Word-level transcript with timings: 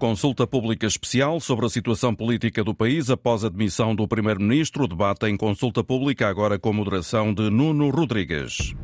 Consulta 0.00 0.46
pública 0.46 0.86
especial 0.86 1.38
sobre 1.40 1.66
a 1.66 1.68
situação 1.68 2.14
política 2.14 2.64
do 2.64 2.74
país 2.74 3.10
após 3.10 3.44
a 3.44 3.50
demissão 3.50 3.94
do 3.94 4.08
Primeiro-Ministro. 4.08 4.88
Debate 4.88 5.26
em 5.26 5.36
consulta 5.36 5.84
pública, 5.84 6.26
agora 6.26 6.58
com 6.58 6.72
moderação 6.72 7.34
de 7.34 7.50
Nuno 7.50 7.90
Rodrigues. 7.90 8.74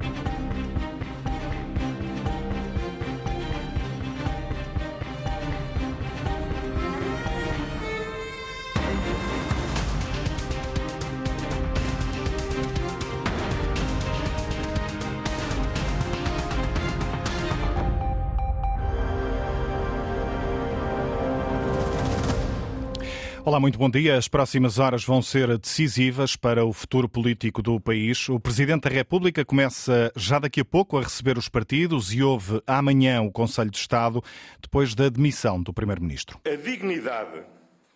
Olá, 23.56 23.60
muito 23.62 23.78
bom 23.78 23.88
dia. 23.88 24.19
As 24.19 24.28
próximas 24.28 24.78
horas 24.78 25.02
vão 25.02 25.23
ser 25.23 25.56
decisivas 25.56 26.37
para 26.37 26.62
o 26.62 26.74
futuro 26.74 27.09
político 27.09 27.62
do 27.62 27.80
país. 27.80 28.29
O 28.29 28.38
Presidente 28.38 28.82
da 28.82 28.91
República 28.91 29.46
começa 29.46 30.12
já 30.15 30.38
daqui 30.38 30.60
a 30.60 30.65
pouco 30.65 30.98
a 30.98 31.01
receber 31.01 31.38
os 31.38 31.48
partidos 31.48 32.12
e 32.12 32.23
houve 32.23 32.60
amanhã 32.66 33.23
o 33.23 33.32
Conselho 33.32 33.70
de 33.70 33.79
Estado, 33.79 34.23
depois 34.60 34.95
da 34.95 35.09
demissão 35.09 35.62
do 35.62 35.73
Primeiro-Ministro. 35.73 36.38
A 36.45 36.55
dignidade 36.55 37.41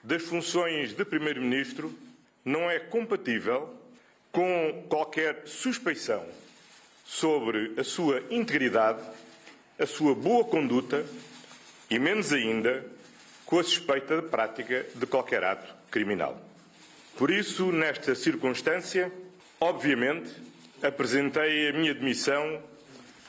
das 0.02 0.22
funções 0.22 0.94
de 0.94 1.04
Primeiro-Ministro 1.04 1.92
não 2.42 2.70
é 2.70 2.78
compatível 2.78 3.68
com 4.32 4.86
qualquer 4.88 5.42
suspeição 5.44 6.24
sobre 7.04 7.74
a 7.78 7.84
sua 7.84 8.22
integridade, 8.30 9.02
a 9.78 9.84
sua 9.84 10.14
boa 10.14 10.42
conduta 10.42 11.04
e, 11.90 11.98
menos 11.98 12.32
ainda, 12.32 12.82
com 13.50 13.58
a 13.58 13.64
suspeita 13.64 14.22
de 14.22 14.28
prática 14.28 14.86
de 14.94 15.06
qualquer 15.06 15.42
ato 15.42 15.74
criminal. 15.90 16.40
Por 17.18 17.32
isso, 17.32 17.72
nesta 17.72 18.14
circunstância, 18.14 19.12
obviamente, 19.60 20.30
apresentei 20.80 21.68
a 21.68 21.72
minha 21.72 21.92
demissão 21.92 22.62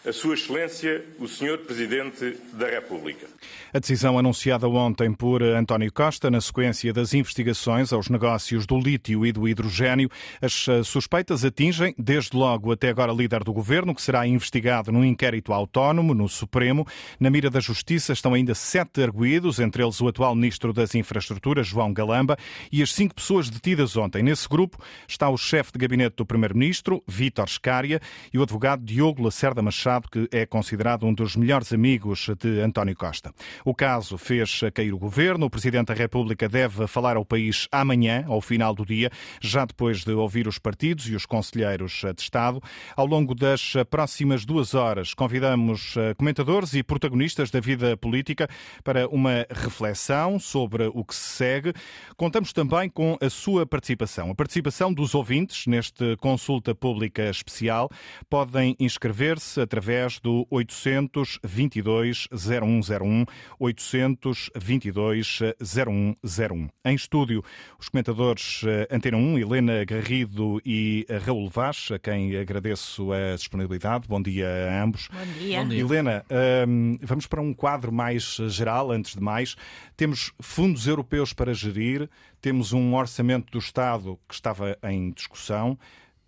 a 0.04 0.12
Sua 0.12 0.34
Excelência, 0.34 1.06
o 1.20 1.28
Sr. 1.28 1.60
Presidente 1.60 2.36
da 2.54 2.68
República. 2.68 3.28
A 3.72 3.78
decisão 3.78 4.18
anunciada 4.18 4.68
ontem 4.68 5.14
por 5.14 5.44
António 5.44 5.94
Costa, 5.94 6.32
na 6.32 6.42
sequência 6.42 6.92
das 6.92 7.14
investigações 7.14 7.94
aos 7.94 8.10
negócios 8.10 8.66
do 8.66 8.80
lítio 8.80 9.24
e 9.26 9.32
do 9.32 9.48
hidrogênio, 9.48 10.10
as 10.42 10.68
eh, 10.68 10.84
suspeitas 10.84 11.46
atingem, 11.46 11.94
desde 12.00 12.36
logo 12.36 12.72
até 12.72 12.90
agora, 12.90 13.14
líder 13.14 13.44
do 13.44 13.54
governo, 13.54 13.94
que 13.94 14.02
será 14.02 14.26
investigado 14.26 14.92
num 14.92 15.06
inquérito 15.06 15.54
autónomo 15.54 16.16
no 16.16 16.28
Supremo. 16.28 16.86
Na 17.20 17.30
mira 17.30 17.50
da 17.52 17.60
Justiça 17.60 18.12
estão 18.12 18.34
ainda 18.34 18.56
sete 18.56 19.04
arguídos, 19.04 19.60
entre 19.60 19.84
eles 19.84 20.02
o 20.02 20.08
atual 20.08 20.34
Ministro 20.34 20.74
das 20.74 20.96
Infraestruturas, 20.96 21.68
João 21.68 21.94
Galamba, 21.94 22.38
e 22.72 22.82
as 22.82 22.92
cinco 22.92 23.16
pessoas 23.16 23.52
detidas 23.52 23.96
ontem. 23.96 24.24
Nesse 24.24 24.50
grupo 24.50 24.80
está 25.08 25.30
o 25.30 25.38
chefe 25.38 25.74
de 25.74 25.80
gabinete 25.80 26.16
do 26.16 26.26
Primeiro-Ministro, 26.26 27.04
Vítor 27.08 27.48
Scária, 27.48 28.02
e 28.34 28.40
o 28.40 28.44
advogado 28.44 28.84
Diogo 28.84 29.24
Lacerda 29.24 29.62
Machado 29.62 29.91
que 30.00 30.28
é 30.32 30.46
considerado 30.46 31.06
um 31.06 31.14
dos 31.14 31.36
melhores 31.36 31.74
amigos 31.74 32.30
de 32.40 32.62
António 32.62 32.96
Costa. 32.96 33.34
O 33.66 33.76
caso 33.76 34.18
fez 34.18 34.62
cair 34.74 34.94
o 34.94 34.98
governo. 34.98 35.48
O 35.48 35.50
Presidente 35.50 35.88
da 35.88 35.94
República 35.94 36.48
deve 36.48 36.88
falar 36.88 37.18
ao 37.18 37.26
país 37.26 37.68
amanhã, 37.72 38.24
ao 38.28 38.40
final 38.40 38.74
do 38.74 38.86
dia, 38.86 39.12
já 39.42 39.66
depois 39.66 40.04
de 40.04 40.14
ouvir 40.14 40.48
os 40.48 40.58
partidos 40.58 41.10
e 41.10 41.16
os 41.16 41.26
conselheiros 41.26 42.04
de 42.16 42.22
Estado. 42.22 42.62
Ao 42.96 43.06
longo 43.06 43.36
das 43.36 43.74
próximas 43.90 44.46
duas 44.46 44.74
horas, 44.74 45.14
convidamos 45.14 45.96
eh, 45.98 46.14
comentadores 46.14 46.74
e 46.74 46.84
protagonistas 46.84 47.52
da 47.52 47.60
vida 47.60 47.98
política 47.98 48.48
para 48.84 49.08
uma 49.08 49.46
reflexão 49.50 50.40
sobre 50.40 50.90
o 50.94 51.04
que 51.04 51.16
se 51.16 51.38
segue. 51.38 51.74
Contamos 52.16 52.54
também 52.54 52.90
com 52.90 53.18
a 53.22 53.30
sua 53.30 53.66
participação, 53.66 54.32
a 54.32 54.36
participação 54.36 54.94
dos 54.94 55.14
ouvintes 55.16 55.68
neste 55.68 56.16
consulta 56.18 56.74
pública 56.74 57.30
especial. 57.30 57.90
Podem 58.30 58.76
inscrever-se 58.80 59.60
através 59.60 59.81
através 59.82 60.20
do 60.20 60.46
822 60.52 62.28
0101 62.32 63.26
822 63.58 65.40
0101. 65.60 66.70
Em 66.86 66.94
estúdio, 66.94 67.44
os 67.80 67.90
comentadores 67.90 68.62
eh, 68.64 68.88
Antena 68.92 69.18
1, 69.18 69.40
Helena 69.40 69.84
Garrido 69.84 70.62
e 70.64 71.08
Raul 71.26 71.50
Vaz, 71.50 71.90
a 71.92 71.98
quem 71.98 72.38
agradeço 72.38 73.12
a 73.12 73.36
disponibilidade. 73.36 74.08
Bom 74.08 74.22
dia 74.22 74.48
a 74.48 74.84
ambos. 74.84 75.08
Bom 75.08 75.40
dia. 75.40 75.64
Bom 75.64 75.70
dia. 75.70 75.80
Helena, 75.80 76.26
ehm, 76.30 76.98
vamos 77.02 77.26
para 77.26 77.42
um 77.42 77.52
quadro 77.52 77.92
mais 77.92 78.38
geral, 78.50 78.92
antes 78.92 79.16
de 79.16 79.22
mais. 79.22 79.56
Temos 79.98 80.32
fundos 80.40 80.86
europeus 80.86 81.34
para 81.34 81.56
gerir, 81.56 82.08
temos 82.40 82.72
um 82.72 82.94
orçamento 82.94 83.52
do 83.52 83.58
Estado 83.58 84.20
que 84.28 84.36
estava 84.36 84.78
em 84.84 85.10
discussão, 85.10 85.76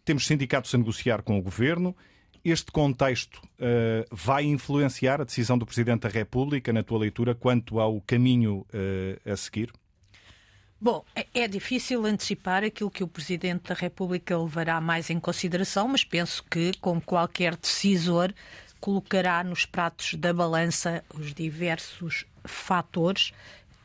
temos 0.03 0.25
sindicatos 0.25 0.73
a 0.73 0.77
negociar 0.79 1.21
com 1.21 1.37
o 1.37 1.41
governo 1.41 1.95
este 2.43 2.71
contexto 2.71 3.37
uh, 3.37 4.05
vai 4.11 4.43
influenciar 4.43 5.21
a 5.21 5.23
decisão 5.23 5.57
do 5.57 5.65
Presidente 5.65 6.01
da 6.01 6.09
República, 6.09 6.73
na 6.73 6.83
tua 6.83 6.99
leitura, 6.99 7.33
quanto 7.33 7.79
ao 7.79 8.01
caminho 8.01 8.65
uh, 8.73 9.31
a 9.31 9.35
seguir? 9.37 9.71
Bom, 10.79 11.05
é, 11.15 11.25
é 11.33 11.47
difícil 11.47 12.05
antecipar 12.05 12.61
aquilo 12.63 12.91
que 12.91 13.03
o 13.03 13.07
Presidente 13.07 13.69
da 13.69 13.73
República 13.73 14.37
levará 14.37 14.81
mais 14.81 15.09
em 15.09 15.17
consideração, 15.17 15.87
mas 15.87 16.03
penso 16.03 16.43
que, 16.43 16.73
como 16.81 16.99
qualquer 16.99 17.55
decisor, 17.55 18.33
colocará 18.81 19.41
nos 19.45 19.65
pratos 19.65 20.15
da 20.15 20.33
balança 20.33 21.01
os 21.13 21.33
diversos 21.33 22.25
fatores 22.43 23.31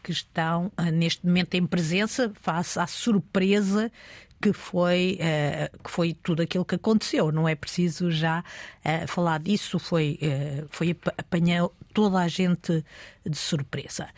que 0.02 0.10
estão 0.10 0.72
eh, 0.76 0.90
neste 0.90 1.24
momento 1.24 1.54
em 1.54 1.64
presença 1.64 2.32
face 2.34 2.80
à 2.80 2.86
surpresa 2.88 3.92
que 4.40 4.52
foi, 4.52 5.18
uh, 5.20 5.78
que 5.82 5.90
foi 5.90 6.14
tudo 6.14 6.42
aquilo 6.42 6.64
que 6.64 6.74
aconteceu. 6.74 7.32
Não 7.32 7.48
é 7.48 7.54
preciso 7.54 8.10
já 8.10 8.40
uh, 8.40 9.08
falar 9.08 9.40
disso, 9.40 9.78
foi, 9.78 10.18
uh, 10.22 10.66
foi 10.70 10.96
apanhou 11.16 11.74
toda 11.92 12.18
a 12.18 12.28
gente 12.28 12.84
de 13.26 13.36
surpresa. 13.36 14.08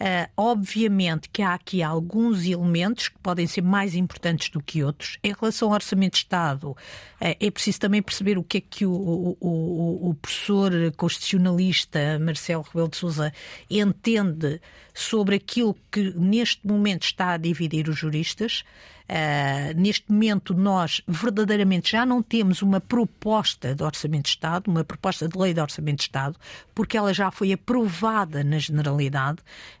Uh, 0.00 0.30
obviamente 0.36 1.28
que 1.28 1.42
há 1.42 1.54
aqui 1.54 1.82
alguns 1.82 2.46
elementos 2.46 3.08
que 3.08 3.18
podem 3.18 3.48
ser 3.48 3.62
mais 3.62 3.96
importantes 3.96 4.48
do 4.48 4.62
que 4.62 4.84
outros. 4.84 5.18
Em 5.24 5.32
relação 5.32 5.68
ao 5.68 5.74
Orçamento 5.74 6.12
de 6.12 6.18
Estado, 6.18 6.70
uh, 6.70 6.76
é 7.20 7.50
preciso 7.50 7.80
também 7.80 8.00
perceber 8.00 8.38
o 8.38 8.44
que 8.44 8.58
é 8.58 8.60
que 8.60 8.86
o, 8.86 8.92
o, 8.92 9.36
o, 9.40 10.10
o 10.10 10.14
professor 10.14 10.72
constitucionalista 10.96 12.16
Marcelo 12.20 12.62
Rebelo 12.62 12.88
de 12.88 12.96
Sousa 12.96 13.32
entende 13.68 14.60
sobre 14.94 15.36
aquilo 15.36 15.76
que 15.90 16.12
neste 16.16 16.66
momento 16.66 17.04
está 17.04 17.32
a 17.32 17.36
dividir 17.36 17.88
os 17.88 17.96
juristas. 17.96 18.64
Uh, 19.08 19.72
neste 19.74 20.12
momento, 20.12 20.52
nós 20.52 21.00
verdadeiramente 21.08 21.92
já 21.92 22.04
não 22.04 22.22
temos 22.22 22.60
uma 22.60 22.78
proposta 22.78 23.74
de 23.74 23.82
Orçamento 23.82 24.24
de 24.24 24.30
Estado, 24.30 24.70
uma 24.70 24.84
proposta 24.84 25.26
de 25.26 25.38
lei 25.38 25.54
de 25.54 25.60
Orçamento 25.60 25.98
de 25.98 26.02
Estado, 26.02 26.36
porque 26.74 26.94
ela 26.94 27.14
já 27.14 27.30
foi 27.30 27.52
aprovada 27.52 28.44
na 28.44 28.58
Generalidade 28.58 29.38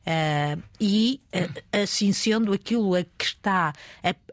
uh, 0.08 0.62
e, 0.80 1.20
uh, 1.34 1.80
assim 1.82 2.12
sendo, 2.12 2.52
aquilo 2.52 2.94
a 2.94 3.04
que 3.04 3.24
está, 3.24 3.72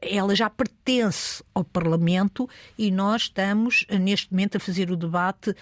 ela 0.01 0.33
já 0.35 0.49
pertence 0.49 1.43
ao 1.53 1.63
Parlamento 1.63 2.49
e 2.77 2.89
nós 2.89 3.23
estamos, 3.23 3.85
neste 3.89 4.31
momento, 4.31 4.55
a 4.55 4.59
fazer 4.59 4.89
o 4.89 4.95
debate 4.95 5.55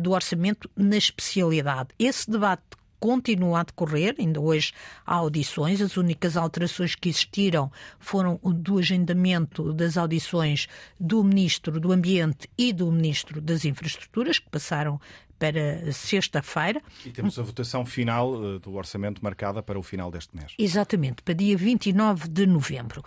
do 0.00 0.12
Orçamento 0.12 0.68
na 0.76 0.96
especialidade. 0.96 1.90
Esse 1.98 2.30
debate 2.30 2.62
continua 3.04 3.60
a 3.60 3.62
decorrer, 3.64 4.14
ainda 4.18 4.40
hoje 4.40 4.72
há 5.04 5.16
audições, 5.16 5.82
as 5.82 5.98
únicas 5.98 6.38
alterações 6.38 6.94
que 6.94 7.10
existiram 7.10 7.70
foram 7.98 8.40
do 8.42 8.78
agendamento 8.78 9.74
das 9.74 9.98
audições 9.98 10.68
do 10.98 11.22
Ministro 11.22 11.78
do 11.78 11.92
Ambiente 11.92 12.48
e 12.56 12.72
do 12.72 12.90
Ministro 12.90 13.42
das 13.42 13.66
Infraestruturas, 13.66 14.38
que 14.38 14.48
passaram 14.48 14.98
para 15.44 15.92
sexta-feira. 15.92 16.80
E 17.04 17.10
temos 17.10 17.38
a 17.38 17.42
votação 17.42 17.84
final 17.84 18.34
eh, 18.34 18.58
do 18.60 18.72
orçamento 18.76 19.22
marcada 19.22 19.62
para 19.62 19.78
o 19.78 19.82
final 19.82 20.10
deste 20.10 20.34
mês. 20.34 20.54
Exatamente, 20.58 21.20
para 21.22 21.34
dia 21.34 21.54
29 21.54 22.28
de 22.28 22.46
novembro. 22.46 23.02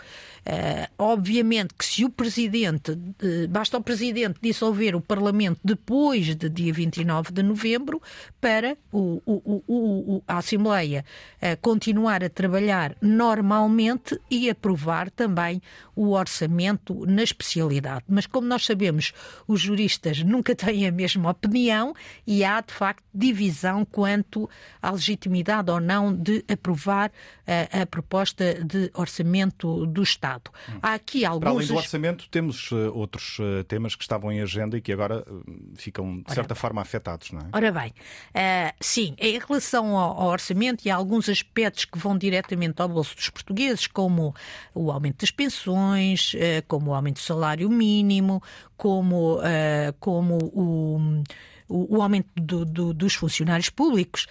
Uh, 0.45 0.87
obviamente 0.99 1.73
que 1.73 1.83
se 1.83 2.05
o 2.05 2.09
Presidente, 2.09 2.91
uh, 2.91 3.47
basta 3.49 3.75
o 3.77 3.81
Presidente 3.81 4.37
dissolver 4.39 4.95
o 4.95 5.01
Parlamento 5.01 5.59
depois 5.63 6.35
de 6.35 6.47
dia 6.47 6.71
29 6.71 7.33
de 7.33 7.41
novembro 7.41 8.01
para 8.39 8.77
o, 8.91 9.21
o, 9.25 9.63
o, 9.67 10.23
a 10.27 10.37
Assembleia 10.37 11.03
uh, 11.41 11.59
continuar 11.59 12.23
a 12.23 12.29
trabalhar 12.29 12.95
normalmente 13.01 14.17
e 14.29 14.47
aprovar 14.47 15.09
também 15.09 15.59
o 15.95 16.11
orçamento 16.11 17.05
na 17.07 17.23
especialidade. 17.23 18.05
Mas 18.07 18.27
como 18.27 18.47
nós 18.47 18.63
sabemos, 18.63 19.11
os 19.47 19.59
juristas 19.59 20.21
nunca 20.21 20.55
têm 20.55 20.87
a 20.87 20.91
mesma 20.91 21.31
opinião 21.31 21.95
e 22.27 22.43
há, 22.43 22.59
de 22.59 22.73
facto, 22.73 23.01
divisão 23.13 23.85
quanto 23.85 24.49
à 24.81 24.91
legitimidade 24.91 25.71
ou 25.71 25.79
não 25.79 26.13
de 26.13 26.43
aprovar 26.51 27.09
uh, 27.09 27.81
a 27.81 27.85
proposta 27.85 28.53
de 28.65 28.91
orçamento 28.93 29.85
do 29.85 30.03
Estado. 30.03 30.51
Hum. 30.69 30.79
Há 30.81 30.93
aqui 30.95 31.23
alguns. 31.23 31.43
Para 31.43 31.51
além 31.51 31.67
do 31.67 31.75
orçamento, 31.75 32.29
temos 32.29 32.69
uh, 32.71 32.91
outros 32.93 33.39
uh, 33.39 33.63
temas 33.63 33.95
que 33.95 34.03
estavam 34.03 34.29
em 34.29 34.41
agenda 34.41 34.77
e 34.77 34.81
que 34.81 34.91
agora 34.91 35.25
ficam, 35.75 36.17
de 36.17 36.33
certa 36.33 36.53
Ora, 36.53 36.59
forma, 36.59 36.81
afetados, 36.81 37.31
não 37.31 37.39
é? 37.39 37.45
Ora 37.53 37.71
bem, 37.71 37.93
sim, 38.81 39.15
em 39.17 39.39
relação 39.39 39.95
ao, 39.95 40.19
ao 40.19 40.27
orçamento 40.27 40.85
e 40.85 40.89
há 40.89 40.95
alguns 40.95 41.29
aspectos 41.29 41.85
que 41.85 41.97
vão 41.97 42.17
diretamente 42.17 42.81
ao 42.81 42.89
bolso 42.89 43.15
dos 43.15 43.29
portugueses, 43.29 43.87
como 43.87 44.35
o 44.73 44.91
aumento 44.91 45.21
das 45.21 45.31
pensões, 45.31 46.35
como 46.67 46.91
o 46.91 46.93
aumento 46.93 47.15
do 47.15 47.21
salário 47.21 47.69
mínimo, 47.69 48.43
como, 48.75 49.39
como 49.99 50.37
o 50.53 51.23
o, 51.67 51.97
o 51.97 52.01
aumento 52.01 52.29
do, 52.35 52.65
do, 52.65 52.93
dos 52.93 53.13
funcionários 53.13 53.69
públicos, 53.69 54.27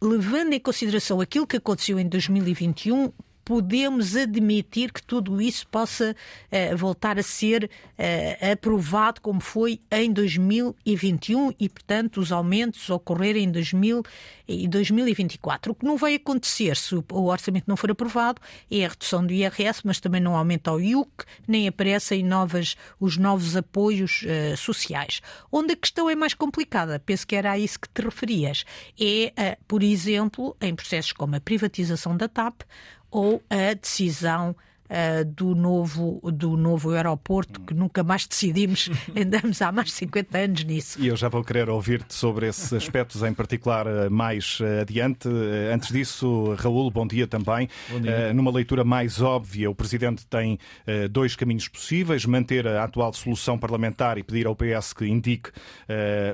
levando 0.00 0.52
em 0.52 0.60
consideração 0.60 1.20
aquilo 1.20 1.46
que 1.46 1.56
aconteceu 1.56 1.98
em 1.98 2.08
2021, 2.08 3.12
podemos 3.44 4.16
admitir 4.16 4.92
que 4.92 5.02
tudo 5.02 5.40
isso 5.40 5.66
possa 5.68 6.14
uh, 6.14 6.76
voltar 6.76 7.18
a 7.18 7.22
ser 7.22 7.64
uh, 7.64 8.52
aprovado 8.52 9.20
como 9.20 9.40
foi 9.40 9.80
em 9.90 10.12
2021 10.12 11.52
e, 11.58 11.68
portanto, 11.68 12.20
os 12.20 12.32
aumentos 12.32 12.88
ocorrerem 12.88 13.44
em 13.44 13.50
2000 13.50 14.02
e 14.46 14.68
2024. 14.68 15.72
O 15.72 15.74
que 15.74 15.84
não 15.84 15.96
vai 15.96 16.14
acontecer 16.14 16.76
se 16.76 16.94
o 16.94 17.04
orçamento 17.24 17.64
não 17.66 17.76
for 17.76 17.90
aprovado 17.90 18.40
é 18.70 18.84
a 18.84 18.88
redução 18.88 19.26
do 19.26 19.32
IRS, 19.32 19.80
mas 19.84 20.00
também 20.00 20.20
não 20.20 20.36
aumenta 20.36 20.72
o 20.72 20.80
IUC, 20.80 21.24
nem 21.48 21.66
aparecem 21.66 22.22
novas, 22.22 22.76
os 23.00 23.16
novos 23.16 23.56
apoios 23.56 24.22
uh, 24.22 24.56
sociais. 24.56 25.20
Onde 25.50 25.72
a 25.72 25.76
questão 25.76 26.08
é 26.08 26.14
mais 26.14 26.34
complicada, 26.34 26.98
penso 26.98 27.26
que 27.26 27.36
era 27.36 27.52
a 27.52 27.58
isso 27.58 27.80
que 27.80 27.88
te 27.88 28.02
referias, 28.02 28.64
é, 29.00 29.56
por 29.66 29.82
exemplo, 29.82 30.56
em 30.60 30.74
processos 30.74 31.12
como 31.12 31.36
a 31.36 31.40
privatização 31.40 32.16
da 32.16 32.28
TAP, 32.28 32.62
ou 33.14 33.40
a 33.48 33.72
decisão 33.74 34.56
uh, 34.90 35.24
do, 35.24 35.54
novo, 35.54 36.20
do 36.32 36.56
novo 36.56 36.90
aeroporto, 36.90 37.60
que 37.60 37.74
nunca 37.74 38.02
mais 38.02 38.26
decidimos, 38.26 38.90
andamos 39.16 39.60
há 39.62 39.70
mais 39.72 39.88
de 39.88 39.94
50 39.94 40.38
anos 40.38 40.64
nisso. 40.64 41.00
E 41.00 41.08
eu 41.08 41.16
já 41.16 41.28
vou 41.28 41.42
querer 41.42 41.68
ouvir-te 41.68 42.14
sobre 42.14 42.48
esses 42.48 42.72
aspectos 42.74 43.22
em 43.22 43.32
particular 43.32 43.86
eh, 43.86 44.08
mais 44.08 44.58
eh, 44.60 44.80
adiante. 44.80 45.28
Antes 45.72 45.90
disso, 45.90 46.54
Raul, 46.58 46.90
bom 46.90 47.06
dia 47.06 47.26
também. 47.26 47.68
Bom 47.90 48.00
dia. 48.00 48.30
Uh, 48.30 48.34
numa 48.34 48.50
leitura 48.50 48.84
mais 48.84 49.20
óbvia, 49.20 49.70
o 49.70 49.74
Presidente 49.74 50.26
tem 50.26 50.54
uh, 50.54 51.08
dois 51.08 51.36
caminhos 51.36 51.68
possíveis: 51.68 52.24
manter 52.24 52.66
a 52.66 52.84
atual 52.84 53.12
solução 53.12 53.58
parlamentar 53.58 54.18
e 54.18 54.22
pedir 54.22 54.46
ao 54.46 54.56
PS 54.56 54.92
que 54.92 55.06
indique 55.06 55.50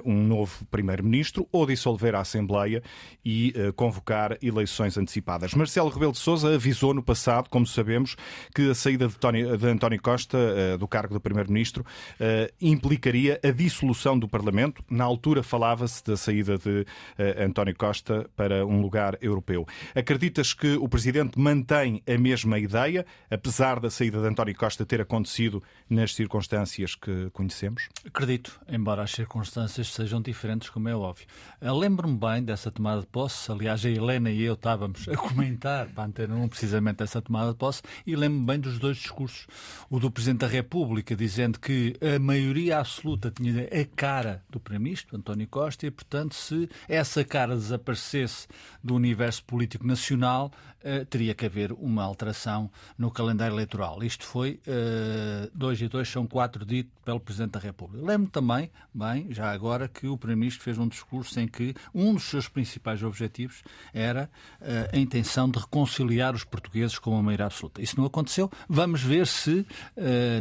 um 0.05 0.23
novo 0.23 0.64
Primeiro-Ministro, 0.70 1.47
ou 1.52 1.67
dissolver 1.67 2.14
a 2.14 2.20
Assembleia 2.20 2.82
e 3.25 3.52
convocar 3.76 4.37
eleições 4.43 4.97
antecipadas. 4.97 5.55
Marcelo 5.55 5.91
Rebelo 5.91 6.12
de 6.12 6.19
Sousa 6.19 6.55
avisou 6.55 6.94
no 6.94 7.02
passado, 7.02 7.49
como 7.49 7.67
sabemos, 7.67 8.17
que 8.54 8.70
a 8.70 8.75
saída 8.75 9.08
de, 9.08 9.16
Tony, 9.16 9.56
de 9.56 9.66
António 9.66 10.00
Costa 10.00 10.38
uh, 10.38 10.78
do 10.78 10.87
cargo 10.87 11.14
de 11.14 11.20
Primeiro-Ministro 11.20 11.82
uh, 11.82 12.52
implicaria 12.60 13.40
a 13.42 13.50
dissolução 13.50 14.19
do 14.19 14.28
Parlamento. 14.28 14.84
Na 14.90 15.04
altura 15.04 15.42
falava-se 15.42 16.04
da 16.04 16.16
saída 16.16 16.58
de 16.58 16.81
uh, 16.81 17.44
António 17.44 17.75
Costa 17.76 18.28
para 18.37 18.66
um 18.66 18.81
lugar 18.81 19.19
europeu. 19.20 19.66
Acreditas 19.94 20.52
que 20.52 20.75
o 20.76 20.88
Presidente 20.88 21.38
mantém 21.38 22.02
a 22.06 22.19
mesma 22.19 22.58
ideia, 22.58 23.04
apesar 23.31 23.81
da 23.81 23.90
saída 23.90 24.20
de 24.20 24.26
António 24.26 24.54
Costa 24.54 24.84
ter 24.87 25.00
acontecido 25.00 25.62
nas 25.88 26.14
circunstâncias 26.14 26.94
que 26.94 27.31
conhecemos? 27.32 27.88
Acredito, 28.06 28.60
embora 28.69 29.02
as 29.02 29.10
circunstâncias 29.10 29.92
sejam 29.92 30.20
diferentes, 30.20 30.69
como 30.69 30.88
é 30.88 30.94
óbvio. 30.94 31.26
Lembro-me 31.60 32.16
bem 32.16 32.42
dessa 32.42 32.70
tomada 32.70 33.00
de 33.00 33.06
posse. 33.06 33.50
Aliás, 33.50 33.84
a 33.84 33.90
Helena 33.90 34.31
e 34.31 34.42
eu 34.42 34.54
estávamos 34.54 35.08
a 35.08 35.16
comentar 35.19 35.87
para 35.88 36.04
a 36.04 36.06
Antena 36.06 36.34
1 36.34 36.48
precisamente 36.48 37.02
essa 37.02 37.20
tomada 37.20 37.50
de 37.50 37.56
posse 37.56 37.82
e 38.06 38.14
lembro 38.14 38.30
lembro-me 38.31 38.47
bem 38.47 38.61
dos 38.61 38.79
dois 38.79 38.97
discursos. 38.97 39.47
O 39.91 39.99
do 39.99 40.11
Presidente 40.11 40.41
da 40.41 40.47
República, 40.47 41.17
dizendo 41.17 41.59
que 41.59 41.97
a 42.00 42.19
maioria 42.19 42.79
absoluta 42.79 43.31
tinha 43.31 43.65
a 43.65 43.97
cara 43.97 44.43
do 44.49 44.61
Primeiro-Ministro, 44.61 45.17
António 45.17 45.49
Costa, 45.49 45.87
e, 45.87 45.91
portanto, 45.91 46.35
se 46.35 46.69
essa 46.88 47.25
cara 47.25 47.55
desaparecesse 47.55 48.47
do 48.82 48.94
universo 48.94 49.44
político 49.44 49.87
nacional, 49.87 50.50
uh, 50.81 51.05
teria 51.06 51.35
que 51.35 51.44
haver 51.44 51.73
uma 51.73 52.05
alteração 52.05 52.71
no 52.97 53.11
calendário 53.11 53.55
eleitoral. 53.55 54.03
Isto 54.03 54.25
foi 54.25 54.61
uh, 54.67 55.50
dois 55.53 55.81
e 55.81 55.88
dois 55.88 56.09
são 56.09 56.26
quatro 56.26 56.65
dito 56.65 56.91
pelo 57.05 57.21
Presidente 57.21 57.53
da 57.53 57.61
República. 57.61 58.05
Lembro 58.05 58.31
também, 58.31 58.71
bem, 58.94 59.26
já 59.31 59.50
agora, 59.50 59.88
que 59.88 60.06
o 60.06 60.17
Primeiro-Ministro 60.17 60.62
fez 60.62 60.79
um 60.79 60.87
discurso 60.87 61.38
em 61.41 61.49
que 61.49 61.75
um 61.93 62.15
dos 62.15 62.25
seus 62.25 62.49
principais 62.49 63.03
objetivos 63.03 63.62
era 63.93 64.31
uh, 64.61 64.97
a 64.97 64.99
intenção 64.99 65.50
de 65.50 65.59
reconciliar 65.59 66.35
os 66.35 66.44
portugueses 66.44 66.99
com 66.99 67.17
a 67.17 67.23
maioria 67.23 67.47
absoluta. 67.47 67.83
Isso 67.83 67.99
não 67.99 68.06
aconteceu. 68.06 68.19
Vamos 68.69 69.02
ver 69.02 69.26
se 69.26 69.67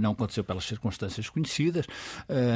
não 0.01 0.11
aconteceu 0.11 0.43
pelas 0.43 0.65
circunstâncias 0.65 1.29
conhecidas. 1.29 1.85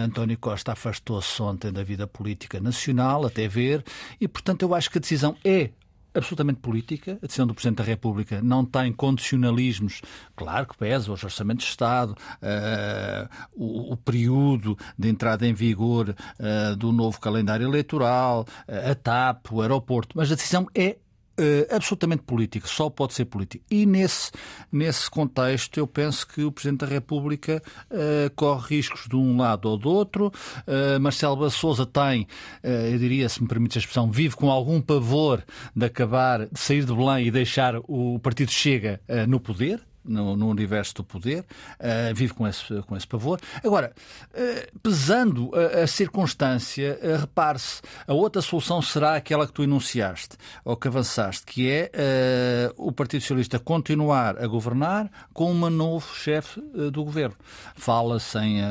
António 0.04 0.38
Costa 0.38 0.74
afastou-se 0.74 1.42
ontem 1.42 1.72
da 1.72 1.84
vida 1.84 2.08
política 2.08 2.60
nacional, 2.60 3.26
até 3.26 3.48
ver, 3.48 3.84
e 4.20 4.28
portanto 4.28 4.64
eu 4.64 4.74
acho 4.74 4.90
que 4.90 4.98
a 4.98 5.02
decisão 5.02 5.36
é 5.44 5.70
absolutamente 6.14 6.60
política. 6.60 7.18
A 7.22 7.26
decisão 7.26 7.48
do 7.48 7.54
Presidente 7.54 7.78
da 7.78 7.84
República 7.84 8.42
não 8.42 8.64
tem 8.64 8.92
condicionalismos, 8.94 10.02
claro 10.36 10.68
que 10.68 10.78
pesa 10.78 11.12
os 11.12 11.24
orçamentos 11.24 11.66
de 11.66 11.72
Estado, 11.72 12.12
uh, 12.12 13.30
o, 13.54 13.94
o, 13.94 13.98
período 13.98 14.78
de 14.98 15.10
entrada 15.10 15.48
em 15.48 15.54
vigor 15.54 16.10
uh, 16.10 16.76
do 16.76 16.92
novo 16.92 17.20
calendário 17.20 17.68
eleitoral, 17.68 18.46
uh, 18.68 18.92
a 18.92 18.96
TAP, 18.96 19.52
o 19.52 19.62
aeroporto, 19.62 20.16
mas 20.16 20.32
a 20.32 20.36
decisão 20.36 20.68
é 20.76 20.98
Uh, 21.40 21.66
absolutamente 21.76 22.22
política, 22.22 22.68
só 22.68 22.92
pode 22.92 23.16
ser 23.16 23.26
política. 23.26 23.64
E 23.72 23.88
nesse, 23.88 24.32
nesse 24.72 25.10
contexto, 25.10 25.80
eu 25.80 25.88
penso 25.88 26.28
que 26.28 26.44
o 26.44 26.52
Presidente 26.52 26.82
da 26.82 26.86
República 26.86 27.60
uh, 27.90 28.30
corre 28.36 28.76
riscos 28.76 29.08
de 29.08 29.16
um 29.16 29.38
lado 29.38 29.68
ou 29.68 29.76
do 29.76 29.90
outro. 29.90 30.32
Uh, 30.68 31.00
Marcelo 31.00 31.50
Souza 31.50 31.88
tem, 31.88 32.28
eu 32.64 33.00
diria, 33.00 33.28
se 33.28 33.42
me 33.42 33.48
permite 33.48 33.78
a 33.78 33.80
expressão, 33.80 34.12
vive 34.12 34.36
com 34.36 34.52
algum 34.52 34.80
pavor 34.80 35.44
de 35.76 35.86
acabar, 35.86 36.46
de 36.46 36.60
sair 36.60 36.86
de 36.86 36.94
Belém 36.94 37.26
e 37.26 37.32
deixar 37.32 37.78
o 37.88 38.20
Partido 38.20 38.52
Chega 38.52 39.02
no 39.28 39.40
poder 39.40 39.82
no, 40.04 40.36
no 40.36 40.48
universo 40.48 40.96
do 40.96 41.04
poder, 41.04 41.42
uh, 41.42 42.14
vive 42.14 42.34
com 42.34 42.48
esse, 42.48 42.82
com 42.84 42.96
esse 42.96 43.08
pavor. 43.08 43.40
Agora, 43.64 43.94
uh, 44.32 44.80
pesando 44.80 45.52
a, 45.56 45.84
a 45.84 45.88
circunstância, 45.88 47.00
uh, 47.02 47.22
repare-se, 47.22 47.82
a 48.08 48.14
outra 48.14 48.42
solução 48.42 48.82
será 48.82 49.16
aquela 49.16 49.48
que 49.48 49.54
tu 49.54 49.64
enunciaste, 49.64 50.38
ou 50.64 50.76
que 50.76 50.88
avançaste, 50.88 51.46
que 51.46 51.70
é 51.70 51.92
o 52.78 52.92
Partido 52.92 53.22
Socialista 53.22 53.60
continuar 53.60 54.38
a 54.42 54.48
governar 54.48 55.10
com 55.34 55.52
um 55.52 55.70
novo 55.70 56.16
chefe 56.16 56.60
do 56.92 57.04
governo. 57.04 57.36
Fala-se 57.76 58.38
em 58.40 58.62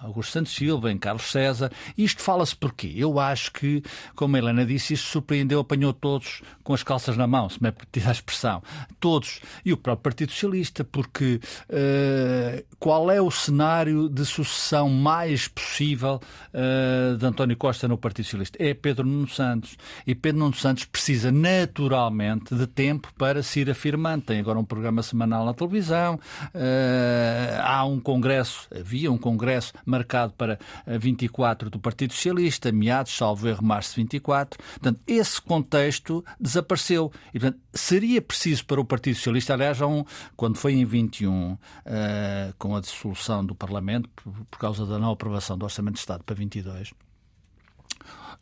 Augusto 0.00 0.32
Santos 0.32 0.54
Silva, 0.54 0.90
em 0.90 0.98
Carlos 0.98 1.30
César. 1.30 1.70
Isto 1.96 2.22
fala-se 2.22 2.56
porquê? 2.56 2.92
Eu 2.96 3.18
acho 3.18 3.52
que, 3.52 3.82
como 4.14 4.36
a 4.36 4.38
Helena 4.38 4.64
disse, 4.64 4.94
isto 4.94 5.08
surpreendeu, 5.08 5.60
apanhou 5.60 5.92
todos 5.92 6.42
com 6.62 6.74
as 6.74 6.82
calças 6.82 7.16
na 7.16 7.26
mão, 7.26 7.48
se 7.48 7.62
me 7.62 7.68
é 7.68 8.08
a 8.08 8.12
expressão. 8.12 8.62
Todos. 9.00 9.40
E 9.64 9.72
o 9.72 9.76
próprio 9.76 10.02
Partido 10.02 10.32
Socialista 10.32 10.77
porque 10.84 11.40
uh, 11.68 12.64
qual 12.78 13.10
é 13.10 13.20
o 13.20 13.30
cenário 13.30 14.08
de 14.08 14.24
sucessão 14.24 14.88
mais 14.88 15.48
possível 15.48 16.20
uh, 16.54 17.16
de 17.16 17.26
António 17.26 17.56
Costa 17.56 17.88
no 17.88 17.98
Partido 17.98 18.24
Socialista? 18.24 18.62
É 18.62 18.74
Pedro 18.74 19.06
Nuno 19.06 19.28
Santos. 19.28 19.76
E 20.06 20.14
Pedro 20.14 20.40
Nuno 20.40 20.54
Santos 20.54 20.84
precisa 20.84 21.30
naturalmente 21.30 22.54
de 22.54 22.66
tempo 22.66 23.12
para 23.16 23.42
se 23.42 23.60
ir 23.60 23.70
afirmando. 23.70 24.24
Tem 24.24 24.40
agora 24.40 24.58
um 24.58 24.64
programa 24.64 25.02
semanal 25.02 25.44
na 25.44 25.54
televisão, 25.54 26.14
uh, 26.14 27.62
há 27.62 27.84
um 27.84 28.00
congresso, 28.00 28.68
havia 28.74 29.10
um 29.10 29.18
congresso 29.18 29.72
marcado 29.84 30.32
para 30.34 30.58
24 30.86 31.70
do 31.70 31.78
Partido 31.78 32.12
Socialista, 32.12 32.70
meados, 32.72 33.16
salvo 33.16 33.48
erro, 33.48 33.64
março 33.64 33.96
24. 33.96 34.58
Portanto, 34.58 35.00
esse 35.06 35.40
contexto 35.40 36.24
desapareceu. 36.38 37.12
E, 37.34 37.40
portanto, 37.40 37.60
seria 37.72 38.20
preciso 38.20 38.64
para 38.64 38.80
o 38.80 38.84
Partido 38.84 39.16
Socialista, 39.16 39.54
aliás, 39.54 39.80
um, 39.80 40.04
quando 40.36 40.56
foi 40.56 40.67
foi 40.68 40.74
em 40.74 40.84
21, 40.84 41.52
uh, 41.52 41.58
eh, 41.86 42.52
com 42.58 42.76
a 42.76 42.80
dissolução 42.80 43.42
do 43.44 43.54
Parlamento, 43.54 44.10
por, 44.14 44.32
por, 44.50 44.58
causa 44.58 44.84
da 44.84 44.98
não 44.98 45.12
aprovação 45.12 45.56
do 45.56 45.64
Orçamento 45.64 45.94
de 45.94 46.00
Estado 46.00 46.22
para 46.22 46.34
22. 46.34 46.90
Uh, 46.90 46.94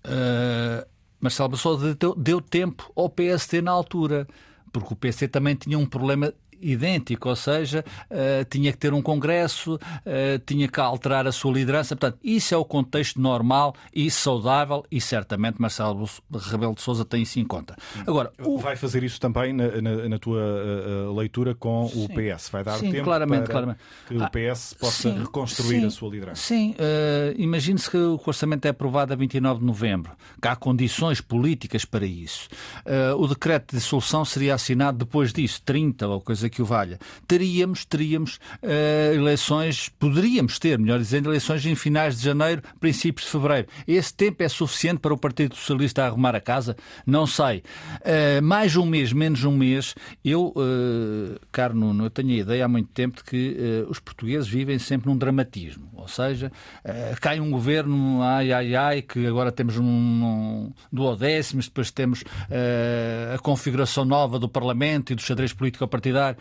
eh, 0.04 0.88
Marcelo 1.20 1.50
Bassol 1.50 1.94
deu, 1.94 2.14
deu 2.16 2.40
tempo 2.40 2.90
ao 2.96 3.08
PST 3.08 3.62
na 3.62 3.70
altura 3.70 4.26
porque 4.72 4.92
o 4.92 4.96
PC 4.96 5.28
também 5.28 5.54
tinha 5.54 5.78
um 5.78 5.86
problema 5.86 6.34
idêntico, 6.60 7.28
ou 7.28 7.36
seja, 7.36 7.84
uh, 8.10 8.44
tinha 8.48 8.72
que 8.72 8.78
ter 8.78 8.92
um 8.92 9.02
congresso, 9.02 9.74
uh, 9.74 10.38
tinha 10.44 10.68
que 10.68 10.80
alterar 10.80 11.26
a 11.26 11.32
sua 11.32 11.52
liderança. 11.52 11.96
Portanto, 11.96 12.18
isso 12.22 12.54
é 12.54 12.56
o 12.56 12.64
contexto 12.64 13.20
normal 13.20 13.74
e 13.94 14.10
saudável 14.10 14.84
e 14.90 15.00
certamente 15.00 15.60
Marcelo 15.60 16.08
Rebelo 16.32 16.74
de 16.74 16.82
Sousa 16.82 17.04
tem 17.04 17.22
isso 17.22 17.38
em 17.38 17.44
conta. 17.44 17.76
Agora, 18.06 18.32
o... 18.42 18.58
vai 18.58 18.76
fazer 18.76 19.02
isso 19.02 19.20
também 19.20 19.52
na, 19.52 19.80
na, 19.80 20.08
na 20.08 20.18
tua 20.18 20.40
uh, 20.40 21.16
leitura 21.16 21.54
com 21.54 21.88
sim, 21.88 22.04
o 22.04 22.08
PS? 22.08 22.48
Vai 22.50 22.64
dar 22.64 22.78
sim, 22.78 22.90
tempo 22.90 23.04
claramente, 23.04 23.44
para 23.44 23.52
claramente. 23.52 23.80
que 24.06 24.16
o 24.16 24.30
PS 24.30 24.72
ah, 24.72 24.80
possa 24.80 25.10
sim, 25.10 25.18
reconstruir 25.18 25.84
a 25.84 25.90
sua 25.90 26.10
liderança? 26.10 26.42
Sim, 26.42 26.74
imagine-se 27.36 27.90
que 27.90 27.96
o 27.96 28.20
orçamento 28.24 28.66
é 28.66 28.70
aprovado 28.70 29.12
a 29.12 29.16
29 29.16 29.60
de 29.60 29.66
novembro, 29.66 30.12
que 30.40 30.48
há 30.48 30.56
condições 30.56 31.20
políticas 31.20 31.84
para 31.84 32.06
isso. 32.06 32.48
o 33.18 33.26
decreto 33.26 33.72
de 33.72 33.78
dissolução 33.78 34.24
seria 34.24 34.54
assinado 34.54 34.98
depois 34.98 35.32
disso, 35.32 35.62
30 35.64 36.08
ou 36.08 36.20
coisa 36.20 36.45
que 36.48 36.62
o 36.62 36.64
valha. 36.64 36.98
Teríamos, 37.26 37.84
teríamos 37.84 38.36
uh, 38.62 39.14
eleições, 39.14 39.90
poderíamos 39.98 40.58
ter, 40.58 40.78
melhor 40.78 40.98
dizendo, 40.98 41.28
eleições 41.28 41.64
em 41.66 41.74
finais 41.74 42.18
de 42.18 42.24
janeiro, 42.24 42.62
princípios 42.80 43.26
de 43.26 43.32
fevereiro. 43.32 43.68
Esse 43.86 44.14
tempo 44.14 44.42
é 44.42 44.48
suficiente 44.48 44.98
para 44.98 45.14
o 45.14 45.18
Partido 45.18 45.54
Socialista 45.54 46.04
arrumar 46.04 46.34
a 46.34 46.40
casa? 46.40 46.76
Não 47.06 47.26
sei. 47.26 47.62
Uh, 48.00 48.42
mais 48.42 48.76
um 48.76 48.86
mês, 48.86 49.12
menos 49.12 49.44
um 49.44 49.56
mês, 49.56 49.94
eu, 50.24 50.52
uh, 50.56 51.38
caro 51.52 51.74
Nuno, 51.74 52.04
eu 52.04 52.10
tenho 52.10 52.30
a 52.30 52.36
ideia 52.36 52.64
há 52.64 52.68
muito 52.68 52.90
tempo 52.92 53.16
de 53.16 53.24
que 53.24 53.56
uh, 53.86 53.90
os 53.90 53.98
portugueses 53.98 54.48
vivem 54.48 54.78
sempre 54.78 55.08
num 55.08 55.16
dramatismo. 55.16 55.86
Ou 55.94 56.08
seja, 56.08 56.52
cai 57.20 57.40
um 57.40 57.50
governo, 57.50 58.22
ai, 58.22 58.52
ai, 58.52 58.76
ai, 58.76 59.02
que 59.02 59.26
agora 59.26 59.50
temos 59.50 59.76
um, 59.76 59.84
um 59.84 60.72
duodécimos, 60.92 61.66
depois 61.66 61.90
temos 61.90 62.22
a 63.34 63.38
configuração 63.38 64.04
nova 64.04 64.38
do 64.38 64.48
Parlamento 64.48 65.12
e 65.12 65.16
do 65.16 65.22
xadrez 65.22 65.52
político-partidário. 65.52 66.35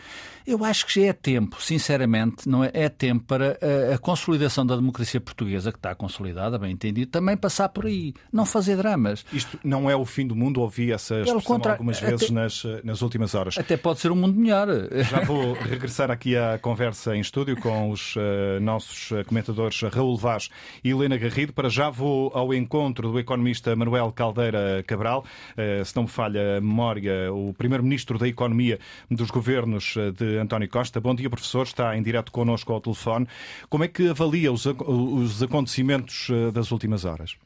Eu 0.47 0.63
acho 0.63 0.85
que 0.85 1.01
já 1.01 1.07
é 1.07 1.13
tempo, 1.13 1.59
sinceramente, 1.59 2.47
não 2.47 2.63
é, 2.63 2.69
é 2.71 2.87
tempo 2.87 3.25
para 3.25 3.57
a, 3.89 3.95
a, 3.95 3.97
consolidação 3.97 4.63
da 4.63 4.75
democracia 4.75 5.19
portuguesa, 5.19 5.71
que 5.71 5.79
está 5.79 5.95
consolidada, 5.95 6.59
bem 6.59 6.71
entendido, 6.71 7.09
também 7.09 7.35
passar 7.35 7.69
por 7.69 7.87
aí, 7.87 8.13
não 8.31 8.45
fazer 8.45 8.77
dramas. 8.77 9.25
Isto 9.33 9.59
não 9.63 9.89
é 9.89 9.95
o 9.95 10.05
fim 10.05 10.27
do 10.27 10.35
mundo, 10.35 10.61
ouvi 10.61 10.91
essa 10.91 11.15
expressão 11.15 11.41
contra... 11.41 11.71
algumas 11.71 11.99
vezes 11.99 12.25
até... 12.25 12.33
nas, 12.33 12.63
nas 12.83 13.01
últimas 13.01 13.33
horas. 13.33 13.57
Até 13.57 13.75
pode 13.75 13.99
ser 13.99 14.11
um 14.11 14.15
mundo 14.15 14.39
melhor. 14.39 14.67
Já 15.09 15.21
vou 15.21 15.53
regressar 15.53 16.11
aqui 16.11 16.37
à 16.37 16.59
conversa 16.59 17.15
em 17.15 17.21
estúdio 17.21 17.57
com 17.57 17.89
os 17.89 18.15
uh, 18.15 18.59
nossos 18.61 19.09
comentadores 19.25 19.81
Raul 19.81 20.15
Vaz 20.15 20.49
e 20.83 20.91
Helena 20.91 21.17
Garrido. 21.17 21.53
Para 21.53 21.69
já 21.69 21.89
vou 21.89 22.31
ao 22.35 22.53
encontro 22.53 23.11
do 23.11 23.19
economista 23.19 23.75
Manuel 23.75 24.11
Caldeira 24.11 24.83
Cabral. 24.85 25.25
Uh, 25.57 25.83
se 25.83 25.95
não 25.95 26.03
me 26.03 26.09
falha 26.09 26.57
a 26.57 26.61
memória, 26.61 27.33
o 27.33 27.51
primeiro-ministro 27.53 28.19
da 28.19 28.27
Economia 28.27 28.79
dos 29.09 29.31
governos 29.31 29.84
eh, 29.97 30.11
de 30.11 30.37
António 30.37 30.69
Costa. 30.69 30.99
Bom 30.99 31.13
dia, 31.13 31.29
professor. 31.29 31.63
Está 31.63 31.95
em 31.97 32.01
direto 32.01 32.31
connosco 32.31 32.71
ao 32.73 32.81
telefone. 32.81 33.27
Como 33.69 33.83
é 33.83 33.87
que 33.87 34.09
avalia 34.09 34.51
os, 34.51 34.65
os 34.65 35.43
acontecimentos 35.43 36.29
eh, 36.29 36.51
das 36.51 36.71
últimas 36.71 37.05
horas? 37.05 37.37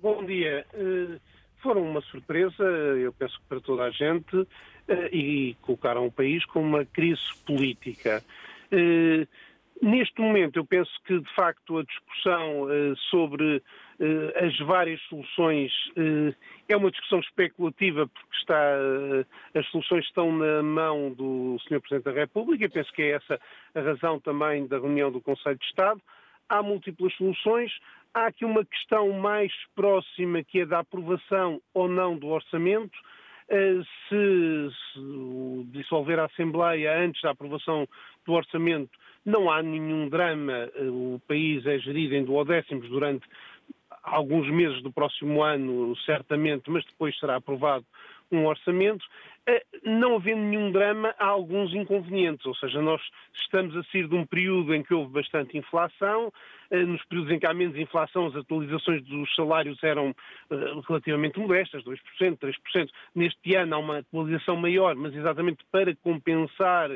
Bom 0.00 0.24
dia. 0.24 0.64
Eh, 0.72 1.18
foram 1.62 1.82
uma 1.82 2.00
surpresa, 2.02 2.62
eu 2.62 3.12
penso 3.12 3.38
que 3.38 3.44
para 3.48 3.60
toda 3.60 3.82
a 3.82 3.90
gente, 3.90 4.46
e 5.12 5.54
colocaram 5.60 6.06
o 6.06 6.10
país 6.10 6.44
com 6.46 6.62
uma 6.62 6.86
crise 6.86 7.20
política. 7.44 8.24
Neste 9.82 10.20
momento, 10.22 10.56
eu 10.56 10.64
penso 10.64 10.90
que, 11.04 11.20
de 11.20 11.34
facto, 11.34 11.76
a 11.76 11.84
discussão 11.84 12.66
sobre 13.10 13.62
as 14.42 14.58
várias 14.60 15.00
soluções 15.02 15.70
eh, 15.94 16.34
é 16.68 16.76
uma 16.76 16.90
discussão 16.90 17.20
especulativa 17.20 18.06
porque 18.06 18.36
está, 18.36 18.54
eh, 18.54 19.58
as 19.58 19.66
soluções 19.66 20.06
estão 20.06 20.32
na 20.32 20.62
mão 20.62 21.12
do 21.12 21.58
Sr. 21.60 21.80
Presidente 21.80 22.04
da 22.04 22.12
República 22.12 22.64
e 22.64 22.68
penso 22.68 22.90
que 22.94 23.02
é 23.02 23.10
essa 23.10 23.38
a 23.74 23.80
razão 23.80 24.18
também 24.18 24.66
da 24.66 24.78
reunião 24.78 25.12
do 25.12 25.20
Conselho 25.20 25.58
de 25.58 25.66
Estado. 25.66 26.00
Há 26.48 26.62
múltiplas 26.62 27.14
soluções. 27.14 27.70
Há 28.14 28.26
aqui 28.26 28.44
uma 28.44 28.64
questão 28.64 29.12
mais 29.12 29.52
próxima 29.74 30.42
que 30.42 30.60
é 30.60 30.66
da 30.66 30.78
aprovação 30.78 31.60
ou 31.74 31.86
não 31.86 32.16
do 32.16 32.28
orçamento. 32.28 32.98
Se, 33.48 34.70
se 34.92 35.64
dissolver 35.72 36.20
a 36.20 36.26
Assembleia 36.26 36.98
antes 37.00 37.20
da 37.20 37.30
aprovação 37.30 37.86
do 38.24 38.32
orçamento, 38.32 38.90
não 39.24 39.50
há 39.50 39.62
nenhum 39.62 40.08
drama. 40.08 40.70
O 40.78 41.20
país 41.26 41.66
é 41.66 41.78
gerido 41.78 42.14
em 42.14 42.24
duodécimos 42.24 42.88
durante 42.88 43.26
alguns 44.02 44.48
meses 44.50 44.82
do 44.82 44.92
próximo 44.92 45.42
ano, 45.42 45.96
certamente, 46.04 46.70
mas 46.70 46.84
depois 46.84 47.18
será 47.18 47.36
aprovado 47.36 47.84
um 48.32 48.46
orçamento, 48.46 49.04
eh, 49.46 49.64
não 49.84 50.16
havendo 50.16 50.42
nenhum 50.42 50.70
drama, 50.70 51.14
há 51.18 51.26
alguns 51.26 51.74
inconvenientes. 51.74 52.46
Ou 52.46 52.54
seja, 52.54 52.80
nós 52.80 53.00
estamos 53.34 53.76
a 53.76 53.82
sair 53.84 54.06
de 54.06 54.14
um 54.14 54.24
período 54.24 54.74
em 54.74 54.82
que 54.82 54.94
houve 54.94 55.12
bastante 55.12 55.58
inflação, 55.58 56.32
eh, 56.70 56.84
nos 56.84 57.04
períodos 57.06 57.32
em 57.32 57.38
que 57.38 57.46
há 57.46 57.54
menos 57.54 57.76
inflação, 57.76 58.26
as 58.26 58.36
atualizações 58.36 59.02
dos 59.04 59.34
salários 59.34 59.82
eram 59.82 60.14
eh, 60.50 60.56
relativamente 60.86 61.40
modestas, 61.40 61.82
2%, 61.82 62.38
3%. 62.38 62.90
Neste 63.14 63.54
ano 63.56 63.74
há 63.74 63.78
uma 63.78 63.98
atualização 63.98 64.56
maior, 64.56 64.94
mas 64.94 65.14
exatamente 65.14 65.64
para 65.70 65.94
compensar 65.96 66.90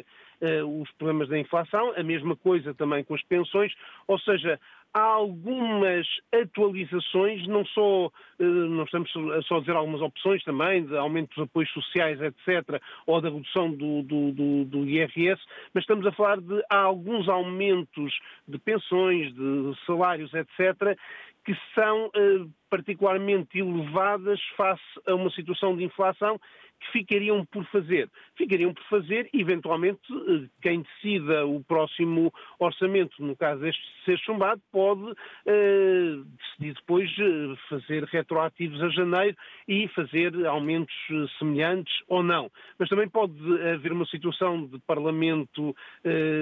os 0.66 0.90
problemas 0.98 1.28
da 1.28 1.38
inflação, 1.38 1.94
a 1.96 2.02
mesma 2.02 2.36
coisa 2.36 2.74
também 2.74 3.02
com 3.02 3.14
as 3.14 3.22
pensões, 3.22 3.72
ou 4.06 4.18
seja, 4.18 4.60
há 4.94 5.00
algumas 5.00 6.06
atualizações, 6.32 7.46
não 7.48 7.66
só, 7.66 8.10
eh, 8.38 8.44
não 8.44 8.84
estamos 8.84 9.10
só 9.46 9.56
a 9.56 9.60
dizer 9.60 9.74
algumas 9.74 10.00
opções 10.00 10.42
também, 10.44 10.86
de 10.86 10.96
aumento 10.96 11.34
dos 11.34 11.44
apoios 11.44 11.70
sociais, 11.72 12.20
etc., 12.22 12.80
ou 13.04 13.20
da 13.20 13.28
redução 13.28 13.70
do, 13.72 14.02
do, 14.02 14.32
do, 14.32 14.64
do 14.64 14.88
IRS, 14.88 15.42
mas 15.74 15.82
estamos 15.82 16.06
a 16.06 16.12
falar 16.12 16.40
de 16.40 16.62
alguns 16.70 17.28
aumentos 17.28 18.16
de 18.46 18.56
pensões, 18.58 19.34
de 19.34 19.74
salários, 19.84 20.32
etc., 20.32 20.96
que 21.44 21.54
são 21.74 22.10
eh, 22.14 22.46
particularmente 22.70 23.58
elevadas 23.58 24.40
face 24.56 24.82
a 25.06 25.14
uma 25.14 25.30
situação 25.30 25.76
de 25.76 25.84
inflação 25.84 26.40
que 26.80 26.98
ficariam 26.98 27.44
por 27.46 27.64
fazer? 27.66 28.10
Ficariam 28.36 28.74
por 28.74 28.82
fazer, 28.84 29.28
eventualmente, 29.32 30.00
eh, 30.12 30.48
quem 30.60 30.82
decida 30.82 31.46
o 31.46 31.62
próximo 31.64 32.32
orçamento, 32.58 33.22
no 33.24 33.36
caso 33.36 33.60
deste 33.60 33.82
ser 34.04 34.18
chumbado, 34.18 34.60
pode 34.72 35.14
eh, 35.46 36.16
decidir 36.38 36.74
depois 36.74 37.10
eh, 37.18 37.56
fazer 37.68 38.04
retroativos 38.04 38.82
a 38.82 38.88
janeiro 38.88 39.36
e 39.68 39.88
fazer 39.88 40.46
aumentos 40.46 40.94
semelhantes 41.38 41.94
ou 42.08 42.22
não. 42.22 42.50
Mas 42.78 42.88
também 42.88 43.08
pode 43.08 43.34
haver 43.72 43.92
uma 43.92 44.06
situação 44.06 44.66
de 44.66 44.78
Parlamento 44.80 45.74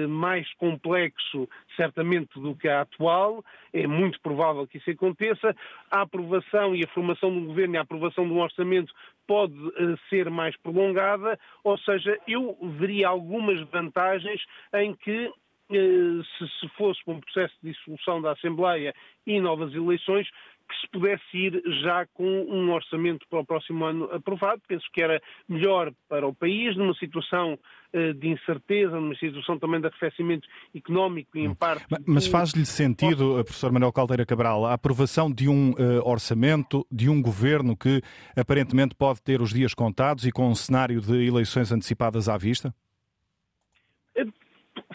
mais 0.09 0.51
complexo, 0.55 1.47
certamente, 1.75 2.39
do 2.39 2.55
que 2.55 2.67
a 2.67 2.81
atual. 2.81 3.43
É 3.71 3.87
muito 3.87 4.19
provável 4.21 4.67
que 4.67 4.77
isso 4.77 4.89
aconteça. 4.93 5.55
A 5.91 6.01
aprovação 6.01 6.75
e 6.75 6.83
a 6.83 6.87
formação 6.87 7.33
do 7.33 7.47
governo 7.47 7.75
e 7.75 7.77
a 7.77 7.81
aprovação 7.81 8.25
de 8.25 8.33
um 8.33 8.41
orçamento 8.41 8.93
pode 9.27 9.53
uh, 9.53 9.97
ser 10.09 10.29
mais 10.29 10.55
prolongada, 10.57 11.39
ou 11.63 11.77
seja, 11.77 12.19
eu 12.27 12.57
veria 12.77 13.07
algumas 13.07 13.59
vantagens 13.69 14.41
em 14.73 14.93
que 14.95 15.31
se, 15.69 16.47
se 16.59 16.67
fosse 16.77 17.01
um 17.07 17.19
processo 17.19 17.53
de 17.63 17.71
dissolução 17.71 18.21
da 18.21 18.31
Assembleia 18.31 18.93
e 19.25 19.39
novas 19.39 19.73
eleições, 19.73 20.29
que 20.67 20.75
se 20.79 20.87
pudesse 20.91 21.37
ir 21.37 21.61
já 21.83 22.05
com 22.13 22.23
um 22.23 22.71
orçamento 22.71 23.25
para 23.29 23.39
o 23.39 23.45
próximo 23.45 23.85
ano 23.85 24.05
aprovado. 24.11 24.61
Penso 24.67 24.85
que 24.93 25.01
era 25.01 25.21
melhor 25.47 25.91
para 26.07 26.27
o 26.27 26.33
país, 26.33 26.75
numa 26.77 26.93
situação 26.95 27.53
uh, 27.93 28.13
de 28.13 28.29
incerteza, 28.29 28.99
numa 28.99 29.15
situação 29.15 29.57
também 29.59 29.81
de 29.81 29.87
arrefecimento 29.87 30.47
económico 30.75 31.37
e 31.37 31.41
em 31.41 31.49
hum. 31.49 31.55
parte. 31.55 31.85
Mas 32.05 32.27
faz-lhe 32.27 32.65
sentido, 32.65 33.39
eh, 33.39 33.43
professor 33.43 33.71
Manuel 33.71 33.93
Caldeira 33.93 34.25
Cabral, 34.25 34.65
a 34.65 34.73
aprovação 34.73 35.31
de 35.31 35.49
um 35.49 35.71
uh, 35.71 36.07
orçamento 36.07 36.85
de 36.91 37.09
um 37.09 37.21
governo 37.21 37.75
que 37.75 38.01
aparentemente 38.35 38.95
pode 38.95 39.21
ter 39.21 39.41
os 39.41 39.53
dias 39.53 39.73
contados 39.73 40.25
e 40.25 40.31
com 40.31 40.47
um 40.47 40.55
cenário 40.55 41.01
de 41.01 41.25
eleições 41.25 41.71
antecipadas 41.71 42.29
à 42.29 42.37
vista? 42.37 42.73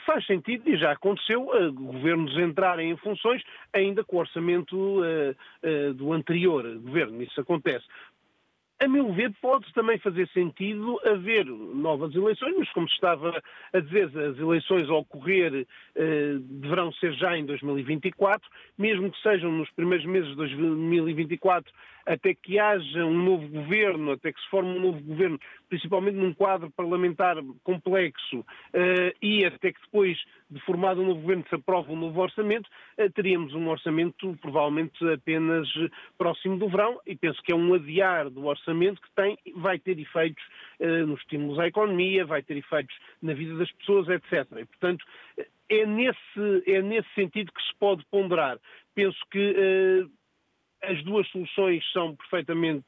Faz 0.09 0.25
sentido 0.25 0.67
e 0.71 0.79
já 0.79 0.93
aconteceu 0.93 1.43
uh, 1.43 1.71
governos 1.71 2.35
entrarem 2.39 2.91
em 2.91 2.97
funções 2.97 3.43
ainda 3.75 4.03
com 4.03 4.17
o 4.17 4.21
orçamento 4.21 5.03
uh, 5.03 5.95
do 5.95 6.15
anterior 6.15 6.65
governo. 6.79 7.23
Isso 7.23 7.39
acontece. 7.39 7.85
A 8.81 8.89
meu 8.89 9.13
ver, 9.13 9.33
pode 9.43 9.71
também 9.75 9.99
fazer 9.99 10.27
sentido 10.29 10.99
haver 11.05 11.45
novas 11.45 12.15
eleições, 12.15 12.55
mas 12.57 12.71
como 12.71 12.89
se 12.89 12.95
estava 12.95 13.43
a 13.73 13.81
dizer, 13.81 14.05
as 14.07 14.39
eleições 14.39 14.89
a 14.89 14.95
ocorrer 14.95 15.67
deverão 16.41 16.93
ser 16.93 17.13
já 17.15 17.37
em 17.37 17.45
2024, 17.45 18.49
mesmo 18.79 19.11
que 19.11 19.21
sejam 19.21 19.51
nos 19.51 19.69
primeiros 19.73 20.07
meses 20.07 20.29
de 20.29 20.37
2024 20.37 21.73
até 22.09 22.35
que 22.35 22.59
haja 22.59 23.05
um 23.05 23.23
novo 23.23 23.47
governo, 23.49 24.13
até 24.13 24.33
que 24.33 24.41
se 24.41 24.49
forme 24.49 24.71
um 24.71 24.81
novo 24.81 25.01
governo, 25.01 25.39
principalmente 25.69 26.17
num 26.17 26.33
quadro 26.33 26.71
parlamentar 26.71 27.37
complexo, 27.63 28.39
uh, 28.39 29.15
e 29.21 29.45
até 29.45 29.73
que 29.73 29.81
depois 29.83 30.19
de 30.51 30.59
formado 30.61 31.03
um 31.03 31.07
novo 31.07 31.21
governo 31.21 31.45
se 31.47 31.55
aprove 31.55 31.93
um 31.93 31.97
novo 31.97 32.19
orçamento, 32.19 32.67
uh, 32.99 33.11
teríamos 33.13 33.53
um 33.55 33.69
orçamento 33.69 34.35
provavelmente 34.41 35.07
apenas 35.13 35.69
próximo 36.17 36.57
do 36.57 36.69
verão, 36.69 36.99
e 37.07 37.15
penso 37.15 37.43
que 37.43 37.53
é 37.53 37.55
um 37.55 37.75
adiar 37.75 38.31
do 38.31 38.47
orçamento 38.47 39.03
que 39.03 39.11
tem, 39.15 39.39
vai 39.57 39.79
ter 39.79 39.99
efeitos 39.99 40.43
nos 41.07 41.19
estímulos 41.21 41.59
à 41.59 41.67
economia, 41.67 42.25
vai 42.25 42.43
ter 42.43 42.57
efeitos 42.57 42.97
na 43.21 43.35
vida 43.35 43.57
das 43.57 43.71
pessoas, 43.73 44.09
etc. 44.09 44.47
E, 44.59 44.65
portanto, 44.65 45.05
é 45.69 45.85
nesse, 45.85 46.63
é 46.67 46.81
nesse 46.81 47.09
sentido 47.15 47.53
que 47.53 47.63
se 47.63 47.75
pode 47.79 48.05
ponderar. 48.11 48.59
Penso 48.95 49.19
que 49.31 50.09
as 50.83 51.03
duas 51.05 51.29
soluções 51.29 51.85
são 51.93 52.15
perfeitamente 52.17 52.87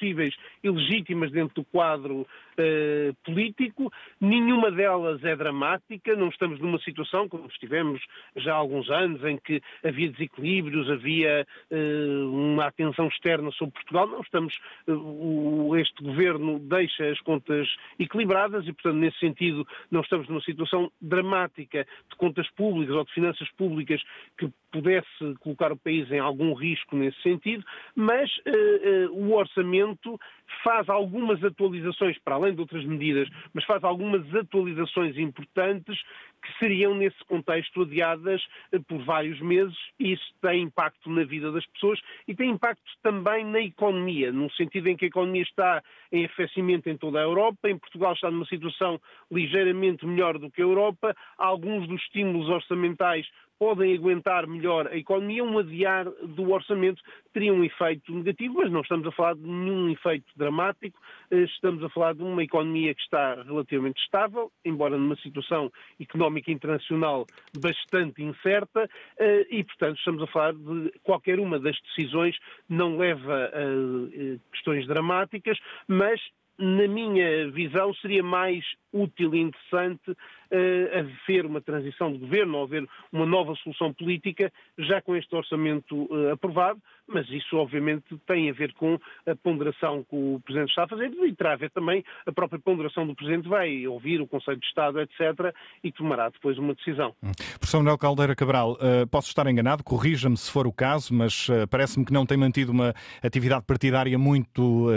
possíveis 0.00 0.34
e 0.64 0.70
legítimas 0.70 1.30
dentro 1.30 1.54
do 1.56 1.64
quadro 1.64 2.22
uh, 2.22 3.14
político. 3.22 3.92
Nenhuma 4.20 4.70
delas 4.70 5.22
é 5.22 5.36
dramática. 5.36 6.16
Não 6.16 6.28
estamos 6.28 6.58
numa 6.58 6.78
situação 6.80 7.28
como 7.28 7.46
estivemos 7.46 8.02
já 8.36 8.54
há 8.54 8.56
alguns 8.56 8.90
anos, 8.90 9.22
em 9.24 9.36
que 9.36 9.60
havia 9.84 10.10
desequilíbrios, 10.10 10.90
havia 10.90 11.46
uh, 11.70 12.30
uma 12.30 12.66
atenção 12.66 13.08
externa 13.08 13.50
sobre 13.52 13.74
Portugal. 13.74 14.06
Não 14.06 14.20
estamos. 14.20 14.58
Uh, 14.88 15.76
este 15.76 16.02
governo 16.02 16.58
deixa 16.58 17.06
as 17.10 17.20
contas 17.20 17.68
equilibradas 17.98 18.66
e, 18.66 18.72
portanto, 18.72 18.96
nesse 18.96 19.18
sentido, 19.18 19.66
não 19.90 20.00
estamos 20.00 20.28
numa 20.28 20.40
situação 20.40 20.90
dramática 21.00 21.86
de 22.10 22.16
contas 22.16 22.48
públicas 22.50 22.94
ou 22.94 23.04
de 23.04 23.12
finanças 23.12 23.48
públicas 23.52 24.02
que 24.38 24.50
pudesse 24.72 25.34
colocar 25.40 25.72
o 25.72 25.76
país 25.76 26.10
em 26.10 26.18
algum 26.18 26.54
risco 26.54 26.96
nesse 26.96 27.20
sentido, 27.22 27.64
mas 27.96 28.30
o 29.12 29.32
orçamento 29.32 29.89
faz 30.62 30.88
algumas 30.88 31.42
atualizações, 31.42 32.18
para 32.18 32.34
além 32.34 32.54
de 32.54 32.60
outras 32.60 32.84
medidas, 32.84 33.28
mas 33.52 33.64
faz 33.64 33.82
algumas 33.84 34.34
atualizações 34.34 35.16
importantes 35.16 36.00
que 36.42 36.58
seriam, 36.58 36.94
nesse 36.94 37.22
contexto, 37.26 37.82
adiadas 37.82 38.42
eh, 38.72 38.78
por 38.78 38.98
vários 39.04 39.40
meses. 39.40 39.76
E 39.98 40.12
isso 40.12 40.34
tem 40.40 40.62
impacto 40.62 41.10
na 41.10 41.24
vida 41.24 41.52
das 41.52 41.66
pessoas 41.66 42.00
e 42.26 42.34
tem 42.34 42.50
impacto 42.50 42.90
também 43.02 43.44
na 43.44 43.60
economia, 43.60 44.32
no 44.32 44.50
sentido 44.52 44.88
em 44.88 44.96
que 44.96 45.04
a 45.04 45.08
economia 45.08 45.42
está 45.42 45.82
em 46.10 46.24
aquecimento 46.24 46.88
em 46.88 46.96
toda 46.96 47.18
a 47.18 47.22
Europa, 47.22 47.68
em 47.68 47.78
Portugal 47.78 48.12
está 48.12 48.30
numa 48.30 48.46
situação 48.46 49.00
ligeiramente 49.30 50.06
melhor 50.06 50.38
do 50.38 50.50
que 50.50 50.60
a 50.60 50.64
Europa, 50.64 51.14
alguns 51.36 51.86
dos 51.86 52.00
estímulos 52.02 52.48
orçamentais 52.48 53.26
podem 53.60 53.94
aguentar 53.94 54.46
melhor 54.46 54.86
a 54.86 54.96
economia, 54.96 55.44
um 55.44 55.58
adiar 55.58 56.06
do 56.06 56.50
orçamento 56.50 57.02
teria 57.30 57.52
um 57.52 57.62
efeito 57.62 58.10
negativo, 58.10 58.54
mas 58.54 58.72
não 58.72 58.80
estamos 58.80 59.06
a 59.06 59.12
falar 59.12 59.34
de 59.34 59.42
nenhum 59.42 59.90
efeito 59.90 60.24
dramático, 60.34 60.98
eh, 61.30 61.42
estamos 61.42 61.84
a 61.84 61.90
falar 61.90 62.14
de 62.14 62.22
uma 62.22 62.42
economia 62.42 62.94
que 62.94 63.02
está 63.02 63.34
relativamente 63.42 64.00
estável, 64.02 64.50
embora 64.64 64.96
numa 64.96 65.14
situação 65.16 65.70
económica 66.00 66.50
internacional 66.50 67.26
bastante 67.60 68.22
incerta, 68.22 68.88
eh, 69.18 69.46
e, 69.50 69.62
portanto, 69.62 69.98
estamos 69.98 70.22
a 70.22 70.26
falar 70.28 70.54
de 70.54 70.90
qualquer 71.02 71.38
uma 71.38 71.60
das 71.60 71.78
decisões 71.82 72.38
não 72.66 72.96
leva 72.96 73.50
a 73.52 73.60
eh, 73.60 74.38
questões 74.50 74.86
dramáticas, 74.86 75.58
mas 75.86 76.18
na 76.60 76.86
minha 76.86 77.50
visão, 77.50 77.92
seria 77.94 78.22
mais 78.22 78.62
útil 78.92 79.34
e 79.34 79.40
interessante 79.40 80.10
uh, 80.10 80.98
haver 80.98 81.46
uma 81.46 81.60
transição 81.60 82.12
de 82.12 82.18
governo 82.18 82.62
haver 82.62 82.86
uma 83.10 83.24
nova 83.24 83.54
solução 83.56 83.94
política 83.94 84.52
já 84.78 85.00
com 85.00 85.16
este 85.16 85.34
orçamento 85.34 86.04
uh, 86.12 86.32
aprovado, 86.32 86.80
mas 87.12 87.28
isso 87.30 87.56
obviamente 87.56 88.16
tem 88.26 88.50
a 88.50 88.52
ver 88.52 88.72
com 88.74 88.98
a 89.26 89.34
ponderação 89.36 90.04
que 90.08 90.16
o 90.16 90.40
Presidente 90.44 90.70
está 90.70 90.84
a 90.84 90.88
fazer 90.88 91.10
e 91.10 91.34
terá 91.34 91.52
a 91.52 91.56
ver 91.56 91.70
também 91.70 92.04
a 92.26 92.32
própria 92.32 92.60
ponderação 92.60 93.06
do 93.06 93.14
Presidente 93.14 93.48
vai 93.48 93.86
ouvir 93.86 94.20
o 94.20 94.26
Conselho 94.26 94.58
de 94.58 94.66
Estado, 94.66 95.00
etc., 95.00 95.54
e 95.82 95.92
tomará 95.92 96.28
depois 96.28 96.58
uma 96.58 96.74
decisão. 96.74 97.14
Hum. 97.22 97.32
Professor 97.58 97.78
Manuel 97.78 97.98
Caldeira 97.98 98.34
Cabral, 98.34 98.72
uh, 98.72 99.06
posso 99.10 99.28
estar 99.28 99.46
enganado, 99.46 99.84
corrija-me 99.84 100.36
se 100.36 100.50
for 100.50 100.66
o 100.66 100.72
caso, 100.72 101.12
mas 101.14 101.48
parece-me 101.70 102.04
que 102.04 102.12
não 102.12 102.24
tem 102.24 102.36
mantido 102.36 102.72
uma 102.72 102.94
atividade 103.22 103.64
partidária 103.64 104.18
muito 104.18 104.88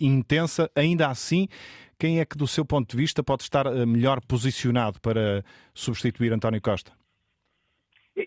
intensa, 0.00 0.70
ainda 0.74 1.08
assim 1.08 1.48
quem 1.98 2.20
é 2.20 2.24
que, 2.24 2.36
do 2.36 2.46
seu 2.46 2.64
ponto 2.64 2.90
de 2.90 2.96
vista, 2.96 3.22
pode 3.22 3.42
estar 3.42 3.66
eh, 3.66 3.86
melhor 3.86 4.20
posicionado 4.20 5.00
para 5.00 5.42
substituir 5.72 6.32
António 6.32 6.60
Costa? 6.60 6.92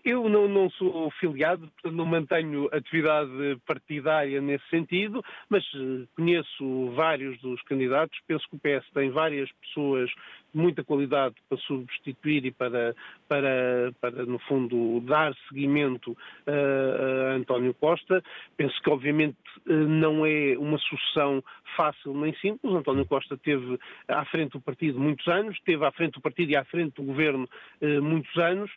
Eu 0.04 0.28
não, 0.28 0.46
não, 0.46 0.70
sou 0.70 1.10
filiado, 1.18 1.68
portanto 1.68 1.96
não 1.96 2.06
mantenho 2.06 2.68
atividade 2.72 3.30
partidária 3.66 4.40
nesse 4.40 4.68
sentido, 4.68 5.20
mas 5.48 5.64
eh, 5.74 6.06
conheço 6.14 6.90
vários 6.94 7.36
dos 7.40 7.60
candidatos. 7.62 8.16
Penso 8.26 8.46
que 8.48 8.56
o 8.56 8.60
PS 8.60 8.88
tem 8.94 9.10
várias 9.10 9.50
pessoas 9.52 10.08
muita 10.52 10.84
qualidade 10.84 11.34
para 11.48 11.58
substituir 11.58 12.44
e 12.44 12.50
para, 12.50 12.94
para, 13.28 13.92
para 14.00 14.24
no 14.24 14.38
fundo, 14.40 15.00
dar 15.00 15.34
seguimento 15.48 16.16
a, 16.46 17.32
a 17.32 17.34
António 17.34 17.74
Costa. 17.74 18.22
Penso 18.56 18.80
que, 18.82 18.90
obviamente, 18.90 19.36
eh, 19.68 19.72
não 19.72 20.26
é 20.26 20.56
uma 20.58 20.78
sucessão 20.78 21.42
fácil 21.76 22.14
nem 22.14 22.34
simples. 22.36 22.74
António 22.74 23.06
Costa 23.06 23.36
teve 23.36 23.78
à 24.08 24.24
frente 24.24 24.52
do 24.52 24.60
partido 24.60 24.98
muitos 24.98 25.26
anos, 25.28 25.58
teve 25.64 25.84
à 25.84 25.92
frente 25.92 26.14
do 26.14 26.20
partido 26.20 26.50
e 26.50 26.56
à 26.56 26.64
frente 26.64 26.94
do 26.96 27.02
governo 27.02 27.48
eh, 27.80 28.00
muitos 28.00 28.36
anos 28.36 28.70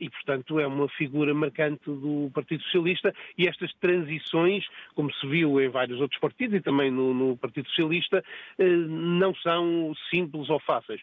e, 0.00 0.08
portanto, 0.08 0.58
é 0.58 0.66
uma 0.66 0.88
figura 0.88 1.34
marcante 1.34 1.84
do 1.84 2.30
Partido 2.32 2.62
Socialista 2.64 3.14
e 3.36 3.46
estas 3.46 3.72
transições, 3.74 4.64
como 4.94 5.12
se 5.12 5.26
viu 5.26 5.60
em 5.60 5.68
vários 5.68 6.00
outros 6.00 6.20
partidos 6.20 6.56
e 6.56 6.60
também 6.60 6.90
no, 6.90 7.12
no 7.12 7.36
Partido 7.36 7.68
Socialista, 7.68 8.24
eh, 8.58 8.64
não 8.64 9.34
são 9.36 9.92
simples 10.10 10.48
ou 10.48 10.58
fáceis. 10.60 11.00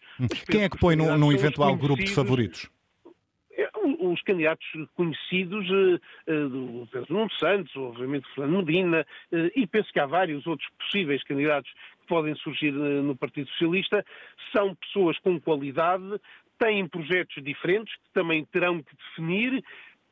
Quem 0.50 0.62
é 0.62 0.68
que 0.68 0.78
põe 0.78 0.96
num, 0.96 1.16
num 1.18 1.32
eventual 1.32 1.76
grupo 1.76 2.02
de 2.02 2.10
favoritos? 2.10 2.68
É, 3.52 3.68
os 4.00 4.20
candidatos 4.22 4.66
conhecidos, 4.94 5.68
uh, 5.70 6.48
do 6.48 6.88
Pedro 6.90 7.14
Nuno 7.14 7.32
Santos, 7.38 7.74
obviamente 7.76 8.26
Fernando 8.34 8.66
Medina, 8.66 9.06
uh, 9.32 9.50
e 9.54 9.66
penso 9.66 9.92
que 9.92 10.00
há 10.00 10.06
vários 10.06 10.46
outros 10.46 10.68
possíveis 10.78 11.22
candidatos 11.24 11.70
que 12.00 12.06
podem 12.06 12.34
surgir 12.36 12.72
no 12.72 13.16
Partido 13.16 13.48
Socialista, 13.50 14.04
são 14.52 14.74
pessoas 14.74 15.18
com 15.20 15.40
qualidade, 15.40 16.20
têm 16.58 16.86
projetos 16.86 17.42
diferentes 17.42 17.94
que 17.94 18.12
também 18.12 18.44
terão 18.44 18.82
que 18.82 18.96
definir. 18.96 19.64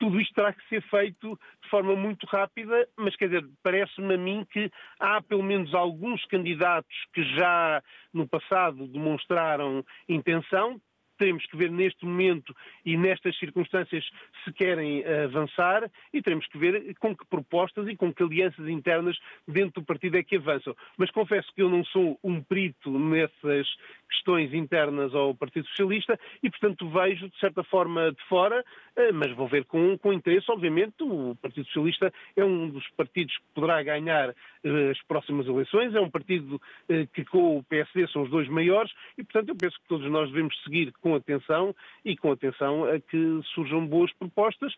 Tudo 0.03 0.21
isto 0.21 0.35
terá 0.35 0.53
que 0.53 0.69
ser 0.69 0.83
feito 0.91 1.39
de 1.63 1.71
forma 1.71 1.95
muito 1.95 2.27
rápida, 2.27 2.89
mas 2.97 3.15
quer 3.15 3.27
dizer, 3.27 3.49
parece-me 3.63 4.15
a 4.15 4.19
mim 4.19 4.45
que 4.51 4.69
há 4.99 5.23
pelo 5.23 5.45
menos 5.45 5.73
alguns 5.73 6.25
candidatos 6.25 6.93
que 7.15 7.23
já 7.37 7.81
no 8.13 8.27
passado 8.27 8.89
demonstraram 8.89 9.85
intenção, 10.09 10.81
teremos 11.23 11.47
que 11.47 11.57
ver 11.57 11.71
neste 11.71 12.05
momento 12.05 12.53
e 12.85 12.97
nestas 12.97 13.39
circunstâncias 13.39 14.05
se 14.45 14.53
querem 14.53 15.05
avançar 15.07 15.89
e 16.13 16.21
teremos 16.21 16.49
que 16.49 16.59
ver 16.59 16.97
com 16.99 17.17
que 17.17 17.25
propostas 17.27 17.87
e 17.87 17.95
com 17.95 18.13
que 18.13 18.25
alianças 18.25 18.67
internas 18.67 19.17
dentro 19.47 19.81
do 19.81 19.87
partido 19.87 20.17
é 20.17 20.25
que 20.25 20.35
avançam. 20.35 20.75
Mas 20.99 21.13
confesso 21.13 21.49
que 21.55 21.63
eu 21.63 21.71
não 21.71 21.85
sou 21.85 22.19
um 22.25 22.43
perito 22.43 22.91
nessas 22.99 23.69
questões 24.11 24.53
internas 24.53 25.15
ao 25.15 25.33
Partido 25.33 25.67
Socialista 25.69 26.19
e, 26.43 26.51
portanto, 26.51 26.91
vejo, 26.91 27.29
de 27.29 27.39
certa 27.39 27.63
forma, 27.63 28.11
de 28.11 28.23
fora, 28.29 28.65
eh, 28.92 28.92
mas 29.15 29.33
vou 29.33 29.49
ver 29.49 29.65
com, 29.65 29.97
com 29.99 30.13
interesse, 30.13 30.51
obviamente, 30.51 31.03
o 31.03 31.35
Partido 31.37 31.67
Socialista 31.67 32.13
é 32.37 32.45
um 32.45 32.69
dos 32.69 32.87
partidos 32.91 33.37
que 33.37 33.45
poderá 33.55 33.83
ganhar 33.83 34.31
uh, 34.31 34.91
as 34.91 35.01
próximas 35.03 35.47
eleições, 35.47 35.95
é 35.95 36.01
um 36.01 36.11
partido 36.11 36.57
uh, 36.57 37.07
que 37.13 37.25
com 37.25 37.59
o 37.59 37.63
PSD 37.65 38.07
são 38.09 38.23
os 38.23 38.31
dois 38.31 38.49
maiores. 38.49 38.93
E, 39.17 39.25
portanto, 39.25 39.49
eu 39.49 39.57
penso 39.57 39.79
que 39.81 39.89
todos 39.89 40.11
nós 40.11 40.31
devemos 40.31 40.55
seguir 40.63 40.93
com 41.01 41.15
atenção 41.15 41.75
e 42.05 42.17
com 42.17 42.33
atenção 42.33 42.85
a 42.85 43.01
que 43.01 43.41
surjam 43.55 43.87
boas 43.87 44.13
propostas, 44.15 44.75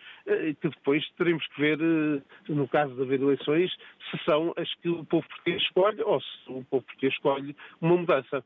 que 0.60 0.68
depois 0.68 1.04
teremos 1.16 1.46
que 1.48 1.60
ver, 1.60 1.78
no 2.48 2.68
caso 2.68 2.94
de 2.94 3.02
haver 3.02 3.20
eleições, 3.20 3.70
se 4.10 4.24
são 4.24 4.52
as 4.56 4.72
que 4.76 4.88
o 4.88 5.04
povo 5.04 5.26
português 5.28 5.62
escolhe 5.62 6.02
ou 6.02 6.20
se 6.20 6.26
o 6.48 6.64
povo 6.64 6.84
português 6.84 7.12
escolhe 7.14 7.56
uma 7.80 7.96
mudança. 7.96 8.44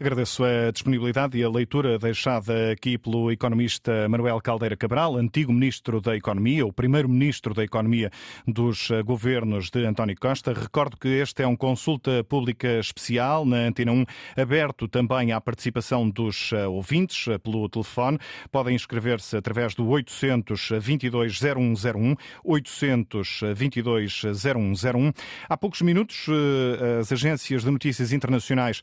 Agradeço 0.00 0.44
a 0.44 0.70
disponibilidade 0.70 1.38
e 1.38 1.44
a 1.44 1.50
leitura 1.50 1.98
deixada 1.98 2.72
aqui 2.72 2.96
pelo 2.98 3.30
economista 3.30 4.08
Manuel 4.08 4.40
Caldeira 4.40 4.76
Cabral, 4.76 5.16
antigo 5.16 5.52
ministro 5.52 6.00
da 6.00 6.16
Economia, 6.16 6.66
o 6.66 6.72
primeiro 6.72 7.08
ministro 7.08 7.54
da 7.54 7.64
Economia 7.64 8.10
dos 8.46 8.88
governos 9.04 9.70
de 9.70 9.84
António 9.84 10.16
Costa. 10.18 10.52
Recordo 10.52 10.96
que 10.96 11.08
este 11.08 11.42
é 11.42 11.46
um 11.46 11.56
consulta 11.56 12.22
pública 12.24 12.78
especial 12.78 13.44
na 13.44 13.56
Antena 13.58 13.92
1, 13.92 14.04
aberto 14.36 14.86
também 14.86 15.32
à 15.32 15.40
participação 15.40 16.08
dos 16.08 16.52
eh, 16.52 16.66
ouvintes 16.66 17.26
eh, 17.28 17.38
pelo 17.38 17.68
telefone. 17.68 18.18
Podem 18.52 18.74
inscrever-se 18.74 19.36
através 19.36 19.74
do 19.74 19.86
822 19.88 21.40
0101, 21.40 22.14
822 22.44 24.22
0101. 24.22 25.12
Há 25.48 25.56
poucos 25.56 25.82
minutos, 25.82 26.26
eh, 26.28 27.00
as 27.00 27.10
agências 27.10 27.64
de 27.64 27.70
notícias 27.70 28.12
internacionais 28.12 28.82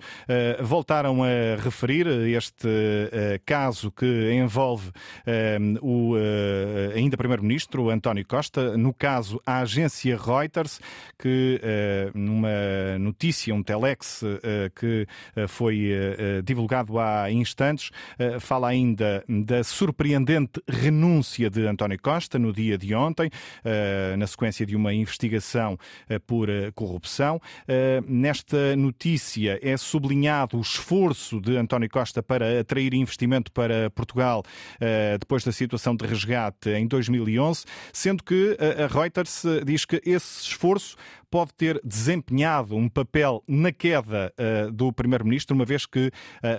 voltam 0.61 0.80
voltaram 0.81 1.21
a 1.23 1.61
referir 1.63 2.07
este 2.07 2.67
uh, 2.67 3.39
caso 3.45 3.91
que 3.91 4.31
envolve 4.33 4.89
uh, 4.89 5.85
o 5.85 6.15
uh, 6.15 6.95
ainda 6.95 7.15
Primeiro-Ministro 7.15 7.91
António 7.91 8.25
Costa, 8.25 8.75
no 8.75 8.91
caso 8.91 9.39
a 9.45 9.59
agência 9.59 10.17
Reuters, 10.17 10.79
que 11.19 11.61
numa 12.15 12.97
notícia, 12.99 13.53
um 13.53 13.61
telex 13.61 14.23
que 14.75 15.05
foi 15.47 15.91
divulgado 16.43 16.97
há 16.97 17.29
instantes, 17.31 17.91
fala 18.39 18.69
ainda 18.69 19.23
da 19.27 19.63
surpreendente 19.63 20.61
renúncia 20.67 21.49
de 21.49 21.67
António 21.67 21.99
Costa 22.01 22.39
no 22.39 22.51
dia 22.51 22.77
de 22.77 22.95
ontem, 22.95 23.29
na 24.17 24.25
sequência 24.25 24.65
de 24.65 24.75
uma 24.75 24.93
investigação 24.93 25.77
por 26.25 26.47
corrupção. 26.73 27.39
Nesta 28.07 28.75
notícia 28.75 29.59
é 29.61 29.77
sublinhado 29.77 30.57
o 30.57 30.63
esforço 30.71 31.39
de 31.39 31.57
António 31.57 31.89
Costa 31.89 32.21
para 32.23 32.59
atrair 32.59 32.93
investimento 32.93 33.51
para 33.51 33.89
Portugal 33.91 34.43
eh, 34.79 35.17
depois 35.19 35.43
da 35.43 35.51
situação 35.51 35.95
de 35.95 36.05
resgate 36.05 36.69
em 36.69 36.87
2011, 36.87 37.65
sendo 37.93 38.23
que 38.23 38.57
a 38.59 38.87
Reuters 38.87 39.45
eh, 39.45 39.61
diz 39.65 39.85
que 39.85 40.01
esse 40.05 40.43
esforço 40.43 40.95
pode 41.31 41.53
ter 41.53 41.79
desempenhado 41.81 42.75
um 42.75 42.89
papel 42.89 43.41
na 43.47 43.71
queda 43.71 44.33
uh, 44.37 44.69
do 44.69 44.91
Primeiro-Ministro, 44.91 45.55
uma 45.55 45.63
vez 45.63 45.85
que 45.85 46.07
uh, 46.07 46.11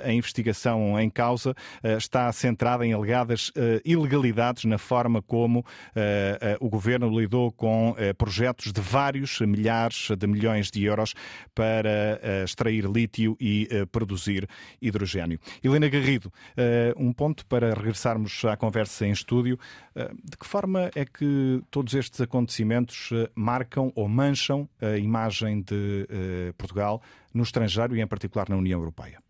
a 0.08 0.12
investigação 0.12 0.98
em 0.98 1.11
causa 1.11 1.50
uh, 1.50 1.98
está 1.98 2.32
centrada 2.32 2.87
em 2.87 2.94
alegadas 2.94 3.52
ilegalidades 3.85 4.64
na 4.64 4.78
forma 4.78 5.20
como 5.20 5.64
o 6.61 6.68
governo 6.70 7.08
lidou 7.20 7.52
com 7.52 7.94
projetos 8.16 8.72
de 8.72 8.80
vários 8.80 9.40
milhares 9.40 10.08
de 10.16 10.26
milhões 10.26 10.70
de 10.70 10.85
euros 10.85 11.12
para 11.54 12.20
extrair 12.44 12.87
lítio 12.87 13.37
e 13.38 13.68
produzir 13.90 14.48
hidrogênio. 14.80 15.38
Helena 15.62 15.88
Garrido, 15.88 16.32
um 16.96 17.12
ponto 17.12 17.44
para 17.46 17.74
regressarmos 17.74 18.44
à 18.44 18.56
conversa 18.56 19.06
em 19.06 19.11
estúdio. 19.11 19.58
De 19.94 20.37
que 20.38 20.46
forma 20.46 20.90
é 20.94 21.04
que 21.04 21.61
todos 21.70 21.92
estes 21.94 22.20
acontecimentos 22.20 23.11
marcam 23.35 23.92
ou 23.94 24.08
mancham 24.08 24.62
a 24.81 24.96
imagem 24.96 25.62
de 25.62 26.09
uh, 26.09 26.53
Portugal 26.55 27.03
no 27.33 27.42
estrangeiro 27.42 27.96
e, 27.96 28.01
em 28.01 28.07
particular, 28.07 28.48
na 28.48 28.57
União 28.57 28.79
Europeia? 28.79 29.22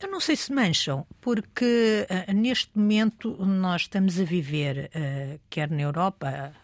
Eu 0.00 0.10
não 0.10 0.18
sei 0.18 0.34
se 0.34 0.50
mancham, 0.50 1.06
porque 1.20 2.06
uh, 2.08 2.32
neste 2.32 2.70
momento 2.74 3.36
nós 3.44 3.82
estamos 3.82 4.18
a 4.18 4.24
viver, 4.24 4.90
uh, 4.94 5.38
quer 5.50 5.70
na 5.70 5.82
Europa, 5.82 6.54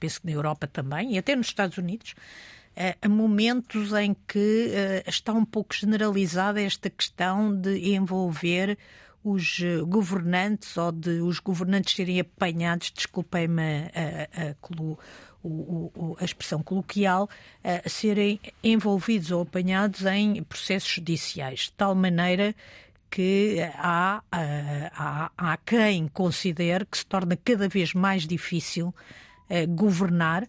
penso 0.00 0.22
que 0.22 0.26
na 0.26 0.32
Europa 0.32 0.66
também, 0.66 1.12
e 1.12 1.18
até 1.18 1.36
nos 1.36 1.48
Estados 1.48 1.76
Unidos, 1.76 2.14
uh, 2.74 3.08
momentos 3.10 3.92
em 3.92 4.16
que 4.26 4.72
está 5.06 5.34
um 5.34 5.44
pouco 5.44 5.74
generalizada 5.74 6.58
esta 6.62 6.88
questão 6.88 7.54
de 7.54 7.94
envolver 7.94 8.78
os 9.22 9.60
governantes 9.88 10.74
ou 10.78 10.90
de 10.90 11.20
os 11.20 11.38
governantes 11.38 11.94
serem 11.94 12.20
apanhados, 12.20 12.90
desculpem-me 12.92 13.62
a, 13.62 14.46
a, 14.46 14.50
a, 14.50 14.54
o, 15.42 15.92
o, 15.94 16.16
a 16.18 16.24
expressão 16.24 16.62
coloquial, 16.62 17.28
uh, 17.64 17.88
serem 17.88 18.40
envolvidos 18.62 19.30
ou 19.30 19.42
apanhados 19.42 20.04
em 20.04 20.42
processos 20.42 20.90
judiciais, 20.90 21.60
de 21.60 21.72
tal 21.72 21.94
maneira 21.94 22.54
que 23.10 23.58
há, 23.74 24.22
uh, 24.24 24.90
há, 24.96 25.30
há 25.36 25.56
quem 25.58 26.08
considere 26.08 26.84
que 26.84 26.98
se 26.98 27.06
torna 27.06 27.36
cada 27.36 27.68
vez 27.68 27.94
mais 27.94 28.26
difícil 28.26 28.94
governar, 29.68 30.48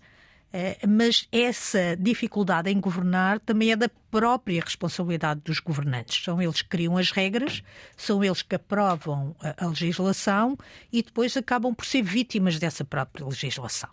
mas 0.87 1.27
essa 1.31 1.95
dificuldade 1.95 2.71
em 2.71 2.79
governar 2.79 3.39
também 3.39 3.71
é 3.71 3.75
da 3.75 3.87
própria 4.09 4.59
responsabilidade 4.59 5.41
dos 5.41 5.59
governantes. 5.59 6.23
São 6.23 6.41
eles 6.41 6.63
que 6.63 6.69
criam 6.69 6.97
as 6.97 7.11
regras, 7.11 7.61
são 7.95 8.23
eles 8.23 8.41
que 8.41 8.55
aprovam 8.55 9.35
a, 9.39 9.65
a 9.65 9.67
legislação 9.67 10.57
e 10.91 11.03
depois 11.03 11.37
acabam 11.37 11.75
por 11.75 11.85
ser 11.85 12.01
vítimas 12.01 12.57
dessa 12.57 12.83
própria 12.83 13.23
legislação. 13.23 13.89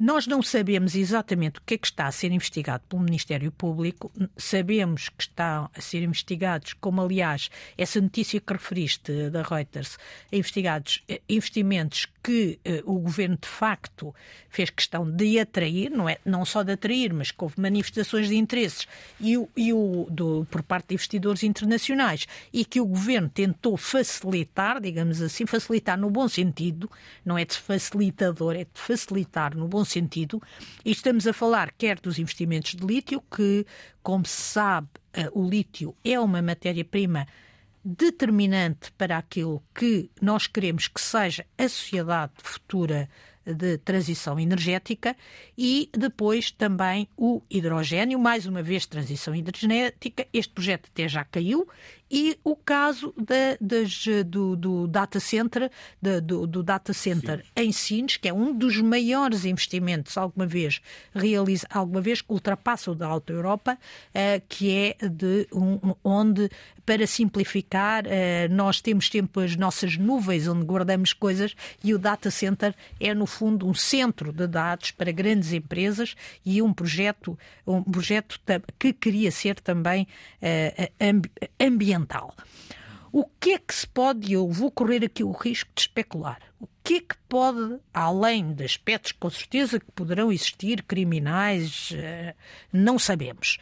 Nós 0.00 0.26
não 0.26 0.42
sabemos 0.42 0.94
exatamente 0.94 1.58
o 1.58 1.62
que 1.62 1.74
é 1.74 1.78
que 1.78 1.86
está 1.86 2.06
a 2.06 2.10
ser 2.10 2.32
investigado 2.32 2.82
pelo 2.88 3.02
Ministério 3.02 3.52
Público, 3.52 4.10
sabemos 4.34 5.10
que 5.10 5.24
estão 5.24 5.68
a 5.76 5.80
ser 5.82 6.02
investigados, 6.02 6.72
como 6.72 7.02
aliás 7.02 7.50
essa 7.76 8.00
notícia 8.00 8.40
que 8.40 8.50
referiste 8.50 9.28
da 9.28 9.42
Reuters, 9.42 9.98
investigados 10.32 11.04
eh, 11.06 11.20
investimentos 11.28 12.06
que 12.22 12.58
eh, 12.64 12.82
o 12.86 12.98
governo 12.98 13.36
de 13.36 13.46
facto 13.46 14.14
fez 14.48 14.70
questão 14.70 15.10
de 15.10 15.38
atrair, 15.38 15.90
não, 15.90 16.08
é, 16.08 16.18
não 16.24 16.46
só 16.46 16.62
de 16.62 16.72
atrair, 16.72 17.12
mas 17.12 17.30
que 17.30 17.44
houve 17.44 17.60
manifestações 17.60 18.28
de 18.28 18.36
interesses 18.36 18.86
e 19.20 19.36
e 19.54 19.72
o 19.72 20.06
do, 20.10 20.46
por 20.50 20.62
parte 20.62 20.88
de 20.88 20.94
investidores 20.94 21.42
internacionais 21.42 22.26
e 22.52 22.64
que 22.64 22.80
o 22.80 22.86
governo 22.86 23.28
tentou 23.28 23.76
facilitar, 23.76 24.80
digamos 24.80 25.20
assim, 25.20 25.44
facilitar 25.44 25.98
no 25.98 26.08
bom 26.08 26.26
sentido, 26.26 26.90
não 27.22 27.36
é 27.36 27.44
de 27.44 27.56
facilitador, 27.56 28.54
é 28.54 28.64
de 28.64 28.70
facilitar 28.74 29.54
no 29.54 29.68
bom 29.68 29.84
sentido. 29.90 30.40
E 30.84 30.90
estamos 30.90 31.26
a 31.26 31.32
falar 31.32 31.72
quer 31.72 31.98
dos 32.00 32.18
investimentos 32.18 32.74
de 32.74 32.86
lítio, 32.86 33.22
que, 33.34 33.66
como 34.02 34.26
se 34.26 34.40
sabe, 34.40 34.88
eh, 35.12 35.28
o 35.32 35.48
lítio 35.48 35.94
é 36.04 36.18
uma 36.18 36.40
matéria-prima 36.40 37.26
determinante 37.84 38.92
para 38.92 39.16
aquilo 39.16 39.62
que 39.74 40.10
nós 40.20 40.46
queremos 40.46 40.86
que 40.86 41.00
seja 41.00 41.46
a 41.56 41.68
sociedade 41.68 42.32
futura 42.36 43.08
de 43.44 43.78
transição 43.78 44.38
energética 44.38 45.16
e 45.56 45.88
depois 45.92 46.50
também 46.50 47.08
o 47.16 47.42
hidrogênio, 47.50 48.18
mais 48.18 48.46
uma 48.46 48.62
vez 48.62 48.86
transição 48.86 49.34
energética. 49.34 50.26
Este 50.32 50.52
projeto 50.52 50.90
até 50.92 51.08
já 51.08 51.24
caiu 51.24 51.66
e 52.10 52.36
o 52.42 52.56
caso 52.56 53.14
da, 53.16 53.56
das, 53.60 54.04
do, 54.26 54.56
do, 54.56 54.86
data 54.88 55.20
center, 55.20 55.70
da, 56.02 56.18
do, 56.18 56.46
do, 56.46 56.62
data 56.62 56.92
center 56.92 57.38
Sim. 57.38 57.50
em 57.56 57.72
Sines, 57.72 58.16
que 58.16 58.28
é 58.28 58.32
um 58.32 58.52
dos 58.52 58.80
maiores 58.80 59.44
investimentos 59.44 60.18
alguma 60.18 60.44
vez 60.44 60.80
realiza, 61.14 61.66
alguma 61.70 62.00
vez 62.00 62.20
que 62.20 62.32
ultrapassa 62.32 62.90
o 62.90 62.94
da 62.94 63.06
Alta 63.06 63.32
Europa, 63.32 63.78
uh, 64.08 64.42
que 64.48 64.74
é 64.74 65.08
de 65.08 65.46
um, 65.52 65.94
onde, 66.02 66.50
para 66.84 67.06
simplificar, 67.06 68.04
uh, 68.06 68.08
nós 68.50 68.80
temos 68.80 69.06
sempre 69.06 69.44
as 69.44 69.54
nossas 69.54 69.96
nuvens 69.96 70.48
onde 70.48 70.64
guardamos 70.64 71.12
coisas 71.12 71.54
e 71.84 71.94
o 71.94 71.98
data 71.98 72.30
center 72.30 72.74
é 72.98 73.14
no 73.14 73.26
fundo 73.26 73.68
um 73.68 73.74
centro 73.74 74.32
de 74.32 74.48
dados 74.48 74.90
para 74.90 75.12
grandes 75.12 75.52
empresas 75.52 76.16
e 76.44 76.60
um 76.60 76.72
projeto, 76.72 77.38
um 77.64 77.82
projeto 77.82 78.40
que 78.78 78.92
queria 78.92 79.30
ser 79.30 79.60
também 79.60 80.08
uh, 80.42 81.30
ambiental 81.60 81.99
ambiental. 82.00 82.34
O 83.12 83.24
que 83.24 83.52
é 83.52 83.58
que 83.58 83.74
se 83.74 83.86
pode, 83.86 84.32
eu 84.32 84.48
vou 84.48 84.70
correr 84.70 85.04
aqui 85.04 85.24
o 85.24 85.32
risco 85.32 85.70
de 85.74 85.80
especular, 85.82 86.40
o 86.60 86.68
que 86.82 86.94
é 86.94 87.00
que 87.00 87.16
pode, 87.28 87.80
além 87.92 88.52
de 88.52 88.64
aspectos 88.64 89.12
com 89.12 89.28
certeza 89.28 89.80
que 89.80 89.90
poderão 89.92 90.30
existir, 90.30 90.84
criminais, 90.84 91.90
eh, 91.92 92.36
não 92.72 93.00
sabemos, 93.00 93.58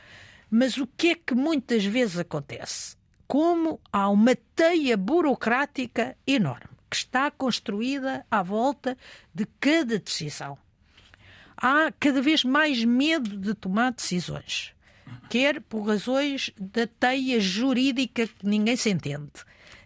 mas 0.50 0.76
o 0.76 0.86
que 0.86 1.10
é 1.10 1.14
que 1.14 1.34
muitas 1.34 1.84
vezes 1.84 2.18
acontece? 2.18 2.96
Como 3.26 3.80
há 3.90 4.08
uma 4.10 4.36
teia 4.54 4.96
burocrática 4.96 6.16
enorme 6.26 6.76
que 6.90 6.96
está 6.96 7.30
construída 7.30 8.24
à 8.30 8.42
volta 8.42 8.96
de 9.34 9.46
cada 9.60 9.98
decisão. 9.98 10.58
Há 11.56 11.92
cada 11.98 12.22
vez 12.22 12.44
mais 12.44 12.84
medo 12.84 13.36
de 13.36 13.54
tomar 13.54 13.92
decisões 13.92 14.74
quer 15.28 15.60
por 15.60 15.82
razões 15.82 16.50
da 16.58 16.86
teia 16.86 17.40
jurídica 17.40 18.26
que 18.26 18.46
ninguém 18.46 18.76
se 18.76 18.90
entende. 18.90 19.30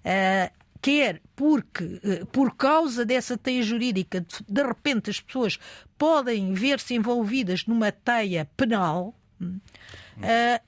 Uh, 0.05 0.53
quer 0.81 1.21
porque, 1.37 1.85
uh, 1.85 2.27
por 2.27 2.57
causa 2.57 3.05
dessa 3.05 3.39
teia 3.39 3.63
jurídica, 3.63 4.21
de, 4.21 4.45
de 4.49 4.63
repente 4.63 5.11
as 5.11 5.21
pessoas 5.21 5.59
podem 5.97 6.53
ver-se 6.53 6.95
envolvidas 6.95 7.67
numa 7.67 7.93
teia 7.93 8.49
penal, 8.57 9.15
uh, 9.41 9.63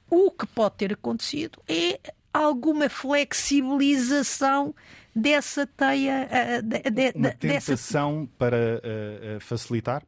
o 0.09 0.31
que 0.31 0.47
pode 0.47 0.77
ter 0.77 0.93
acontecido 0.93 1.61
é 1.69 1.99
alguma 2.33 2.89
flexibilização 2.89 4.75
dessa 5.15 5.67
teia. 5.67 6.29
Uh, 6.31 6.63
de, 6.63 6.79
de, 6.91 7.13
Uma 7.17 7.31
tentação 7.31 8.25
dessa... 8.25 8.33
para 8.39 8.57
uh, 8.57 9.41
facilitar? 9.41 10.03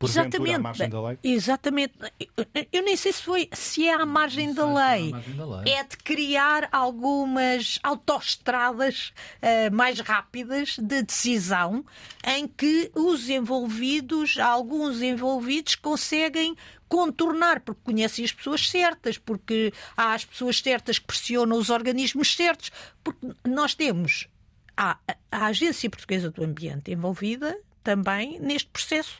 Exatamente. 0.00 0.54
à 0.54 0.58
margem 0.58 0.88
da 0.88 1.02
lei? 1.02 1.18
Exatamente. 1.24 1.94
Eu 2.72 2.82
nem 2.84 2.96
sei 2.96 3.12
se, 3.12 3.22
foi, 3.22 3.48
se 3.52 3.86
é 3.86 3.94
à 3.94 4.06
margem, 4.06 4.54
da 4.54 4.64
lei. 4.64 5.10
margem 5.10 5.36
da 5.36 5.46
lei. 5.46 5.74
É 5.74 5.82
de 5.82 5.96
criar 5.96 6.68
algumas 6.70 7.78
autoestradas 7.82 9.12
uh, 9.42 9.74
mais 9.74 9.98
rápidas 9.98 10.78
de 10.78 11.02
decisão 11.02 11.84
em 12.24 12.46
que 12.46 12.90
os 12.94 13.28
envolvidos, 13.28 14.38
alguns 14.38 15.02
envolvidos, 15.02 15.74
conseguem 15.74 16.54
contornar, 16.88 17.60
porque 17.60 17.80
conhecem 17.84 18.24
as 18.24 18.32
pessoas 18.32 18.68
certas, 18.68 19.18
porque 19.18 19.72
há 19.96 20.14
as 20.14 20.24
pessoas 20.24 20.58
certas 20.60 20.98
que 20.98 21.06
pressionam 21.06 21.58
os 21.58 21.70
organismos 21.70 22.34
certos, 22.34 22.70
porque 23.02 23.26
nós 23.44 23.74
temos 23.74 24.28
a, 24.76 24.96
a 25.30 25.46
Agência 25.46 25.90
Portuguesa 25.90 26.30
do 26.30 26.42
Ambiente 26.44 26.90
envolvida 26.92 27.58
também 27.82 28.38
neste 28.38 28.68
processo 28.68 29.18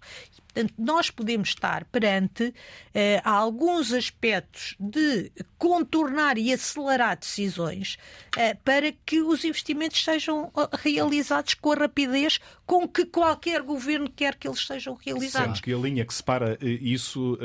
Portanto, 0.53 0.75
nós 0.79 1.11
podemos 1.11 1.51
estar 1.51 1.85
perante 1.85 2.55
eh, 2.95 3.21
alguns 3.23 3.93
aspectos 3.93 4.75
de 4.81 5.31
contornar 5.59 6.39
e 6.39 6.53
acelerar 6.53 7.17
decisões 7.19 7.99
eh, 8.37 8.55
para 8.65 8.93
que 9.05 9.21
os 9.21 9.45
investimentos 9.45 10.03
sejam 10.03 10.51
eh, 10.57 10.69
realizados 10.79 11.55
com 11.55 11.73
a 11.73 11.77
rapidez 11.77 12.41
com 12.65 12.89
que 12.89 13.05
qualquer 13.05 13.63
governo 13.63 14.11
quer 14.11 14.35
que 14.35 14.49
eles 14.49 14.67
sejam 14.67 14.95
realizados. 14.95 15.59
Sendo 15.59 15.63
que 15.63 15.73
a 15.73 15.77
linha 15.77 16.05
que 16.05 16.13
separa 16.13 16.59
isso 16.61 17.39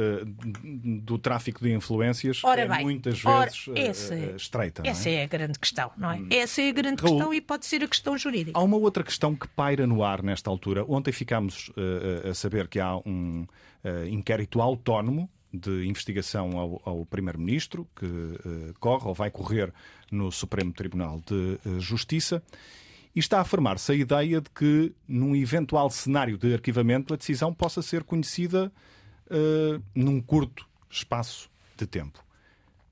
do 0.75 1.17
tráfico 1.17 1.63
de 1.63 1.71
influências 1.73 2.43
ora 2.43 2.61
é 2.61 2.67
bem, 2.67 2.83
muitas 2.83 3.21
vezes 3.21 3.67
ora, 3.67 3.79
essa, 3.79 4.15
estreita. 4.35 4.81
Essa 4.85 5.09
é? 5.09 5.13
é? 5.15 5.23
a 5.23 5.27
grande 5.27 5.59
questão, 5.59 5.91
não 5.97 6.11
é? 6.11 6.15
Hum. 6.15 6.27
Essa 6.29 6.61
é 6.61 6.69
a 6.69 6.73
grande 6.73 7.01
Raul, 7.01 7.15
questão 7.15 7.33
e 7.33 7.41
pode 7.41 7.65
ser 7.65 7.83
a 7.83 7.87
questão 7.87 8.17
jurídica. 8.17 8.57
Há 8.57 8.63
uma 8.63 8.77
outra 8.77 9.03
questão 9.03 9.35
que 9.35 9.47
paira 9.47 9.87
no 9.87 10.03
ar 10.03 10.21
nesta 10.21 10.49
altura. 10.49 10.83
Ontem 10.87 11.11
ficámos 11.11 11.71
a 12.29 12.33
saber 12.33 12.67
que 12.67 12.79
há 12.79 12.92
um 13.06 13.45
inquérito 14.10 14.62
autónomo 14.62 15.29
de 15.51 15.86
investigação 15.86 16.58
ao, 16.58 16.82
ao 16.84 17.06
Primeiro-Ministro 17.06 17.88
que 17.95 18.73
corre 18.79 19.08
ou 19.08 19.13
vai 19.13 19.29
correr 19.29 19.71
no 20.12 20.32
Supremo 20.32 20.71
Tribunal 20.73 21.21
de 21.25 21.60
Justiça. 21.79 22.41
E 23.15 23.19
está 23.19 23.39
a 23.39 23.43
formar-se 23.43 23.91
a 23.91 23.95
ideia 23.95 24.41
de 24.41 24.49
que, 24.49 24.91
num 25.08 25.36
eventual 25.36 25.89
cenário 25.89 26.38
de 26.38 26.53
arquivamento, 26.53 27.13
a 27.13 27.17
decisão 27.17 27.53
possa 27.53 27.82
ser 27.82 28.03
conhecida 28.03 28.71
uh, 29.27 29.84
num 29.93 30.19
curto 30.19 30.67
espaço 30.89 31.49
de 31.77 31.86
tempo. 31.86 32.23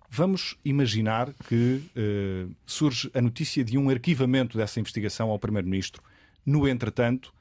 Vamos 0.08 0.58
imaginar 0.64 1.34
que 1.48 1.82
uh, 1.96 2.54
surge 2.68 3.10
a 3.16 3.22
notícia 3.22 3.64
de 3.64 3.78
um 3.80 3.90
arquivamento 3.90 4.58
dessa 4.58 4.80
investigação 4.80 5.32
ao 5.32 5.40
Primeiro-Ministro. 5.40 6.04
No 6.46 6.68
entretanto, 6.68 7.28
uh, 7.28 7.41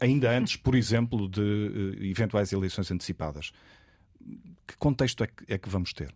ainda 0.00 0.30
antes, 0.36 0.56
por 0.56 0.74
exemplo, 0.74 1.28
de 1.28 1.98
eventuais 2.00 2.52
eleições 2.52 2.90
antecipadas. 2.90 3.52
Que 4.66 4.76
contexto 4.76 5.24
é 5.24 5.26
que, 5.26 5.52
é 5.52 5.58
que 5.58 5.68
vamos 5.68 5.92
ter? 5.92 6.12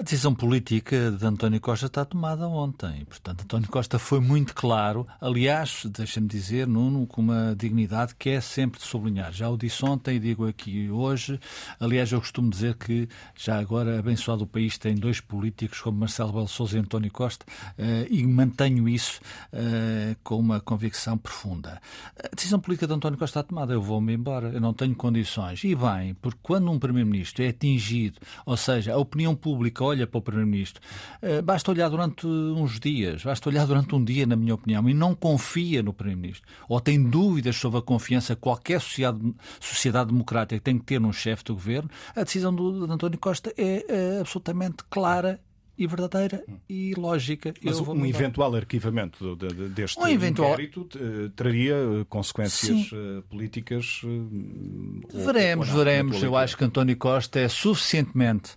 A 0.00 0.02
decisão 0.02 0.34
política 0.34 1.10
de 1.10 1.26
António 1.26 1.60
Costa 1.60 1.84
está 1.84 2.06
tomada 2.06 2.48
ontem. 2.48 3.04
Portanto, 3.04 3.42
António 3.42 3.68
Costa 3.68 3.98
foi 3.98 4.18
muito 4.18 4.54
claro. 4.54 5.06
Aliás, 5.20 5.82
deixa-me 5.84 6.26
dizer, 6.26 6.66
Nuno, 6.66 7.06
com 7.06 7.20
uma 7.20 7.54
dignidade 7.54 8.14
que 8.14 8.30
é 8.30 8.40
sempre 8.40 8.80
de 8.80 8.86
sublinhar. 8.86 9.30
Já 9.30 9.50
o 9.50 9.58
disse 9.58 9.84
ontem 9.84 10.16
e 10.16 10.18
digo 10.18 10.48
aqui 10.48 10.88
hoje. 10.88 11.38
Aliás, 11.78 12.10
eu 12.12 12.18
costumo 12.18 12.48
dizer 12.48 12.76
que 12.76 13.10
já 13.36 13.58
agora 13.58 13.98
abençoado 13.98 14.44
o 14.44 14.46
país 14.46 14.78
tem 14.78 14.94
dois 14.94 15.20
políticos 15.20 15.82
como 15.82 15.98
Marcelo 15.98 16.32
Belo 16.32 16.48
e 16.48 16.78
António 16.78 17.12
Costa 17.12 17.44
eh, 17.76 18.06
e 18.08 18.26
mantenho 18.26 18.88
isso 18.88 19.20
eh, 19.52 20.16
com 20.24 20.38
uma 20.38 20.60
convicção 20.60 21.18
profunda. 21.18 21.78
A 22.16 22.34
decisão 22.34 22.58
política 22.58 22.86
de 22.86 22.94
António 22.94 23.18
Costa 23.18 23.40
está 23.40 23.46
tomada. 23.46 23.74
Eu 23.74 23.82
vou-me 23.82 24.14
embora. 24.14 24.48
Eu 24.48 24.62
não 24.62 24.72
tenho 24.72 24.94
condições. 24.94 25.62
E 25.62 25.74
bem, 25.74 26.14
porque 26.22 26.38
quando 26.42 26.70
um 26.70 26.78
Primeiro-Ministro 26.78 27.44
é 27.44 27.48
atingido, 27.48 28.18
ou 28.46 28.56
seja, 28.56 28.94
a 28.94 28.96
opinião 28.96 29.36
pública 29.36 29.89
olha 29.90 30.06
para 30.06 30.18
o 30.18 30.22
Primeiro-Ministro. 30.22 30.82
Eh, 31.22 31.42
basta 31.42 31.70
olhar 31.70 31.88
durante 31.88 32.26
uns 32.26 32.80
dias, 32.80 33.22
basta 33.22 33.48
olhar 33.48 33.66
durante 33.66 33.94
um 33.94 34.02
dia, 34.02 34.26
na 34.26 34.36
minha 34.36 34.54
opinião, 34.54 34.88
e 34.88 34.94
não 34.94 35.14
confia 35.14 35.82
no 35.82 35.92
Primeiro-Ministro, 35.92 36.48
ou 36.68 36.80
tem 36.80 37.02
dúvidas 37.02 37.56
sobre 37.56 37.78
a 37.78 37.82
confiança 37.82 38.34
que 38.34 38.40
qualquer 38.40 38.80
sociedade, 38.80 40.08
democrática 40.08 40.60
tem 40.60 40.78
que 40.78 40.84
ter 40.84 41.00
num 41.00 41.12
chefe 41.12 41.44
do 41.44 41.54
governo, 41.54 41.90
a 42.14 42.22
decisão 42.22 42.54
do, 42.54 42.86
de 42.86 42.92
António 42.92 43.18
Costa 43.18 43.52
é, 43.56 43.84
é 43.88 44.20
absolutamente 44.20 44.84
clara 44.88 45.40
e 45.80 45.86
verdadeira 45.86 46.44
e 46.68 46.94
lógica. 46.94 47.54
Mas 47.62 47.80
um 47.80 48.04
eventual 48.04 48.54
arquivamento 48.54 49.34
de, 49.34 49.48
de, 49.48 49.68
deste 49.70 49.98
um 49.98 50.06
eventual... 50.06 50.52
inquérito 50.52 50.86
uh, 50.94 51.30
traria 51.30 51.74
uh, 51.74 52.04
consequências 52.04 52.92
uh, 52.92 53.22
políticas? 53.30 54.02
veremos, 55.10 55.68
não, 55.68 55.76
veremos. 55.76 56.22
Eu 56.22 56.36
acho 56.36 56.54
que 56.54 56.64
António 56.64 56.96
Costa 56.98 57.40
é 57.40 57.48
suficientemente 57.48 58.50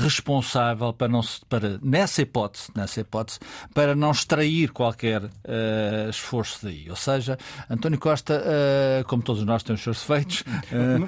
responsável 0.00 0.92
para 0.92 1.06
não 1.06 1.20
para 1.48 1.78
nessa 1.80 2.22
hipótese, 2.22 2.72
nessa 2.74 3.00
hipótese, 3.00 3.38
para 3.72 3.94
não 3.94 4.10
extrair 4.10 4.72
qualquer 4.72 5.22
esforço 6.10 6.64
daí. 6.64 6.90
Ou 6.90 6.96
seja, 6.96 7.38
António 7.70 7.98
Costa, 8.00 8.42
como 9.06 9.22
todos 9.22 9.44
nós, 9.44 9.62
tem 9.62 9.74
os 9.74 9.82
seus 9.82 10.00
defeitos. 10.00 10.42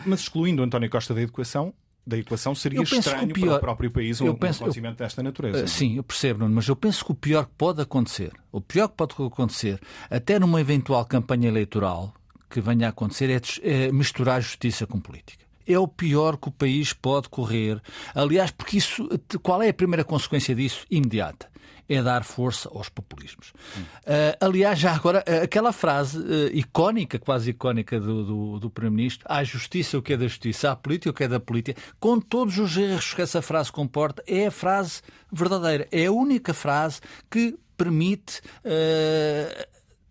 Mas 0.07 0.21
excluindo 0.21 0.63
António 0.63 0.89
Costa 0.89 1.13
da 1.15 1.23
educação, 1.23 1.75
da 2.09 2.17
equação 2.17 2.55
seria 2.55 2.83
estranho 2.83 3.35
pior, 3.35 3.47
para 3.47 3.57
o 3.57 3.61
próprio 3.61 3.91
país 3.91 4.19
um, 4.21 4.35
penso, 4.35 4.63
um 4.63 4.65
acontecimento 4.65 4.95
eu, 4.95 5.07
desta 5.07 5.23
natureza. 5.23 5.65
Uh, 5.65 5.69
sim, 5.69 5.97
eu 5.97 6.03
percebo, 6.03 6.49
mas 6.49 6.67
eu 6.67 6.75
penso 6.75 7.05
que 7.05 7.13
o 7.13 7.15
pior 7.15 7.45
que 7.45 7.53
pode 7.57 7.83
acontecer, 7.83 8.33
o 8.51 8.61
pior 8.61 8.89
que 8.89 8.95
pode 8.97 9.13
acontecer, 9.13 9.79
até 10.11 10.39
numa 10.39 10.61
eventual 10.61 11.05
campanha 11.05 11.49
eleitoral 11.49 12.15
que 12.49 12.63
venha 12.63 12.87
a 12.87 12.91
acontecer, 12.91 13.31
é, 13.31 13.87
é 13.87 13.93
misturar 13.93 14.41
justiça 14.41 14.87
com 14.87 14.99
política 14.99 15.47
é 15.71 15.79
o 15.79 15.87
pior 15.87 16.39
que 16.39 16.49
o 16.49 16.51
país 16.51 16.95
pode 16.95 17.29
correr. 17.29 17.79
Aliás, 18.15 18.51
porque 18.51 18.79
isso, 18.79 19.07
qual 19.43 19.63
é 19.63 19.69
a 19.69 19.75
primeira 19.75 20.03
consequência 20.03 20.55
disso? 20.55 20.87
Imediata 20.91 21.47
é 21.89 22.03
dar 22.03 22.23
força 22.25 22.69
aos 22.69 22.89
populismos. 22.89 23.51
Uh, 23.51 24.37
aliás, 24.41 24.79
já 24.79 24.93
agora, 24.95 25.25
uh, 25.27 25.45
aquela 25.45 25.73
frase 25.73 26.19
uh, 26.19 26.49
icónica, 26.53 27.19
quase 27.19 27.51
icónica 27.51 27.99
do, 27.99 28.25
do, 28.25 28.59
do 28.61 28.71
Primeiro-Ministro, 28.71 29.25
há 29.29 29.43
justiça 29.43 29.97
o 29.97 30.03
que 30.03 30.13
é 30.13 30.17
da 30.17 30.27
justiça, 30.27 30.71
há 30.71 30.77
política 30.77 31.11
o 31.11 31.15
que 31.15 31.25
é 31.25 31.29
da 31.29 31.41
política, 31.41 31.81
com 31.99 32.21
todos 32.21 32.59
os 32.59 32.77
erros 32.77 33.15
que 33.15 33.23
essa 33.23 33.41
frase 33.41 33.73
comporta, 33.73 34.23
é 34.27 34.47
a 34.47 34.51
frase 34.51 35.01
verdadeira. 35.33 35.89
É 35.91 36.07
a 36.07 36.13
única 36.13 36.53
frase 36.53 37.01
que 37.31 37.59
permite 37.77 38.43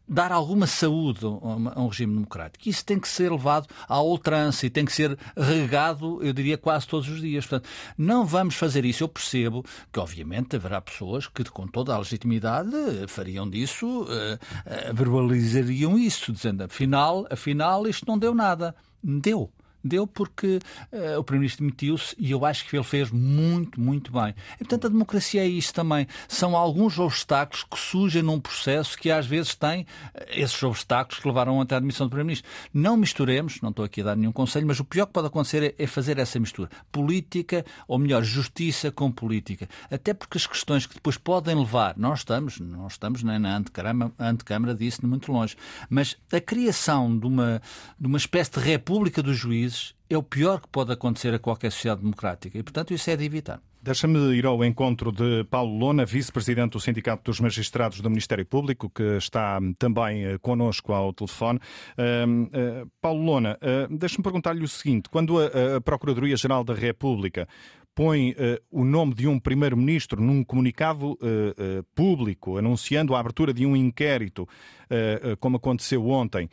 dar 0.07 0.31
alguma 0.31 0.65
saúde 0.65 1.25
a 1.25 1.81
um 1.81 1.87
regime 1.87 2.13
democrático. 2.13 2.67
Isso 2.69 2.85
tem 2.85 2.99
que 2.99 3.07
ser 3.07 3.31
levado 3.31 3.67
à 3.87 4.01
ultrança 4.01 4.65
e 4.65 4.69
tem 4.69 4.85
que 4.85 4.93
ser 4.93 5.17
regado, 5.35 6.23
eu 6.23 6.31
diria, 6.31 6.57
quase 6.57 6.87
todos 6.87 7.09
os 7.09 7.21
dias. 7.21 7.45
Portanto, 7.45 7.69
não 7.97 8.25
vamos 8.25 8.55
fazer 8.55 8.85
isso. 8.85 9.03
Eu 9.03 9.09
percebo 9.09 9.65
que, 9.91 9.99
obviamente, 9.99 10.55
haverá 10.55 10.79
pessoas 10.79 11.27
que, 11.27 11.43
com 11.45 11.67
toda 11.67 11.93
a 11.93 11.97
legitimidade, 11.97 12.71
fariam 13.07 13.49
disso, 13.49 14.03
uh, 14.03 14.05
uh, 14.05 14.93
verbalizariam 14.93 15.97
isso, 15.97 16.31
dizendo, 16.31 16.63
afinal, 16.63 17.27
afinal, 17.29 17.87
isto 17.87 18.05
não 18.07 18.17
deu 18.17 18.33
nada. 18.33 18.75
Deu 19.03 19.51
deu 19.87 20.05
porque 20.05 20.59
uh, 20.91 21.19
o 21.19 21.23
Primeiro-Ministro 21.23 21.65
demitiu-se 21.65 22.15
e 22.17 22.31
eu 22.31 22.45
acho 22.45 22.67
que 22.67 22.75
ele 22.75 22.83
fez 22.83 23.09
muito, 23.11 23.79
muito 23.79 24.11
bem. 24.11 24.35
E, 24.55 24.59
portanto, 24.59 24.87
a 24.87 24.89
democracia 24.89 25.41
é 25.41 25.47
isso 25.47 25.73
também. 25.73 26.07
São 26.27 26.55
alguns 26.55 26.99
obstáculos 26.99 27.63
que 27.63 27.79
surgem 27.79 28.21
num 28.21 28.39
processo 28.39 28.97
que 28.97 29.09
às 29.09 29.25
vezes 29.25 29.55
tem 29.55 29.81
uh, 29.81 29.85
esses 30.29 30.61
obstáculos 30.61 31.19
que 31.19 31.27
levaram 31.27 31.59
até 31.61 31.75
a 31.75 31.77
admissão 31.77 32.05
do 32.05 32.09
Primeiro-Ministro. 32.09 32.49
Não 32.73 32.97
misturemos, 32.97 33.61
não 33.61 33.69
estou 33.69 33.85
aqui 33.85 34.01
a 34.01 34.05
dar 34.05 34.15
nenhum 34.15 34.31
conselho, 34.31 34.67
mas 34.67 34.79
o 34.79 34.85
pior 34.85 35.05
que 35.05 35.13
pode 35.13 35.27
acontecer 35.27 35.75
é, 35.77 35.83
é 35.83 35.87
fazer 35.87 36.19
essa 36.19 36.39
mistura. 36.39 36.69
Política, 36.91 37.65
ou 37.87 37.97
melhor, 37.97 38.23
justiça 38.23 38.91
com 38.91 39.11
política. 39.11 39.67
Até 39.89 40.13
porque 40.13 40.37
as 40.37 40.45
questões 40.45 40.85
que 40.85 40.95
depois 40.95 41.17
podem 41.17 41.55
levar, 41.55 41.95
nós 41.97 42.19
estamos, 42.19 42.59
não 42.59 42.87
estamos 42.87 43.23
nem 43.23 43.39
na 43.39 43.57
antecâmara, 43.57 44.11
antecâmara 44.19 44.75
disso 44.75 45.05
muito 45.07 45.31
longe, 45.31 45.55
mas 45.89 46.17
a 46.31 46.39
criação 46.39 47.17
de 47.17 47.25
uma, 47.25 47.61
de 47.99 48.07
uma 48.07 48.17
espécie 48.17 48.51
de 48.51 48.59
república 48.59 49.23
dos 49.23 49.37
juízes 49.37 49.76
é 50.09 50.17
o 50.17 50.23
pior 50.23 50.61
que 50.61 50.67
pode 50.69 50.91
acontecer 50.91 51.33
a 51.33 51.39
qualquer 51.39 51.71
sociedade 51.71 52.01
democrática 52.01 52.57
e, 52.57 52.63
portanto, 52.63 52.93
isso 52.93 53.09
é 53.09 53.15
de 53.15 53.25
evitar. 53.25 53.61
Deixa-me 53.87 54.35
ir 54.35 54.45
ao 54.45 54.65
encontro 54.65 55.13
de 55.13 55.45
Paulo 55.45 55.77
Lona, 55.77 56.05
vice-presidente 56.05 56.71
do 56.71 56.79
Sindicato 56.79 57.23
dos 57.23 57.39
Magistrados 57.39 58.01
do 58.01 58.09
Ministério 58.09 58.45
Público, 58.45 58.89
que 58.89 59.15
está 59.15 59.59
também 59.79 60.25
eh, 60.25 60.37
connosco 60.39 60.91
ao 60.91 61.13
telefone. 61.13 61.57
Uh, 61.97 62.83
uh, 62.83 62.91
Paulo 62.99 63.23
Lona, 63.23 63.57
uh, 63.61 63.97
deixa-me 63.97 64.23
perguntar-lhe 64.23 64.63
o 64.63 64.67
seguinte: 64.67 65.09
quando 65.09 65.39
a, 65.39 65.77
a 65.77 65.81
Procuradoria-Geral 65.81 66.65
da 66.65 66.73
República 66.73 67.47
põe 67.95 68.35
o 68.69 68.85
nome 68.85 69.15
de 69.15 69.27
um 69.27 69.39
primeiro-ministro 69.39 70.21
num 70.21 70.43
comunicado 70.43 71.17
público 71.95 72.55
anunciando 72.55 73.15
a 73.15 73.19
abertura 73.19 73.51
de 73.51 73.65
um 73.65 73.75
inquérito, 73.75 74.47
como 75.39 75.57
aconteceu 75.57 76.07
ontem, 76.07 76.47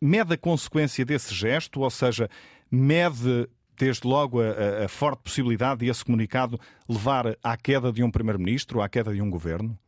mede 0.00 0.34
a 0.34 0.38
consequência 0.38 1.04
desse 1.04 1.34
gesto, 1.34 1.80
ou 1.80 1.90
seja, 1.90 2.28
mede 2.70 3.48
desde 3.78 4.06
logo 4.06 4.40
a, 4.40 4.84
a, 4.84 4.88
forte 4.88 5.22
possibilidade 5.22 5.80
de 5.80 5.88
esse 5.88 6.04
comunicado 6.04 6.58
levar 6.88 7.36
à 7.42 7.56
queda 7.56 7.90
de 7.90 8.02
um 8.02 8.10
primeiro-ministro, 8.10 8.82
à 8.82 8.88
queda 8.88 9.12
de 9.12 9.22
um 9.22 9.30
governo? 9.30 9.78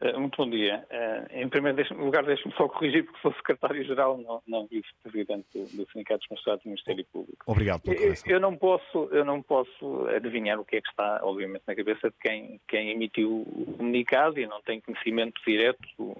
Eh, 0.00 0.16
muito 0.16 0.36
bom 0.36 0.48
dia. 0.48 0.86
Eh, 0.90 1.42
em 1.42 1.48
primeiro 1.48 1.82
lugar, 1.96 2.24
deixe-me 2.24 2.54
só 2.54 2.68
corrigir, 2.68 3.04
porque 3.04 3.20
sou 3.20 3.32
secretário-geral, 3.34 4.18
não, 4.18 4.42
não 4.46 4.66
vice-presidente 4.66 5.46
do 5.54 5.86
Sindicato 5.90 6.20
dos 6.20 6.28
Magistrados 6.30 6.62
do 6.62 6.68
Ministério 6.68 7.04
Público. 7.06 7.44
Obrigado 7.46 7.80
pela 7.80 7.96
correção. 7.96 8.30
Eu 8.30 8.40
não 8.40 8.56
posso, 8.56 9.08
eu 9.10 9.24
não 9.24 9.42
posso 9.42 10.06
adivinhar 10.14 10.60
o 10.60 10.64
que 10.64 10.76
é 10.76 10.80
que 10.80 10.88
está, 10.88 11.20
obviamente, 11.22 11.62
na 11.66 11.74
cabeça 11.74 12.10
de 12.10 12.16
quem, 12.20 12.60
quem 12.68 12.90
emitiu 12.90 13.42
o 13.42 13.74
comunicado 13.76 14.38
e 14.38 14.46
não 14.46 14.62
tenho 14.62 14.82
conhecimento 14.82 15.40
direto 15.44 15.88
do, 15.98 16.16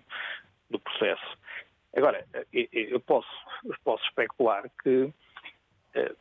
do 0.71 0.79
processo. 0.81 1.39
Agora, 1.97 2.25
eu 2.53 3.01
posso, 3.01 3.29
posso 3.83 4.05
especular 4.05 4.71
que, 4.83 5.13
eh, 5.95 6.13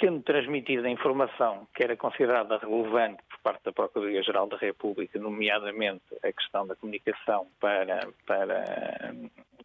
sendo 0.00 0.22
transmitida 0.22 0.86
a 0.86 0.90
informação 0.90 1.66
que 1.74 1.82
era 1.82 1.96
considerada 1.96 2.58
relevante 2.58 3.22
por 3.30 3.38
parte 3.38 3.64
da 3.64 3.72
Procuradoria-Geral 3.72 4.48
da 4.48 4.56
República, 4.56 5.18
nomeadamente 5.18 6.02
a 6.22 6.32
questão 6.32 6.66
da 6.66 6.76
comunicação 6.76 7.46
para, 7.60 8.08
para 8.26 9.14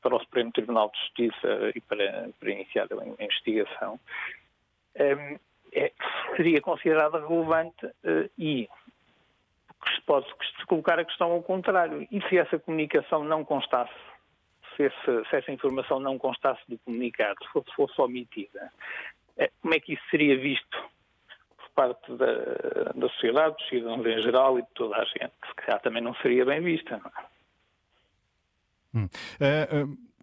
para 0.04 0.18
o 0.18 0.20
Supremo 0.20 0.52
Tribunal 0.52 0.92
de 0.92 1.00
Justiça 1.00 1.72
e 1.74 1.80
para, 1.80 2.30
para 2.38 2.52
iniciar 2.52 2.88
a 2.92 3.24
investigação, 3.24 3.98
é, 4.96 5.40
seria 6.36 6.62
considerada 6.62 7.26
relevante 7.26 7.90
e 8.38 8.70
se 9.96 10.02
pode 10.06 10.28
se 10.28 10.66
colocar 10.68 11.00
a 11.00 11.06
questão 11.06 11.32
ao 11.32 11.42
contrário. 11.42 12.08
E 12.12 12.22
se 12.28 12.38
essa 12.38 12.60
comunicação 12.60 13.24
não 13.24 13.44
constasse, 13.44 13.94
se, 14.76 14.84
esse, 14.84 15.30
se 15.30 15.36
essa 15.36 15.52
informação 15.52 16.00
não 16.00 16.18
constasse 16.18 16.62
do 16.68 16.78
comunicado, 16.80 17.36
se 17.44 17.52
fosse, 17.52 17.76
fosse 17.76 18.02
omitida, 18.02 18.72
como 19.62 19.74
é 19.74 19.80
que 19.80 19.94
isso 19.94 20.04
seria 20.10 20.38
visto 20.38 20.78
parte 21.76 22.12
da, 22.16 22.94
da 22.96 23.10
sociedade, 23.10 23.56
dos 23.58 23.68
cidadãos 23.68 24.06
em 24.06 24.22
geral 24.22 24.60
e 24.60 24.62
de 24.62 24.68
toda 24.74 24.96
a 24.96 25.06
gente. 25.06 25.34
Se 25.48 25.56
calhar 25.56 25.82
também 25.82 26.02
não 26.02 26.16
seria 26.16 26.46
bem 26.46 26.62
vista. 26.62 26.98
Não 26.98 27.12
é? 27.12 27.34
Hum. 28.96 29.10
Uh, 29.40 29.86
uh 29.86 30.14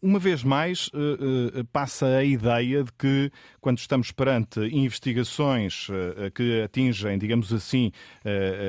uma 0.00 0.18
vez 0.18 0.42
mais, 0.42 0.88
uh, 0.88 1.64
passa 1.72 2.16
a 2.16 2.24
ideia 2.24 2.82
de 2.82 2.92
que, 2.92 3.30
quando 3.60 3.78
estamos 3.78 4.10
perante 4.10 4.58
investigações 4.58 5.88
uh, 5.88 6.32
que 6.34 6.62
atingem, 6.62 7.16
digamos 7.16 7.52
assim, 7.52 7.92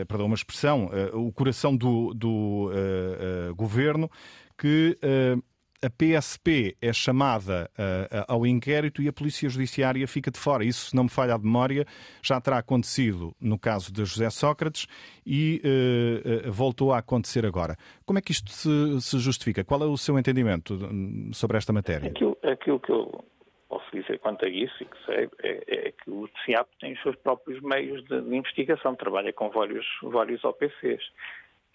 perdão, 0.08 0.28
uma 0.28 0.36
expressão, 0.36 0.92
o 1.14 1.32
coração 1.32 1.76
do, 1.76 2.14
do 2.14 2.70
governo, 3.56 4.08
que 4.58 4.98
a 5.84 5.90
PSP 5.90 6.78
é 6.82 6.94
chamada 6.94 7.70
uh, 7.74 8.32
ao 8.32 8.46
inquérito 8.46 9.02
e 9.02 9.10
a 9.10 9.14
Polícia 9.14 9.50
Judiciária 9.50 10.08
fica 10.08 10.32
de 10.32 10.40
fora. 10.40 10.64
Isso, 10.64 10.92
se 10.92 10.96
não 10.96 11.04
me 11.04 11.10
falha 11.10 11.34
a 11.34 11.38
memória, 11.38 11.86
já 12.22 12.40
terá 12.40 12.60
acontecido 12.60 13.36
no 13.40 13.60
caso 13.60 13.92
de 13.92 14.06
José 14.06 14.30
Sócrates 14.30 14.88
e 15.26 15.62
uh, 15.66 16.48
uh, 16.48 16.52
voltou 16.52 16.94
a 16.94 17.00
acontecer 17.00 17.46
agora. 17.46 17.76
Como 18.06 18.18
é 18.18 18.22
que 18.22 18.32
isto 18.32 18.50
se, 18.50 18.70
se, 19.02 19.20
justifica? 19.20 19.64
Qual 19.66 19.82
é 19.82 19.86
o 19.86 19.98
seu 19.98 20.18
entendimento 20.18 20.80
sobre 21.34 21.58
esta 21.58 21.74
matéria? 21.74 22.10
Aquilo, 22.10 22.38
aquilo 22.44 22.80
que 22.80 22.92
eu 22.92 23.26
posso 23.68 23.86
dizer 23.92 24.20
quanto 24.20 24.46
a 24.46 24.50
isso 24.50 24.76
e 24.82 24.86
que 24.86 25.06
sei 25.06 25.30
é, 25.44 25.88
é 25.88 25.92
que 25.92 26.10
o 26.10 26.30
CIAP 26.46 26.70
tem 26.80 26.94
os 26.94 27.02
seus 27.02 27.16
próprios 27.18 27.62
meios 27.62 28.02
de, 28.06 28.22
de 28.22 28.36
investigação, 28.36 28.96
trabalha 28.96 29.34
com 29.34 29.50
vários, 29.50 29.86
vários 30.02 30.44
OPCs. 30.46 31.04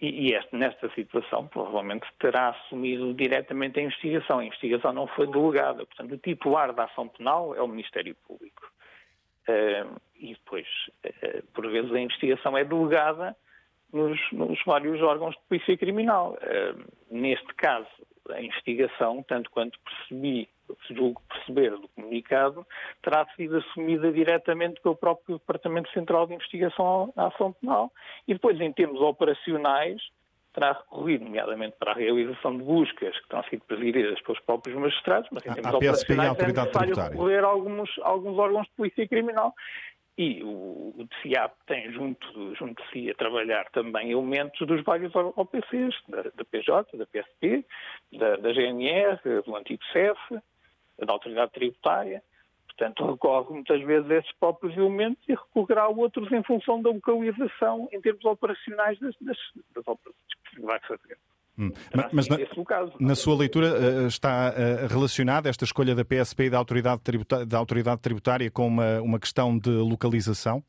E, 0.01 0.33
este, 0.33 0.55
nesta 0.55 0.89
situação, 0.91 1.47
provavelmente 1.47 2.07
terá 2.19 2.49
assumido 2.49 3.13
diretamente 3.13 3.79
a 3.79 3.83
investigação. 3.83 4.39
A 4.39 4.45
investigação 4.45 4.93
não 4.93 5.07
foi 5.07 5.27
delegada. 5.27 5.85
Portanto, 5.85 6.13
o 6.13 6.17
titular 6.17 6.73
da 6.73 6.85
ação 6.85 7.09
penal 7.09 7.53
é 7.53 7.61
o 7.61 7.67
Ministério 7.67 8.15
Público. 8.25 8.71
Uh, 9.47 9.99
e 10.15 10.33
depois, 10.33 10.67
uh, 11.05 11.43
por 11.53 11.69
vezes, 11.69 11.91
a 11.91 11.99
investigação 11.99 12.57
é 12.57 12.63
delegada 12.63 13.35
nos, 13.91 14.19
nos 14.31 14.63
vários 14.65 15.01
órgãos 15.01 15.35
de 15.35 15.41
polícia 15.49 15.77
criminal. 15.77 16.37
Uh, 16.41 16.85
neste 17.11 17.53
caso, 17.55 17.89
a 18.31 18.41
investigação, 18.41 19.23
tanto 19.23 19.49
quanto 19.51 19.79
percebi 19.79 20.49
julgo 20.91 21.21
perceber 21.29 21.71
do 21.71 21.87
comunicado, 21.89 22.65
terá 23.01 23.25
sido 23.35 23.57
assumida 23.57 24.11
diretamente 24.11 24.79
pelo 24.81 24.95
próprio 24.95 25.37
Departamento 25.37 25.91
Central 25.91 26.27
de 26.27 26.35
Investigação 26.35 27.11
à 27.15 27.27
Ação 27.27 27.53
Penal. 27.53 27.91
E 28.27 28.33
depois, 28.33 28.59
em 28.59 28.71
termos 28.71 29.01
operacionais, 29.01 30.01
terá 30.53 30.73
recorrido, 30.73 31.25
nomeadamente 31.25 31.75
para 31.79 31.91
a 31.91 31.95
realização 31.95 32.57
de 32.57 32.63
buscas 32.63 33.17
que 33.19 33.29
terão 33.29 33.43
sido 33.43 33.63
presididas 33.65 34.19
pelos 34.21 34.39
próprios 34.41 34.75
magistrados, 34.77 35.29
mas 35.31 35.45
em 35.45 35.53
termos 35.53 35.73
operacionais 35.73 36.39
é 36.39 36.47
necessário 36.47 36.95
recorrer 36.95 37.43
a 37.43 37.47
alguns, 37.47 37.89
alguns 38.01 38.37
órgãos 38.37 38.67
de 38.67 38.73
polícia 38.73 39.07
criminal. 39.07 39.53
E 40.19 40.43
o, 40.43 40.93
o 40.97 41.07
DCIAP 41.07 41.53
tem 41.65 41.93
junto, 41.93 42.53
junto 42.55 42.83
de 42.83 42.89
si 42.91 43.09
a 43.09 43.15
trabalhar 43.15 43.69
também 43.71 44.11
elementos 44.11 44.67
dos 44.67 44.83
vários 44.83 45.15
OPCs, 45.15 45.95
da, 46.09 46.23
da 46.23 46.43
PJ, 46.43 46.97
da 46.97 47.05
PSP, 47.05 47.65
da, 48.11 48.35
da 48.35 48.51
GNR, 48.51 49.17
do 49.45 49.55
antigo 49.55 49.81
CEF, 49.93 50.19
da 50.97 51.13
autoridade 51.13 51.53
tributária. 51.53 52.21
Portanto, 52.67 53.09
recorre 53.09 53.53
muitas 53.53 53.81
vezes 53.81 54.11
a 54.11 54.15
esses 54.15 54.31
próprios 54.33 54.75
elementos 54.75 55.23
e 55.29 55.31
recorrerá 55.31 55.83
a 55.83 55.87
outros 55.87 56.29
em 56.33 56.43
função 56.43 56.81
da 56.81 56.89
localização 56.89 57.87
em 57.93 58.01
termos 58.01 58.25
operacionais 58.25 58.99
das, 58.99 59.15
das, 59.21 59.37
das 59.73 59.87
operações 59.87 60.33
que 60.53 60.59
vai 60.59 60.81
fazer. 60.81 61.17
Hum. 61.59 61.71
Mas 62.13 62.29
na, 62.29 62.37
na, 63.01 63.15
sua 63.15 63.35
leitura 63.35 63.67
eh, 63.67 64.07
está 64.07 64.53
eh, 64.55 64.87
relacionada 64.87 65.49
esta 65.49 65.65
escolha 65.65 65.93
da 65.93 66.05
PSP 66.05 66.45
e 66.45 66.49
da 66.49 66.57
autoridade, 66.57 67.01
tributária, 67.01 67.45
da 67.45 67.57
autoridade 67.57 68.01
tributária 68.01 68.49
com 68.49 68.65
uma, 68.65 69.01
uma 69.01 69.19
questão 69.19 69.57
de 69.57 69.69
localização? 69.69 70.63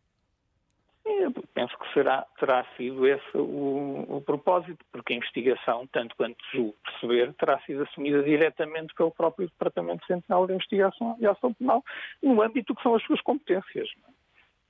penso 1.55 1.77
que 1.79 1.93
será, 1.93 2.27
terá 2.39 2.65
sido 2.77 3.07
esse 3.07 3.37
o, 3.37 4.07
o, 4.09 4.23
propósito, 4.23 4.85
porque 4.91 5.13
a 5.13 5.17
investigação, 5.17 5.87
tanto 5.93 6.17
quanto 6.17 6.39
julgo 6.53 6.75
perceber, 6.83 7.35
terá 7.35 7.61
sido 7.61 7.83
assumida 7.83 8.23
diretamente 8.23 8.95
pelo 8.95 9.11
próprio 9.11 9.47
Departamento 9.47 10.05
Central 10.07 10.47
de 10.47 10.55
Investigação 10.55 11.17
e 11.21 11.27
Ação 11.27 11.53
Penal, 11.53 11.85
no 12.23 12.41
âmbito 12.43 12.75
que 12.75 12.83
são 12.83 12.95
as 12.95 13.03
suas 13.03 13.21
competências. 13.21 13.89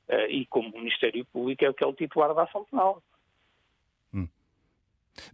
É? 0.09 0.29
E 0.29 0.45
como 0.47 0.69
o 0.71 0.79
Ministério 0.79 1.25
Público 1.27 1.65
é 1.65 1.71
o 1.71 1.75
que 1.75 1.85
é 1.85 1.87
o 1.87 1.95
titular 1.95 2.35
da 2.35 2.43
ação 2.43 2.65
penal. 2.65 3.01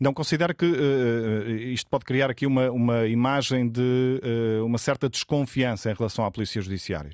Não 0.01 0.13
considera 0.13 0.55
que 0.55 0.65
uh, 0.65 1.49
isto 1.51 1.89
pode 1.91 2.05
criar 2.05 2.31
aqui 2.31 2.47
uma, 2.47 2.71
uma 2.71 3.07
imagem 3.07 3.69
de 3.69 4.21
uh, 4.61 4.65
uma 4.65 4.79
certa 4.79 5.09
desconfiança 5.09 5.91
em 5.91 5.95
relação 5.95 6.25
à 6.25 6.31
Polícia 6.31 6.61
Judiciária? 6.61 7.13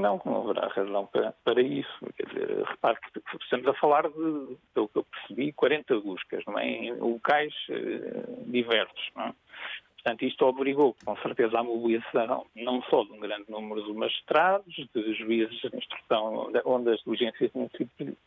não, 0.00 0.18
que 0.18 0.28
não 0.28 0.42
haverá 0.42 0.68
razão 0.68 1.06
para, 1.06 1.32
para 1.44 1.62
isso. 1.62 2.06
Quer 2.16 2.26
dizer, 2.26 2.64
repare 2.64 2.98
que 3.12 3.20
estamos 3.42 3.66
a 3.68 3.74
falar 3.74 4.08
de, 4.08 4.56
pelo 4.74 4.88
que 4.88 4.98
eu 4.98 5.04
percebi, 5.04 5.52
40 5.52 6.00
buscas, 6.00 6.44
não 6.46 6.58
é? 6.58 6.66
em 6.66 6.92
locais 6.94 7.54
uh, 7.68 8.50
diversos. 8.50 9.10
Não 9.14 9.26
é? 9.26 9.34
Portanto, 9.94 10.24
isto 10.24 10.46
obrigou, 10.46 10.96
com 11.04 11.14
certeza, 11.18 11.58
à 11.58 11.62
mobilização 11.62 12.46
não 12.56 12.82
só 12.84 13.04
de 13.04 13.12
um 13.12 13.20
grande 13.20 13.50
número 13.50 13.84
de 13.84 13.92
magistrados, 13.92 14.74
de 14.74 15.14
juízes 15.14 15.60
de 15.60 15.76
instrução, 15.76 16.50
onde 16.64 16.90
as 16.90 17.00
diligências 17.00 17.50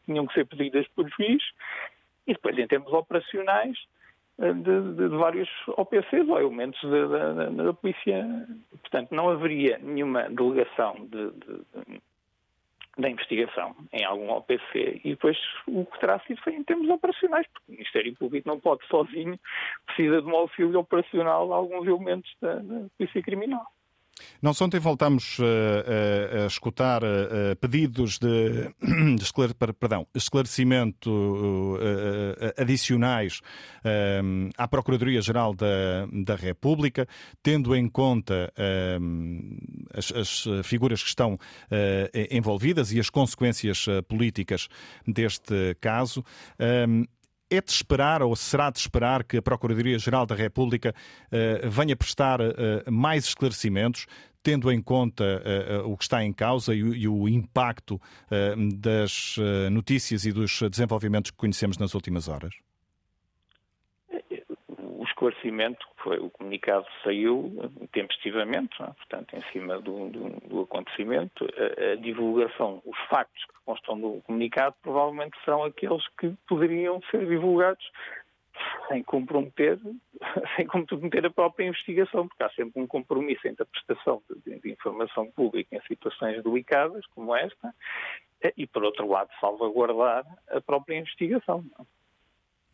tinham 0.05 0.27
que 0.27 0.33
ser 0.35 0.45
pedidas 0.45 0.87
por 0.89 1.09
juiz, 1.09 1.41
e 2.27 2.33
depois, 2.33 2.57
em 2.57 2.67
termos 2.67 2.91
operacionais, 2.93 3.77
de, 4.39 4.53
de, 4.53 4.95
de, 4.95 5.07
vários 5.09 5.49
OPCs 5.67 6.27
ou 6.27 6.39
elementos 6.39 6.81
da, 6.81 7.33
da, 7.33 7.49
da, 7.49 7.73
polícia. 7.73 8.47
Portanto, 8.81 9.11
não 9.11 9.29
haveria 9.29 9.77
nenhuma 9.77 10.27
delegação 10.29 10.95
de, 11.07 11.31
da 12.97 13.09
investigação 13.09 13.75
em 13.91 14.03
algum 14.03 14.31
OPC 14.31 15.01
e 15.03 15.11
depois 15.11 15.37
o 15.67 15.85
que 15.85 15.99
terá 15.99 16.19
sido 16.21 16.41
foi 16.41 16.53
em 16.53 16.63
termos 16.63 16.89
operacionais, 16.89 17.47
porque 17.47 17.71
o 17.71 17.71
Ministério 17.73 18.15
Público 18.15 18.47
não 18.47 18.59
pode 18.59 18.85
sozinho, 18.87 19.39
precisa 19.85 20.21
de 20.21 20.27
um 20.27 20.35
auxílio 20.35 20.79
operacional 20.79 21.51
a 21.53 21.57
alguns 21.57 21.87
elementos 21.87 22.31
da, 22.41 22.55
da 22.55 22.85
Polícia 22.97 23.21
Criminal. 23.21 23.65
Nós 24.41 24.59
ontem 24.61 24.79
voltamos 24.79 25.39
uh, 25.39 25.43
uh, 25.43 26.43
a 26.43 26.47
escutar 26.47 27.01
uh, 27.03 27.55
pedidos 27.59 28.19
de, 28.19 28.69
de 29.15 29.23
esclare, 29.23 29.53
perdão, 29.53 30.05
esclarecimento 30.13 31.79
adicionais 32.57 33.41
à 34.57 34.67
Procuradoria-Geral 34.67 35.53
da, 35.53 36.07
da 36.11 36.35
República, 36.35 37.07
tendo 37.41 37.75
em 37.75 37.87
conta 37.87 38.51
as, 39.93 40.11
as, 40.11 40.45
figuras 40.63 41.01
que 41.01 41.09
estão 41.09 41.37
envolvidas 42.29 42.91
e 42.91 42.99
as 42.99 43.09
consequências 43.09 43.85
políticas 44.07 44.67
deste 45.07 45.75
caso. 45.79 46.23
É 47.53 47.61
de 47.61 47.71
esperar, 47.71 48.23
ou 48.23 48.35
será 48.35 48.71
de 48.71 48.79
esperar, 48.79 49.23
que 49.23 49.37
a 49.37 49.41
Procuradoria-Geral 49.43 50.25
da 50.25 50.33
República 50.33 50.89
uh, 50.91 51.69
venha 51.69 51.95
prestar 51.95 52.41
uh, 52.41 52.91
mais 52.91 53.25
esclarecimentos, 53.25 54.07
tendo 54.41 54.71
em 54.71 54.81
conta 54.81 55.23
uh, 55.23 55.87
o 55.87 55.95
que 55.95 56.03
está 56.03 56.23
em 56.23 56.33
causa 56.33 56.73
e, 56.73 56.79
e 56.79 57.07
o 57.07 57.29
impacto 57.29 58.01
das 58.73 59.35
notícias 59.71 60.25
e 60.25 60.31
dos 60.31 60.61
desenvolvimentos 60.69 61.29
que 61.29 61.37
conhecemos 61.37 61.77
nas 61.77 61.93
últimas 61.93 62.27
horas? 62.27 62.55
Esclarecimento, 65.23 65.85
foi, 65.97 66.17
o 66.17 66.29
comunicado 66.29 66.85
saiu 67.03 67.71
tempestivamente, 67.91 68.81
é? 68.81 68.85
portanto, 68.85 69.35
em 69.35 69.41
cima 69.51 69.79
do, 69.79 70.09
do, 70.09 70.29
do 70.47 70.61
acontecimento. 70.61 71.45
A, 71.45 71.93
a, 71.93 71.95
divulgação, 71.95 72.81
os 72.85 72.97
factos 73.09 73.43
que 73.45 73.53
constam 73.65 73.99
do 73.99 74.21
comunicado, 74.21 74.75
provavelmente 74.81 75.37
serão 75.43 75.63
aqueles 75.63 76.05
que 76.19 76.33
poderiam 76.47 77.01
ser 77.09 77.25
divulgados 77.25 77.89
sem 78.87 79.01
comprometer, 79.03 79.79
sem 80.55 80.67
comprometer 80.67 81.25
a 81.25 81.31
própria 81.31 81.65
investigação, 81.65 82.27
porque 82.27 82.43
há 82.43 82.49
sempre 82.49 82.81
um 82.81 82.87
compromisso 82.87 83.47
entre 83.47 83.63
a 83.63 83.65
prestação 83.65 84.21
de, 84.45 84.59
de 84.59 84.71
informação 84.71 85.29
pública 85.31 85.75
em 85.75 85.81
situações 85.87 86.43
delicadas, 86.43 87.05
como 87.07 87.35
esta, 87.35 87.73
e, 88.57 88.67
por 88.67 88.83
outro 88.83 89.07
lado, 89.07 89.29
salvaguardar 89.39 90.25
a 90.49 90.59
própria 90.59 90.97
investigação. 90.97 91.63
É? 91.79 92.02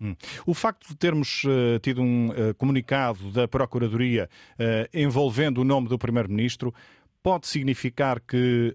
Hum. 0.01 0.15
O 0.45 0.53
facto 0.53 0.87
de 0.87 0.95
termos 0.95 1.43
uh, 1.43 1.77
tido 1.81 2.01
um 2.01 2.29
uh, 2.29 2.53
comunicado 2.57 3.31
da 3.31 3.47
Procuradoria 3.47 4.29
uh, 4.53 4.89
envolvendo 4.93 5.59
o 5.59 5.63
nome 5.65 5.89
do 5.89 5.97
Primeiro-Ministro 5.97 6.73
pode 7.21 7.47
significar 7.47 8.21
que 8.21 8.73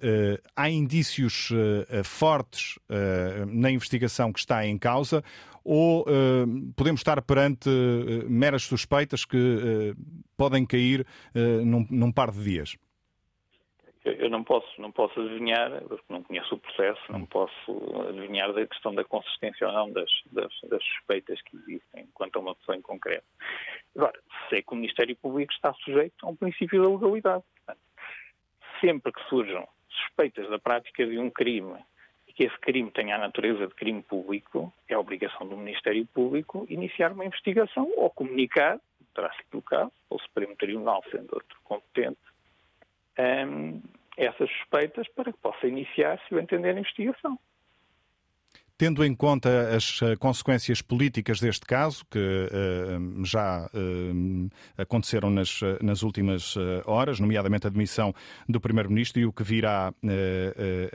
há 0.54 0.68
indícios 0.68 1.48
fortes 2.04 2.78
na 3.48 3.70
investigação 3.70 4.30
que 4.30 4.38
está 4.38 4.66
em 4.66 4.76
causa 4.76 5.24
ou 5.64 6.04
podemos 6.76 7.00
estar 7.00 7.22
perante 7.22 7.70
meras 8.28 8.64
suspeitas 8.64 9.24
que 9.24 9.96
podem 10.36 10.66
cair 10.66 11.06
num, 11.64 11.86
num, 11.88 12.12
par 12.12 12.30
de 12.30 12.44
dias? 12.44 12.76
Eu 14.04 14.28
não 14.28 14.44
posso, 14.44 14.68
não 14.80 14.92
posso 14.92 15.18
adivinhar, 15.18 15.82
porque 15.88 16.04
não 16.10 16.22
conheço 16.22 16.54
o 16.54 16.58
processo, 16.58 17.00
não 17.10 17.20
hum. 17.20 17.26
posso 17.26 18.06
adivinhar 18.08 18.52
da 18.52 18.66
questão 18.66 18.94
da 18.94 19.02
consistência 19.02 19.66
ou 19.66 19.72
não 19.72 19.90
das, 19.90 20.10
das, 20.30 20.52
das 20.68 20.84
suspeitas 20.84 21.40
que 21.42 21.56
existem 21.56 22.06
quanto 22.12 22.36
a 22.36 22.42
uma 22.42 22.54
pessoa 22.54 22.76
em 22.76 22.82
concreto. 22.82 23.24
Agora, 23.96 24.20
sei 24.50 24.62
que 24.62 24.72
o 24.72 24.76
Ministério 24.76 25.16
Público 25.16 25.52
está 25.54 25.72
sujeito 25.74 26.14
a 26.22 26.28
um 26.28 26.36
princípio 26.36 26.82
da 26.82 26.88
legalidade. 26.88 27.44
Portanto, 27.56 27.80
sempre 28.80 29.10
que 29.10 29.22
surjam 29.28 29.66
suspeitas 29.88 30.50
da 30.50 30.58
prática 30.58 31.06
de 31.06 31.18
um 31.18 31.30
crime 31.30 31.78
e 32.28 32.32
que 32.34 32.44
esse 32.44 32.58
crime 32.58 32.90
tenha 32.90 33.14
a 33.14 33.18
natureza 33.18 33.66
de 33.66 33.74
crime 33.74 34.02
público, 34.02 34.70
é 34.86 34.98
obrigação 34.98 35.48
do 35.48 35.56
Ministério 35.56 36.06
Público 36.06 36.66
iniciar 36.68 37.12
uma 37.12 37.24
investigação 37.24 37.90
ou 37.96 38.10
comunicar, 38.10 38.78
terá 39.14 39.32
sido 39.32 39.58
o 39.58 39.62
caso, 39.62 39.92
ou 40.10 40.18
o 40.18 40.20
Supremo 40.20 40.54
Tribunal 40.56 41.02
sendo 41.10 41.32
outro 41.32 41.58
competente, 41.64 42.18
um, 43.18 43.80
essas 44.16 44.50
suspeitas 44.50 45.06
para 45.08 45.32
que 45.32 45.38
possa 45.38 45.66
iniciar, 45.66 46.20
se 46.28 46.34
o 46.34 46.38
entender, 46.38 46.76
a 46.76 46.78
investigação. 46.78 47.38
Tendo 48.76 49.04
em 49.04 49.14
conta 49.14 49.68
as 49.74 50.02
uh, 50.02 50.18
consequências 50.18 50.82
políticas 50.82 51.38
deste 51.38 51.64
caso, 51.64 52.04
que 52.10 52.18
uh, 52.18 53.24
já 53.24 53.70
uh, 53.72 54.50
aconteceram 54.76 55.30
nas, 55.30 55.60
nas 55.80 56.02
últimas 56.02 56.56
horas, 56.84 57.20
nomeadamente 57.20 57.68
a 57.68 57.70
demissão 57.70 58.12
do 58.48 58.60
Primeiro-Ministro 58.60 59.20
e 59.20 59.26
o 59.26 59.32
que 59.32 59.44
virá 59.44 59.94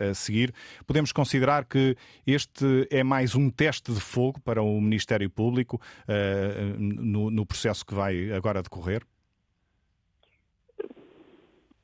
a 0.09 0.13
seguir, 0.13 0.53
podemos 0.86 1.11
considerar 1.11 1.65
que 1.65 1.95
este 2.28 2.88
é 2.91 3.01
mais 3.03 3.34
um 3.34 3.49
teste 3.49 3.93
de 3.93 3.99
fogo 3.99 4.41
para 4.41 4.61
o 4.61 4.82
Ministério 4.82 5.30
Público 5.30 5.80
no, 6.78 7.30
no 7.30 7.45
processo 7.45 7.86
que 7.86 7.93
vai 7.93 8.32
agora 8.32 8.61
decorrer? 8.61 9.03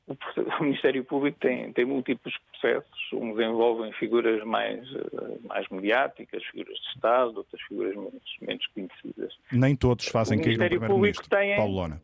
o 0.60 0.62
Ministério 0.62 1.04
Público 1.04 1.38
tem, 1.40 1.72
tem 1.72 1.84
múltiplos 1.84 2.34
processos, 2.52 3.12
uns 3.12 3.38
envolvem 3.40 3.92
figuras 3.94 4.42
mais, 4.44 4.80
eh, 4.94 5.38
mais 5.44 5.68
mediáticas, 5.68 6.44
figuras 6.44 6.76
de 6.78 6.88
Estado, 6.94 7.38
outras 7.38 7.60
figuras 7.62 7.94
menos, 7.96 8.36
menos 8.40 8.66
conhecidas. 8.68 9.38
Nem 9.50 9.74
todos 9.74 10.06
fazem 10.06 10.40
cair 10.40 10.54
o 10.54 10.68
Primeiro-Ministro, 10.68 11.28
Paulo 11.56 11.74
Lona. 11.74 12.02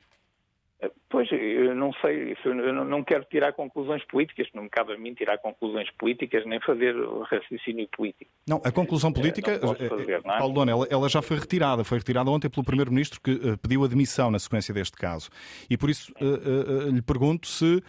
Pois, 1.08 1.30
eu 1.30 1.74
não 1.76 1.92
sei, 2.00 2.36
eu 2.44 2.72
não 2.72 3.04
quero 3.04 3.24
tirar 3.26 3.52
conclusões 3.52 4.04
políticas, 4.06 4.48
não 4.54 4.64
me 4.64 4.70
cabe 4.70 4.94
a 4.94 4.98
mim 4.98 5.14
tirar 5.14 5.38
conclusões 5.38 5.88
políticas 5.92 6.44
nem 6.44 6.58
fazer 6.60 6.94
raciocínio 7.30 7.86
político. 7.96 8.30
Não, 8.48 8.60
a 8.64 8.72
conclusão 8.72 9.10
eh, 9.10 9.12
política, 9.12 9.52
eh, 9.52 9.88
fazer, 9.88 10.14
é? 10.14 10.20
Paulo 10.20 10.54
Dona, 10.54 10.72
ela, 10.72 10.86
ela, 10.90 11.08
já 11.08 11.22
foi 11.22 11.38
retirada, 11.38 11.84
foi 11.84 11.98
retirada 11.98 12.30
ontem 12.30 12.48
pelo 12.48 12.64
Primeiro-Ministro 12.64 13.20
que 13.20 13.32
uh, 13.32 13.58
pediu 13.58 13.84
admissão 13.84 14.30
na 14.30 14.38
sequência 14.38 14.74
deste 14.74 14.96
caso. 14.96 15.30
E 15.70 15.76
por 15.76 15.88
isso 15.88 16.12
uh, 16.20 16.88
uh, 16.88 16.90
lhe 16.90 17.02
pergunto 17.02 17.46
se, 17.46 17.82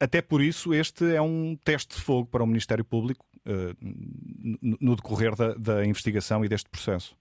até 0.00 0.20
por 0.20 0.40
isso, 0.40 0.74
este 0.74 1.14
é 1.14 1.20
um 1.20 1.56
teste 1.64 1.94
de 1.94 2.02
fogo 2.02 2.28
para 2.28 2.42
o 2.42 2.46
Ministério 2.46 2.84
Público 2.84 3.24
no 4.80 4.94
decorrer 4.94 5.34
da, 5.34 5.54
da 5.54 5.84
investigação 5.84 6.44
e 6.44 6.48
deste 6.48 6.70
processo 6.70 7.16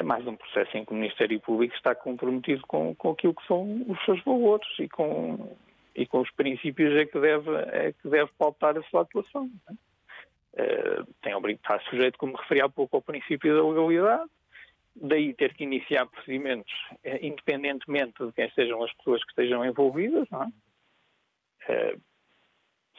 é 0.00 0.02
mais 0.02 0.26
um 0.26 0.34
processo 0.34 0.74
em 0.78 0.84
que 0.84 0.92
o 0.92 0.96
Ministério 0.96 1.38
Público 1.40 1.74
está 1.74 1.94
comprometido 1.94 2.62
com, 2.66 2.94
com 2.94 3.10
aquilo 3.10 3.34
que 3.34 3.46
são 3.46 3.84
os 3.86 4.02
seus 4.06 4.22
valores 4.24 4.66
e 4.78 4.88
com, 4.88 5.54
e 5.94 6.06
com 6.06 6.20
os 6.20 6.30
princípios 6.30 6.98
a 6.98 7.04
que 7.04 7.20
deve, 7.20 7.50
a 7.50 7.92
que 7.92 8.08
deve 8.08 8.30
pautar 8.38 8.78
a 8.78 8.82
sua 8.84 9.02
atuação. 9.02 9.50
Uh, 10.54 11.04
tem 11.20 11.34
está 11.52 11.78
sujeito, 11.80 12.18
como 12.18 12.34
referi 12.34 12.62
há 12.62 12.68
pouco, 12.68 12.96
ao 12.96 13.02
princípio 13.02 13.54
da 13.54 13.62
legalidade, 13.62 14.30
daí 14.96 15.34
ter 15.34 15.52
que 15.52 15.64
iniciar 15.64 16.06
procedimentos 16.06 16.72
uh, 17.04 17.18
independentemente 17.20 18.24
de 18.24 18.32
quem 18.32 18.50
sejam 18.52 18.82
as 18.82 18.92
pessoas 18.94 19.22
que 19.22 19.30
estejam 19.32 19.62
envolvidas, 19.66 20.26
não 20.30 20.44
é? 20.44 20.46
Uh, 21.68 22.00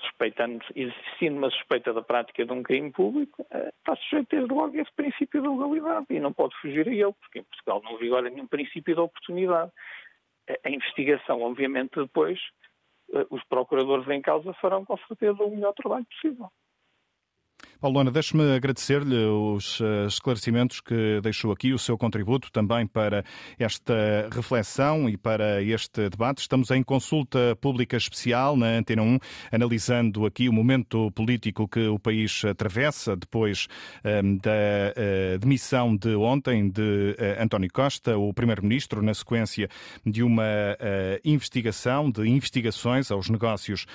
suspeitando, 0.02 0.64
existindo 0.76 1.38
uma 1.38 1.50
suspeita 1.50 1.94
da 1.94 2.02
prática 2.02 2.46
de 2.46 2.52
um 2.52 2.64
crime 2.64 2.92
público, 2.92 3.46
eh, 3.52 3.74
está 3.80 3.96
sujeito 3.96 4.30
desde 4.36 4.54
logo 4.54 4.78
a 4.78 4.82
esse 4.82 4.92
princípio 4.94 5.42
da 5.42 5.50
legalidade 5.50 6.06
e 6.10 6.20
não 6.20 6.34
pode 6.34 6.56
fugir 6.62 6.88
a 6.88 6.92
ele, 6.92 7.14
porque 7.14 7.40
em 7.40 7.44
Portugal 7.44 7.82
não 7.84 7.98
vigora 7.98 8.30
nenhum 8.30 8.48
princípio 8.48 8.96
da 8.96 9.04
oportunidade. 9.04 9.72
A 10.66 10.70
investigação, 10.70 11.42
obviamente, 11.42 11.96
depois, 11.96 12.40
eh, 13.14 13.26
os 13.30 13.44
procuradores 13.46 14.08
em 14.10 14.22
causa 14.22 14.54
farão 14.54 14.86
com 14.86 14.98
certeza 15.08 15.44
o 15.44 15.52
melhor 15.52 15.74
trabalho 15.74 16.06
possível. 16.06 16.50
Paulona, 17.82 18.12
deixe-me 18.12 18.44
agradecer-lhe 18.54 19.26
os 19.26 19.82
eh, 19.82 20.06
esclarecimentos 20.06 20.82
que 20.82 21.20
deixou 21.24 21.52
aqui, 21.52 21.74
o 21.74 21.80
seu 21.80 21.98
contributo 21.98 22.52
também 22.52 22.86
para 22.86 23.26
esta 23.58 24.30
reflexão 24.32 25.10
e 25.10 25.18
para 25.18 25.64
este 25.64 26.08
debate. 26.08 26.42
Estamos 26.42 26.70
em 26.70 26.84
consulta 26.84 27.58
pública 27.60 27.98
especial 27.98 28.56
na 28.56 28.68
Antena 28.68 29.02
1, 29.02 29.18
analisando 29.52 30.28
aqui 30.28 30.48
o 30.48 30.54
momento 30.54 31.10
político 31.14 31.68
que 31.68 31.88
o 31.88 31.98
país 31.98 32.46
atravessa 32.46 33.16
depois 33.16 33.68
ehm, 34.04 34.38
da 34.38 34.52
uh, 34.52 35.40
demissão 35.40 35.98
de 35.98 36.14
ontem 36.16 36.70
de 36.70 37.16
uh, 37.18 37.42
António 37.42 37.72
Costa, 37.74 38.16
o 38.16 38.32
Primeiro-Ministro, 38.32 39.02
na 39.02 39.16
sequência 39.16 39.68
de 40.06 40.22
uma 40.22 40.78
investigação, 41.26 42.12
de 42.12 42.30
investigações 42.30 43.10
aos 43.10 43.30
negócios 43.30 43.86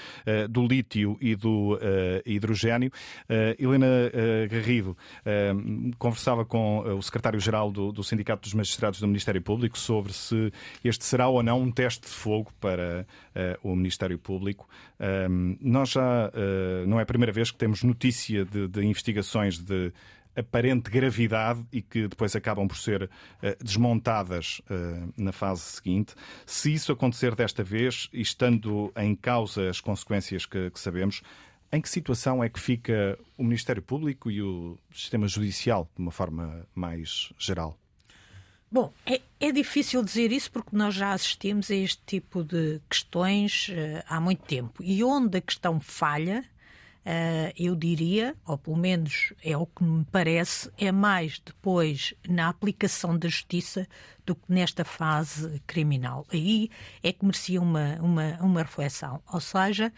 do 0.50 0.66
lítio 0.66 1.16
e 1.20 1.36
do 1.36 1.78
hidrogênio. 2.24 2.90
Helena 3.58 3.75
uh, 3.84 4.48
Garrido 4.48 4.90
uh, 4.90 5.96
conversava 5.98 6.44
com 6.44 6.80
uh, 6.80 6.96
o 6.96 7.02
secretário-geral 7.02 7.70
do, 7.70 8.02
Sindicato 8.02 8.42
dos 8.42 8.54
Magistrados 8.54 9.00
do 9.00 9.06
Ministério 9.06 9.42
Público 9.42 9.78
sobre 9.78 10.12
se 10.12 10.52
este 10.84 11.04
será 11.04 11.28
ou 11.28 11.42
não 11.42 11.60
um 11.60 11.70
teste 11.70 12.02
de 12.02 12.12
fogo 12.12 12.52
para 12.60 13.06
o 13.62 13.74
Ministério 13.74 14.18
Público. 14.18 14.68
nós 15.60 15.90
já 15.90 16.30
não 16.86 16.98
é 16.98 17.02
a 17.02 17.06
primeira 17.06 17.32
vez 17.32 17.50
que 17.50 17.58
temos 17.58 17.82
notícia 17.82 18.44
de, 18.44 18.68
de 18.68 18.84
investigações 18.84 19.58
de 19.58 19.92
aparente 20.36 20.90
gravidade 20.90 21.64
e 21.72 21.82
que 21.82 22.06
depois 22.06 22.36
acabam 22.36 22.68
por 22.68 22.76
ser 22.76 23.10
desmontadas 23.62 24.60
na 25.16 25.32
fase 25.32 25.62
seguinte. 25.62 26.14
Se 26.44 26.72
isso 26.72 26.92
acontecer 26.92 27.34
desta 27.34 27.64
vez, 27.64 28.08
estando 28.12 28.92
em 28.96 29.14
causa 29.14 29.68
as 29.68 29.80
consequências 29.80 30.46
que, 30.46 30.70
que 30.70 30.78
sabemos, 30.80 31.22
em 31.72 31.80
que 31.80 31.88
situação 31.88 32.42
é 32.42 32.48
que 32.48 32.60
fica 32.60 33.18
o 33.36 33.44
Ministério 33.44 33.82
Público 33.82 34.30
e 34.30 34.42
o 34.42 34.78
sistema 34.92 35.26
judicial, 35.26 35.88
de 35.94 36.02
uma 36.02 36.10
forma 36.10 36.66
mais 36.74 37.32
geral? 37.38 37.78
Bom, 38.70 38.92
é, 39.06 39.20
é, 39.38 39.52
difícil 39.52 40.02
dizer 40.02 40.32
isso 40.32 40.50
porque 40.50 40.76
nós 40.76 40.94
já 40.94 41.12
assistimos 41.12 41.70
a 41.70 41.74
este 41.74 42.02
tipo 42.04 42.42
de 42.42 42.80
questões 42.90 43.68
uh, 43.68 44.02
há 44.08 44.20
muito 44.20 44.44
tempo. 44.44 44.82
E 44.82 45.04
onde 45.04 45.38
a 45.38 45.40
questão 45.40 45.78
falha, 45.80 46.44
eu 47.56 47.76
diria, 47.76 48.34
ou 48.44 48.58
pelo 48.58 48.76
menos 48.76 49.32
é 49.42 49.56
o 49.56 49.64
que 49.64 49.84
me 49.84 50.04
parece, 50.04 50.70
é 50.76 50.90
mais 50.90 51.38
depois 51.38 52.12
na 52.28 52.48
aplicação 52.48 53.16
da 53.16 53.28
justiça 53.28 53.86
do 54.24 54.34
que 54.34 54.42
nesta 54.48 54.84
fase 54.84 55.62
criminal. 55.66 56.26
Aí 56.32 56.68
é 57.02 57.12
que 57.12 57.24
merecia 57.24 57.60
uma, 57.60 57.96
uma, 58.00 58.36
uma 58.40 58.62
reflexão. 58.62 59.22
Ou 59.32 59.40
seja, 59.40 59.92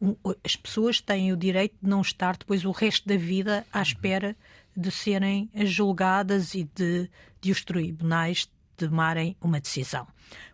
um, 0.00 0.14
as 0.44 0.54
pessoas 0.54 1.00
têm 1.00 1.32
o 1.32 1.36
direito 1.36 1.76
de 1.82 1.88
não 1.88 2.02
estar 2.02 2.36
depois 2.36 2.64
o 2.64 2.70
resto 2.70 3.08
da 3.08 3.16
vida 3.16 3.64
à 3.72 3.80
espera 3.80 4.36
de 4.76 4.90
serem 4.90 5.50
julgadas 5.54 6.54
e 6.54 6.64
de, 6.74 7.08
de 7.40 7.50
os 7.50 7.64
tribunais 7.64 8.48
tomarem 8.88 9.36
uma 9.40 9.60
decisão. 9.60 10.06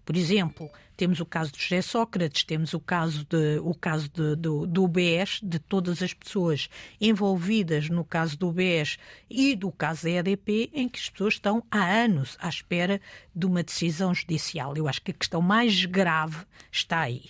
Por 0.04 0.16
exemplo, 0.16 0.70
temos 0.96 1.20
o 1.20 1.26
caso 1.26 1.52
de 1.52 1.62
José 1.62 1.80
Sócrates, 1.80 2.42
temos 2.42 2.74
o 2.74 2.80
caso, 2.80 3.24
de, 3.24 3.60
o 3.62 3.74
caso 3.74 4.08
de, 4.08 4.34
do, 4.34 4.66
do 4.66 4.84
UBS, 4.84 5.40
de 5.42 5.58
todas 5.58 6.02
as 6.02 6.12
pessoas 6.12 6.68
envolvidas 7.00 7.88
no 7.88 8.04
caso 8.04 8.36
do 8.36 8.48
UBS 8.48 8.98
e 9.30 9.54
do 9.54 9.70
caso 9.70 10.04
da 10.04 10.10
EDP, 10.10 10.70
em 10.72 10.88
que 10.88 10.98
as 10.98 11.08
pessoas 11.08 11.34
estão 11.34 11.62
há 11.70 11.84
anos 11.84 12.36
à 12.40 12.48
espera 12.48 13.00
de 13.34 13.46
uma 13.46 13.62
decisão 13.62 14.12
judicial. 14.12 14.76
Eu 14.76 14.88
acho 14.88 15.02
que 15.02 15.12
a 15.12 15.14
questão 15.14 15.40
mais 15.40 15.84
grave 15.84 16.44
está 16.72 17.00
aí. 17.00 17.26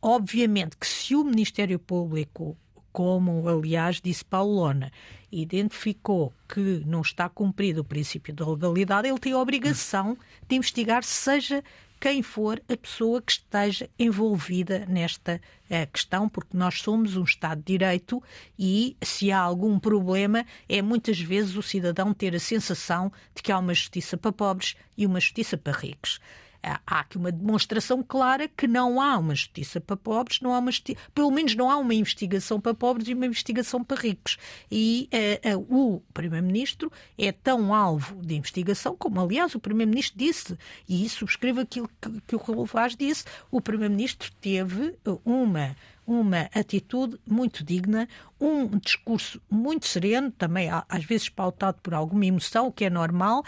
Obviamente 0.00 0.76
que 0.78 0.86
se 0.86 1.14
o 1.14 1.22
Ministério 1.22 1.78
Público 1.78 2.56
como 2.92 3.48
aliás 3.48 4.00
disse 4.00 4.24
Paulo 4.24 4.54
Lona, 4.54 4.92
identificou 5.30 6.32
que 6.48 6.82
não 6.86 7.00
está 7.00 7.28
cumprido 7.28 7.80
o 7.80 7.84
princípio 7.84 8.34
da 8.34 8.48
legalidade, 8.48 9.08
ele 9.08 9.18
tem 9.18 9.32
a 9.32 9.38
obrigação 9.38 10.16
de 10.48 10.56
investigar, 10.56 11.02
seja 11.04 11.62
quem 12.00 12.22
for 12.22 12.62
a 12.66 12.76
pessoa 12.78 13.20
que 13.20 13.32
esteja 13.32 13.88
envolvida 13.98 14.86
nesta 14.88 15.38
uh, 15.66 15.92
questão, 15.92 16.30
porque 16.30 16.56
nós 16.56 16.80
somos 16.80 17.14
um 17.14 17.24
Estado 17.24 17.58
de 17.58 17.66
Direito 17.66 18.22
e 18.58 18.96
se 19.02 19.30
há 19.30 19.38
algum 19.38 19.78
problema 19.78 20.46
é 20.66 20.80
muitas 20.80 21.20
vezes 21.20 21.56
o 21.56 21.62
cidadão 21.62 22.14
ter 22.14 22.34
a 22.34 22.40
sensação 22.40 23.12
de 23.34 23.42
que 23.42 23.52
há 23.52 23.58
uma 23.58 23.74
justiça 23.74 24.16
para 24.16 24.32
pobres 24.32 24.76
e 24.96 25.04
uma 25.04 25.20
justiça 25.20 25.58
para 25.58 25.76
ricos. 25.76 26.18
Há 26.62 27.00
aqui 27.00 27.16
uma 27.16 27.32
demonstração 27.32 28.02
clara 28.02 28.48
que 28.48 28.66
não 28.66 29.00
há 29.00 29.16
uma 29.18 29.34
justiça 29.34 29.80
para 29.80 29.96
pobres, 29.96 30.40
não 30.40 30.54
há 30.54 30.58
uma 30.58 30.70
pelo 31.14 31.30
menos 31.30 31.54
não 31.54 31.70
há 31.70 31.76
uma 31.76 31.94
investigação 31.94 32.60
para 32.60 32.74
pobres 32.74 33.08
e 33.08 33.14
uma 33.14 33.26
investigação 33.26 33.82
para 33.82 34.00
ricos. 34.00 34.36
E 34.70 35.08
uh, 35.44 35.58
uh, 35.58 35.94
o 35.94 36.02
Primeiro-Ministro 36.12 36.92
é 37.18 37.32
tão 37.32 37.74
alvo 37.74 38.16
de 38.22 38.34
investigação 38.36 38.96
como, 38.96 39.20
aliás, 39.20 39.54
o 39.54 39.60
Primeiro-Ministro 39.60 40.18
disse, 40.18 40.58
e 40.88 41.08
subscrevo 41.08 41.60
aquilo 41.60 41.90
que, 42.00 42.20
que 42.20 42.36
o 42.36 42.38
Raul 42.38 42.66
Vaz 42.66 42.94
disse, 42.96 43.24
o 43.50 43.60
Primeiro-Ministro 43.60 44.30
teve 44.40 44.94
uma 45.24 45.76
uma 46.06 46.48
atitude 46.52 47.20
muito 47.24 47.62
digna, 47.62 48.08
um 48.40 48.66
discurso 48.78 49.40
muito 49.48 49.86
sereno, 49.86 50.30
também 50.32 50.68
às 50.88 51.04
vezes 51.04 51.28
pautado 51.28 51.78
por 51.80 51.94
alguma 51.94 52.26
emoção, 52.26 52.66
o 52.66 52.72
que 52.72 52.84
é 52.84 52.90
normal, 52.90 53.44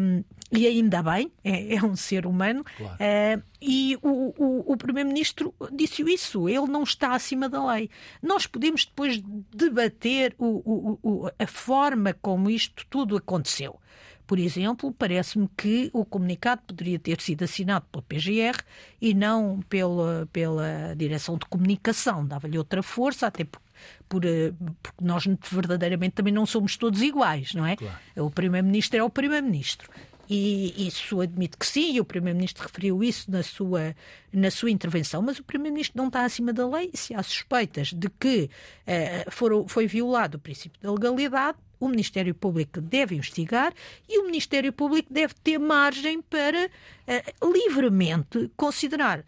um, 0.00 0.24
e 0.54 0.66
ainda 0.66 1.02
bem, 1.02 1.32
é, 1.42 1.74
é 1.74 1.84
um 1.84 1.96
ser 1.96 2.26
humano. 2.26 2.64
Claro. 2.76 2.94
Uh, 2.94 3.42
e 3.60 3.98
o, 4.02 4.34
o, 4.38 4.72
o 4.72 4.76
Primeiro-Ministro 4.76 5.54
disse 5.72 6.02
isso, 6.02 6.48
ele 6.48 6.66
não 6.66 6.82
está 6.84 7.14
acima 7.14 7.48
da 7.48 7.64
lei. 7.72 7.90
Nós 8.22 8.46
podemos 8.46 8.84
depois 8.84 9.20
debater 9.52 10.34
o, 10.38 10.98
o, 11.02 11.30
a 11.38 11.46
forma 11.46 12.14
como 12.14 12.48
isto 12.48 12.86
tudo 12.88 13.16
aconteceu. 13.16 13.80
Por 14.26 14.38
exemplo, 14.38 14.92
parece-me 14.92 15.48
que 15.54 15.90
o 15.92 16.04
comunicado 16.04 16.62
poderia 16.66 16.98
ter 16.98 17.20
sido 17.20 17.42
assinado 17.42 17.84
pela 17.90 18.02
PGR 18.02 18.58
e 19.00 19.12
não 19.12 19.60
pela, 19.68 20.26
pela 20.32 20.94
Direção 20.96 21.36
de 21.36 21.44
Comunicação. 21.44 22.24
Dava-lhe 22.24 22.56
outra 22.56 22.82
força, 22.82 23.26
até 23.26 23.44
porque 23.44 23.64
por, 24.08 24.24
eh, 24.24 24.52
porque 24.82 25.04
nós 25.04 25.24
verdadeiramente 25.50 26.14
também 26.14 26.32
não 26.32 26.46
somos 26.46 26.76
todos 26.76 27.02
iguais, 27.02 27.54
não 27.54 27.66
é? 27.66 27.76
Claro. 27.76 27.96
O 28.16 28.30
Primeiro-Ministro 28.30 28.98
é 28.98 29.02
o 29.02 29.10
Primeiro-Ministro. 29.10 29.90
E 30.28 30.86
isso 30.86 31.20
admito 31.20 31.58
que 31.58 31.66
sim, 31.66 31.94
e 31.94 32.00
o 32.00 32.04
Primeiro-Ministro 32.04 32.62
referiu 32.62 33.02
isso 33.04 33.30
na 33.30 33.42
sua, 33.42 33.94
na 34.32 34.50
sua 34.50 34.70
intervenção, 34.70 35.20
mas 35.20 35.38
o 35.38 35.44
Primeiro-Ministro 35.44 35.98
não 35.98 36.08
está 36.08 36.24
acima 36.24 36.52
da 36.52 36.66
lei. 36.66 36.90
Se 36.94 37.14
há 37.14 37.22
suspeitas 37.22 37.92
de 37.92 38.08
que 38.08 38.48
uh, 38.48 39.30
foram, 39.30 39.68
foi 39.68 39.86
violado 39.86 40.36
o 40.36 40.40
princípio 40.40 40.80
da 40.80 40.92
legalidade, 40.92 41.58
o 41.78 41.88
Ministério 41.88 42.34
Público 42.34 42.80
deve 42.80 43.14
investigar 43.14 43.74
e 44.08 44.18
o 44.18 44.24
Ministério 44.24 44.72
Público 44.72 45.12
deve 45.12 45.34
ter 45.42 45.58
margem 45.58 46.22
para 46.22 46.66
uh, 46.66 47.52
livremente 47.52 48.50
considerar 48.56 49.24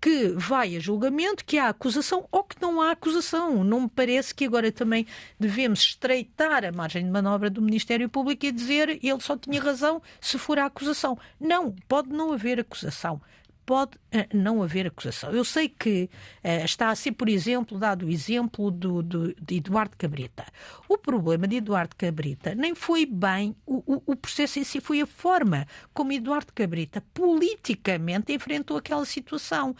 que 0.00 0.28
vai 0.28 0.76
a 0.76 0.80
julgamento, 0.80 1.44
que 1.44 1.58
há 1.58 1.68
acusação 1.68 2.26
ou 2.30 2.42
que 2.42 2.60
não 2.60 2.80
há 2.80 2.92
acusação. 2.92 3.62
Não 3.62 3.82
me 3.82 3.88
parece 3.88 4.34
que 4.34 4.44
agora 4.44 4.72
também 4.72 5.06
devemos 5.38 5.80
estreitar 5.80 6.64
a 6.64 6.72
margem 6.72 7.04
de 7.04 7.10
manobra 7.10 7.50
do 7.50 7.62
Ministério 7.62 8.08
Público 8.08 8.46
e 8.46 8.52
dizer 8.52 8.88
ele 8.88 9.20
só 9.20 9.36
tinha 9.36 9.60
razão 9.60 10.02
se 10.20 10.38
for 10.38 10.58
a 10.58 10.66
acusação. 10.66 11.18
Não, 11.38 11.74
pode 11.88 12.08
não 12.08 12.32
haver 12.32 12.60
acusação 12.60 13.20
pode 13.66 13.96
uh, 13.96 14.26
não 14.32 14.62
haver 14.62 14.86
acusação. 14.86 15.30
Eu 15.32 15.44
sei 15.44 15.68
que 15.68 16.08
uh, 16.44 16.64
está 16.64 16.90
a 16.90 16.94
ser, 16.94 17.12
por 17.12 17.28
exemplo, 17.28 17.76
dado 17.76 18.06
o 18.06 18.08
exemplo 18.08 18.70
do, 18.70 19.02
do, 19.02 19.34
de 19.34 19.56
Eduardo 19.56 19.96
Cabrita. 19.98 20.46
O 20.88 20.96
problema 20.96 21.48
de 21.48 21.56
Eduardo 21.56 21.96
Cabrita 21.96 22.54
nem 22.54 22.74
foi 22.74 23.04
bem 23.04 23.56
o, 23.66 23.82
o, 23.94 24.02
o, 24.06 24.16
processo 24.16 24.60
em 24.60 24.64
si, 24.64 24.80
foi 24.80 25.00
a 25.00 25.06
forma 25.06 25.66
como 25.92 26.12
Eduardo 26.12 26.52
Cabrita 26.54 27.02
politicamente 27.12 28.32
enfrentou 28.32 28.76
aquela 28.76 29.04
situação. 29.04 29.74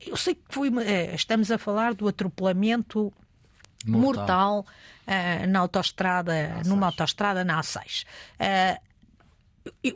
Eu 0.00 0.16
sei 0.16 0.36
que 0.36 0.42
foi, 0.48 0.70
uh, 0.70 1.14
estamos 1.14 1.50
a 1.50 1.58
falar 1.58 1.94
do 1.94 2.06
atropelamento 2.06 3.12
mortal, 3.84 4.64
mortal 4.64 4.66
na 5.48 5.58
autoestrada, 5.58 6.62
numa 6.64 6.86
autoestrada 6.86 7.44
na 7.44 7.60
A6 7.60 8.06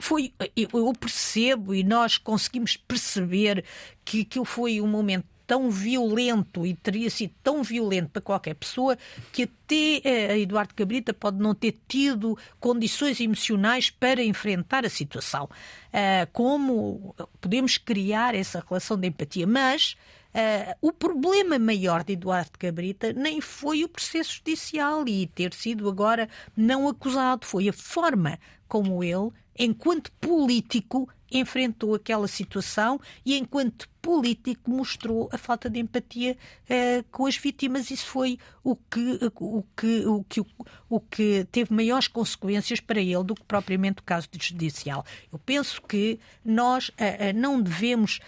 foi, 0.01 0.33
eu 0.57 0.93
percebo 0.99 1.75
e 1.75 1.83
nós 1.83 2.19
conseguimos 2.19 2.77
perceber 2.77 3.65
que 4.05 4.23
aquilo 4.23 4.45
foi 4.45 4.81
um 4.81 4.87
momento 4.87 5.27
tão 5.47 5.71
violento 5.71 6.67
e 6.67 6.75
teria 6.75 7.09
sido 7.09 7.33
tão 7.43 7.63
violento 7.63 8.11
para 8.11 8.21
qualquer 8.21 8.55
pessoa 8.55 8.99
que 9.33 9.45
até 9.45 10.01
eh, 10.03 10.39
Eduardo 10.41 10.75
Cabrita 10.75 11.15
pode 11.15 11.39
não 11.39 11.55
ter 11.55 11.79
tido 11.87 12.37
condições 12.59 13.21
emocionais 13.21 13.89
para 13.89 14.23
enfrentar 14.25 14.85
a 14.85 14.91
situação. 14.91 15.49
Eh, 15.93 16.27
como 16.33 17.15
podemos 17.41 17.79
criar 17.79 18.35
essa 18.35 18.65
relação 18.69 18.99
de 18.99 19.09
empatia? 19.09 19.47
Mas 19.47 19.97
Uh, 20.37 20.77
o 20.83 20.93
problema 20.93 21.59
maior 21.59 22.05
de 22.05 22.13
Eduardo 22.13 22.59
Cabrita 22.59 23.11
nem 23.11 23.41
foi 23.41 23.85
o 23.85 23.89
processo 23.89 24.35
judicial 24.35 25.09
e 25.09 25.27
ter 25.29 25.55
sido 25.55 25.89
agora 25.89 26.29
não 26.55 26.87
acusado, 26.87 27.47
foi 27.47 27.71
a 27.71 27.73
forma 27.73 28.39
como 28.69 29.03
ele 29.03 29.31
enquanto 29.59 30.11
político, 30.13 31.09
enfrentou 31.31 31.95
aquela 31.95 32.29
situação 32.29 33.01
e, 33.25 33.37
enquanto 33.37 33.89
político, 34.01 34.71
mostrou 34.71 35.29
a 35.33 35.39
falta 35.39 35.69
de 35.69 35.81
empatia 35.81 36.37
uh, 36.71 37.05
com 37.11 37.27
as 37.27 37.37
vítimas. 37.37 37.91
Isso 37.91 38.07
foi 38.07 38.39
o 38.63 38.77
que, 38.77 39.19
o, 39.41 39.65
que, 39.77 40.07
o, 40.07 40.25
que, 40.25 40.41
o 40.89 41.01
que 41.01 41.47
teve 41.51 41.75
maiores 41.75 42.07
consequências 42.07 42.79
para 42.81 43.01
ele 43.01 43.25
do 43.25 43.35
que 43.35 43.43
propriamente 43.43 44.01
o 44.01 44.05
caso 44.05 44.29
judicial. 44.41 45.05
Eu 45.33 45.39
penso 45.39 45.83
que 45.83 46.21
nós 46.45 46.89
uh, 46.91 46.93
uh, 46.93 46.95
não 47.35 47.61
devemos 47.61 48.21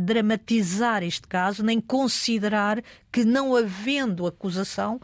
dramatizar 0.00 1.02
este 1.02 1.26
caso, 1.26 1.64
nem 1.64 1.80
considerar 1.80 2.82
que, 3.10 3.24
não 3.24 3.56
havendo 3.56 4.26
acusação, 4.26 5.00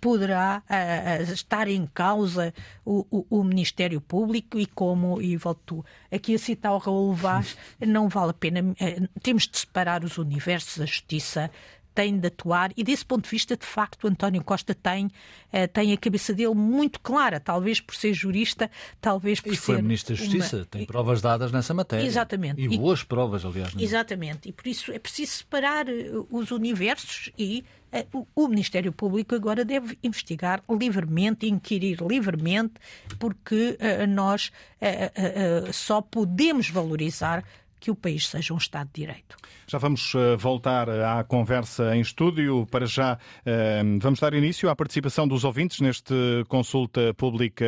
poderá 0.00 0.62
uh, 0.68 1.32
estar 1.32 1.68
em 1.68 1.86
causa 1.86 2.52
o, 2.84 3.06
o, 3.10 3.38
o, 3.38 3.44
Ministério 3.44 4.00
Público 4.00 4.58
e 4.58 4.66
como, 4.66 5.20
e 5.20 5.36
volto 5.36 5.84
aqui 6.10 6.34
a 6.34 6.38
citar 6.38 6.72
o 6.72 6.78
Raul 6.78 7.14
Vaz, 7.14 7.56
não 7.80 8.08
vale 8.08 8.30
a 8.30 8.34
pena, 8.34 8.60
temos 9.22 9.46
de 9.46 9.58
separar 9.58 10.04
os 10.04 10.18
universos, 10.18 10.80
a 10.80 10.86
justiça 10.86 11.50
tem 11.94 12.18
de 12.18 12.26
atuar 12.26 12.72
e 12.76 12.82
desse 12.82 13.04
ponto 13.04 13.24
de 13.24 13.30
vista, 13.30 13.56
de 13.56 13.66
facto, 13.66 14.06
António 14.06 14.42
Costa 14.42 14.74
tem, 14.74 15.06
uh, 15.06 15.68
tem 15.72 15.92
a 15.92 15.96
cabeça 15.96 16.32
dele 16.32 16.54
muito 16.54 17.00
clara, 17.00 17.38
talvez 17.38 17.80
por 17.80 17.94
ser 17.94 18.12
jurista, 18.12 18.70
talvez 19.00 19.40
por 19.40 19.52
e 19.52 19.56
ser. 19.56 19.62
E 19.62 19.74
foi 19.74 19.82
Ministro 19.82 20.14
da 20.14 20.22
Justiça, 20.22 20.56
uma... 20.58 20.64
tem 20.66 20.86
provas 20.86 21.20
dadas 21.20 21.52
nessa 21.52 21.74
matéria. 21.74 22.04
Exatamente. 22.04 22.60
E, 22.60 22.64
e 22.64 22.78
boas 22.78 23.02
provas, 23.02 23.44
aliás. 23.44 23.74
É? 23.76 23.82
Exatamente. 23.82 24.48
E 24.48 24.52
por 24.52 24.66
isso 24.66 24.92
é 24.92 24.98
preciso 24.98 25.32
separar 25.32 25.86
os 26.30 26.50
universos 26.50 27.30
e 27.38 27.64
eh, 27.92 28.06
o 28.34 28.48
Ministério 28.48 28.92
Público 28.92 29.34
agora 29.34 29.64
deve 29.64 29.98
investigar 30.02 30.62
livremente, 30.70 31.46
inquirir 31.46 31.98
livremente, 32.00 32.74
porque 33.18 33.78
uh, 33.78 34.06
nós 34.06 34.50
só 35.72 36.00
podemos 36.00 36.68
valorizar 36.68 37.44
que 37.82 37.90
o 37.90 37.96
país 37.96 38.28
seja 38.28 38.54
um 38.54 38.56
Estado 38.56 38.88
de 38.94 39.00
Direito. 39.00 39.36
Já 39.66 39.76
vamos 39.76 40.12
voltar 40.38 40.88
à 40.88 41.24
conversa 41.24 41.96
em 41.96 42.00
estúdio. 42.00 42.64
Para 42.70 42.86
já, 42.86 43.18
vamos 44.00 44.20
dar 44.20 44.32
início 44.34 44.70
à 44.70 44.76
participação 44.76 45.26
dos 45.26 45.42
ouvintes 45.42 45.80
neste 45.80 46.14
consulta 46.48 47.12
pública 47.14 47.66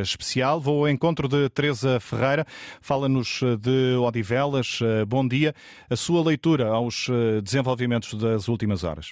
especial. 0.00 0.58
Vou 0.58 0.86
ao 0.86 0.88
encontro 0.88 1.28
de 1.28 1.50
Teresa 1.50 2.00
Ferreira, 2.00 2.46
fala-nos 2.80 3.42
de 3.60 3.96
Odivelas. 3.96 4.78
Bom 5.06 5.28
dia. 5.28 5.54
A 5.90 5.96
sua 5.96 6.24
leitura 6.24 6.68
aos 6.68 7.08
desenvolvimentos 7.42 8.14
das 8.14 8.48
últimas 8.48 8.84
horas. 8.84 9.10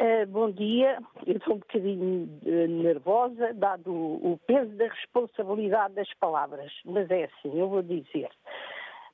Uh, 0.00 0.24
bom 0.28 0.48
dia, 0.52 0.96
eu 1.26 1.38
estou 1.38 1.56
um 1.56 1.58
bocadinho 1.58 2.28
uh, 2.46 2.68
nervosa, 2.68 3.52
dado 3.54 3.92
o, 3.92 4.34
o, 4.34 4.38
peso 4.46 4.70
da 4.76 4.86
responsabilidade 4.86 5.94
das 5.94 6.08
palavras, 6.20 6.70
mas 6.84 7.10
é 7.10 7.24
assim, 7.24 7.58
eu 7.58 7.68
vou 7.68 7.82
dizer. 7.82 8.28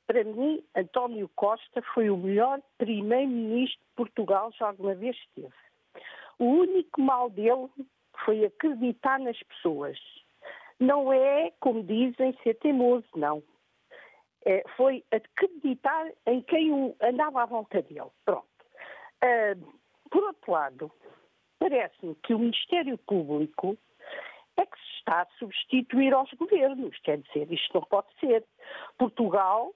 Para 0.06 0.22
mim, 0.24 0.62
António 0.74 1.30
Costa 1.34 1.82
foi 1.94 2.10
o 2.10 2.16
melhor 2.16 2.60
primeiro-ministro 2.78 3.80
de 3.80 3.94
Portugal 3.96 4.52
já 4.52 4.68
alguma 4.68 4.94
vez 4.94 5.16
teve. 5.34 5.52
O 6.38 6.44
único 6.44 7.00
mal 7.00 7.30
dele 7.30 7.68
foi 8.24 8.44
acreditar 8.44 9.18
nas 9.18 9.40
pessoas. 9.44 9.98
Não 10.78 11.12
é, 11.12 11.52
como 11.60 11.82
dizem, 11.82 12.36
ser 12.42 12.54
teimoso, 12.54 13.06
não. 13.16 13.42
É, 14.44 14.62
foi 14.76 15.02
acreditar 15.10 16.10
em 16.26 16.42
quem 16.42 16.94
andava 17.00 17.42
à 17.42 17.46
volta 17.46 17.80
dele. 17.80 18.10
Pronto. 18.24 18.46
Uh, 19.22 19.80
por 20.10 20.22
outro 20.22 20.52
lado, 20.52 20.92
parece-me 21.58 22.14
que 22.16 22.34
o 22.34 22.38
Ministério 22.38 22.98
Público 22.98 23.78
é 24.56 24.66
que 24.66 24.78
se 24.78 24.98
está 24.98 25.22
a 25.22 25.38
substituir 25.38 26.12
aos 26.12 26.30
governos. 26.34 26.98
Quer 26.98 27.18
dizer, 27.18 27.50
isto 27.50 27.74
não 27.74 27.82
pode 27.82 28.08
ser. 28.20 28.44
Portugal 28.98 29.72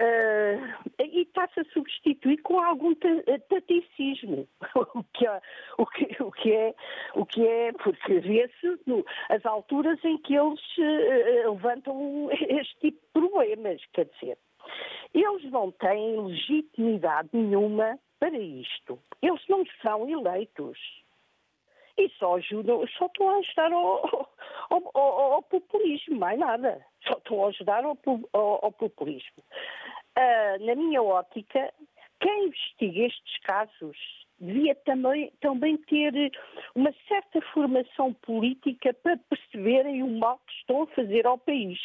Uh, 0.00 1.02
e 1.02 1.22
está-se 1.22 1.58
a 1.58 1.64
substituir 1.72 2.40
com 2.42 2.60
algum 2.60 2.94
taticismo, 2.94 4.46
o 4.94 5.02
que, 5.12 5.26
é, 5.26 5.42
o, 5.76 5.86
que, 5.86 6.22
o, 6.22 6.30
que 6.30 6.52
é, 6.52 6.74
o 7.14 7.26
que 7.26 7.44
é, 7.44 7.72
porque 7.72 8.20
vê-se 8.20 8.80
as 9.28 9.44
alturas 9.44 9.98
em 10.04 10.16
que 10.18 10.36
eles 10.36 10.60
uh, 10.78 11.50
levantam 11.50 12.28
este 12.30 12.78
tipo 12.78 13.00
de 13.00 13.12
problemas, 13.12 13.82
quer 13.92 14.04
dizer, 14.04 14.38
eles 15.12 15.50
não 15.50 15.70
têm 15.72 16.20
legitimidade 16.26 17.30
nenhuma 17.32 17.98
para 18.18 18.38
isto. 18.38 18.98
Eles 19.22 19.42
não 19.48 19.64
são 19.82 20.08
eleitos. 20.08 20.78
E 21.96 22.08
só 22.10 22.36
ajudam, 22.36 22.86
só 22.96 23.06
estão 23.06 23.28
a 23.30 23.38
ajudar 23.38 23.72
ao, 23.72 24.30
ao, 24.70 24.90
ao, 24.94 25.32
ao 25.32 25.42
populismo, 25.42 26.16
mais 26.16 26.38
nada. 26.38 26.84
Só 27.06 27.14
estão 27.14 27.44
a 27.44 27.48
ajudar 27.48 27.84
ao, 27.84 27.98
ao, 28.32 28.64
ao 28.64 28.72
populismo. 28.72 29.42
Uh, 30.16 30.66
na 30.66 30.74
minha 30.74 31.02
ótica, 31.02 31.72
quem 32.20 32.46
investiga 32.46 33.06
estes 33.06 33.38
casos 33.42 33.96
devia 34.40 34.74
também, 34.74 35.32
também 35.40 35.76
ter 35.76 36.12
uma 36.74 36.92
certa 37.06 37.40
formação 37.52 38.12
política 38.14 38.94
para 38.94 39.16
perceberem 39.16 40.02
o 40.02 40.08
mal 40.18 40.40
que 40.46 40.52
estão 40.54 40.82
a 40.82 40.86
fazer 40.88 41.26
ao 41.26 41.38
país. 41.38 41.78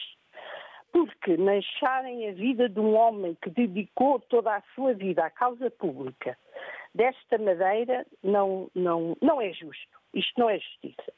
Porque 0.92 1.38
mancharem 1.38 2.30
a 2.30 2.34
vida 2.34 2.70
de 2.70 2.80
um 2.80 2.96
homem 2.96 3.36
que 3.42 3.50
dedicou 3.50 4.20
toda 4.20 4.56
a 4.56 4.64
sua 4.76 4.94
vida 4.94 5.26
à 5.26 5.30
causa 5.30 5.72
pública 5.72 6.38
desta 6.94 7.38
maneira 7.38 8.06
não, 8.24 8.70
não, 8.76 9.18
não 9.22 9.42
é 9.42 9.52
justo. 9.54 10.00
Isto 10.14 10.40
não 10.40 10.50
é 10.50 10.60
justiça. 10.60 11.14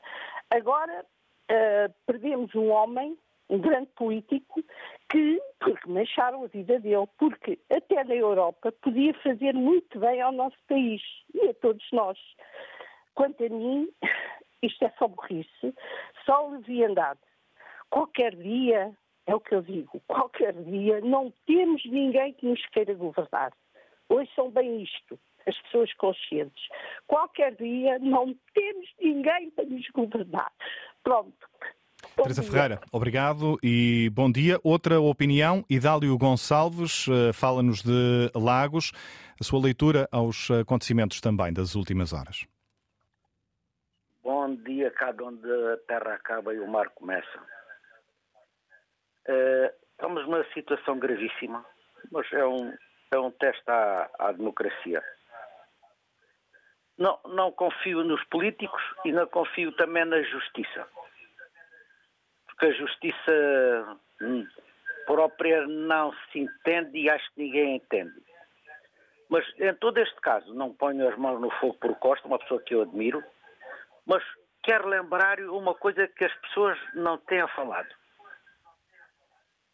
Agora, 0.49 1.05
uh, 1.51 1.93
perdemos 2.05 2.53
um 2.55 2.69
homem, 2.69 3.17
um 3.49 3.59
grande 3.59 3.89
político, 3.95 4.63
que, 5.09 5.41
porque 5.59 5.89
a 6.17 6.47
vida 6.47 6.79
dele, 6.79 7.07
porque 7.17 7.59
até 7.71 8.03
na 8.03 8.15
Europa 8.15 8.71
podia 8.81 9.13
fazer 9.15 9.53
muito 9.53 9.99
bem 9.99 10.21
ao 10.21 10.31
nosso 10.31 10.57
país 10.67 11.01
e 11.33 11.49
a 11.49 11.53
todos 11.55 11.85
nós. 11.91 12.17
Quanto 13.13 13.43
a 13.43 13.49
mim, 13.49 13.89
isto 14.61 14.83
é 14.83 14.89
só 14.97 15.07
burrice, 15.07 15.75
só 16.25 16.47
leviandade. 16.47 17.19
Qualquer 17.89 18.35
dia, 18.35 18.91
é 19.27 19.35
o 19.35 19.39
que 19.39 19.55
eu 19.55 19.61
digo, 19.61 20.01
qualquer 20.07 20.53
dia 20.53 21.01
não 21.01 21.31
temos 21.45 21.83
ninguém 21.85 22.33
que 22.33 22.45
nos 22.45 22.65
queira 22.67 22.93
governar. 22.93 23.53
Ouçam 24.09 24.51
bem 24.51 24.83
isto, 24.83 25.19
as 25.47 25.57
pessoas 25.61 25.93
conscientes. 25.93 26.67
Qualquer 27.07 27.55
dia 27.55 27.97
não 27.99 28.35
temos 28.53 28.93
ninguém 28.99 29.49
para 29.51 29.65
nos 29.65 29.87
governar. 29.89 30.51
Pronto. 31.03 31.47
Teresa 32.15 32.43
Ferreira, 32.43 32.79
obrigado 32.91 33.57
e 33.63 34.09
bom 34.13 34.31
dia. 34.31 34.59
Outra 34.63 34.99
opinião, 34.99 35.63
Idálio 35.69 36.17
Gonçalves 36.17 37.07
eh, 37.07 37.33
fala-nos 37.33 37.81
de 37.81 38.31
Lagos. 38.35 38.91
A 39.39 39.43
sua 39.43 39.61
leitura 39.61 40.07
aos 40.11 40.49
acontecimentos 40.51 41.19
também 41.19 41.51
das 41.51 41.75
últimas 41.75 42.13
horas. 42.13 42.45
Bom 44.23 44.55
dia, 44.55 44.91
cada 44.91 45.23
onde 45.23 45.45
a 45.51 45.77
terra 45.87 46.13
acaba 46.13 46.53
e 46.53 46.59
o 46.59 46.67
mar 46.67 46.89
começa. 46.89 47.39
Uh, 49.27 49.69
estamos 49.91 50.23
numa 50.25 50.45
situação 50.53 50.99
gravíssima, 50.99 51.65
mas 52.11 52.31
é 52.31 52.45
um, 52.45 52.73
é 53.11 53.19
um 53.19 53.31
teste 53.31 53.69
à, 53.69 54.09
à 54.19 54.31
democracia. 54.31 55.03
Não, 56.97 57.19
não 57.25 57.51
confio 57.51 58.03
nos 58.03 58.23
políticos 58.25 58.81
e 59.03 59.11
não 59.11 59.27
confio 59.27 59.71
também 59.73 60.05
na 60.05 60.21
justiça 60.21 60.87
porque 62.55 62.67
a 62.67 62.71
justiça 62.71 63.97
hum, 64.21 64.47
própria 65.05 65.67
não 65.67 66.13
se 66.31 66.39
entende 66.39 66.99
e 66.99 67.09
acho 67.09 67.25
que 67.33 67.43
ninguém 67.43 67.75
entende. 67.75 68.13
Mas 69.29 69.45
em 69.59 69.73
todo 69.75 69.97
este 69.97 70.19
caso, 70.21 70.53
não 70.53 70.73
ponho 70.73 71.07
as 71.09 71.17
mãos 71.17 71.39
no 71.41 71.49
fogo 71.51 71.73
por 71.75 71.95
Costa, 71.95 72.27
uma 72.27 72.39
pessoa 72.39 72.61
que 72.61 72.73
eu 72.73 72.83
admiro, 72.83 73.23
mas 74.05 74.23
quero 74.63 74.87
lembrar 74.87 75.39
uma 75.41 75.73
coisa 75.73 76.07
que 76.07 76.23
as 76.23 76.33
pessoas 76.35 76.77
não 76.93 77.17
têm 77.17 77.45
falado. 77.49 77.89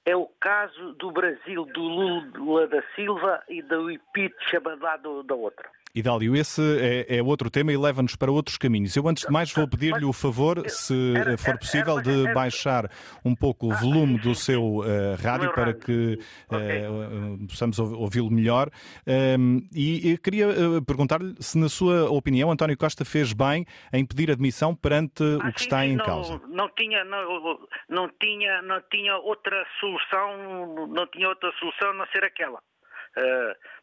É 0.04 0.16
o 0.16 0.26
caso 0.40 0.94
do 0.94 1.12
Brasil, 1.12 1.66
do 1.66 1.82
Lula 1.82 2.68
da 2.68 2.82
Silva 2.96 3.44
e 3.48 3.62
do 3.62 3.92
Ipito 3.92 4.44
Chabadá 4.50 4.98
da 4.98 5.36
outra. 5.36 5.70
Idálio, 5.94 6.36
esse 6.36 6.62
é, 6.80 7.18
é, 7.18 7.24
outro 7.24 7.50
tema 7.50 7.72
e 7.72 7.78
leva-nos 7.78 8.16
para 8.16 8.32
outros 8.32 8.58
caminhos. 8.58 8.96
Eu, 8.96 9.08
antes 9.08 9.26
de 9.26 9.32
mais, 9.32 9.52
vou 9.52 9.68
pedir-lhe 9.68 10.06
o 10.06 10.14
favor, 10.14 10.64
se 10.70 11.14
for 11.38 11.58
possível, 11.58 12.02
de 12.02 12.34
baixar 12.34 12.90
um 13.26 13.36
pouco 13.36 13.68
o 13.68 13.76
volume 13.76 14.18
do 14.20 14.34
seu 14.34 14.78
uh, 14.78 15.16
rádio 15.22 15.52
para 15.54 15.74
que 15.74 16.18
uh, 16.50 17.48
possamos 17.48 17.78
ouvi-lo 17.80 18.32
melhor. 18.32 18.70
Um, 19.06 19.60
e, 19.74 20.12
e 20.12 20.18
queria 20.18 20.48
uh, 20.48 20.86
perguntar-lhe 20.86 21.36
se, 21.40 21.58
na 21.58 21.68
sua 21.68 22.10
opinião, 22.10 22.52
António 22.52 22.78
Costa 22.78 23.04
fez 23.04 23.34
bem 23.34 23.66
em 23.92 24.06
pedir 24.06 24.32
admissão 24.32 24.76
perante 24.76 25.24
ah, 25.24 25.50
o 25.50 25.54
que 25.54 25.60
sim, 25.60 25.66
está 25.66 25.86
em 25.86 25.98
não, 25.98 26.06
causa. 26.06 26.42
Não 26.48 26.70
tinha, 26.70 27.04
não, 27.04 27.60
não, 27.90 28.10
tinha, 28.20 28.62
não 28.62 28.82
tinha 28.90 29.18
outra 29.18 29.66
solução, 29.80 30.88
não 30.88 31.08
tinha 31.08 31.28
outra 31.28 31.52
solução 31.60 31.90
a 31.90 31.94
não 31.94 32.06
ser 32.08 32.24
aquela. 32.24 32.62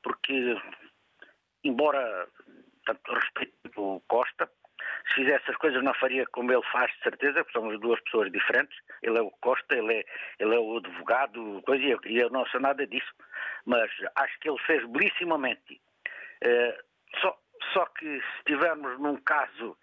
porque 0.03 0.57
embora 1.69 2.27
tanto 2.85 3.15
respeito 3.15 3.59
o 3.77 4.01
Costa, 4.09 4.51
se 5.09 5.15
fizesse 5.15 5.51
as 5.51 5.57
coisas 5.57 5.83
não 5.83 5.95
faria 5.95 6.27
como 6.27 6.53
ele 6.53 6.63
faz, 6.71 6.91
de 6.93 7.03
certeza, 7.03 7.45
porque 7.45 7.59
somos 7.59 7.81
duas 7.81 8.01
pessoas 8.01 8.31
diferentes. 8.31 8.77
Ele 9.03 9.19
é 9.19 9.23
o 9.23 9.31
Costa, 9.41 9.75
ele 9.75 9.95
é, 9.95 10.05
ele 10.39 10.55
é 10.55 10.59
o 10.59 10.79
advogado, 10.79 11.63
coisa, 11.65 11.85
e 12.07 12.19
eu 12.19 12.31
não 12.31 12.47
sei 12.47 12.61
nada 12.61 12.87
disso. 12.87 13.13
Mas 13.65 13.91
acho 14.17 14.41
que 14.41 14.49
ele 14.49 14.59
fez 14.67 14.85
belissimamente. 14.89 15.81
Uh, 16.45 17.19
só, 17.21 17.39
só 17.73 17.87
que 17.87 18.07
se 18.07 18.39
estivermos 18.39 18.99
num 19.01 19.17
caso 19.17 19.77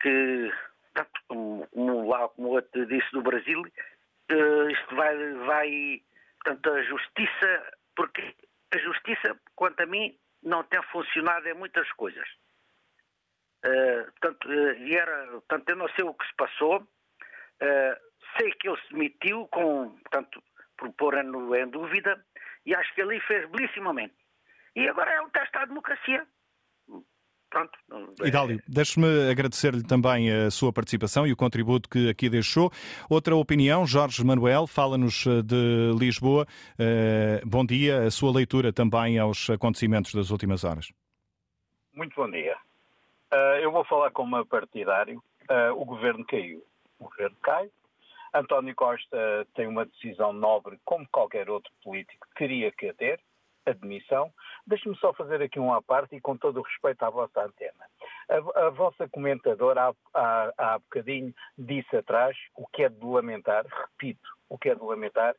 que, 0.00 0.52
tanto 0.94 1.20
como, 1.28 1.66
como 1.68 2.08
lá 2.08 2.28
como 2.28 2.48
outro 2.48 2.86
disse 2.86 3.10
do 3.12 3.22
Brasil, 3.22 3.60
uh, 3.60 4.70
isto 4.70 4.96
vai, 4.96 5.34
vai, 5.46 6.02
portanto, 6.42 6.70
a 6.70 6.82
justiça, 6.82 7.72
porque 7.94 8.34
a 8.74 8.78
justiça, 8.78 9.38
quanto 9.54 9.80
a 9.80 9.86
mim, 9.86 10.16
não 10.42 10.62
tem 10.64 10.82
funcionado 10.84 11.48
em 11.48 11.54
muitas 11.54 11.90
coisas. 11.92 12.28
Uh, 13.64 14.04
portanto, 14.12 14.48
uh, 14.48 14.94
era, 14.94 15.26
portanto, 15.32 15.68
eu 15.68 15.76
não 15.76 15.88
sei 15.90 16.04
o 16.04 16.14
que 16.14 16.26
se 16.26 16.34
passou. 16.36 16.80
Uh, 16.80 18.08
sei 18.38 18.52
que 18.52 18.68
ele 18.68 18.80
se 18.82 18.92
demitiu 18.92 19.48
com, 19.48 19.90
portanto, 19.90 20.42
por 20.76 20.92
pôr 20.92 21.14
em 21.18 21.70
dúvida, 21.70 22.24
e 22.64 22.74
acho 22.74 22.94
que 22.94 23.02
ali 23.02 23.20
fez 23.20 23.48
belissimamente. 23.50 24.14
E 24.76 24.88
agora 24.88 25.10
é 25.10 25.20
o 25.20 25.30
teste 25.30 25.56
à 25.56 25.64
democracia. 25.64 26.26
Pronto. 27.50 27.78
Idálio, 28.22 28.62
deixe-me 28.68 29.30
agradecer-lhe 29.30 29.82
também 29.82 30.30
a 30.30 30.50
sua 30.50 30.70
participação 30.70 31.26
e 31.26 31.32
o 31.32 31.36
contributo 31.36 31.88
que 31.88 32.10
aqui 32.10 32.28
deixou. 32.28 32.70
Outra 33.08 33.34
opinião, 33.34 33.86
Jorge 33.86 34.22
Manuel, 34.22 34.66
fala-nos 34.66 35.26
eh, 35.26 35.42
de 35.42 35.92
Lisboa. 35.98 36.46
Uh, 36.74 37.46
bom 37.46 37.64
dia, 37.64 38.02
a 38.02 38.10
sua 38.10 38.32
leitura 38.32 38.70
também 38.70 39.18
aos 39.18 39.48
acontecimentos 39.48 40.12
das 40.12 40.30
últimas 40.30 40.62
horas. 40.62 40.92
Muito 41.94 42.14
bom 42.14 42.30
dia. 42.30 42.56
Uh, 43.32 43.60
eu 43.62 43.72
vou 43.72 43.84
falar 43.84 44.10
como 44.10 44.44
partidário. 44.44 45.22
Uh, 45.50 45.72
o 45.74 45.86
governo 45.86 46.24
caiu. 46.26 46.62
O 46.98 47.04
governo 47.04 47.36
cai. 47.42 47.70
António 48.34 48.74
Costa 48.74 49.46
tem 49.54 49.66
uma 49.66 49.86
decisão 49.86 50.34
nobre, 50.34 50.78
como 50.84 51.08
qualquer 51.10 51.48
outro 51.48 51.72
político 51.82 52.26
queria 52.36 52.70
que 52.70 52.90
a 52.90 52.94
ter 52.94 53.18
admissão. 53.70 54.32
Deixe-me 54.66 54.96
só 54.96 55.12
fazer 55.12 55.42
aqui 55.42 55.58
um 55.58 55.72
à 55.72 55.80
parte 55.80 56.16
e 56.16 56.20
com 56.20 56.36
todo 56.36 56.60
o 56.60 56.62
respeito 56.62 57.02
à 57.02 57.10
vossa 57.10 57.44
antena. 57.44 57.86
A, 58.28 58.66
a 58.66 58.70
vossa 58.70 59.08
comentadora 59.08 59.88
há, 59.88 59.94
há, 60.14 60.52
há 60.56 60.78
bocadinho 60.78 61.34
disse 61.56 61.96
atrás 61.96 62.36
o 62.56 62.66
que 62.66 62.84
é 62.84 62.88
de 62.88 63.04
lamentar, 63.04 63.64
repito, 63.66 64.28
o 64.48 64.58
que 64.58 64.70
é 64.70 64.74
de 64.74 64.82
lamentar, 64.82 65.34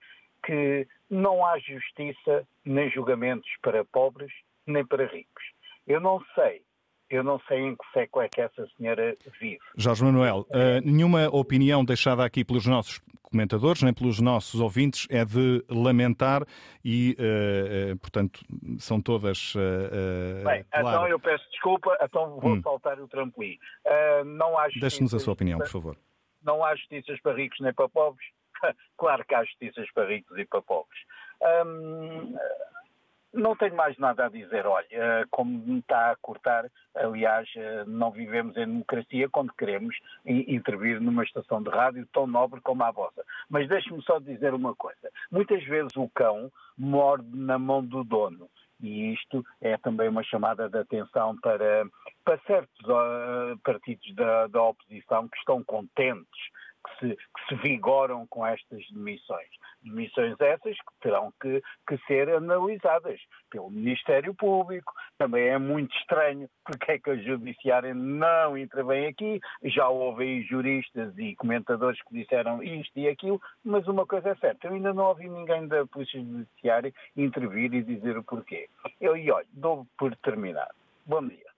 que 0.45 0.88
não 1.09 1.45
há 1.45 1.59
justiça 1.59 2.47
nem 2.65 2.89
julgamentos 2.89 3.49
para 3.61 3.84
pobres 3.86 4.32
nem 4.65 4.86
para 4.86 5.05
ricos. 5.05 5.43
Eu 5.88 5.99
não 5.99 6.23
sei 6.36 6.63
eu 7.10 7.24
não 7.24 7.39
sei 7.47 7.60
em 7.60 7.76
que 7.76 7.84
século 7.93 8.24
é 8.24 8.30
que 8.30 8.41
essa 8.41 8.68
senhora 8.78 9.18
vive. 9.39 9.60
Jorge 9.76 10.03
Manuel, 10.03 10.45
uh, 10.49 10.82
nenhuma 10.84 11.28
opinião 11.30 11.84
deixada 11.84 12.24
aqui 12.24 12.45
pelos 12.45 12.66
nossos 12.66 13.01
comentadores, 13.24 13.82
nem 13.84 13.93
pelos 13.93 14.20
nossos 14.20 14.60
ouvintes, 14.60 15.07
é 15.10 15.24
de 15.24 15.64
lamentar 15.70 16.43
e, 16.84 17.16
uh, 17.20 17.93
uh, 17.93 17.97
portanto, 17.99 18.41
são 18.78 19.01
todas. 19.01 19.53
Bem, 20.43 20.64
claro. 20.72 20.88
então 20.88 21.07
eu 21.07 21.20
peço 21.20 21.49
desculpa, 21.51 21.97
então 22.01 22.39
vou 22.39 22.53
hum. 22.53 22.62
saltar 22.62 22.99
o 22.99 23.07
trampolim. 23.07 23.57
não 24.26 24.57
há 24.57 24.68
Deixe-nos 24.80 25.14
a 25.14 25.20
sua 25.20 25.34
opinião, 25.34 25.60
por 25.60 25.70
favor. 25.70 25.97
Não 26.43 26.64
há 26.64 26.76
justiças 26.76 27.20
para 27.22 27.36
ricos 27.36 27.60
nem 27.60 27.74
para 27.74 27.89
pobres? 27.89 28.28
claro 28.97 29.26
que 29.26 29.36
há 29.36 29.43
justiças 29.43 29.91
para 29.93 30.07
ricos 30.07 30.38
e 30.38 30.45
para 30.45 30.62
pobres. 30.62 30.99
Um, 31.66 32.36
não 33.34 33.55
tenho 33.55 33.75
mais 33.75 33.97
nada 33.97 34.25
a 34.25 34.30
dizer. 34.30 34.65
Olha, 34.65 34.86
eh, 34.91 35.25
como 35.30 35.77
está 35.77 36.11
a 36.11 36.15
cortar, 36.15 36.69
aliás, 36.95 37.47
eh, 37.55 37.84
não 37.86 38.11
vivemos 38.11 38.55
em 38.57 38.65
democracia 38.65 39.30
quando 39.30 39.53
queremos 39.53 39.95
intervir 40.25 40.99
numa 40.99 41.23
estação 41.23 41.61
de 41.61 41.69
rádio 41.69 42.07
tão 42.13 42.27
nobre 42.27 42.61
como 42.61 42.84
a 42.84 42.91
vossa. 42.91 43.23
Mas 43.49 43.67
deixe-me 43.67 44.01
só 44.03 44.19
dizer 44.19 44.53
uma 44.53 44.75
coisa. 44.75 45.09
Muitas 45.32 45.63
vezes 45.63 45.95
o 45.95 46.09
cão 46.09 46.51
morde 46.77 47.27
na 47.36 47.59
mão 47.59 47.84
do 47.84 48.03
dono. 48.03 48.49
E 48.82 49.13
isto 49.13 49.45
é 49.59 49.77
também 49.77 50.07
uma 50.07 50.23
chamada 50.23 50.69
de 50.69 50.77
atenção 50.77 51.38
para, 51.41 51.86
para 52.23 52.39
certos 52.47 52.80
uh, 52.88 53.57
partidos 53.61 54.15
da, 54.15 54.47
da 54.47 54.63
oposição 54.63 55.27
que 55.27 55.38
estão 55.38 55.61
contentes 55.63 56.39
que 56.89 57.07
se, 57.07 57.15
que 57.15 57.47
se 57.47 57.55
vigoram 57.61 58.25
com 58.27 58.45
estas 58.45 58.85
demissões. 58.91 59.47
Demissões 59.81 60.35
essas 60.39 60.75
que 60.75 60.99
terão 61.01 61.31
que, 61.41 61.61
que 61.87 61.97
ser 62.05 62.29
analisadas 62.29 63.19
pelo 63.49 63.69
Ministério 63.69 64.33
Público. 64.33 64.93
Também 65.17 65.47
é 65.47 65.57
muito 65.57 65.95
estranho 65.97 66.49
porque 66.65 66.91
é 66.91 66.99
que 66.99 67.09
a 67.09 67.15
Judiciária 67.15 67.93
não 67.93 68.57
intervém 68.57 69.07
aqui. 69.07 69.39
Já 69.63 69.87
houve 69.87 70.23
aí 70.23 70.41
juristas 70.43 71.17
e 71.17 71.35
comentadores 71.35 72.01
que 72.03 72.13
disseram 72.13 72.61
isto 72.61 72.97
e 72.97 73.07
aquilo, 73.07 73.41
mas 73.63 73.87
uma 73.87 74.05
coisa 74.05 74.29
é 74.29 74.35
certa, 74.35 74.67
eu 74.67 74.73
ainda 74.73 74.93
não 74.93 75.05
ouvi 75.05 75.29
ninguém 75.29 75.67
da 75.67 75.85
Polícia 75.85 76.19
Judiciária 76.19 76.93
intervir 77.15 77.73
e 77.73 77.83
dizer 77.83 78.17
o 78.17 78.23
porquê. 78.23 78.69
Eu, 78.99 79.15
e 79.15 79.31
olha, 79.31 79.47
dou 79.53 79.87
por 79.97 80.15
terminado. 80.17 80.73
Bom 81.05 81.27
dia. 81.27 81.49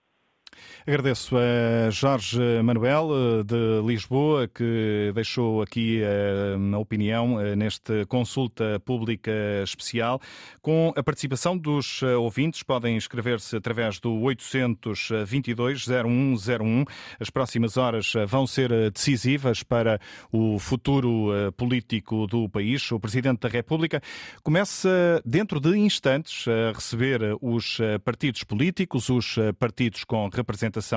Agradeço 0.85 1.37
a 1.37 1.89
Jorge 1.91 2.39
Manuel 2.63 3.09
eh, 3.11 3.43
de 3.43 3.81
Lisboa 3.85 4.47
que 4.47 5.11
deixou 5.13 5.61
aqui 5.61 6.01
eh, 6.01 6.55
a 6.73 6.77
opinião 6.79 7.39
eh, 7.39 7.55
neste 7.55 8.03
consulta 8.07 8.79
pública 8.79 9.31
especial 9.63 10.19
com 10.59 10.91
a 10.95 11.03
participação 11.03 11.55
dos 11.55 12.01
ouvintes. 12.01 12.63
Podem 12.63 12.95
inscrever-se 12.95 13.55
através 13.55 13.99
do 13.99 14.09
822-0101. 14.09 16.87
As 17.19 17.29
próximas 17.29 17.77
horas 17.77 18.13
vão 18.27 18.47
ser 18.47 18.89
decisivas 18.91 19.61
para 19.61 20.01
o 20.31 20.57
futuro 20.57 21.29
político 21.55 22.25
do 22.25 22.49
país. 22.49 22.91
O 22.91 22.99
Presidente 22.99 23.41
da 23.41 23.49
República 23.49 24.01
começa 24.43 25.21
dentro 25.25 25.59
de 25.59 25.77
instantes 25.77 26.47
a 26.47 26.71
receber 26.73 27.21
os 27.41 27.77
partidos 28.03 28.43
políticos, 28.43 29.09
os 29.09 29.35
partidos 29.59 30.03
com 30.03 30.25
representação 30.25 30.40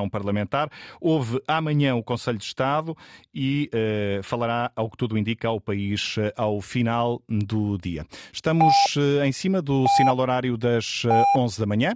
parlamentar. 0.09 0.71
Houve 1.01 1.41
amanhã 1.47 1.95
o 1.95 2.03
Conselho 2.03 2.39
de 2.39 2.45
Estado 2.45 2.97
e 3.35 3.71
uh, 3.73 4.23
falará, 4.23 4.71
ao 4.75 4.91
que 4.91 4.97
tudo 4.97 5.19
indica, 5.19 5.49
ao 5.49 5.61
país 5.61 6.17
uh, 6.17 6.33
ao 6.37 6.61
final 6.61 7.23
do 7.29 7.79
dia. 7.79 8.07
Estamos 8.33 8.75
uh, 8.97 9.25
em 9.25 9.33
cima 9.33 9.61
do 9.61 9.87
sinal 9.97 10.19
horário 10.19 10.57
das 10.57 11.03
11 11.37 11.61
da 11.61 11.67
manhã. 11.67 11.95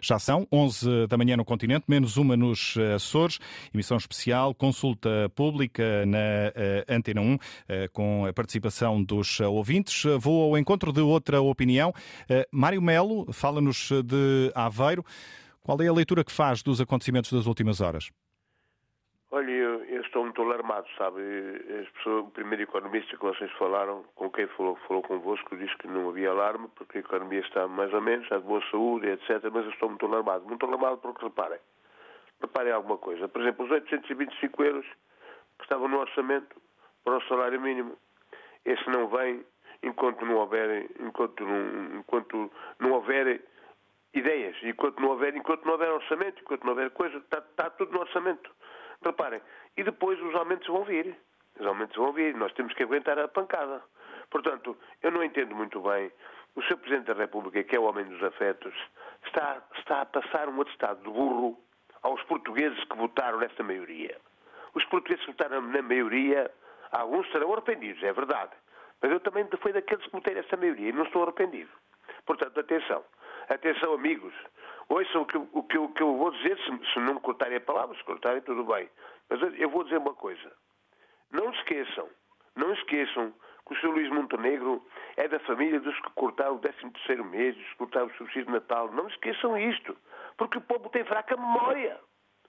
Já 0.00 0.18
são 0.18 0.46
11 0.52 1.06
da 1.06 1.16
manhã 1.16 1.36
no 1.36 1.44
continente, 1.44 1.84
menos 1.88 2.16
uma 2.16 2.36
nos 2.36 2.76
Açores. 2.94 3.38
Emissão 3.72 3.96
especial, 3.96 4.54
consulta 4.54 5.30
pública 5.34 6.04
na 6.06 6.18
uh, 6.18 6.94
Antena 6.94 7.20
1, 7.20 7.34
uh, 7.34 7.38
com 7.92 8.26
a 8.26 8.32
participação 8.32 9.02
dos 9.02 9.40
uh, 9.40 9.50
ouvintes. 9.50 10.04
Vou 10.18 10.50
ao 10.50 10.58
encontro 10.58 10.92
de 10.92 11.00
outra 11.00 11.40
opinião. 11.40 11.92
Mário 12.50 12.80
Melo 12.80 13.32
fala-nos 13.32 13.90
de 14.04 14.50
Aveiro. 14.54 15.04
Qual 15.62 15.80
é 15.80 15.88
a 15.88 15.92
leitura 15.92 16.24
que 16.24 16.32
faz 16.32 16.62
dos 16.62 16.80
acontecimentos 16.80 17.32
das 17.32 17.46
últimas 17.46 17.80
horas? 17.80 18.10
Olha, 19.30 19.50
eu, 19.50 19.84
estou 20.10 20.24
muito 20.24 20.42
alarmado, 20.42 20.86
sabe? 20.98 21.20
Pessoas, 21.94 22.26
o 22.26 22.30
primeiro 22.30 22.64
economista 22.64 23.16
que 23.16 23.22
vocês 23.22 23.50
falaram, 23.52 24.04
com 24.16 24.30
quem 24.30 24.46
falou, 24.48 24.76
falou 24.86 25.02
convosco, 25.02 25.56
disse 25.56 25.76
que 25.78 25.86
não 25.86 26.10
havia 26.10 26.30
alarme, 26.30 26.68
porque 26.74 26.98
a 26.98 27.00
economia 27.00 27.40
está 27.40 27.66
mais 27.68 27.92
ou 27.94 28.00
menos, 28.00 28.24
está 28.24 28.38
de 28.38 28.44
boa 28.44 28.62
saúde, 28.70 29.08
etc. 29.08 29.42
Mas 29.52 29.64
eu 29.64 29.70
estou 29.70 29.88
muito 29.88 30.04
alarmado. 30.06 30.44
Muito 30.44 30.66
alarmado 30.66 30.98
porque, 30.98 31.24
reparem, 31.24 31.60
reparem 32.40 32.72
alguma 32.72 32.98
coisa. 32.98 33.28
Por 33.28 33.40
exemplo, 33.40 33.64
os 33.64 33.70
825 33.70 34.64
euros 34.64 34.86
que 35.58 35.64
estavam 35.64 35.88
no 35.88 36.00
orçamento 36.00 36.56
para 37.04 37.16
o 37.16 37.22
salário 37.28 37.60
mínimo, 37.60 37.96
esse 38.64 38.88
não 38.90 39.08
vem 39.08 39.44
enquanto 39.82 40.24
não 40.26 40.36
houver, 40.36 40.90
enquanto 41.00 41.44
não, 41.44 42.00
enquanto 42.00 42.52
não 42.78 42.92
houver 42.92 43.40
ideias, 44.12 44.56
enquanto 44.62 45.00
não 45.00 45.10
houver, 45.10 45.36
enquanto 45.36 45.64
não 45.64 45.72
houver 45.72 45.90
orçamento, 45.90 46.40
enquanto 46.40 46.64
não 46.64 46.70
houver 46.70 46.90
coisa, 46.90 47.16
está, 47.18 47.38
está 47.38 47.70
tudo 47.70 47.92
no 47.92 48.00
orçamento. 48.00 48.50
Reparem, 49.02 49.40
e 49.76 49.82
depois 49.82 50.20
os 50.20 50.34
aumentos 50.34 50.66
vão 50.66 50.84
vir. 50.84 51.16
Os 51.58 51.66
aumentos 51.66 51.96
vão 51.96 52.12
vir, 52.12 52.34
nós 52.34 52.52
temos 52.52 52.72
que 52.74 52.82
aguentar 52.82 53.18
a 53.18 53.28
pancada. 53.28 53.82
Portanto, 54.30 54.76
eu 55.02 55.10
não 55.10 55.22
entendo 55.22 55.54
muito 55.54 55.80
bem. 55.80 56.10
O 56.54 56.62
Sr. 56.62 56.76
Presidente 56.78 57.06
da 57.06 57.14
República, 57.14 57.62
que 57.62 57.76
é 57.76 57.78
o 57.78 57.84
homem 57.84 58.04
dos 58.04 58.22
afetos, 58.22 58.74
está, 59.26 59.62
está 59.76 60.02
a 60.02 60.06
passar 60.06 60.48
um 60.48 60.60
atestado 60.60 61.02
de 61.02 61.10
burro 61.10 61.58
aos 62.02 62.22
portugueses 62.24 62.82
que 62.84 62.96
votaram 62.96 63.38
nesta 63.38 63.62
maioria. 63.62 64.16
Os 64.74 64.84
portugueses 64.86 65.24
que 65.24 65.32
votaram 65.32 65.60
na 65.60 65.82
maioria, 65.82 66.50
alguns 66.92 67.30
serão 67.30 67.52
arrependidos, 67.52 68.02
é 68.02 68.12
verdade. 68.12 68.52
Mas 69.02 69.12
eu 69.12 69.20
também 69.20 69.46
fui 69.60 69.72
daqueles 69.72 70.04
que 70.04 70.12
votei 70.12 70.34
nessa 70.34 70.56
maioria 70.56 70.88
e 70.88 70.92
não 70.92 71.04
estou 71.04 71.22
arrependido. 71.22 71.70
Portanto, 72.26 72.60
atenção. 72.60 73.04
Atenção, 73.48 73.94
amigos. 73.94 74.34
Ouçam 74.88 75.22
o 75.22 75.26
que, 75.26 75.36
o 75.36 75.62
que, 75.62 75.78
o 75.78 75.88
que 75.88 76.02
eu 76.02 76.16
vou 76.16 76.30
dizer, 76.32 76.58
se, 76.58 76.92
se 76.92 76.98
não 77.00 77.14
me 77.14 77.20
cortarem 77.20 77.56
a 77.56 77.60
palavra, 77.60 77.96
se 77.96 78.04
cortarem, 78.04 78.42
tudo 78.42 78.64
bem. 78.64 78.88
Mas 79.30 79.40
eu 79.58 79.70
vou 79.70 79.84
dizer 79.84 79.98
uma 79.98 80.14
coisa. 80.14 80.52
Não 81.30 81.50
esqueçam, 81.52 82.08
não 82.56 82.72
esqueçam 82.72 83.32
que 83.66 83.74
o 83.74 83.76
Sr. 83.76 83.86
Luís 83.86 84.10
Montenegro 84.10 84.84
é 85.16 85.28
da 85.28 85.38
família 85.40 85.78
dos 85.78 85.98
que 86.00 86.10
cortaram 86.10 86.56
o 86.56 86.58
13 86.58 87.22
mês, 87.22 87.56
dos 87.56 87.66
que 87.68 87.76
cortaram 87.76 88.06
o 88.06 88.14
subsídio 88.14 88.46
de 88.46 88.52
Natal. 88.52 88.90
Não 88.92 89.06
esqueçam 89.08 89.56
isto, 89.56 89.96
porque 90.36 90.58
o 90.58 90.62
povo 90.62 90.88
tem 90.90 91.04
fraca 91.04 91.36
memória. 91.36 92.00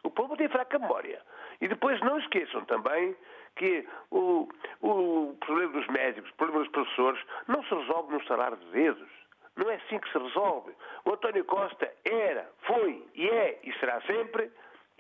O 0.04 0.10
povo 0.10 0.36
tem 0.36 0.50
fraca 0.50 0.80
memória. 0.80 1.22
E 1.60 1.68
depois 1.68 2.00
não 2.02 2.18
esqueçam 2.18 2.66
também 2.66 3.16
que 3.56 3.88
o, 4.10 4.50
o 4.82 5.38
problema 5.40 5.74
dos 5.74 5.88
médicos, 5.88 6.32
o 6.32 6.36
problema 6.36 6.64
dos 6.64 6.72
professores, 6.72 7.22
não 7.48 7.64
se 7.64 7.76
resolve 7.76 8.14
no 8.14 8.24
salário 8.26 8.58
de 8.58 8.72
dedos. 8.72 9.10
Não 9.56 9.70
é 9.70 9.76
assim 9.76 10.00
que 10.00 10.12
se 10.12 10.18
resolve. 10.18 10.74
O 11.06 11.12
António 11.12 11.46
Costa 11.46 11.94
era, 12.04 12.50
foi 12.62 13.06
e 13.14 13.30
é 13.30 13.60
e 13.64 13.74
será 13.74 14.02
sempre, 14.02 14.52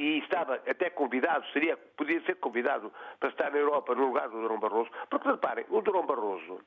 e 0.01 0.17
estava 0.17 0.55
até 0.55 0.89
convidado, 0.89 1.45
seria, 1.53 1.77
podia 1.77 2.19
ser 2.21 2.35
convidado 2.37 2.91
para 3.19 3.29
estar 3.29 3.51
na 3.51 3.57
Europa 3.59 3.93
no 3.93 4.07
lugar 4.07 4.29
do 4.29 4.41
Durão 4.41 4.59
Barroso, 4.59 4.89
porque 5.11 5.29
reparem, 5.29 5.63
o 5.69 5.79
Durão 5.81 6.07
Barroso, 6.07 6.59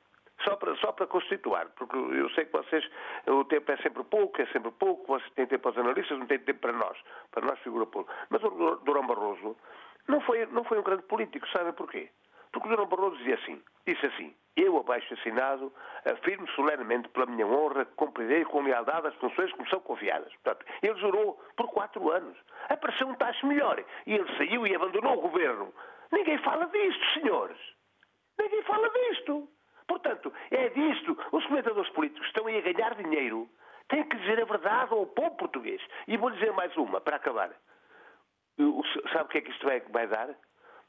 só 0.45 0.55
para, 0.55 0.77
só 0.77 0.93
para 0.93 1.09
constituir, 1.09 1.67
porque 1.75 1.97
eu 1.97 2.31
sei 2.31 2.45
que 2.45 2.53
vocês, 2.53 2.89
o 3.27 3.45
tempo 3.45 3.73
é 3.73 3.77
sempre 3.79 4.05
pouco, 4.05 4.41
é 4.41 4.47
sempre 4.47 4.71
pouco, 4.71 5.07
vocês 5.09 5.33
têm 5.33 5.47
tempo 5.47 5.63
para 5.63 5.73
os 5.73 5.79
analistas, 5.79 6.17
não 6.17 6.27
têm 6.27 6.39
tempo 6.39 6.61
para 6.61 6.73
nós, 6.73 6.97
para 7.33 7.45
nós 7.45 7.59
figura 7.59 7.87
pouco. 7.87 8.09
Mas 8.31 8.41
o 8.45 8.77
Durão 8.85 9.05
Barroso 9.05 9.57
não 10.07 10.21
foi, 10.21 10.47
não 10.47 10.63
foi 10.63 10.79
um 10.79 10.85
grande 10.85 11.03
político, 11.03 11.49
sabem 11.49 11.73
porquê? 11.73 12.11
Porque 12.55 12.69
o 12.69 12.71
Durão 12.71 12.87
Barroso 12.87 13.17
dizia 13.17 13.35
assim, 13.35 13.61
disse 13.85 14.07
assim, 14.07 14.33
eu, 14.57 14.79
abaixo 14.79 15.13
assinado, 15.15 15.75
afirmo 16.05 16.49
solenemente 16.51 17.09
pela 17.09 17.27
minha 17.27 17.45
honra 17.45 17.85
que 17.85 17.95
cumprirei 17.97 18.45
com 18.45 18.63
lealdade 18.63 19.09
as 19.09 19.15
funções 19.17 19.53
que 19.53 19.61
me 19.61 19.69
são 19.69 19.81
confiadas. 19.81 20.33
Portanto, 20.37 20.65
ele 20.81 20.95
jurou 21.01 21.35
por 21.57 21.67
quatro 21.73 22.09
anos. 22.13 22.39
Apareceu 22.69 23.09
um 23.09 23.15
taxa 23.17 23.45
melhor 23.45 23.85
e 24.07 24.15
ele 24.15 24.37
saiu 24.37 24.65
e 24.65 24.75
abandonou 24.75 25.19
o 25.19 25.23
governo. 25.23 25.75
Ninguém 26.13 26.39
fala 26.39 26.67
disto, 26.67 27.05
senhores. 27.15 27.59
Ninguém 28.39 28.63
fala 28.63 28.89
disto. 28.89 29.49
Portanto, 29.89 30.33
é 30.53 30.69
disto. 30.69 31.19
Os 31.33 31.45
comentadores 31.47 31.91
políticos 31.91 32.27
estão 32.29 32.47
aí 32.47 32.59
a 32.59 32.73
ganhar 32.73 32.95
dinheiro. 32.95 33.49
Têm 33.89 34.09
que 34.09 34.17
dizer 34.17 34.41
a 34.41 34.45
verdade 34.45 34.95
ao 34.95 35.07
povo 35.07 35.37
português. 35.37 35.83
E 36.07 36.17
vou 36.17 36.31
dizer 36.31 36.53
mais 36.53 36.75
uma, 36.77 37.01
para 37.01 37.17
acabar. 37.17 37.51
Sabe 39.13 39.25
o 39.25 39.29
que 39.29 39.39
é 39.39 39.41
que 39.41 39.51
isto 39.51 39.67
vai, 39.67 39.81
vai 39.81 40.07
dar? 40.07 40.29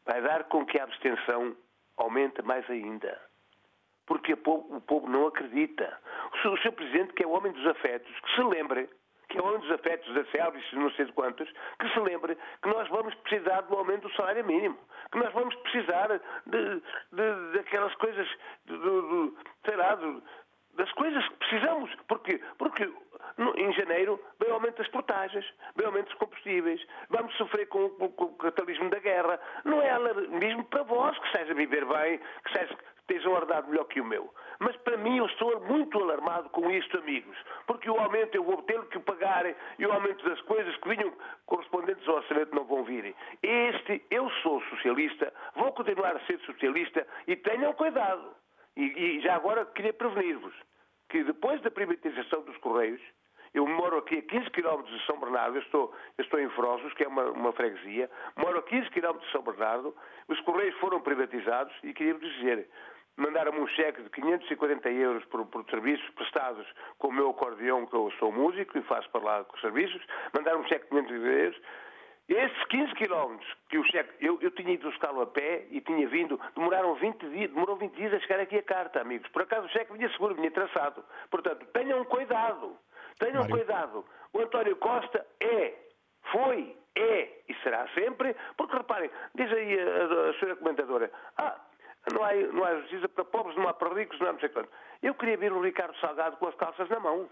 Vai 0.05 0.21
dar 0.21 0.43
com 0.45 0.65
que 0.65 0.79
a 0.79 0.83
abstenção 0.83 1.55
aumente 1.97 2.41
mais 2.41 2.69
ainda 2.69 3.19
porque 4.05 4.33
o 4.33 4.37
povo, 4.37 5.09
não 5.09 5.27
acredita. 5.27 5.99
O, 6.45 6.57
seu 6.59 6.71
presidente, 6.71 7.13
que 7.13 7.23
é 7.23 7.27
o 7.27 7.31
homem 7.31 7.51
dos 7.51 7.65
afetos, 7.67 8.11
que 8.19 8.35
se 8.35 8.41
lembre, 8.43 8.89
que 9.29 9.37
é 9.37 9.41
o 9.41 9.45
homem 9.45 9.59
dos 9.59 9.71
afetos 9.71 10.13
da 10.13 10.23
Celbis, 10.25 10.63
não 10.73 10.91
sei 10.91 11.05
de 11.05 11.13
quantos, 11.13 11.49
que 11.79 11.89
se 11.89 11.99
lembre 11.99 12.37
que 12.61 12.69
nós 12.69 12.87
vamos 12.89 13.13
precisar 13.15 13.61
do 13.61 13.75
aumento 13.75 14.07
do 14.07 14.15
salário 14.15 14.45
mínimo, 14.45 14.77
que 15.11 15.17
nós 15.17 15.33
vamos 15.33 15.55
precisar 15.55 16.07
de, 16.45 16.81
de, 17.11 17.57
daquelas 17.57 17.95
coisas, 17.95 18.27
de, 18.65 18.77
de, 18.77 19.33
sei 19.65 19.75
lá, 19.75 19.97
das 20.75 20.91
coisas 20.93 21.27
que 21.29 21.35
precisamos. 21.37 21.93
Porquê? 22.07 22.41
Porque 22.57 22.89
em 23.57 23.73
janeiro 23.73 24.19
vem 24.39 24.49
o 24.49 24.53
aumento 24.53 24.77
das 24.77 24.87
portagens, 24.89 25.45
vem 25.75 25.85
o 25.85 25.89
aumento 25.89 26.07
dos 26.07 26.15
combustíveis, 26.15 26.85
vamos 27.09 27.35
sofrer 27.35 27.67
com, 27.67 27.89
com, 27.91 28.09
com, 28.11 28.25
o 28.25 28.37
catalismo 28.37 28.89
da 28.89 28.99
guerra. 28.99 29.39
Não 29.63 29.81
é 29.81 29.89
alarmismo 29.89 30.63
para 30.65 30.83
vós 30.83 31.17
que 31.19 31.37
seja 31.37 31.53
viver 31.53 31.85
bem, 31.85 32.19
que 32.45 32.57
seja 32.57 32.77
esteja 33.07 33.29
guardado 33.29 33.69
melhor 33.69 33.85
que 33.85 34.01
o 34.01 34.05
meu. 34.05 34.33
Mas 34.59 34.75
para 34.77 34.97
mim 34.97 35.17
eu 35.17 35.25
estou 35.27 35.59
muito 35.61 36.01
alarmado 36.01 36.49
com 36.49 36.69
isto, 36.71 36.97
amigos, 36.97 37.37
porque 37.67 37.89
o 37.89 37.99
aumento 37.99 38.35
eu 38.35 38.43
vou 38.43 38.61
ter 38.63 38.83
que 38.85 38.99
pagar 38.99 39.45
e 39.77 39.85
o 39.85 39.91
aumento 39.91 40.27
das 40.27 40.41
coisas 40.41 40.75
que 40.77 40.89
vinham 40.89 41.13
correspondentes 41.45 42.07
ao 42.07 42.15
orçamento 42.15 42.55
não 42.55 42.65
vão 42.65 42.83
vir. 42.83 43.15
Este, 43.43 44.03
eu 44.09 44.29
sou 44.41 44.61
socialista, 44.63 45.31
vou 45.55 45.71
continuar 45.73 46.15
a 46.15 46.25
ser 46.25 46.39
socialista 46.39 47.05
e 47.27 47.35
tenham 47.35 47.73
cuidado. 47.73 48.35
E, 48.75 48.83
e 48.83 49.21
já 49.21 49.35
agora 49.35 49.65
queria 49.65 49.93
prevenir-vos 49.93 50.53
que 51.09 51.23
depois 51.23 51.61
da 51.61 51.71
privatização 51.71 52.41
dos 52.41 52.57
Correios, 52.57 53.01
eu 53.53 53.65
moro 53.65 53.97
aqui 53.97 54.17
a 54.17 54.21
15 54.21 54.49
km 54.49 54.83
de 54.83 55.05
São 55.05 55.17
Bernardo, 55.17 55.55
eu 55.55 55.61
estou, 55.61 55.93
eu 56.17 56.23
estou 56.23 56.39
em 56.39 56.49
Frosos, 56.49 56.93
que 56.93 57.03
é 57.03 57.07
uma, 57.07 57.31
uma 57.31 57.53
freguesia, 57.53 58.09
moro 58.35 58.59
a 58.59 58.63
15 58.63 58.89
km 58.89 59.17
de 59.17 59.31
São 59.31 59.41
Bernardo, 59.41 59.95
os 60.27 60.39
Correios 60.41 60.75
foram 60.79 60.99
privatizados 60.99 61.73
e 61.83 61.93
queria 61.93 62.15
dizer, 62.15 62.67
mandaram-me 63.15 63.59
um 63.59 63.67
cheque 63.67 64.01
de 64.01 64.09
540 64.09 64.89
euros 64.91 65.23
por, 65.25 65.45
por, 65.45 65.63
serviços 65.69 66.09
prestados 66.15 66.67
com 66.97 67.07
o 67.07 67.13
meu 67.13 67.29
acordeão, 67.29 67.85
que 67.85 67.95
eu 67.95 68.11
sou 68.19 68.29
músico 68.31 68.77
e 68.77 68.81
faço 68.83 69.09
para 69.09 69.23
lá 69.23 69.43
com 69.45 69.55
os 69.55 69.61
serviços, 69.61 70.01
mandaram-me 70.33 70.65
um 70.65 70.67
cheque 70.67 70.83
de 70.83 70.89
500 70.89 71.11
euros, 71.11 71.61
Esses 72.27 72.63
15 72.65 72.93
quilómetros 72.95 73.47
que 73.69 73.77
o 73.77 73.83
cheque, 73.83 74.25
eu, 74.25 74.39
eu 74.41 74.49
tinha 74.51 74.73
ido 74.73 74.89
buscá-lo 74.89 75.21
a 75.21 75.27
pé 75.27 75.67
e 75.69 75.79
tinha 75.81 76.07
vindo, 76.07 76.39
demoraram 76.55 76.95
20 76.95 77.29
dias, 77.29 77.51
demorou 77.51 77.75
20 77.75 77.93
dias 77.93 78.13
a 78.13 78.19
chegar 78.19 78.39
aqui 78.39 78.57
a 78.57 78.63
carta, 78.63 78.99
amigos. 78.99 79.29
Por 79.29 79.43
acaso 79.43 79.67
o 79.67 79.69
cheque 79.69 79.93
vinha 79.93 80.09
seguro, 80.09 80.33
vinha 80.33 80.49
traçado. 80.49 81.03
Portanto, 81.29 81.65
tenham 81.67 82.03
cuidado, 82.05 82.75
tenham 83.19 83.41
Mário. 83.41 83.55
cuidado. 83.55 84.05
O 84.33 84.39
António 84.39 84.75
Costa 84.77 85.23
é, 85.39 85.75
foi, 86.31 86.75
é 86.95 87.41
e 87.47 87.53
será 87.61 87.87
sempre, 87.89 88.35
porque 88.57 88.75
reparem, 88.75 89.11
diz 89.35 89.51
aí 89.51 89.79
a, 89.79 90.29
a 90.29 90.33
senhora 90.39 90.55
comentadora, 90.55 91.11
ah, 91.37 91.61
não 92.11 92.23
há, 92.23 92.33
não 92.33 92.65
há 92.65 92.75
justiça 92.81 93.07
para 93.07 93.25
pobres, 93.25 93.55
não 93.55 93.67
há 93.67 93.73
para 93.73 93.93
ricos, 93.93 94.19
não 94.19 94.29
há 94.29 94.33
não 94.33 94.39
sei 94.39 94.49
quanto. 94.49 94.69
Eu 95.03 95.13
queria 95.13 95.37
ver 95.37 95.53
o 95.53 95.61
Ricardo 95.61 95.95
Salgado 95.99 96.37
com 96.37 96.47
as 96.47 96.55
calças 96.55 96.89
na 96.89 96.99
mão. 96.99 97.29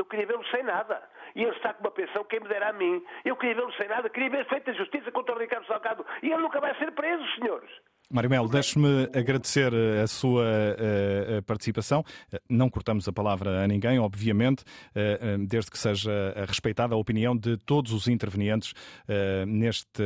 Eu 0.00 0.04
queria 0.06 0.26
vê-lo 0.26 0.44
sem 0.46 0.62
nada. 0.62 0.98
E 1.34 1.42
ele 1.42 1.54
está 1.54 1.74
com 1.74 1.84
uma 1.84 1.90
pensão, 1.90 2.24
quem 2.24 2.40
me 2.40 2.48
dera 2.48 2.70
a 2.70 2.72
mim. 2.72 3.04
Eu 3.22 3.36
queria 3.36 3.56
vê-lo 3.56 3.72
sem 3.74 3.86
nada, 3.86 4.08
queria 4.08 4.30
ver 4.30 4.46
feita 4.46 4.72
justiça 4.72 5.12
contra 5.12 5.34
o 5.34 5.38
Ricardo 5.38 5.66
Salgado. 5.66 6.06
E 6.22 6.32
ele 6.32 6.40
nunca 6.40 6.58
vai 6.58 6.74
ser 6.76 6.90
preso, 6.92 7.22
senhores. 7.34 7.70
Mário 8.12 8.28
Melo, 8.28 8.48
deixe-me 8.48 9.08
agradecer 9.14 9.72
eh, 9.72 10.02
a 10.02 10.06
sua 10.08 10.42
uh, 10.42 11.42
participação. 11.44 12.04
Não 12.48 12.68
cortamos 12.68 13.06
a 13.06 13.12
palavra 13.12 13.62
a 13.62 13.68
ninguém, 13.68 14.00
obviamente, 14.00 14.62
uh, 14.62 15.46
desde 15.46 15.70
que 15.70 15.78
seja 15.78 16.10
respeitada 16.48 16.92
a 16.92 16.98
opinião 16.98 17.36
de 17.36 17.56
todos 17.58 17.92
os 17.92 18.08
intervenientes 18.08 18.72
uh, 18.72 19.46
neste 19.46 20.02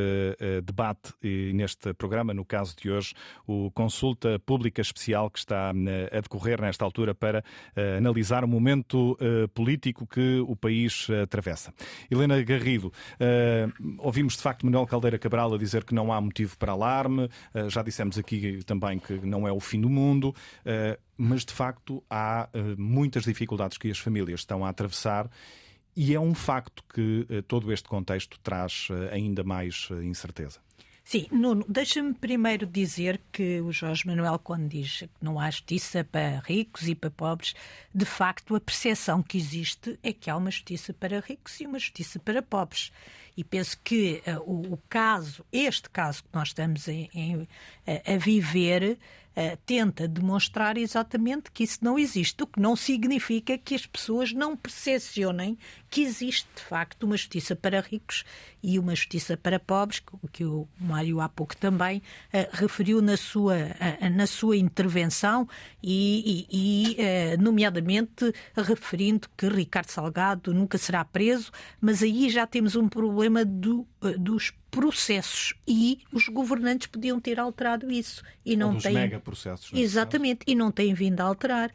debate 0.63 1.13
e 1.23 1.51
neste 1.53 1.95
programa. 1.95 2.31
No 2.31 2.45
caso 2.45 2.75
de 2.79 2.91
hoje, 2.91 3.15
o 3.47 3.71
Consulta 3.71 4.37
Pública 4.45 4.81
Especial 4.81 5.31
que 5.31 5.39
está 5.39 5.71
a 5.71 6.21
decorrer 6.21 6.61
nesta 6.61 6.85
altura 6.85 7.15
para 7.15 7.43
analisar 7.97 8.43
o 8.43 8.47
momento 8.47 9.17
político 9.53 10.05
que 10.05 10.39
o 10.41 10.55
país 10.55 11.07
atravessa. 11.23 11.73
Helena 12.11 12.41
Garrido, 12.43 12.91
ouvimos 13.99 14.35
de 14.35 14.41
facto 14.41 14.65
Manuel 14.65 14.85
Caldeira 14.85 15.17
Cabral 15.17 15.53
a 15.53 15.57
dizer 15.57 15.83
que 15.83 15.95
não 15.95 16.11
há 16.11 16.19
motivo 16.19 16.57
para 16.57 16.73
alarme. 16.73 17.29
Já 17.69 17.81
disse 17.81 17.94
dissemos 17.95 18.17
aqui 18.17 18.61
também 18.65 18.99
que 18.99 19.13
não 19.13 19.47
é 19.47 19.51
o 19.51 19.59
fim 19.59 19.79
do 19.79 19.89
mundo, 19.89 20.35
eh, 20.65 20.99
mas 21.17 21.45
de 21.45 21.53
facto 21.53 22.03
há 22.09 22.49
eh, 22.53 22.75
muitas 22.77 23.23
dificuldades 23.23 23.77
que 23.77 23.89
as 23.89 23.97
famílias 23.97 24.41
estão 24.41 24.65
a 24.65 24.69
atravessar. 24.69 25.29
E 25.95 26.13
é 26.13 26.19
um 26.19 26.35
facto 26.35 26.83
que 26.93 27.25
eh, 27.29 27.41
todo 27.41 27.71
este 27.71 27.87
contexto 27.87 28.37
traz 28.43 28.89
ainda 29.11 29.43
mais 29.45 29.87
incerteza. 30.03 30.59
Sim, 31.05 31.27
Nuno, 31.31 31.63
deixa-me 31.69 32.15
primeiro 32.15 32.65
dizer 32.65 33.21
que 33.31 33.61
o 33.61 33.71
Jorge 33.71 34.07
Manuel, 34.07 34.39
quando 34.39 34.67
diz 34.67 35.01
que 35.01 35.09
não 35.21 35.39
há 35.39 35.51
justiça 35.51 36.03
para 36.03 36.39
ricos 36.39 36.87
e 36.87 36.95
para 36.95 37.11
pobres, 37.11 37.53
de 37.93 38.05
facto 38.05 38.55
a 38.55 38.59
percepção 38.59 39.21
que 39.21 39.37
existe 39.37 39.99
é 40.01 40.11
que 40.11 40.31
há 40.31 40.35
uma 40.35 40.49
justiça 40.49 40.93
para 40.95 41.19
ricos 41.19 41.61
e 41.61 41.67
uma 41.67 41.77
justiça 41.77 42.19
para 42.19 42.41
pobres. 42.41 42.91
E 43.37 43.43
penso 43.43 43.77
que 43.83 44.23
uh, 44.27 44.39
o, 44.49 44.73
o, 44.73 44.77
caso, 44.89 45.45
este 45.51 45.89
caso 45.89 46.23
que 46.23 46.29
nós 46.33 46.49
estamos 46.49 46.87
em, 46.87 47.09
em, 47.13 47.47
a 47.85 48.17
viver, 48.17 48.97
uh, 49.35 49.57
tenta 49.65 50.07
demonstrar 50.07 50.77
exatamente 50.77 51.51
que 51.51 51.63
isso 51.63 51.79
não 51.81 51.99
existe, 51.99 52.41
o 52.43 52.47
que 52.47 52.59
não 52.59 52.75
significa 52.75 53.57
que 53.57 53.75
as 53.75 53.85
pessoas 53.85 54.31
não 54.33 54.55
percepcionem 54.55 55.57
que 55.89 56.01
existe, 56.01 56.47
de 56.55 56.61
facto, 56.61 57.03
uma 57.03 57.15
justiça 57.15 57.55
para 57.55 57.79
ricos 57.79 58.23
e 58.61 58.77
uma 58.79 58.95
justiça 58.95 59.37
para 59.37 59.59
pobres, 59.59 60.01
que 60.31 60.43
o 60.43 60.67
Mário 60.79 61.21
há 61.21 61.29
pouco 61.29 61.55
também 61.55 61.99
uh, 62.33 62.47
referiu 62.51 63.01
na 63.01 63.17
sua, 63.17 63.55
uh, 63.55 64.09
na 64.15 64.27
sua 64.27 64.57
intervenção 64.57 65.47
e, 65.81 66.47
e, 66.49 66.95
e 67.33 67.37
nomeadamente, 67.37 68.33
referindo 68.55 69.27
que 69.37 69.47
Ricardo 69.47 69.89
Salgado 69.89 70.53
nunca 70.53 70.77
será 70.77 71.05
preso, 71.05 71.51
mas 71.79 72.01
aí 72.01 72.29
já 72.29 72.47
temos 72.47 72.75
um 72.75 72.89
problema 72.89 73.45
do, 73.45 73.85
dos 74.17 74.51
processos 74.71 75.53
e 75.67 75.99
os 76.11 76.27
governantes 76.27 76.87
podiam 76.87 77.19
ter 77.19 77.39
alterado 77.39 77.91
isso 77.91 78.23
e 78.45 78.57
não 78.57 78.77
têm 78.77 78.93
mega 78.93 79.19
processos 79.19 79.71
é? 79.73 79.79
exatamente 79.79 80.41
e 80.45 80.53
não 80.53 80.71
têm 80.71 80.93
vindo 80.93 81.21
a 81.21 81.23
alterar 81.23 81.71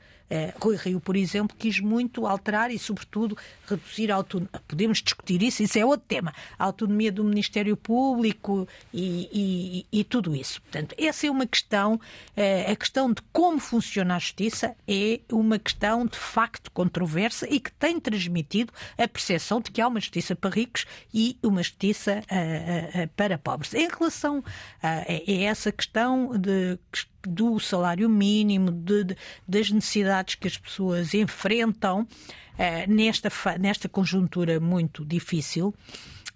Rui 0.61 0.77
Rio, 0.77 1.01
por 1.01 1.17
exemplo, 1.17 1.57
quis 1.59 1.81
muito 1.81 2.27
alterar 2.27 2.71
e, 2.71 2.79
sobretudo, 2.79 3.37
reduzir 3.67 4.11
a 4.13 4.17
autonomia. 4.17 4.51
Podemos 4.67 5.03
discutir 5.03 5.43
isso, 5.43 5.63
isso 5.63 5.79
é 5.79 5.85
outro 5.85 6.07
tema. 6.07 6.33
A 6.59 6.65
autonomia 6.65 7.11
do 7.11 7.25
Ministério 7.25 7.77
Público 7.77 8.69
e, 8.93 9.87
e, 9.93 10.01
e 10.01 10.05
tudo 10.05 10.35
isso. 10.35 10.61
Portanto, 10.63 10.95
essa 10.99 11.27
é 11.27 11.31
uma 11.31 11.47
questão. 11.47 11.95
Uh, 11.95 12.71
a 12.71 12.77
questão 12.77 13.13
de 13.13 13.23
como 13.33 13.59
funciona 13.59 14.17
a 14.17 14.19
justiça 14.19 14.75
é 14.87 15.21
uma 15.31 15.59
questão 15.59 16.07
de 16.07 16.19
facto 16.19 16.71
controversa 16.71 17.47
e 17.49 17.59
que 17.59 17.73
tem 17.73 17.99
transmitido 17.99 18.73
a 18.97 19.09
percepção 19.09 19.61
de 19.61 19.71
que 19.71 19.81
há 19.81 19.89
uma 19.89 20.01
justiça 20.01 20.37
para 20.37 20.51
ricos 20.51 20.87
e 21.13 21.37
uma 21.43 21.63
justiça 21.63 22.23
uh, 22.23 23.09
para 23.17 23.39
pobres. 23.39 23.75
Em 23.75 23.89
relação 23.89 24.43
a 24.83 25.05
essa 25.27 25.73
questão 25.73 26.37
de 26.39 26.79
do 27.23 27.59
salário 27.59 28.09
mínimo, 28.09 28.71
de, 28.71 29.05
de, 29.05 29.17
das 29.47 29.71
necessidades 29.71 30.35
que 30.35 30.49
as 30.49 30.57
pessoas 30.57 31.15
enfrentam 31.15 32.07
eh, 32.59 32.87
nesta, 32.87 33.31
nesta 33.59 33.89
conjuntura 33.89 34.61
muito 34.61 35.05
difícil. 35.05 35.75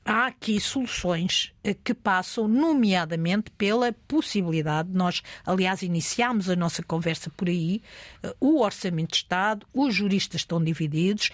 Há 0.06 0.26
aqui 0.26 0.60
soluções 0.60 1.54
eh, 1.64 1.72
que 1.72 1.94
passam, 1.94 2.46
nomeadamente, 2.46 3.50
pela 3.52 3.90
possibilidade, 4.06 4.90
nós, 4.92 5.22
aliás, 5.46 5.82
iniciámos 5.82 6.50
a 6.50 6.56
nossa 6.56 6.82
conversa 6.82 7.30
por 7.30 7.48
aí, 7.48 7.80
eh, 8.22 8.34
o 8.38 8.60
Orçamento 8.60 9.12
de 9.12 9.16
Estado, 9.16 9.66
os 9.72 9.94
juristas 9.94 10.42
estão 10.42 10.62
divididos, 10.62 11.30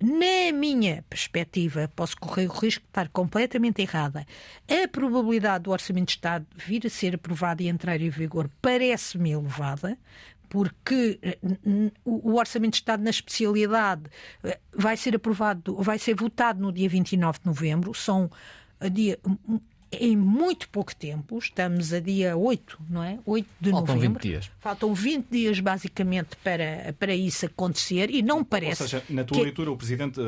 na 0.00 0.56
minha 0.56 1.04
perspectiva, 1.10 1.90
posso 1.94 2.16
correr 2.16 2.46
o 2.46 2.52
risco 2.52 2.82
de 2.82 2.88
estar 2.88 3.08
completamente 3.08 3.82
errada. 3.82 4.24
A 4.68 4.86
probabilidade 4.86 5.64
do 5.64 5.72
Orçamento 5.72 6.06
de 6.06 6.12
Estado 6.12 6.46
vir 6.56 6.86
a 6.86 6.90
ser 6.90 7.16
aprovado 7.16 7.62
e 7.62 7.68
entrar 7.68 8.00
em 8.00 8.08
vigor 8.08 8.48
parece-me 8.62 9.32
elevada, 9.32 9.98
porque 10.48 11.18
eh, 11.20 11.38
o 12.04 12.34
Orçamento 12.36 12.72
de 12.72 12.78
Estado 12.78 13.02
na 13.02 13.10
especialidade 13.10 14.04
eh, 14.44 14.58
vai 14.72 14.96
ser 14.96 15.16
aprovado, 15.16 15.76
vai 15.76 15.98
ser 15.98 16.14
votado 16.14 16.60
no 16.60 16.72
dia 16.72 16.88
29 16.88 17.40
de 17.40 17.46
novembro. 17.46 17.92
São 17.92 18.30
eh, 18.80 18.88
dia, 18.88 19.18
em 19.90 20.16
muito 20.16 20.68
pouco 20.68 20.94
tempo, 20.94 21.38
estamos 21.38 21.92
a 21.92 22.00
dia 22.00 22.36
8, 22.36 22.78
não 22.88 23.02
é? 23.02 23.18
8 23.24 23.48
de 23.60 23.70
Faltam 23.70 23.94
novembro. 23.94 24.22
20 24.22 24.32
dias. 24.32 24.50
Faltam 24.58 24.94
20 24.94 25.26
dias, 25.30 25.60
basicamente, 25.60 26.36
para, 26.42 26.94
para 26.98 27.14
isso 27.14 27.46
acontecer 27.46 28.10
e 28.10 28.22
não 28.22 28.44
parece. 28.44 28.82
Ou 28.82 28.88
seja, 28.88 29.04
na 29.08 29.24
tua 29.24 29.38
que... 29.38 29.42
leitura, 29.44 29.70
o 29.70 29.76
Presidente 29.76 30.20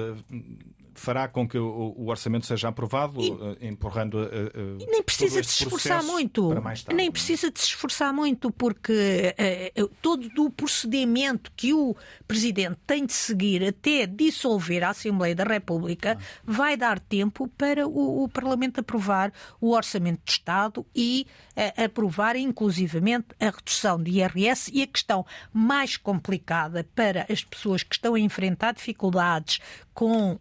fará 1.01 1.27
com 1.27 1.49
que 1.49 1.57
o, 1.57 1.95
o 1.97 2.11
orçamento 2.11 2.45
seja 2.45 2.69
aprovado, 2.69 3.23
e, 3.23 3.31
uh, 3.31 3.57
empurrando 3.63 4.15
uh, 4.15 4.77
uh, 4.77 4.91
nem 4.91 5.03
precisa 5.03 5.41
de 5.41 5.47
se 5.47 5.65
esforçar 5.65 6.03
muito 6.03 6.55
tarde, 6.55 6.85
nem 6.95 7.09
é? 7.09 7.11
precisa 7.11 7.51
de 7.51 7.59
se 7.59 7.69
esforçar 7.69 8.13
muito 8.13 8.51
porque 8.51 9.35
uh, 9.79 9.89
todo 10.03 10.29
o 10.45 10.51
procedimento 10.51 11.51
que 11.57 11.73
o 11.73 11.97
presidente 12.29 12.79
tem 12.87 13.07
de 13.07 13.15
seguir 13.15 13.65
até 13.65 14.07
dissolver 14.07 14.85
a 14.85 14.91
Assembleia 14.91 15.35
da 15.35 15.45
República 15.45 16.19
ah. 16.21 16.25
vai 16.45 16.77
dar 16.77 17.01
tempo 17.01 17.49
para 17.49 17.89
o, 17.89 18.25
o, 18.25 18.29
Parlamento 18.29 18.81
aprovar 18.81 19.33
o 19.59 19.71
orçamento 19.73 20.21
de 20.23 20.33
Estado 20.33 20.85
e 20.95 21.27
uh, 21.57 21.85
aprovar 21.85 22.37
inclusivamente 22.37 23.29
a 23.41 23.47
redução 23.47 24.03
de 24.03 24.19
IRS 24.19 24.71
e 24.71 24.83
a 24.83 24.87
questão 24.87 25.25
mais 25.51 25.97
complicada 25.97 26.87
para 26.95 27.25
as 27.31 27.43
pessoas 27.43 27.83
que 27.83 27.95
estão 27.95 28.15
a 28.15 28.21
enfrentar 28.21 28.75
dificuldades 28.75 29.61
com, 30.01 30.33
uh, 30.33 30.39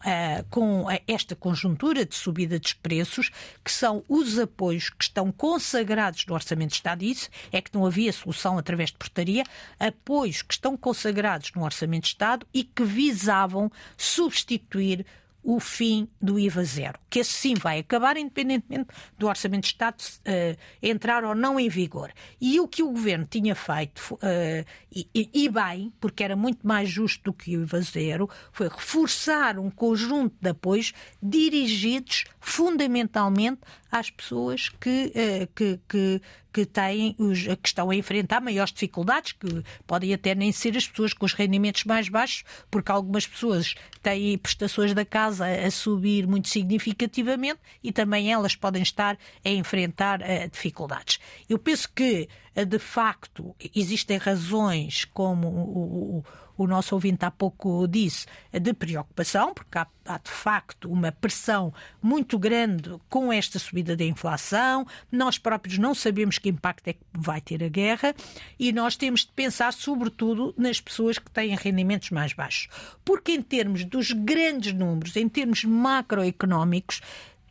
com 0.50 0.86
esta 1.06 1.36
conjuntura 1.36 2.06
de 2.06 2.16
subida 2.16 2.58
dos 2.58 2.72
preços, 2.72 3.30
que 3.62 3.70
são 3.70 4.06
os 4.08 4.40
apoios 4.40 4.90
que 4.90 5.04
estão 5.04 5.34
consagrados 5.34 6.26
no 6.26 6.34
Orçamento 6.34 6.70
de 6.70 6.76
Estado. 6.78 7.04
Isso 7.04 7.30
é 7.52 7.60
que 7.62 7.74
não 7.74 7.86
havia 7.86 8.14
solução 8.14 8.58
através 8.58 8.90
de 8.90 8.96
portaria, 8.96 9.44
apoios 9.78 10.42
que 10.42 10.54
estão 10.54 10.78
consagrados 10.78 11.52
no 11.54 11.66
Orçamento 11.66 12.04
de 12.04 12.08
Estado 12.08 12.48
e 12.54 12.64
que 12.64 12.86
visavam 12.86 13.70
substituir 13.98 15.06
o 15.44 15.60
fim 15.60 16.08
do 16.22 16.38
IVA 16.38 16.64
zero, 16.64 17.00
que 17.10 17.20
esse 17.20 17.32
sim 17.32 17.54
vai 17.54 17.80
acabar 17.80 18.18
independentemente 18.18 18.90
do 19.18 19.28
Orçamento 19.28 19.64
de 19.64 19.68
Estado 19.68 20.02
uh, 20.02 20.58
entrar 20.82 21.24
ou 21.24 21.34
não 21.34 21.60
em 21.60 21.70
vigor. 21.70 22.12
E 22.40 22.60
o 22.60 22.68
que 22.68 22.84
o 22.84 22.92
Governo 22.92 23.26
tinha 23.30 23.56
feito, 23.56 24.16
uh, 24.16 24.66
e, 24.92 25.08
e, 25.14 25.50
bem, 25.50 25.94
porque 26.00 26.24
era 26.24 26.36
muito 26.36 26.68
mais 26.68 26.90
justo 26.90 27.24
do 27.26 27.34
que 27.34 27.58
o 27.58 27.64
IVA 27.64 27.82
zero, 27.82 28.30
foi 28.52 28.68
reforçar 28.68 29.58
um 29.58 29.70
conjunto 29.70 30.36
de 30.42 30.50
apoios 30.50 30.94
dirigidos 31.22 32.26
fundamentalmente 32.40 33.62
às 33.92 34.10
pessoas 34.10 34.70
que, 34.70 35.14
uh, 35.16 35.48
que, 35.56 35.80
que, 35.88 36.22
que 36.52 36.66
têm 36.66 37.16
os, 37.18 37.44
que 37.44 37.68
estão 37.68 37.90
a 37.90 37.96
enfrentar 37.96 38.42
maiores 38.42 38.74
dificuldades, 38.74 39.34
que 39.34 39.64
podem 39.86 40.14
até 40.14 40.34
nem 40.34 40.52
ser 40.52 40.76
as 40.76 40.88
pessoas 40.88 41.14
com 41.14 41.26
os 41.26 41.34
rendimentos 41.34 41.84
mais 41.84 42.10
baixos, 42.10 42.44
porque 42.70 42.92
algumas 42.92 43.28
pessoas 43.28 43.76
têm 44.02 44.38
prestações 44.38 44.94
da 44.94 45.06
casa 45.06 45.46
a 45.46 45.70
subir 45.72 46.28
muito 46.28 46.48
significativamente 46.48 47.60
e 47.84 47.92
também 47.92 48.32
elas 48.32 48.56
podem 48.56 48.82
estar 48.82 49.18
a 49.44 49.50
enfrentar 49.50 50.22
uh, 50.22 50.50
dificuldades. 50.50 51.20
Eu 51.48 51.60
penso 51.60 51.90
que, 51.94 52.28
uh, 52.56 52.66
de 52.66 52.80
facto, 52.80 53.56
existem 53.76 54.18
razões 54.18 55.06
como 55.06 55.48
o, 55.48 56.18
o 56.20 56.24
o 56.64 56.68
nosso 56.68 56.94
ouvinte 56.94 57.24
há 57.24 57.32
pouco 57.32 57.88
disse, 57.88 58.26
de 58.52 58.74
preocupação, 58.74 59.54
porque 59.54 59.78
há, 59.78 59.88
há 60.06 60.18
de 60.18 60.30
facto 60.30 60.92
uma 60.92 61.12
pressão 61.12 61.74
muito 62.02 62.38
grande 62.38 62.98
com 63.10 63.32
esta 63.32 63.58
subida 63.58 63.96
da 63.96 64.04
inflação. 64.04 64.86
Nós 65.12 65.38
próprios 65.38 65.78
não 65.78 65.96
sabemos 65.96 66.38
que 66.38 66.50
impacto 66.50 66.88
é 66.90 66.94
que 66.94 67.00
vai 67.14 67.40
ter 67.40 67.64
a 67.64 67.70
guerra 67.70 68.14
e 68.60 68.74
nós 68.74 68.98
temos 68.98 69.22
de 69.22 69.32
pensar, 69.32 69.72
sobretudo, 69.72 70.54
nas 70.58 70.82
pessoas 70.82 71.18
que 71.18 71.32
têm 71.32 71.56
rendimentos 71.56 72.10
mais 72.12 72.34
baixos. 72.34 72.68
Porque, 73.06 73.32
em 73.32 73.42
termos 73.42 73.86
dos 73.86 74.12
grandes 74.12 74.74
números, 74.74 75.16
em 75.16 75.30
termos 75.30 75.64
macroeconómicos, 75.64 77.02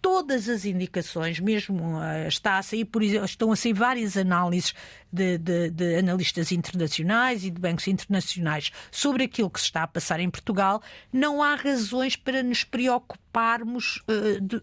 todas 0.01 0.49
as 0.49 0.65
indicações, 0.65 1.41
mesmo 1.41 1.99
uh, 1.99 2.29
está 2.29 2.59
a 2.59 2.63
sair, 2.63 2.85
por 2.85 3.03
exemplo, 3.03 3.25
estão 3.25 3.53
a 3.53 3.57
sair 3.57 3.73
várias 3.73 4.17
análises 4.17 4.75
de, 5.13 5.39
de, 5.39 5.71
de, 5.71 5.97
analistas 5.97 6.53
internacionais 6.53 7.45
e 7.45 7.51
de 7.51 7.61
bancos 7.61 7.89
internacionais 7.89 8.71
sobre 8.91 9.25
aquilo 9.25 9.51
que 9.51 9.59
se 9.59 9.67
está 9.67 9.83
a 9.83 9.87
passar 9.87 10.21
em 10.21 10.31
Portugal, 10.31 10.83
não 11.13 11.43
há 11.43 11.55
razões 11.55 12.15
para 12.15 12.43
nos 12.43 12.63
preocuparmos 12.65 14.03
uh, 14.09 14.41
de, 14.41 14.63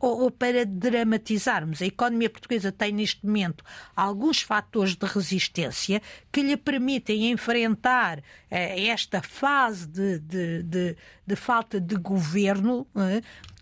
ou, 0.00 0.24
ou, 0.24 0.30
para 0.30 0.66
dramatizarmos. 0.66 1.80
A 1.80 1.86
economia 1.86 2.28
portuguesa 2.28 2.70
tem 2.70 2.92
neste 2.92 3.24
momento 3.24 3.64
alguns 3.94 4.42
fatores 4.42 4.94
de 4.94 5.06
resistência 5.06 6.02
que 6.30 6.42
lhe 6.42 6.56
permitem 6.56 7.30
enfrentar 7.30 8.18
uh, 8.18 8.22
esta 8.50 9.22
fase 9.22 9.86
de, 9.86 11.36
falta 11.36 11.80
de 11.80 11.96
governo 11.96 12.86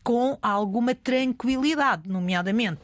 com 0.04 0.38
alguma 0.42 0.94
tranquilidade, 0.94 2.06
nomeadamente. 2.06 2.80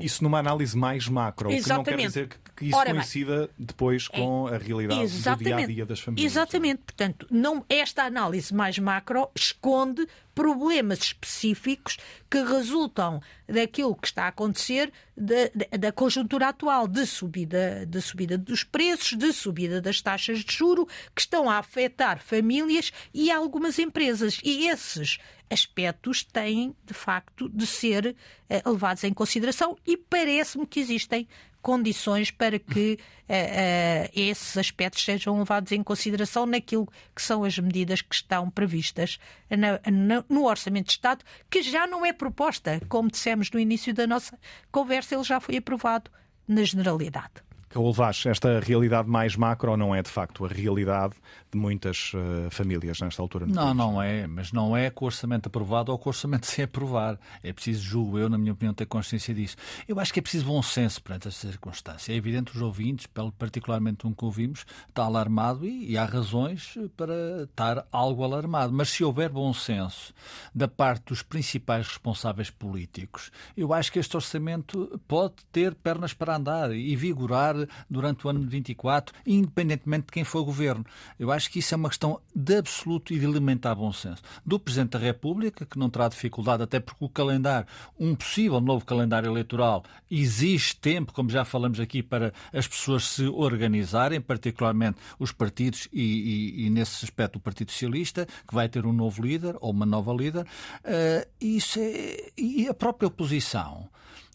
Isso 0.00 0.24
numa 0.24 0.38
análise 0.38 0.76
mais 0.76 1.06
macro, 1.06 1.52
Exatamente. 1.52 1.84
que 1.84 1.90
não 1.90 1.98
quer 1.98 2.06
dizer 2.08 2.28
que 2.28 2.36
que 2.56 2.66
isso 2.66 2.76
Ora, 2.76 2.90
coincida 2.90 3.38
bem, 3.38 3.48
depois 3.58 4.08
é 4.12 4.16
com 4.16 4.48
é, 4.48 4.54
a 4.54 4.58
realidade 4.58 5.06
do 5.06 5.36
dia 5.36 5.56
a 5.56 5.66
dia 5.66 5.86
das 5.86 6.00
famílias. 6.00 6.32
Exatamente. 6.32 6.82
Portanto, 6.82 7.26
não, 7.30 7.64
esta 7.68 8.04
análise 8.04 8.54
mais 8.54 8.78
macro 8.78 9.28
esconde 9.34 10.06
problemas 10.34 10.98
específicos 11.00 11.98
que 12.30 12.42
resultam 12.42 13.20
daquilo 13.46 13.94
que 13.94 14.06
está 14.06 14.24
a 14.24 14.28
acontecer 14.28 14.90
da, 15.16 15.76
da 15.78 15.92
conjuntura 15.92 16.48
atual 16.48 16.88
de 16.88 17.04
subida, 17.06 17.84
de 17.86 18.00
subida 18.00 18.38
dos 18.38 18.64
preços, 18.64 19.16
de 19.16 19.32
subida 19.32 19.80
das 19.80 20.00
taxas 20.00 20.38
de 20.38 20.52
juro, 20.52 20.86
que 21.14 21.20
estão 21.20 21.50
a 21.50 21.58
afetar 21.58 22.18
famílias 22.18 22.92
e 23.12 23.30
algumas 23.30 23.78
empresas. 23.78 24.40
E 24.42 24.68
esses 24.68 25.18
aspectos 25.50 26.24
têm, 26.24 26.74
de 26.84 26.94
facto, 26.94 27.48
de 27.48 27.66
ser 27.66 28.16
uh, 28.48 28.70
levados 28.70 29.04
em 29.04 29.12
consideração 29.12 29.76
e 29.86 29.96
parece-me 29.96 30.66
que 30.66 30.80
existem 30.80 31.28
condições 31.62 32.30
para 32.30 32.58
que 32.58 32.98
uh, 33.28 33.32
uh, 33.32 34.10
esses 34.14 34.56
aspectos 34.58 35.04
sejam 35.04 35.38
levados 35.38 35.72
em 35.72 35.82
consideração 35.82 36.44
naquilo 36.44 36.88
que 37.14 37.22
são 37.22 37.44
as 37.44 37.58
medidas 37.58 38.02
que 38.02 38.14
estão 38.14 38.50
previstas 38.50 39.18
na, 39.48 39.80
na, 39.90 40.24
no 40.28 40.44
Orçamento 40.44 40.86
de 40.86 40.92
Estado, 40.92 41.24
que 41.48 41.62
já 41.62 41.86
não 41.86 42.04
é 42.04 42.12
proposta. 42.12 42.80
Como 42.88 43.10
dissemos 43.10 43.50
no 43.50 43.60
início 43.60 43.94
da 43.94 44.06
nossa 44.06 44.36
conversa, 44.70 45.14
ele 45.14 45.24
já 45.24 45.40
foi 45.40 45.56
aprovado 45.56 46.10
na 46.46 46.64
generalidade. 46.64 47.42
Vaz, 47.74 48.26
esta 48.26 48.60
realidade 48.60 49.08
mais 49.08 49.34
macro 49.34 49.76
não 49.78 49.94
é 49.94 50.02
de 50.02 50.10
facto 50.10 50.44
a 50.44 50.48
realidade 50.48 51.14
de 51.52 51.58
muitas 51.58 52.12
uh, 52.14 52.50
famílias 52.50 52.98
nesta 53.00 53.20
altura? 53.20 53.46
Não, 53.46 53.54
país. 53.54 53.76
não 53.76 54.02
é, 54.02 54.26
mas 54.26 54.52
não 54.52 54.76
é 54.76 54.88
com 54.90 55.04
o 55.04 55.08
orçamento 55.08 55.46
aprovado 55.46 55.92
ou 55.92 55.98
com 55.98 56.08
o 56.08 56.10
orçamento 56.10 56.46
sem 56.48 56.64
aprovar. 56.64 57.18
É 57.42 57.52
preciso, 57.52 57.82
julgo 57.82 58.18
eu, 58.18 58.28
na 58.28 58.38
minha 58.38 58.52
opinião, 58.52 58.72
ter 58.72 58.86
consciência 58.86 59.34
disso. 59.34 59.56
Eu 59.86 60.00
acho 60.00 60.12
que 60.12 60.18
é 60.18 60.22
preciso 60.22 60.46
bom 60.46 60.62
senso 60.62 61.02
perante 61.02 61.28
esta 61.28 61.46
circunstância. 61.46 62.12
É 62.12 62.16
evidente 62.16 62.56
os 62.56 62.62
ouvintes, 62.62 63.06
particularmente 63.38 64.06
um 64.06 64.14
que 64.14 64.24
ouvimos, 64.24 64.64
está 64.88 65.04
alarmado 65.04 65.66
e, 65.66 65.90
e 65.90 65.98
há 65.98 66.04
razões 66.04 66.78
para 66.96 67.44
estar 67.44 67.86
algo 67.92 68.24
alarmado. 68.24 68.72
Mas 68.72 68.88
se 68.88 69.04
houver 69.04 69.28
bom 69.28 69.52
senso 69.52 70.14
da 70.54 70.66
parte 70.66 71.06
dos 71.06 71.22
principais 71.22 71.86
responsáveis 71.86 72.50
políticos, 72.50 73.30
eu 73.56 73.74
acho 73.74 73.92
que 73.92 73.98
este 73.98 74.16
orçamento 74.16 75.00
pode 75.06 75.34
ter 75.50 75.74
pernas 75.74 76.14
para 76.14 76.36
andar 76.36 76.72
e 76.74 76.96
vigorar 76.96 77.54
durante 77.90 78.26
o 78.26 78.30
ano 78.30 78.40
de 78.40 78.46
24, 78.46 79.14
independentemente 79.26 80.06
de 80.06 80.12
quem 80.12 80.24
for 80.24 80.40
o 80.40 80.44
governo. 80.44 80.84
Eu 81.18 81.30
acho 81.30 81.41
que 81.50 81.58
isso 81.58 81.74
é 81.74 81.76
uma 81.76 81.88
questão 81.88 82.20
de 82.34 82.56
absoluto 82.56 83.12
e 83.12 83.18
de 83.18 83.24
elementar 83.24 83.76
bom 83.76 83.92
senso. 83.92 84.22
Do 84.44 84.58
Presidente 84.58 84.90
da 84.90 84.98
República, 84.98 85.66
que 85.66 85.78
não 85.78 85.90
terá 85.90 86.08
dificuldade, 86.08 86.62
até 86.62 86.80
porque 86.80 87.04
o 87.04 87.08
calendário, 87.08 87.66
um 87.98 88.14
possível 88.14 88.60
novo 88.60 88.84
calendário 88.84 89.30
eleitoral, 89.30 89.84
exige 90.10 90.76
tempo, 90.76 91.12
como 91.12 91.30
já 91.30 91.44
falamos 91.44 91.80
aqui, 91.80 92.02
para 92.02 92.32
as 92.52 92.66
pessoas 92.66 93.04
se 93.04 93.26
organizarem, 93.26 94.20
particularmente 94.20 94.98
os 95.18 95.32
partidos 95.32 95.88
e, 95.92 96.02
e, 96.02 96.66
e 96.66 96.70
nesse 96.70 97.04
aspecto 97.04 97.36
o 97.36 97.40
Partido 97.40 97.70
Socialista, 97.70 98.26
que 98.46 98.54
vai 98.54 98.68
ter 98.68 98.86
um 98.86 98.92
novo 98.92 99.22
líder 99.22 99.56
ou 99.60 99.70
uma 99.70 99.86
nova 99.86 100.12
líder. 100.12 100.42
Uh, 100.42 101.28
isso 101.40 101.78
é, 101.80 102.30
e 102.36 102.68
a 102.68 102.74
própria 102.74 103.08
oposição 103.08 103.88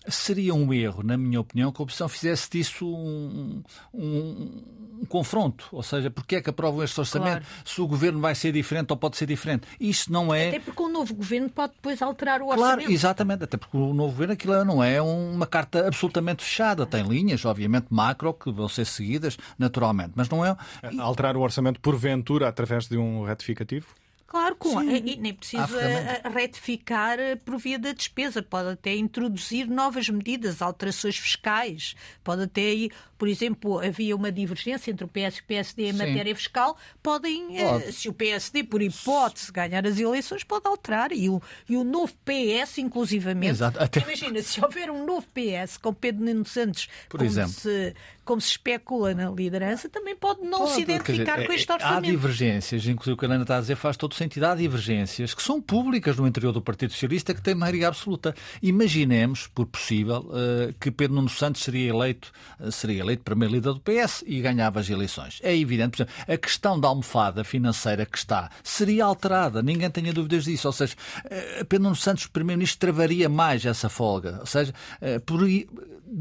seria 0.09 0.53
um 0.53 0.73
erro, 0.73 1.03
na 1.03 1.17
minha 1.17 1.39
opinião, 1.39 1.71
que 1.71 1.81
a 1.81 1.83
oposição 1.83 2.07
fizesse 2.07 2.49
disso 2.49 2.87
um, 2.87 3.63
um, 3.93 4.63
um 5.01 5.05
confronto. 5.05 5.67
Ou 5.71 5.83
seja, 5.83 6.09
porque 6.09 6.37
é 6.37 6.41
que 6.41 6.49
aprovam 6.49 6.83
este 6.83 6.99
orçamento 6.99 7.41
claro. 7.41 7.45
se 7.65 7.81
o 7.81 7.87
governo 7.87 8.19
vai 8.19 8.35
ser 8.35 8.51
diferente 8.51 8.91
ou 8.91 8.97
pode 8.97 9.17
ser 9.17 9.25
diferente? 9.25 9.67
Isso 9.79 10.11
não 10.11 10.33
é. 10.33 10.49
Até 10.49 10.59
porque 10.59 10.81
o 10.81 10.89
novo 10.89 11.13
governo 11.13 11.49
pode 11.49 11.73
depois 11.73 12.01
alterar 12.01 12.41
o 12.41 12.47
orçamento. 12.47 12.77
Claro, 12.77 12.91
exatamente. 12.91 13.43
Até 13.43 13.57
porque 13.57 13.77
o 13.77 13.93
novo 13.93 14.11
governo 14.11 14.33
aquilo 14.33 14.65
não 14.65 14.83
é 14.83 15.01
uma 15.01 15.45
carta 15.45 15.87
absolutamente 15.87 16.43
fechada. 16.43 16.85
Tem 16.85 17.03
linhas, 17.03 17.45
obviamente, 17.45 17.87
macro, 17.89 18.33
que 18.33 18.51
vão 18.51 18.67
ser 18.67 18.85
seguidas 18.85 19.37
naturalmente. 19.57 20.13
Mas 20.15 20.29
não 20.29 20.45
é. 20.45 20.55
Alterar 20.99 21.35
o 21.37 21.41
orçamento 21.41 21.79
porventura 21.79 22.47
através 22.47 22.87
de 22.87 22.97
um 22.97 23.23
retificativo? 23.23 23.87
Claro, 24.27 24.57
com, 24.57 24.83
e, 24.83 25.15
nem 25.15 25.33
precisa 25.33 25.65
retificar 26.33 27.17
por 27.45 27.57
via 27.57 27.79
da 27.79 27.93
despesa, 27.93 28.43
pode 28.43 28.71
até 28.71 28.93
introduzir 28.93 29.69
novas 29.69 30.09
medidas, 30.09 30.61
alterações 30.61 31.17
fiscais, 31.17 31.95
pode 32.25 32.43
até, 32.43 32.89
por 33.17 33.29
exemplo, 33.29 33.79
havia 33.79 34.13
uma 34.13 34.29
divergência 34.29 34.91
entre 34.91 35.05
o 35.05 35.07
PS 35.07 35.37
e 35.37 35.39
o 35.39 35.43
PSD 35.45 35.83
em 35.83 35.91
Sim. 35.93 35.97
matéria 35.97 36.35
fiscal, 36.35 36.77
podem, 37.01 37.57
eh, 37.57 37.63
pode. 37.63 37.93
se 37.93 38.09
o 38.09 38.13
PSD, 38.13 38.65
por 38.65 38.81
hipótese, 38.81 39.49
ganhar 39.49 39.87
as 39.87 39.97
eleições, 39.97 40.43
pode 40.43 40.67
alterar. 40.67 41.13
E 41.13 41.29
o, 41.29 41.41
e 41.69 41.77
o 41.77 41.85
novo 41.85 42.13
PS, 42.25 42.79
inclusivamente. 42.79 43.51
Exato. 43.51 43.81
Até... 43.81 44.01
Imagina, 44.01 44.41
se 44.41 44.61
houver 44.61 44.91
um 44.91 45.05
novo 45.05 45.25
PS 45.27 45.77
com 45.77 45.93
Pedro 45.93 46.25
Nuno 46.25 46.45
Santos, 46.45 46.89
por 47.07 47.21
exemplo. 47.21 47.53
Se, 47.53 47.95
como 48.27 48.41
se 48.41 48.51
especula 48.51 49.13
na 49.13 49.31
liderança, 49.31 49.87
também 49.87 50.13
pode 50.13 50.41
não 50.41 50.59
pode, 50.59 50.73
se 50.73 50.81
identificar 50.81 51.35
dizer, 51.35 51.47
com 51.47 51.53
este 51.53 51.71
orçamento. 51.71 51.97
Há 51.97 52.11
divergências, 52.11 52.85
inclusive 52.85 53.13
o 53.13 53.17
que 53.17 53.25
a 53.25 53.29
Ana 53.29 53.43
está 53.43 53.57
a 53.57 53.61
dizer 53.61 53.77
faz 53.77 53.95
todo 53.95 54.13
sentido. 54.13 54.43
Há 54.43 54.53
divergências 54.53 55.33
que 55.33 55.41
são 55.41 55.61
públicas 55.61 56.17
no 56.17 56.27
interior 56.27 56.51
do 56.51 56.61
Partido 56.61 56.91
Socialista 56.91 57.33
que 57.33 57.41
têm 57.41 57.55
maioria 57.55 57.87
absoluta. 57.87 58.35
Imaginemos, 58.61 59.47
por 59.47 59.65
possível, 59.65 60.29
eh, 60.33 60.73
que 60.77 60.91
Pedro 60.91 61.15
Nuno 61.15 61.29
Santos 61.29 61.63
seria 61.63 61.89
eleito, 61.89 62.33
eh, 62.59 62.69
seria 62.69 62.99
eleito 62.99 63.23
primeiro 63.23 63.53
líder 63.53 63.73
do 63.73 63.79
PS 63.79 64.25
e 64.27 64.41
ganhava 64.41 64.81
as 64.81 64.89
eleições. 64.89 65.39
É 65.41 65.55
evidente, 65.55 65.91
por 65.91 66.03
exemplo, 66.03 66.33
a 66.33 66.37
questão 66.37 66.77
da 66.77 66.89
almofada 66.89 67.45
financeira 67.45 68.05
que 68.05 68.17
está 68.17 68.51
seria 68.61 69.05
alterada, 69.05 69.63
ninguém 69.63 69.89
tenha 69.89 70.11
dúvidas 70.11 70.43
disso. 70.43 70.67
Ou 70.67 70.73
seja, 70.73 70.95
eh, 71.29 71.63
Pedro 71.63 71.83
Nuno 71.83 71.95
Santos, 71.95 72.27
primeiro-ministro, 72.27 72.79
travaria 72.79 73.29
mais 73.29 73.65
essa 73.65 73.87
folga. 73.87 74.39
Ou 74.41 74.45
seja, 74.45 74.73
por 75.25 75.41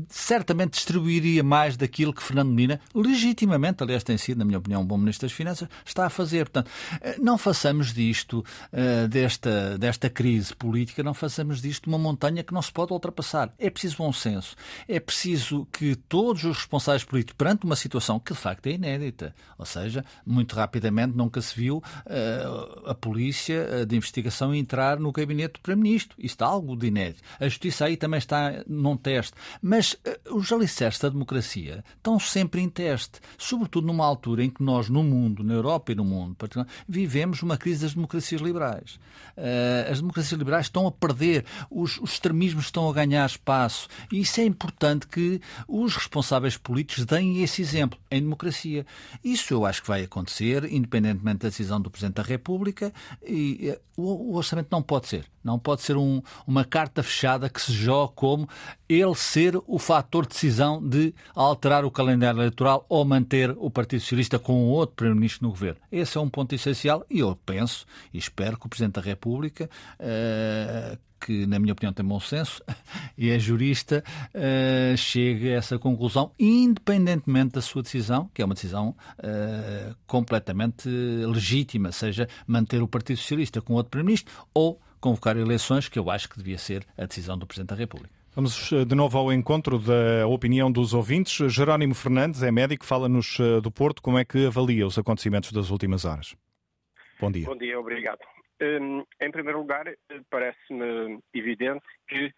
certamente 0.08 0.72
distribuiria 0.72 1.42
mais 1.42 1.76
daquilo 1.76 2.12
que 2.12 2.22
Fernando 2.22 2.50
Medina, 2.50 2.80
legitimamente, 2.94 3.82
aliás, 3.82 4.02
tem 4.02 4.16
sido, 4.16 4.38
na 4.38 4.44
minha 4.44 4.58
opinião, 4.58 4.82
um 4.82 4.86
bom 4.86 4.96
Ministro 4.96 5.26
das 5.26 5.32
Finanças, 5.32 5.68
está 5.84 6.06
a 6.06 6.10
fazer. 6.10 6.48
Portanto, 6.48 6.70
eh, 7.00 7.16
não 7.18 7.38
façamos 7.38 7.92
disto, 7.92 8.44
eh, 8.72 9.06
desta, 9.08 9.78
desta 9.78 10.10
crise 10.10 10.54
política, 10.54 11.02
não 11.02 11.14
façamos 11.14 11.60
disto 11.60 11.86
uma 11.86 11.98
montanha 11.98 12.42
que 12.42 12.52
não 12.52 12.62
se 12.62 12.72
pode 12.72 12.92
ultrapassar. 12.92 13.52
É 13.58 13.70
preciso 13.70 13.98
bom 13.98 14.12
senso. 14.12 14.56
É 14.88 14.98
preciso 14.98 15.66
que 15.72 15.94
todos 15.94 16.44
os 16.44 16.56
responsáveis 16.58 17.04
políticos, 17.04 17.36
perante 17.36 17.64
uma 17.64 17.76
situação 17.76 18.18
que 18.18 18.32
de 18.32 18.38
facto 18.38 18.66
é 18.66 18.72
inédita, 18.72 19.34
ou 19.58 19.66
seja, 19.66 20.04
muito 20.24 20.54
rapidamente 20.56 21.16
nunca 21.16 21.40
se 21.40 21.54
viu 21.54 21.82
eh, 22.06 22.44
a 22.86 22.94
polícia 22.94 23.86
de 23.86 23.96
investigação 23.96 24.54
entrar 24.54 24.98
no 24.98 25.12
gabinete 25.12 25.54
do 25.54 25.60
Primeiro-Ministro. 25.60 26.16
Isto 26.18 26.42
é 26.44 26.46
algo 26.46 26.76
de 26.76 26.86
inédito. 26.86 27.22
A 27.38 27.48
justiça 27.48 27.84
aí 27.84 27.96
também 27.96 28.18
está 28.18 28.64
num 28.66 28.96
teste. 28.96 29.34
Mas 29.60 29.75
mas 29.76 29.92
uh, 29.92 30.34
os 30.34 30.50
alicerces 30.50 30.98
da 31.02 31.10
democracia 31.10 31.84
estão 31.96 32.18
sempre 32.18 32.62
em 32.62 32.68
teste, 32.68 33.20
sobretudo 33.36 33.86
numa 33.86 34.06
altura 34.06 34.42
em 34.42 34.48
que 34.48 34.62
nós, 34.62 34.88
no 34.88 35.02
mundo, 35.02 35.44
na 35.44 35.52
Europa 35.52 35.92
e 35.92 35.94
no 35.94 36.04
mundo, 36.04 36.34
vivemos 36.88 37.42
uma 37.42 37.58
crise 37.58 37.82
das 37.82 37.92
democracias 37.92 38.40
liberais. 38.40 38.98
Uh, 39.36 39.92
as 39.92 40.00
democracias 40.00 40.38
liberais 40.38 40.66
estão 40.66 40.86
a 40.86 40.90
perder, 40.90 41.44
os, 41.70 41.98
os 41.98 42.12
extremismos 42.12 42.64
estão 42.64 42.88
a 42.88 42.92
ganhar 42.92 43.26
espaço 43.26 43.86
e 44.10 44.20
isso 44.20 44.40
é 44.40 44.44
importante 44.44 45.06
que 45.06 45.42
os 45.68 45.94
responsáveis 45.94 46.56
políticos 46.56 47.04
deem 47.04 47.42
esse 47.42 47.60
exemplo 47.60 47.98
em 48.10 48.22
democracia. 48.22 48.86
Isso 49.22 49.52
eu 49.52 49.66
acho 49.66 49.82
que 49.82 49.88
vai 49.88 50.04
acontecer, 50.04 50.64
independentemente 50.72 51.40
da 51.40 51.48
decisão 51.50 51.78
do 51.78 51.90
Presidente 51.90 52.14
da 52.16 52.22
República, 52.22 52.94
e 53.22 53.74
uh, 53.96 54.02
o, 54.02 54.32
o 54.32 54.36
orçamento 54.36 54.68
não 54.70 54.82
pode 54.82 55.08
ser 55.08 55.26
Não 55.46 55.60
pode 55.60 55.82
ser 55.82 55.96
um, 55.96 56.20
uma 56.44 56.64
carta 56.64 57.04
fechada 57.04 57.48
que 57.48 57.62
se 57.62 57.72
joga 57.72 58.12
como 58.14 58.48
ele 58.88 59.14
ser 59.14 59.56
o 59.66 59.78
fator 59.78 60.24
de 60.26 60.34
decisão 60.34 60.82
de 60.86 61.14
alterar 61.34 61.84
o 61.84 61.90
calendário 61.90 62.40
eleitoral 62.40 62.84
ou 62.88 63.04
manter 63.04 63.54
o 63.56 63.70
Partido 63.70 64.00
Socialista 64.00 64.40
com 64.40 64.64
outro 64.64 64.96
Primeiro-Ministro 64.96 65.44
no 65.44 65.50
governo. 65.50 65.80
Esse 65.90 66.18
é 66.18 66.20
um 66.20 66.28
ponto 66.28 66.52
essencial 66.52 67.06
e 67.08 67.20
eu 67.20 67.38
penso 67.46 67.86
e 68.12 68.18
espero 68.18 68.58
que 68.58 68.66
o 68.66 68.68
Presidente 68.68 68.94
da 68.94 69.00
República, 69.00 69.70
uh, 70.00 70.98
que 71.20 71.46
na 71.46 71.58
minha 71.58 71.72
opinião 71.72 71.92
tem 71.92 72.04
bom 72.04 72.20
senso 72.20 72.62
e 73.16 73.30
é 73.30 73.38
jurista, 73.38 74.02
uh, 74.34 74.96
chegue 74.96 75.52
a 75.52 75.56
essa 75.56 75.78
conclusão, 75.78 76.32
independentemente 76.38 77.52
da 77.52 77.62
sua 77.62 77.82
decisão, 77.82 78.28
que 78.34 78.42
é 78.42 78.44
uma 78.44 78.54
decisão 78.54 78.96
uh, 79.18 79.94
completamente 80.06 80.88
legítima, 80.88 81.92
seja 81.92 82.28
manter 82.46 82.82
o 82.82 82.88
Partido 82.88 83.16
Socialista 83.16 83.60
com 83.62 83.74
outro 83.74 83.90
Primeiro-Ministro 83.90 84.32
ou 84.52 84.80
convocar 85.00 85.36
eleições, 85.36 85.88
que 85.88 85.98
eu 85.98 86.10
acho 86.10 86.28
que 86.28 86.38
devia 86.38 86.58
ser 86.58 86.84
a 86.96 87.06
decisão 87.06 87.38
do 87.38 87.46
Presidente 87.46 87.70
da 87.70 87.76
República. 87.76 88.14
Vamos 88.34 88.70
de 88.86 88.94
novo 88.94 89.16
ao 89.16 89.32
encontro 89.32 89.78
da 89.78 90.26
opinião 90.26 90.70
dos 90.70 90.92
ouvintes. 90.92 91.50
Jerónimo 91.50 91.94
Fernandes 91.94 92.42
é 92.42 92.50
médico, 92.50 92.84
fala-nos 92.84 93.38
do 93.62 93.70
Porto. 93.70 94.02
Como 94.02 94.18
é 94.18 94.26
que 94.26 94.46
avalia 94.46 94.86
os 94.86 94.98
acontecimentos 94.98 95.52
das 95.52 95.70
últimas 95.70 96.04
horas? 96.04 96.36
Bom 97.18 97.30
dia. 97.30 97.46
Bom 97.46 97.56
dia, 97.56 97.80
obrigado. 97.80 98.18
Hum, 98.60 99.04
em 99.20 99.30
primeiro 99.30 99.58
lugar, 99.60 99.86
parece-me 100.30 101.18
evidente 101.34 101.84
que 102.08 102.30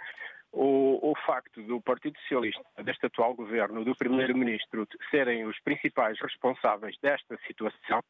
o, 0.53 1.11
o, 1.11 1.15
facto 1.27 1.63
do 1.63 1.81
Partido 1.81 2.19
Socialista, 2.21 2.63
deste 2.83 3.07
atual 3.07 3.35
governo, 3.35 3.85
do 3.85 3.95
Primeiro-Ministro, 3.95 4.87
serem 5.11 5.45
os 5.45 5.59
principais 5.61 6.19
responsáveis 6.21 6.97
desta 7.03 7.39
situação, 7.47 8.03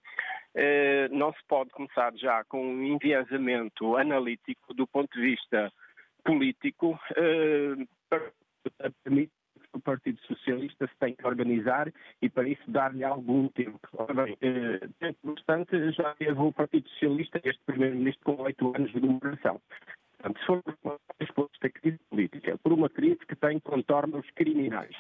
eh, 0.55 1.09
não 1.11 1.33
se 1.33 1.41
pode 1.49 1.71
começar 1.71 2.15
já 2.17 2.45
com 2.45 2.65
um 2.65 2.83
enviesamento 2.83 3.97
analítico 3.97 4.73
do 4.73 4.87
ponto 4.87 5.13
de 5.19 5.23
vista 5.23 5.73
político 6.25 6.99
eh, 7.17 7.87
para 8.09 8.33
permitir 9.03 9.33
o 9.73 9.81
Partido 9.81 10.19
Socialista 10.23 10.87
se 10.87 10.97
tem 10.99 11.15
que 11.15 11.27
organizar 11.27 11.93
e 12.23 12.29
para 12.29 12.49
isso 12.49 12.63
dar-lhe 12.71 13.05
algum 13.05 13.49
tempo. 13.49 13.81
Ora 13.93 14.25
bem, 14.25 14.37
eh, 14.41 14.89
tempo 15.01 15.35
já 15.93 16.15
teve 16.15 16.41
o 16.41 16.53
Partido 16.53 16.89
Socialista 16.91 17.41
este 17.45 17.63
Primeiro-Ministro 17.67 18.25
com 18.25 18.43
oito 18.43 18.75
anos 18.75 18.93
de 18.93 19.01
governação. 19.01 19.61
Portanto, 20.19 20.41
se 20.41 20.47
for 20.47 20.99
esta 21.59 21.71
crise 21.71 21.99
política 22.11 22.59
por 22.63 22.73
uma 22.73 22.89
crise 22.89 23.19
que 23.27 23.37
tem 23.37 23.59
contornos 23.61 24.27
criminais, 24.35 24.95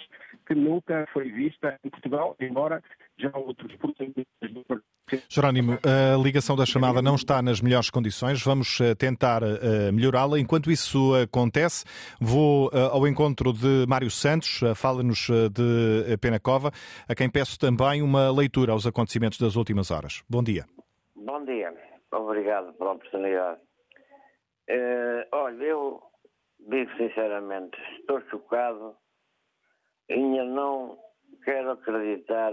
que 0.46 0.54
nunca 0.54 1.06
foi 1.12 1.30
vista 1.30 1.78
em 1.84 1.90
Portugal, 1.90 2.36
embora 2.40 2.82
já 3.18 3.30
outros 3.36 3.74
protagonistas 3.76 4.52
do 4.52 4.64
Jerónimo, 5.28 5.78
a 5.84 6.22
ligação 6.22 6.54
da 6.54 6.66
chamada 6.66 7.00
não 7.00 7.14
está 7.14 7.40
nas 7.40 7.60
melhores 7.60 7.88
condições. 7.88 8.42
Vamos 8.42 8.78
eh, 8.80 8.94
tentar 8.94 9.42
eh, 9.42 9.90
melhorá-la. 9.90 10.38
Enquanto 10.38 10.70
isso 10.70 11.14
acontece, 11.14 11.84
vou 12.20 12.70
eh, 12.72 12.78
ao 12.92 13.08
encontro 13.08 13.52
de 13.52 13.86
Mário 13.88 14.10
Santos, 14.10 14.60
fala-nos 14.76 15.28
de 15.52 16.16
Penacova, 16.18 16.70
a 17.08 17.14
quem 17.14 17.30
peço 17.30 17.58
também 17.58 18.02
uma 18.02 18.30
leitura 18.30 18.72
aos 18.72 18.86
acontecimentos 18.86 19.38
das 19.38 19.56
últimas 19.56 19.90
horas. 19.90 20.22
Bom 20.28 20.42
dia. 20.42 20.66
Bom 21.16 21.42
dia. 21.44 21.72
Obrigado 22.12 22.72
pela 22.74 22.92
oportunidade. 22.92 23.67
Uh, 24.68 25.24
olha, 25.32 25.64
eu 25.64 26.02
digo 26.60 26.90
sinceramente, 26.96 27.78
estou 27.98 28.20
chocado. 28.28 28.96
Ainda 30.10 30.44
não 30.44 30.98
quero 31.44 31.72
acreditar 31.72 32.52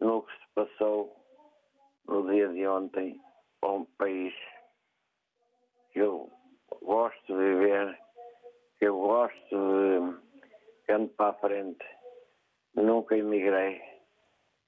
no 0.00 0.22
que 0.22 0.32
se 0.32 0.48
passou 0.54 1.16
no 2.06 2.30
dia 2.30 2.48
de 2.48 2.66
ontem 2.66 3.20
a 3.62 3.68
um 3.72 3.84
país 3.96 4.34
que 5.92 6.00
eu 6.00 6.30
gosto 6.82 7.26
de 7.26 7.38
viver, 7.38 7.98
que 8.78 8.86
eu 8.86 8.98
gosto 8.98 10.20
de 10.86 10.92
ando 10.92 11.08
para 11.10 11.30
a 11.30 11.34
frente. 11.34 11.84
Nunca 12.74 13.16
emigrei 13.16 13.80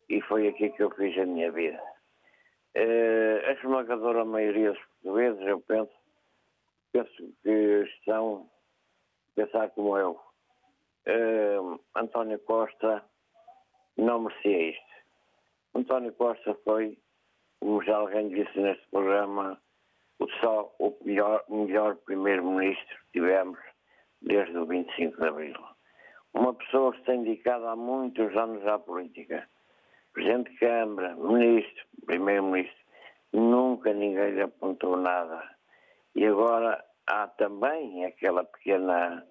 e 0.09 0.20
foi 0.22 0.48
aqui 0.48 0.70
que 0.70 0.82
eu 0.82 0.90
fiz 0.92 1.18
a 1.18 1.26
minha 1.26 1.50
vida. 1.50 1.82
Uh, 2.76 3.46
a 3.46 3.52
esmagadora 3.52 4.24
maioria 4.24 4.72
dos 4.72 4.82
portugueses, 5.02 5.46
eu 5.46 5.61
penso, 5.62 5.92
penso 6.97 7.32
que 7.42 7.84
estão 7.99 8.49
a 9.32 9.34
pensar 9.34 9.70
como 9.70 9.99
eu. 9.99 10.18
Uh, 11.07 11.78
António 11.94 12.38
Costa 12.40 13.05
não 13.97 14.20
merecia 14.20 14.70
isto. 14.70 14.97
António 15.74 16.12
Costa 16.14 16.57
foi 16.64 16.99
como 17.61 17.82
já 17.84 17.97
alguém 17.97 18.28
disse 18.28 18.59
neste 18.59 18.86
programa, 18.90 19.61
o 20.18 20.28
só 20.40 20.74
o 20.78 20.97
melhor, 21.05 21.97
primeiro-ministro 22.05 22.97
que 23.07 23.20
tivemos 23.20 23.59
desde 24.22 24.57
o 24.57 24.66
25 24.66 25.20
de 25.20 25.28
Abril. 25.28 25.57
Uma 26.34 26.55
pessoa 26.55 26.92
que 26.92 27.01
está 27.01 27.14
indicada 27.14 27.70
há 27.70 27.76
muitos 27.76 28.34
anos 28.36 28.66
à 28.66 28.78
política. 28.78 29.49
Presidente 30.12 30.51
de 30.51 30.59
Câmara, 30.59 31.14
ministro, 31.16 31.84
primeiro-ministro, 32.07 32.84
nunca 33.32 33.92
ninguém 33.92 34.30
lhe 34.32 34.42
apontou 34.42 34.97
nada. 34.97 35.55
E 36.17 36.27
agora 36.27 36.85
há 37.07 37.29
também 37.29 38.05
aquela 38.05 38.43
pequena, 38.43 39.25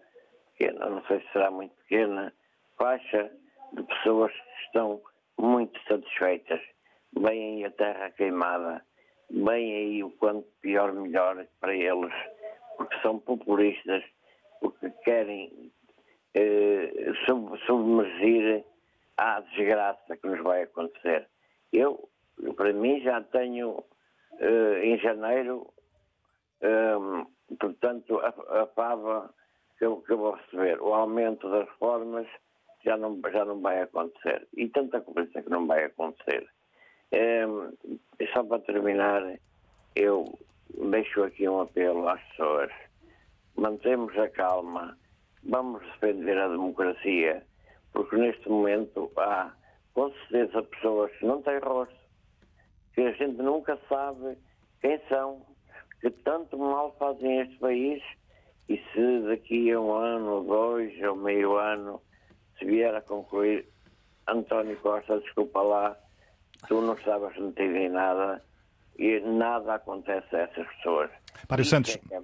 pequena, 0.54 0.90
não 0.90 1.04
sei 1.06 1.20
se 1.20 1.32
será 1.34 1.52
muito 1.52 1.76
pequena, 1.76 2.34
faixa 2.78 3.30
de 3.74 3.84
pessoas 3.84 4.32
que 4.32 4.66
estão 4.66 5.02
muito 5.38 5.78
satisfeitas 5.88 6.62
bem 7.20 7.58
aí 7.58 7.66
a 7.66 7.72
terra 7.72 8.12
queimada, 8.12 8.82
bem 9.30 9.76
aí 9.76 10.04
o 10.04 10.12
quanto 10.12 10.48
pior 10.62 10.94
melhor 10.94 11.46
para 11.60 11.74
eles, 11.74 12.14
porque 12.78 13.00
são 13.02 13.20
populistas, 13.20 14.04
porque 14.60 14.90
querem 15.04 15.72
eh, 16.34 17.14
sub 17.26 17.58
submergir 17.66 18.64
à 19.18 19.40
desgraça 19.40 20.18
que 20.18 20.28
nos 20.28 20.42
vai 20.42 20.64
acontecer. 20.64 21.28
Eu, 21.72 22.10
para 22.56 22.74
mim, 22.74 23.02
já 23.02 23.22
tenho 23.22 23.84
eh, 24.40 24.82
em 24.84 24.98
janeiro, 25.00 25.74
eh, 26.66 27.26
portanto, 27.60 28.20
a, 28.20 28.30
a 28.62 28.68
que 29.78 29.86
eu, 29.86 30.04
vou 30.08 30.36
receber. 30.36 30.82
O 30.82 30.94
aumento 30.94 31.50
das 31.50 31.68
reformas 31.68 32.28
já 32.84 32.98
não, 32.98 33.20
já 33.32 33.44
não 33.46 33.62
vai 33.62 33.82
acontecer. 33.82 34.48
E 34.56 34.70
tanta 34.70 35.02
coisa 35.02 35.42
que 35.42 35.50
não 35.50 35.68
vai 35.68 35.86
acontecer. 35.86 36.48
É, 37.12 37.46
só 38.34 38.44
para 38.44 38.60
terminar, 38.60 39.38
eu 39.96 40.38
deixo 40.90 41.24
aqui 41.24 41.48
um 41.48 41.62
apelo 41.62 42.08
às 42.08 42.22
pessoas. 42.30 42.72
Mantemos 43.56 44.18
a 44.18 44.30
calma, 44.30 44.98
vamos 45.44 45.82
defender 45.84 46.38
a 46.38 46.50
democracia, 46.50 47.44
porque 47.94 48.18
neste 48.18 48.50
momento 48.50 49.10
há 49.18 49.54
com 49.94 50.12
certeza 50.12 50.62
pessoas 50.64 51.12
que 51.14 51.26
não 51.26 51.42
têm 51.42 51.60
rosto, 51.60 51.96
que 52.94 53.02
a 53.02 53.12
gente 53.14 53.42
nunca 53.42 53.80
sabe 53.88 54.38
quem 54.82 55.00
são, 55.08 55.42
que 56.06 56.12
tanto 56.24 56.56
mal 56.56 56.96
fazem 57.00 57.40
este 57.40 57.58
país 57.58 58.04
e 58.70 58.78
se 58.78 59.22
daqui 59.28 59.72
a 59.72 59.82
um 59.82 59.92
ano, 59.92 60.44
dois 60.44 60.94
ou 61.02 61.16
meio 61.16 61.58
ano, 61.58 62.00
se 62.60 62.66
vier 62.66 62.94
a 62.94 63.02
concluir 63.02 63.68
António 64.28 64.78
Costa, 64.82 65.20
desculpa 65.20 65.64
lá, 65.64 65.98
tu 66.68 66.80
não 66.80 66.94
estavas 66.94 67.36
metido 67.38 67.76
em 67.76 67.90
nada 67.90 68.40
e 69.00 69.20
nada 69.20 69.74
acontece 69.74 70.36
a 70.36 70.42
essas 70.42 70.68
pessoas. 70.76 71.10
Mário 71.50 71.66
Santos, 71.66 71.98
é, 72.12 72.16
é 72.16 72.20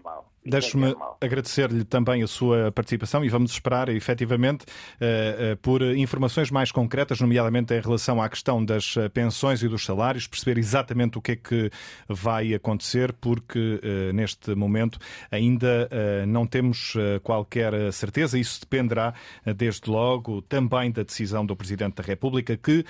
deixe-me 0.46 0.92
é 0.92 1.26
agradecer-lhe 1.26 1.84
também 1.84 2.24
a 2.24 2.28
sua 2.28 2.72
participação 2.72 3.24
e 3.24 3.30
vamos 3.30 3.52
esperar, 3.52 3.90
efetivamente, 3.90 4.64
uh, 4.64 5.54
uh, 5.54 5.58
por 5.58 5.82
informações 5.82 6.50
mais 6.50 6.72
concretas, 6.72 7.20
nomeadamente 7.22 7.74
em 7.74 7.80
relação 7.80 8.22
à 8.22 8.28
questão 8.28 8.64
das 8.64 8.96
eh, 8.98 9.10
pensões 9.10 9.62
e 9.62 9.68
dos 9.68 9.86
salários, 9.86 10.28
perceber 10.28 10.58
exatamente 10.58 11.18
o 11.18 11.22
que 11.22 11.34
é 11.34 11.36
que 11.36 11.72
vai 12.08 12.54
acontecer, 12.54 13.14
porque 13.14 13.80
neste 14.14 14.56
momento 14.56 15.00
ainda 15.30 15.90
não 16.28 16.46
temos 16.46 16.94
qualquer 17.24 17.92
certeza. 17.92 18.38
Isso 18.38 18.62
dependerá, 18.62 19.14
desde 19.56 19.90
logo, 19.90 20.42
também 20.42 20.92
da 20.92 21.04
decisão 21.04 21.46
do 21.46 21.56
Presidente 21.56 21.96
da 21.96 22.04
República, 22.04 22.58
que 22.58 22.86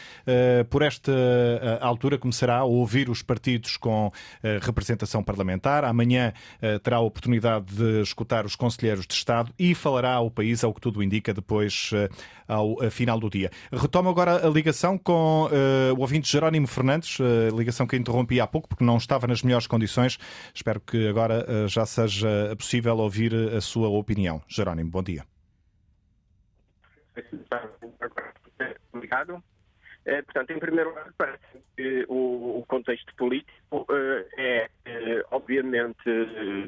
por 0.70 0.82
esta 0.82 1.12
altura 1.82 2.18
começará 2.18 2.58
a 2.58 2.64
ouvir 2.64 3.10
os 3.10 3.22
partidos 3.22 3.78
com 3.78 4.12
representação 4.62 5.24
parlamentar. 5.24 5.84
Amanhã 5.84 6.11
Amanhã 6.12 6.34
eh, 6.62 6.78
terá 6.80 6.98
a 6.98 7.00
oportunidade 7.00 7.74
de 7.74 8.02
escutar 8.02 8.46
os 8.46 8.56
conselheiros 8.56 9.08
de 9.08 9.14
Estado 9.14 9.54
e 9.58 9.74
falará 9.74 10.14
ao 10.14 10.30
país, 10.30 10.62
ao 10.62 10.74
que 10.74 10.82
tudo 10.82 11.02
indica, 11.02 11.34
depois 11.34 11.92
eh, 11.94 12.10
ao 12.48 12.84
eh, 12.84 12.90
final 12.90 13.18
do 13.18 13.30
dia. 13.30 13.50
Retomo 13.72 14.10
agora 14.10 14.46
a 14.46 14.50
ligação 14.50 14.98
com 14.98 15.50
o 15.96 16.02
ouvinte 16.02 16.30
Jerónimo 16.30 16.68
Fernandes, 16.68 17.18
ligação 17.56 17.88
que 17.88 17.96
interrompi 17.96 18.42
há 18.42 18.48
pouco 18.48 18.68
porque 18.68 18.84
não 18.84 18.98
estava 18.98 19.26
nas 19.26 19.42
melhores 19.42 19.68
condições. 19.68 20.18
Espero 20.54 20.82
que 20.82 21.08
agora 21.08 21.68
já 21.68 21.86
seja 21.86 22.54
possível 22.58 22.98
ouvir 22.98 23.34
a 23.34 23.62
sua 23.62 23.88
opinião. 23.88 24.42
Jerónimo, 24.48 24.90
bom 24.90 25.04
dia. 25.04 25.26
Obrigado. 28.94 29.42
Eh, 30.12 30.22
portanto, 30.24 30.52
em 30.52 30.60
primeiro 30.60 30.90
lugar, 30.90 31.08
parece 31.18 31.64
que 31.78 32.06
o, 32.10 32.66
contexto 32.68 33.16
político 33.16 33.88
é, 34.38 34.70
obviamente, 35.32 36.04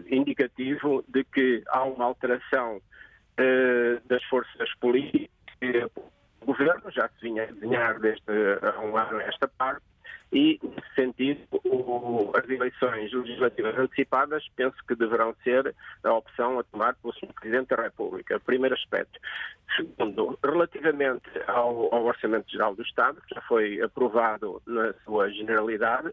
indicativo 0.10 1.04
de 1.10 1.26
que 1.26 1.62
há 1.68 1.84
uma 1.84 2.06
alteração 2.06 2.82
das 4.06 4.24
forças 4.26 4.74
políticas 4.80 5.30
do 6.40 6.46
governo, 6.46 6.90
já 6.92 7.10
se 7.10 7.22
vinha 7.22 7.44
a 7.44 7.48
desenhar 7.48 8.00
desde 8.00 8.24
há 8.62 8.80
um 8.80 8.96
ano 8.96 9.20
esta 9.20 9.48
parte, 9.48 9.84
e, 10.34 10.60
nesse 10.64 10.96
sentido, 10.96 11.42
o, 11.64 12.32
as 12.36 12.50
eleições 12.50 13.14
legislativas 13.14 13.78
antecipadas 13.78 14.44
penso 14.56 14.76
que 14.88 14.96
deverão 14.96 15.36
ser 15.44 15.76
a 16.04 16.14
opção 16.14 16.58
a 16.58 16.64
tomar 16.64 16.96
pelo 16.96 17.14
Sr. 17.14 17.32
Presidente 17.40 17.70
da 17.70 17.84
República. 17.84 18.40
Primeiro 18.40 18.74
aspecto. 18.76 19.20
Segundo, 19.78 20.38
relativamente 20.44 21.30
ao, 21.48 21.94
ao 21.94 22.06
Orçamento 22.06 22.52
Geral 22.52 22.76
do 22.76 22.82
Estado, 22.82 23.22
que 23.22 23.36
já 23.36 23.42
foi 23.42 23.80
aprovado 23.80 24.60
na 24.66 24.94
sua 25.06 25.30
generalidade, 25.30 26.12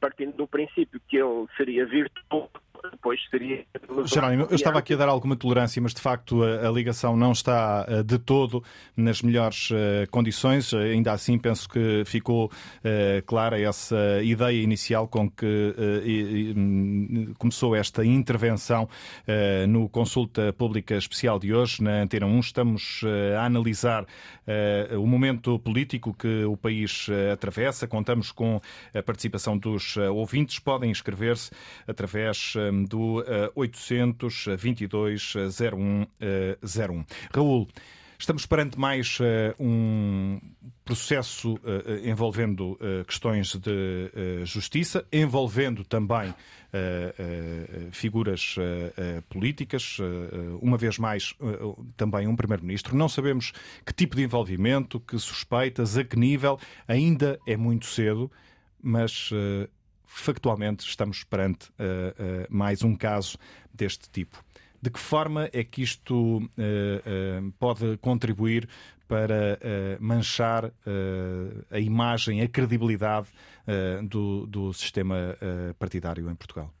partindo 0.00 0.36
do 0.36 0.46
princípio 0.46 1.00
que 1.08 1.16
ele 1.16 1.46
seria 1.56 1.86
virtuoso 1.86 2.50
depois 2.88 3.20
seria. 3.30 3.64
Jerónimo, 4.04 4.46
eu 4.48 4.54
estava 4.54 4.78
aqui 4.78 4.94
a 4.94 4.96
dar 4.96 5.08
alguma 5.08 5.36
tolerância, 5.36 5.80
mas 5.82 5.92
de 5.92 6.00
facto 6.00 6.42
a, 6.42 6.68
a 6.68 6.70
ligação 6.70 7.16
não 7.16 7.32
está 7.32 7.86
uh, 7.88 8.02
de 8.02 8.18
todo 8.18 8.62
nas 8.96 9.22
melhores 9.22 9.70
uh, 9.70 9.74
condições. 10.10 10.72
Uh, 10.72 10.78
ainda 10.78 11.12
assim, 11.12 11.38
penso 11.38 11.68
que 11.68 12.02
ficou 12.06 12.50
clara 13.26 13.60
essa 13.60 14.22
ideia 14.22 14.62
inicial 14.62 15.06
com 15.08 15.30
que 15.30 15.74
e, 16.04 16.50
e, 16.50 17.34
começou 17.38 17.74
esta 17.74 18.04
intervenção 18.04 18.88
no 19.68 19.88
Consulta 19.88 20.52
Pública 20.52 20.94
Especial 20.94 21.38
de 21.38 21.52
hoje, 21.52 21.82
na 21.82 22.02
Antena 22.02 22.26
1. 22.26 22.40
Estamos 22.40 23.02
a 23.36 23.44
analisar 23.44 24.06
o 24.98 25.06
momento 25.06 25.58
político 25.58 26.14
que 26.14 26.44
o 26.44 26.56
país 26.56 27.08
atravessa. 27.32 27.86
Contamos 27.86 28.32
com 28.32 28.60
a 28.94 29.02
participação 29.10 29.58
dos 29.58 29.96
ouvintes. 29.96 30.58
Podem 30.58 30.90
inscrever-se 30.90 31.50
através 31.86 32.54
do 32.88 33.24
822 33.54 35.34
0101. 35.50 37.04
Raul, 37.34 37.68
estamos 38.20 38.44
perante 38.44 38.78
mais 38.78 39.18
uh, 39.18 39.24
um 39.58 40.38
processo 40.84 41.54
uh, 41.54 41.60
envolvendo 42.04 42.72
uh, 42.72 43.04
questões 43.06 43.56
de 43.56 44.10
justiça, 44.44 45.04
envolvendo 45.12 45.84
também 45.84 46.32
figuras 47.90 48.54
políticas, 49.28 49.96
uma 50.60 50.76
vez 50.76 50.98
mais 50.98 51.34
também 51.96 52.28
um 52.28 52.36
primeiro-ministro. 52.36 52.96
Não 52.96 53.08
sabemos 53.08 53.52
que 53.84 53.92
tipo 53.92 54.14
de 54.14 54.22
envolvimento, 54.22 55.00
que 55.00 55.18
suspeitas, 55.18 55.98
a 55.98 56.04
que 56.04 56.16
nível, 56.16 56.60
ainda 56.86 57.40
é 57.44 57.56
muito 57.56 57.86
cedo, 57.86 58.30
mas 58.82 59.30
factualmente 60.10 60.84
estamos 60.84 61.22
perante 61.22 61.70
uh, 61.70 61.72
uh, 61.72 62.46
mais 62.50 62.82
um 62.82 62.94
caso 62.94 63.38
deste 63.72 64.10
tipo. 64.10 64.42
De 64.82 64.90
que 64.90 64.98
forma 64.98 65.48
é 65.52 65.62
que 65.62 65.82
isto 65.82 66.38
uh, 66.38 67.52
pode 67.58 67.96
contribuir 67.98 68.68
para 69.06 69.58
manchar 69.98 70.72
a 71.68 71.80
imagem, 71.80 72.42
a 72.42 72.48
credibilidade 72.48 73.26
do, 74.08 74.46
do 74.46 74.72
sistema 74.72 75.36
partidário 75.80 76.30
em 76.30 76.34
Portugal? 76.36 76.72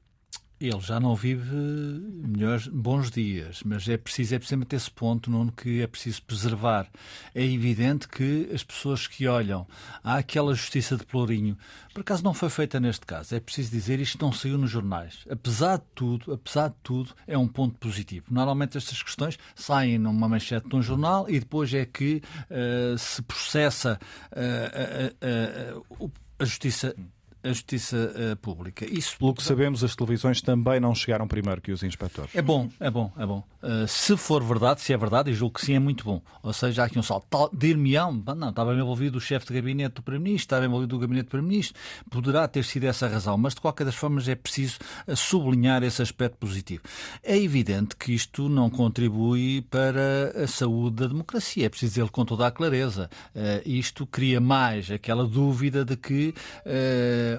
Ele 0.60 0.80
já 0.80 1.00
não 1.00 1.14
vive 1.14 1.56
melhores, 1.56 2.66
bons 2.66 3.10
dias, 3.10 3.62
mas 3.64 3.88
é 3.88 3.96
preciso, 3.96 4.34
é 4.34 4.38
precisamente 4.38 4.76
esse 4.76 4.90
ponto, 4.90 5.30
Nuno, 5.30 5.50
que 5.50 5.80
é 5.80 5.86
preciso 5.86 6.22
preservar. 6.22 6.86
É 7.34 7.42
evidente 7.42 8.06
que 8.06 8.46
as 8.52 8.62
pessoas 8.62 9.06
que 9.06 9.26
olham 9.26 9.66
há 10.04 10.18
aquela 10.18 10.54
justiça 10.54 10.98
de 10.98 11.06
Pelourinho, 11.06 11.56
por 11.94 12.02
acaso 12.02 12.22
não 12.22 12.34
foi 12.34 12.50
feita 12.50 12.78
neste 12.78 13.06
caso, 13.06 13.34
é 13.34 13.40
preciso 13.40 13.70
dizer, 13.70 14.00
isto 14.00 14.22
não 14.22 14.34
saiu 14.34 14.58
nos 14.58 14.70
jornais. 14.70 15.24
Apesar 15.30 15.78
de 15.78 15.84
tudo, 15.94 16.34
apesar 16.34 16.68
de 16.68 16.76
tudo, 16.82 17.14
é 17.26 17.38
um 17.38 17.48
ponto 17.48 17.78
positivo. 17.78 18.26
Normalmente 18.30 18.76
estas 18.76 19.02
questões 19.02 19.38
saem 19.54 19.98
numa 19.98 20.28
manchete 20.28 20.68
de 20.68 20.76
um 20.76 20.82
jornal 20.82 21.24
e 21.26 21.40
depois 21.40 21.72
é 21.72 21.86
que 21.86 22.20
uh, 22.50 22.98
se 22.98 23.22
processa 23.22 23.98
uh, 24.30 26.04
uh, 26.04 26.12
a 26.38 26.44
justiça 26.44 26.94
a 27.42 27.48
justiça 27.48 27.96
uh, 27.96 28.36
pública. 28.36 28.84
Isso, 28.84 29.16
pelo 29.18 29.34
que 29.34 29.42
sabemos, 29.42 29.82
as 29.82 29.96
televisões 29.96 30.40
também 30.40 30.80
não 30.80 30.94
chegaram 30.94 31.26
primeiro 31.26 31.60
que 31.60 31.72
os 31.72 31.82
inspectores. 31.82 32.34
É 32.34 32.42
bom, 32.42 32.68
é 32.78 32.90
bom, 32.90 33.12
é 33.16 33.26
bom. 33.26 33.42
Uh, 33.62 33.86
se 33.86 34.16
for 34.16 34.42
verdade, 34.42 34.80
se 34.80 34.92
é 34.92 34.96
verdade, 34.96 35.30
e 35.30 35.34
julgo 35.34 35.54
que 35.54 35.64
sim, 35.64 35.74
é 35.74 35.78
muito 35.78 36.04
bom. 36.04 36.22
Ou 36.42 36.52
seja, 36.52 36.82
há 36.82 36.86
aqui 36.86 36.98
um 36.98 37.02
salto. 37.02 37.26
Dir-me-ão, 37.52 38.12
não, 38.36 38.50
estava 38.50 38.74
envolvido 38.74 39.18
o 39.18 39.20
chefe 39.20 39.46
de 39.46 39.54
gabinete 39.54 39.94
do 39.94 40.02
Primeiro-Ministro, 40.02 40.44
estava 40.44 40.64
envolvido 40.64 40.96
o 40.96 40.98
gabinete 40.98 41.26
do 41.26 41.30
Primeiro-Ministro, 41.30 41.80
poderá 42.10 42.46
ter 42.48 42.64
sido 42.64 42.84
essa 42.84 43.06
a 43.06 43.08
razão, 43.08 43.36
mas 43.36 43.54
de 43.54 43.60
qualquer 43.60 43.84
das 43.84 43.94
formas 43.94 44.28
é 44.28 44.34
preciso 44.34 44.78
eh, 45.06 45.14
sublinhar 45.14 45.82
esse 45.82 46.02
aspecto 46.02 46.36
positivo. 46.38 46.82
É 47.22 47.36
evidente 47.36 47.96
que 47.96 48.12
isto 48.12 48.48
não 48.48 48.70
contribui 48.70 49.62
para 49.62 50.32
a 50.42 50.46
saúde 50.46 50.96
da 50.96 51.06
democracia, 51.06 51.66
é 51.66 51.68
preciso 51.68 51.94
dizer 51.94 52.10
com 52.10 52.24
toda 52.24 52.46
a 52.46 52.50
clareza. 52.50 53.10
Uh, 53.34 53.68
isto 53.68 54.06
cria 54.06 54.40
mais 54.40 54.90
aquela 54.90 55.26
dúvida 55.26 55.84
de 55.84 55.96
que 55.96 56.34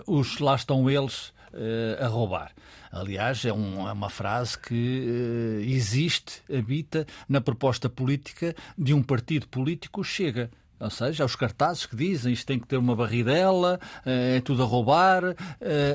os, 0.06 0.40
lá 0.40 0.56
estão 0.56 0.90
eles 0.90 1.30
uh, 1.54 2.04
a 2.04 2.08
roubar. 2.08 2.52
Aliás, 2.92 3.46
é, 3.46 3.54
um, 3.54 3.88
é 3.88 3.92
uma 3.92 4.10
frase 4.10 4.58
que 4.58 5.08
uh, 5.08 5.62
existe, 5.62 6.42
habita 6.54 7.06
na 7.28 7.40
proposta 7.40 7.90
política 7.90 8.54
de 8.78 8.94
um 8.94 9.02
partido 9.02 9.48
político 9.48 10.04
Chega. 10.04 10.50
Ou 10.82 10.90
seja, 10.90 11.24
os 11.24 11.36
cartazes 11.36 11.86
que 11.86 11.96
dizem 11.96 12.34
isto 12.34 12.46
tem 12.46 12.60
que 12.60 12.68
ter 12.68 12.78
uma 12.78 12.96
barridela, 12.96 13.80
é 14.06 14.42
tudo 14.42 14.64
a 14.64 14.66
roubar. 14.66 15.24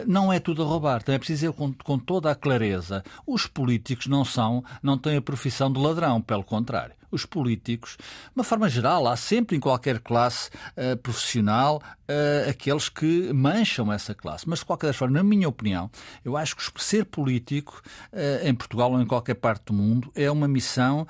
Não 0.07 0.33
é 0.33 0.39
tudo 0.39 0.63
a 0.63 0.67
roubar. 0.67 1.01
Então 1.03 1.15
é 1.15 1.19
preciso 1.19 1.53
dizer 1.53 1.73
com, 1.85 1.99
toda 1.99 2.31
a 2.31 2.35
clareza. 2.35 3.03
Os 3.27 3.47
políticos 3.47 4.07
não 4.07 4.25
são, 4.25 4.65
não 4.83 4.97
têm 4.97 5.17
a 5.17 5.23
profissão 5.23 5.73
de 5.73 5.81
ladrão, 5.81 6.21
pelo 6.21 6.45
contrário 6.45 6.95
os 7.11 7.25
políticos, 7.25 7.97
de 7.99 8.33
uma 8.35 8.45
forma 8.45 8.69
geral, 8.69 9.07
há 9.07 9.17
sempre 9.17 9.57
em 9.57 9.61
qualquer 9.61 10.01
classe 10.01 10.51
uh, 10.77 10.97
profissional 10.99 11.83
uh, 12.09 12.51
aqueles 12.51 12.89
que 12.89 13.33
mancham 13.33 13.93
essa 13.93 14.15
classe. 14.15 14.49
Mas, 14.49 14.61
de 14.61 14.65
qualquer 14.65 14.93
forma, 14.93 15.19
na 15.19 15.25
minha 15.25 15.49
opinião, 15.49 15.91
eu 16.25 16.37
acho 16.37 16.57
que 16.57 16.85
ser 16.85 17.05
político 17.05 17.83
uh, 18.13 18.47
em 18.47 18.55
Portugal 18.55 18.93
ou 18.93 19.01
em 19.01 19.07
qualquer 19.07 19.35
parte 19.35 19.67
do 19.67 19.73
mundo 19.73 20.11
é 20.15 20.31
uma 20.31 20.49
missão 20.49 21.07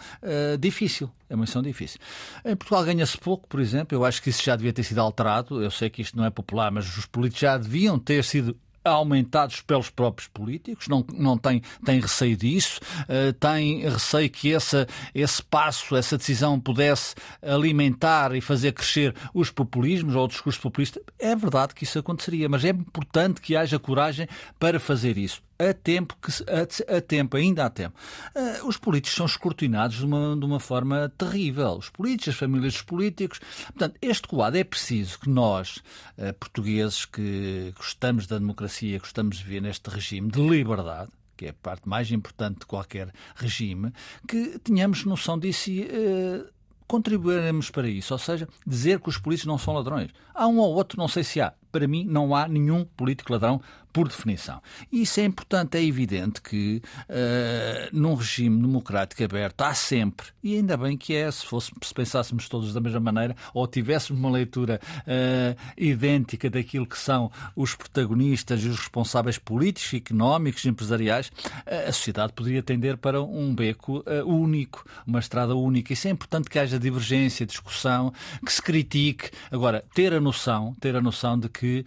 difícil. 0.59 1.11
É 1.29 1.35
uma 1.35 1.43
missão 1.43 1.61
difícil. 1.61 1.99
Em 2.45 2.55
Portugal 2.55 2.85
ganha-se 2.85 3.19
pouco, 3.19 3.49
por 3.49 3.61
exemplo. 3.67 3.97
Eu 3.97 4.05
acho 4.05 4.23
que 4.23 4.31
isso 4.31 4.43
já 4.43 4.57
devia 4.57 4.73
ter 4.73 4.83
sido 4.83 5.01
alterado. 5.01 5.63
Eu 5.63 5.71
sei 5.71 5.91
que 5.91 6.01
isto 6.01 6.17
não 6.17 6.25
é 6.25 6.31
popular, 6.31 6.71
mas 6.71 6.97
os 6.97 7.07
políticos 7.07 7.41
já 7.41 7.59
deviam 7.59 7.99
ter 7.99 8.25
sido 8.25 8.57
aumentados 8.87 9.61
pelos 9.61 9.91
próprios 9.91 10.29
políticos, 10.29 10.87
não, 10.89 11.05
não 11.13 11.37
tem, 11.37 11.61
tem 11.85 12.01
receio 12.01 12.37
disso, 12.37 12.81
uh, 13.03 13.33
tem 13.33 13.81
receio 13.81 14.31
que 14.31 14.55
essa, 14.55 14.87
esse 15.15 15.43
passo, 15.43 15.97
essa 15.97 16.17
decisão 16.17 16.61
pudesse 16.61 17.15
alimentar 17.43 18.35
e 18.35 18.41
fazer 18.41 18.73
crescer 18.73 19.15
os 19.35 19.51
populismos 19.51 20.15
ou 20.15 20.25
o 20.25 20.29
discurso 20.29 20.61
populista. 20.61 21.01
É 21.19 21.35
verdade 21.35 21.75
que 21.75 21.85
isso 21.85 21.99
aconteceria, 21.99 22.49
mas 22.49 22.65
é 22.65 22.69
importante 22.69 23.41
que 23.41 23.57
haja 23.57 23.79
coragem 23.79 24.29
para 24.59 24.79
fazer 24.79 25.19
isso 25.19 25.46
a 25.59 25.73
tempo, 25.73 26.17
que, 26.21 26.31
a, 26.51 26.97
a 26.97 27.01
tempo, 27.01 27.37
ainda 27.37 27.65
há 27.65 27.71
tempo. 27.71 27.97
Uh, 28.35 28.67
os 28.67 28.77
políticos 28.77 29.17
são 29.17 29.27
escrutinados 29.27 29.97
de 29.97 30.05
uma, 30.05 30.37
de 30.37 30.45
uma 30.45 30.61
forma 30.61 31.13
terrível. 31.17 31.73
Os 31.73 31.89
políticos, 31.89 32.29
as 32.29 32.35
famílias 32.35 32.75
dos 32.75 32.83
políticos. 32.83 33.41
Portanto, 33.67 33.97
este 34.01 34.29
quadro 34.29 34.59
é 34.59 34.65
preciso 34.65 35.19
que 35.19 35.29
nós, 35.29 35.83
uh, 36.19 36.33
portugueses, 36.39 37.05
que 37.05 37.73
gostamos 37.77 38.27
da 38.27 38.39
democracia, 38.39 38.99
gostamos 38.99 39.39
de 39.39 39.45
viver 39.45 39.63
neste 39.63 39.89
regime 39.89 40.31
de 40.31 40.41
liberdade, 40.41 41.11
que 41.37 41.47
é 41.47 41.51
a 41.51 41.55
parte 41.55 41.89
mais 41.89 42.11
importante 42.11 42.61
de 42.61 42.67
qualquer 42.67 43.13
regime, 43.35 43.93
que 44.27 44.59
tenhamos 44.59 45.05
noção 45.05 45.39
disso 45.39 45.71
e 45.71 45.83
uh, 45.83 46.57
contribuiremos 46.87 47.71
para 47.71 47.89
isso. 47.89 48.15
Ou 48.15 48.19
seja, 48.19 48.49
dizer 48.67 49.01
que 49.01 49.09
os 49.09 49.19
políticos 49.19 49.47
não 49.47 49.59
são 49.59 49.75
ladrões. 49.75 50.11
Há 50.35 50.47
um 50.47 50.59
ou 50.59 50.75
outro, 50.75 50.99
não 50.99 51.09
sei 51.09 51.25
se 51.25 51.41
há. 51.41 51.53
Para 51.71 51.87
mim, 51.87 52.05
não 52.05 52.35
há 52.35 52.49
nenhum 52.49 52.85
político 52.85 53.33
ladrão 53.33 53.61
por 53.97 54.09
definição. 54.09 54.61
E 54.93 55.01
isso 55.01 55.21
é 55.21 55.25
importante, 55.25 55.79
é 55.79 55.83
evidente 55.83 56.43
que 56.43 56.83
uh, 57.09 57.99
num 57.99 58.15
regime 58.15 58.61
democrático 58.61 59.25
aberto 59.25 59.63
há 59.63 59.73
sempre, 59.73 60.27
e 60.45 60.55
ainda 60.55 60.77
bem 60.77 60.99
que 60.99 61.15
é, 61.15 61.31
se, 61.31 61.47
fosse, 61.47 61.73
se 61.83 61.95
pensássemos 61.95 62.47
todos 62.47 62.75
da 62.75 62.81
mesma 62.81 63.01
maneira, 63.01 63.35
ou 63.55 63.67
tivéssemos 63.67 64.21
uma 64.21 64.31
leitura 64.31 64.79
uh, 64.99 65.59
idêntica 65.79 66.51
daquilo 66.51 66.85
que 66.85 66.99
são 66.99 67.33
os 67.57 67.75
protagonistas 67.75 68.63
e 68.65 68.69
os 68.69 68.77
responsáveis 68.77 69.39
políticos, 69.39 69.95
económicos, 69.95 70.67
empresariais, 70.67 71.29
uh, 71.29 71.89
a 71.89 71.93
sociedade 71.93 72.35
poderia 72.35 72.63
tender 72.63 72.99
para 72.99 73.23
um 73.23 73.55
beco 73.55 74.05
único, 74.27 74.85
uma 75.07 75.21
estrada 75.21 75.57
única. 75.57 75.95
Isso 75.95 76.07
é 76.07 76.11
importante 76.11 76.51
que 76.51 76.59
haja 76.59 76.79
divergência, 76.79 77.47
discussão, 77.47 78.13
que 78.45 78.53
se 78.53 78.61
critique. 78.61 79.31
Agora, 79.51 79.83
ter 79.95 80.13
a 80.13 80.21
noção, 80.21 80.77
ter 80.79 80.95
a 80.95 81.01
noção 81.01 81.39
de 81.39 81.49
que 81.49 81.83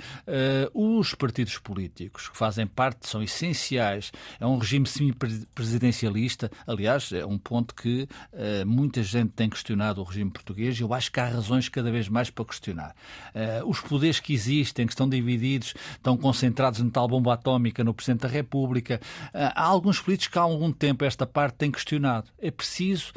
os 0.74 1.14
partidos 1.14 1.60
políticos 1.60 1.99
políticos 2.00 2.30
que 2.30 2.38
fazem 2.38 2.66
parte, 2.66 3.10
são 3.10 3.22
essenciais. 3.22 4.12
É 4.40 4.46
um 4.46 4.58
regime 4.58 4.88
semi-presidencialista. 4.88 6.50
Aliás, 6.66 7.12
é 7.12 7.26
um 7.26 7.38
ponto 7.38 7.76
que 7.76 8.08
uh, 8.32 8.66
muita 8.66 9.04
gente 9.04 9.32
tem 9.32 9.50
questionado 9.50 10.00
o 10.00 10.04
regime 10.04 10.32
português 10.32 10.80
e 10.80 10.82
eu 10.82 10.94
acho 10.94 11.12
que 11.12 11.20
há 11.20 11.28
razões 11.28 11.68
cada 11.68 11.92
vez 11.92 12.08
mais 12.08 12.30
para 12.30 12.46
questionar. 12.46 12.96
Uh, 13.36 13.70
os 13.70 13.82
poderes 13.82 14.20
que 14.20 14.34
existem, 14.34 14.86
que 14.86 14.94
estão 14.94 15.10
divididos, 15.10 15.74
estão 15.92 16.16
concentrados 16.16 16.80
na 16.80 16.90
tal 16.90 17.08
bomba 17.08 17.34
atómica 17.34 17.84
no 17.84 17.94
Presidente 17.94 18.22
da 18.22 18.30
República. 18.30 19.02
Uh, 19.34 19.52
há 19.56 19.64
alguns 19.64 20.00
políticos 20.00 20.32
que 20.32 20.40
há 20.40 20.44
algum 20.44 20.72
tempo 20.72 21.04
esta 21.04 21.26
parte 21.26 21.56
têm 21.56 21.72
questionado. 21.72 22.30
É 22.40 22.52
preciso. 22.52 23.12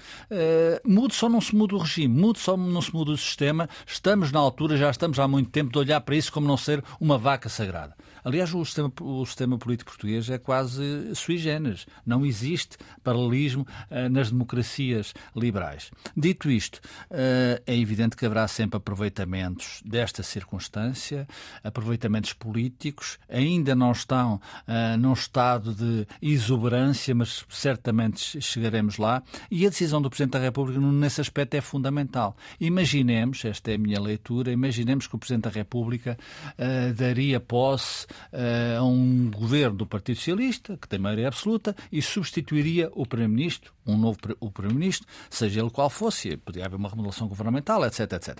mude 0.84 1.14
só 1.14 1.28
não 1.28 1.40
se 1.40 1.54
muda 1.54 1.74
o 1.76 1.78
regime, 1.78 2.20
mude 2.20 2.38
só 2.38 2.56
não 2.56 2.82
se 2.82 2.92
muda 2.92 3.12
o 3.12 3.16
sistema. 3.16 3.68
Estamos 3.86 4.32
na 4.32 4.40
altura, 4.40 4.76
já 4.76 4.90
estamos 4.90 5.18
há 5.18 5.28
muito 5.28 5.50
tempo, 5.50 5.72
de 5.72 5.78
olhar 5.78 6.00
para 6.00 6.16
isso 6.16 6.32
como 6.32 6.46
não 6.46 6.56
ser 6.56 6.82
uma 7.00 7.18
vaca 7.18 7.48
sagrada. 7.48 7.94
Aliás, 8.24 8.54
o 8.54 8.64
sistema, 8.64 8.92
o 9.00 9.26
sistema 9.26 9.58
político 9.58 9.90
português 9.90 10.30
é 10.30 10.38
quase 10.38 11.14
sui 11.14 11.38
generis. 11.38 11.86
Não 12.06 12.24
existe 12.24 12.76
paralelismo 13.02 13.66
uh, 13.90 14.08
nas 14.08 14.30
democracias 14.30 15.12
liberais. 15.34 15.90
Dito 16.16 16.50
isto, 16.50 16.76
uh, 16.76 17.60
é 17.66 17.76
evidente 17.76 18.16
que 18.16 18.24
haverá 18.24 18.46
sempre 18.46 18.76
aproveitamentos 18.76 19.82
desta 19.84 20.22
circunstância, 20.22 21.26
aproveitamentos 21.64 22.32
políticos, 22.32 23.18
ainda 23.28 23.74
não 23.74 23.92
estão 23.92 24.34
uh, 24.68 24.96
num 24.98 25.12
estado 25.12 25.74
de 25.74 26.06
exuberância, 26.20 27.14
mas 27.14 27.44
certamente 27.48 28.40
chegaremos 28.40 28.98
lá. 28.98 29.22
E 29.50 29.66
a 29.66 29.68
decisão 29.68 30.00
do 30.00 30.08
Presidente 30.08 30.32
da 30.32 30.38
República 30.38 30.80
nesse 30.80 31.20
aspecto 31.20 31.54
é 31.54 31.60
fundamental. 31.60 32.36
Imaginemos, 32.60 33.44
esta 33.44 33.72
é 33.72 33.74
a 33.74 33.78
minha 33.78 34.00
leitura, 34.00 34.52
imaginemos 34.52 35.06
que 35.06 35.16
o 35.16 35.18
Presidente 35.18 35.44
da 35.44 35.50
República 35.50 36.16
daria 36.96 37.40
posse 37.40 38.06
uh, 38.32 38.78
a 38.78 38.84
um 38.84 39.30
governo 39.30 39.76
do 39.76 39.86
Partido 39.86 40.16
Socialista, 40.16 40.76
que 40.76 40.88
tem 40.88 40.98
maioria 40.98 41.28
absoluta, 41.28 41.74
e 41.90 42.00
substituiria 42.00 42.90
o 42.92 43.06
Primeiro-Ministro, 43.06 43.72
um 43.86 43.96
novo 43.96 44.18
o 44.40 44.50
Primeiro-Ministro, 44.50 45.06
seja 45.30 45.60
ele 45.60 45.70
qual 45.70 45.90
fosse, 45.90 46.36
podia 46.36 46.66
haver 46.66 46.76
uma 46.76 46.88
remodelação 46.88 47.28
governamental, 47.28 47.84
etc, 47.84 48.12
etc. 48.12 48.38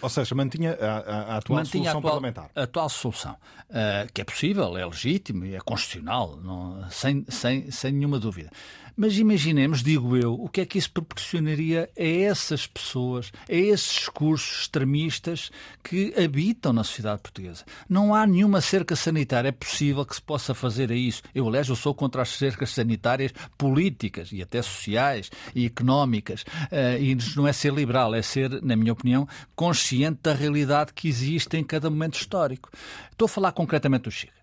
Ou 0.00 0.08
seja, 0.08 0.34
mantinha 0.34 0.76
a, 0.80 0.84
a, 0.84 1.22
a 1.34 1.36
atual 1.38 1.58
mantinha 1.58 1.90
solução 1.90 1.96
a 1.96 1.98
atual, 1.98 2.12
parlamentar. 2.12 2.50
A 2.54 2.62
atual 2.62 2.88
solução, 2.88 3.32
uh, 3.32 4.12
que 4.12 4.20
é 4.20 4.24
possível, 4.24 4.76
é 4.76 4.86
legítimo 4.86 5.44
e 5.44 5.54
é 5.54 5.60
constitucional, 5.60 6.38
não, 6.42 6.88
sem, 6.90 7.24
sem, 7.28 7.70
sem 7.70 7.92
nenhuma 7.92 8.18
dúvida. 8.18 8.50
Mas 8.96 9.18
imaginemos, 9.18 9.82
digo 9.82 10.16
eu, 10.16 10.34
o 10.34 10.48
que 10.48 10.60
é 10.60 10.66
que 10.66 10.78
isso 10.78 10.90
proporcionaria 10.90 11.90
a 11.98 12.02
essas 12.02 12.64
pessoas, 12.66 13.32
a 13.48 13.52
esses 13.52 13.92
discursos 13.94 14.62
extremistas 14.62 15.50
que 15.82 16.14
habitam 16.16 16.72
na 16.72 16.84
sociedade 16.84 17.20
portuguesa. 17.20 17.64
Não 17.88 18.14
há 18.14 18.24
nenhuma 18.24 18.60
cerca 18.60 18.94
sanitária. 18.94 19.48
É 19.48 19.52
possível 19.52 20.04
que 20.04 20.14
se 20.14 20.22
possa 20.22 20.54
fazer 20.54 20.92
a 20.92 20.94
isso. 20.94 21.22
Eu, 21.34 21.48
aliás, 21.48 21.68
eu 21.68 21.76
sou 21.76 21.92
contra 21.92 22.22
as 22.22 22.30
cercas 22.30 22.70
sanitárias 22.70 23.32
políticas 23.58 24.30
e 24.32 24.40
até 24.40 24.62
sociais 24.62 25.30
e 25.54 25.66
económicas. 25.66 26.42
Uh, 26.42 27.00
e 27.00 27.18
não 27.36 27.48
é 27.48 27.52
ser 27.52 27.72
liberal, 27.72 28.14
é 28.14 28.22
ser, 28.22 28.62
na 28.62 28.76
minha 28.76 28.92
opinião, 28.92 29.28
consciente 29.56 30.20
da 30.22 30.34
realidade 30.34 30.92
que 30.92 31.08
existe 31.08 31.56
em 31.56 31.64
cada 31.64 31.90
momento 31.90 32.14
histórico. 32.14 32.70
Estou 33.10 33.26
a 33.26 33.28
falar 33.28 33.52
concretamente 33.52 34.04
do 34.04 34.10
uh, 34.10 34.33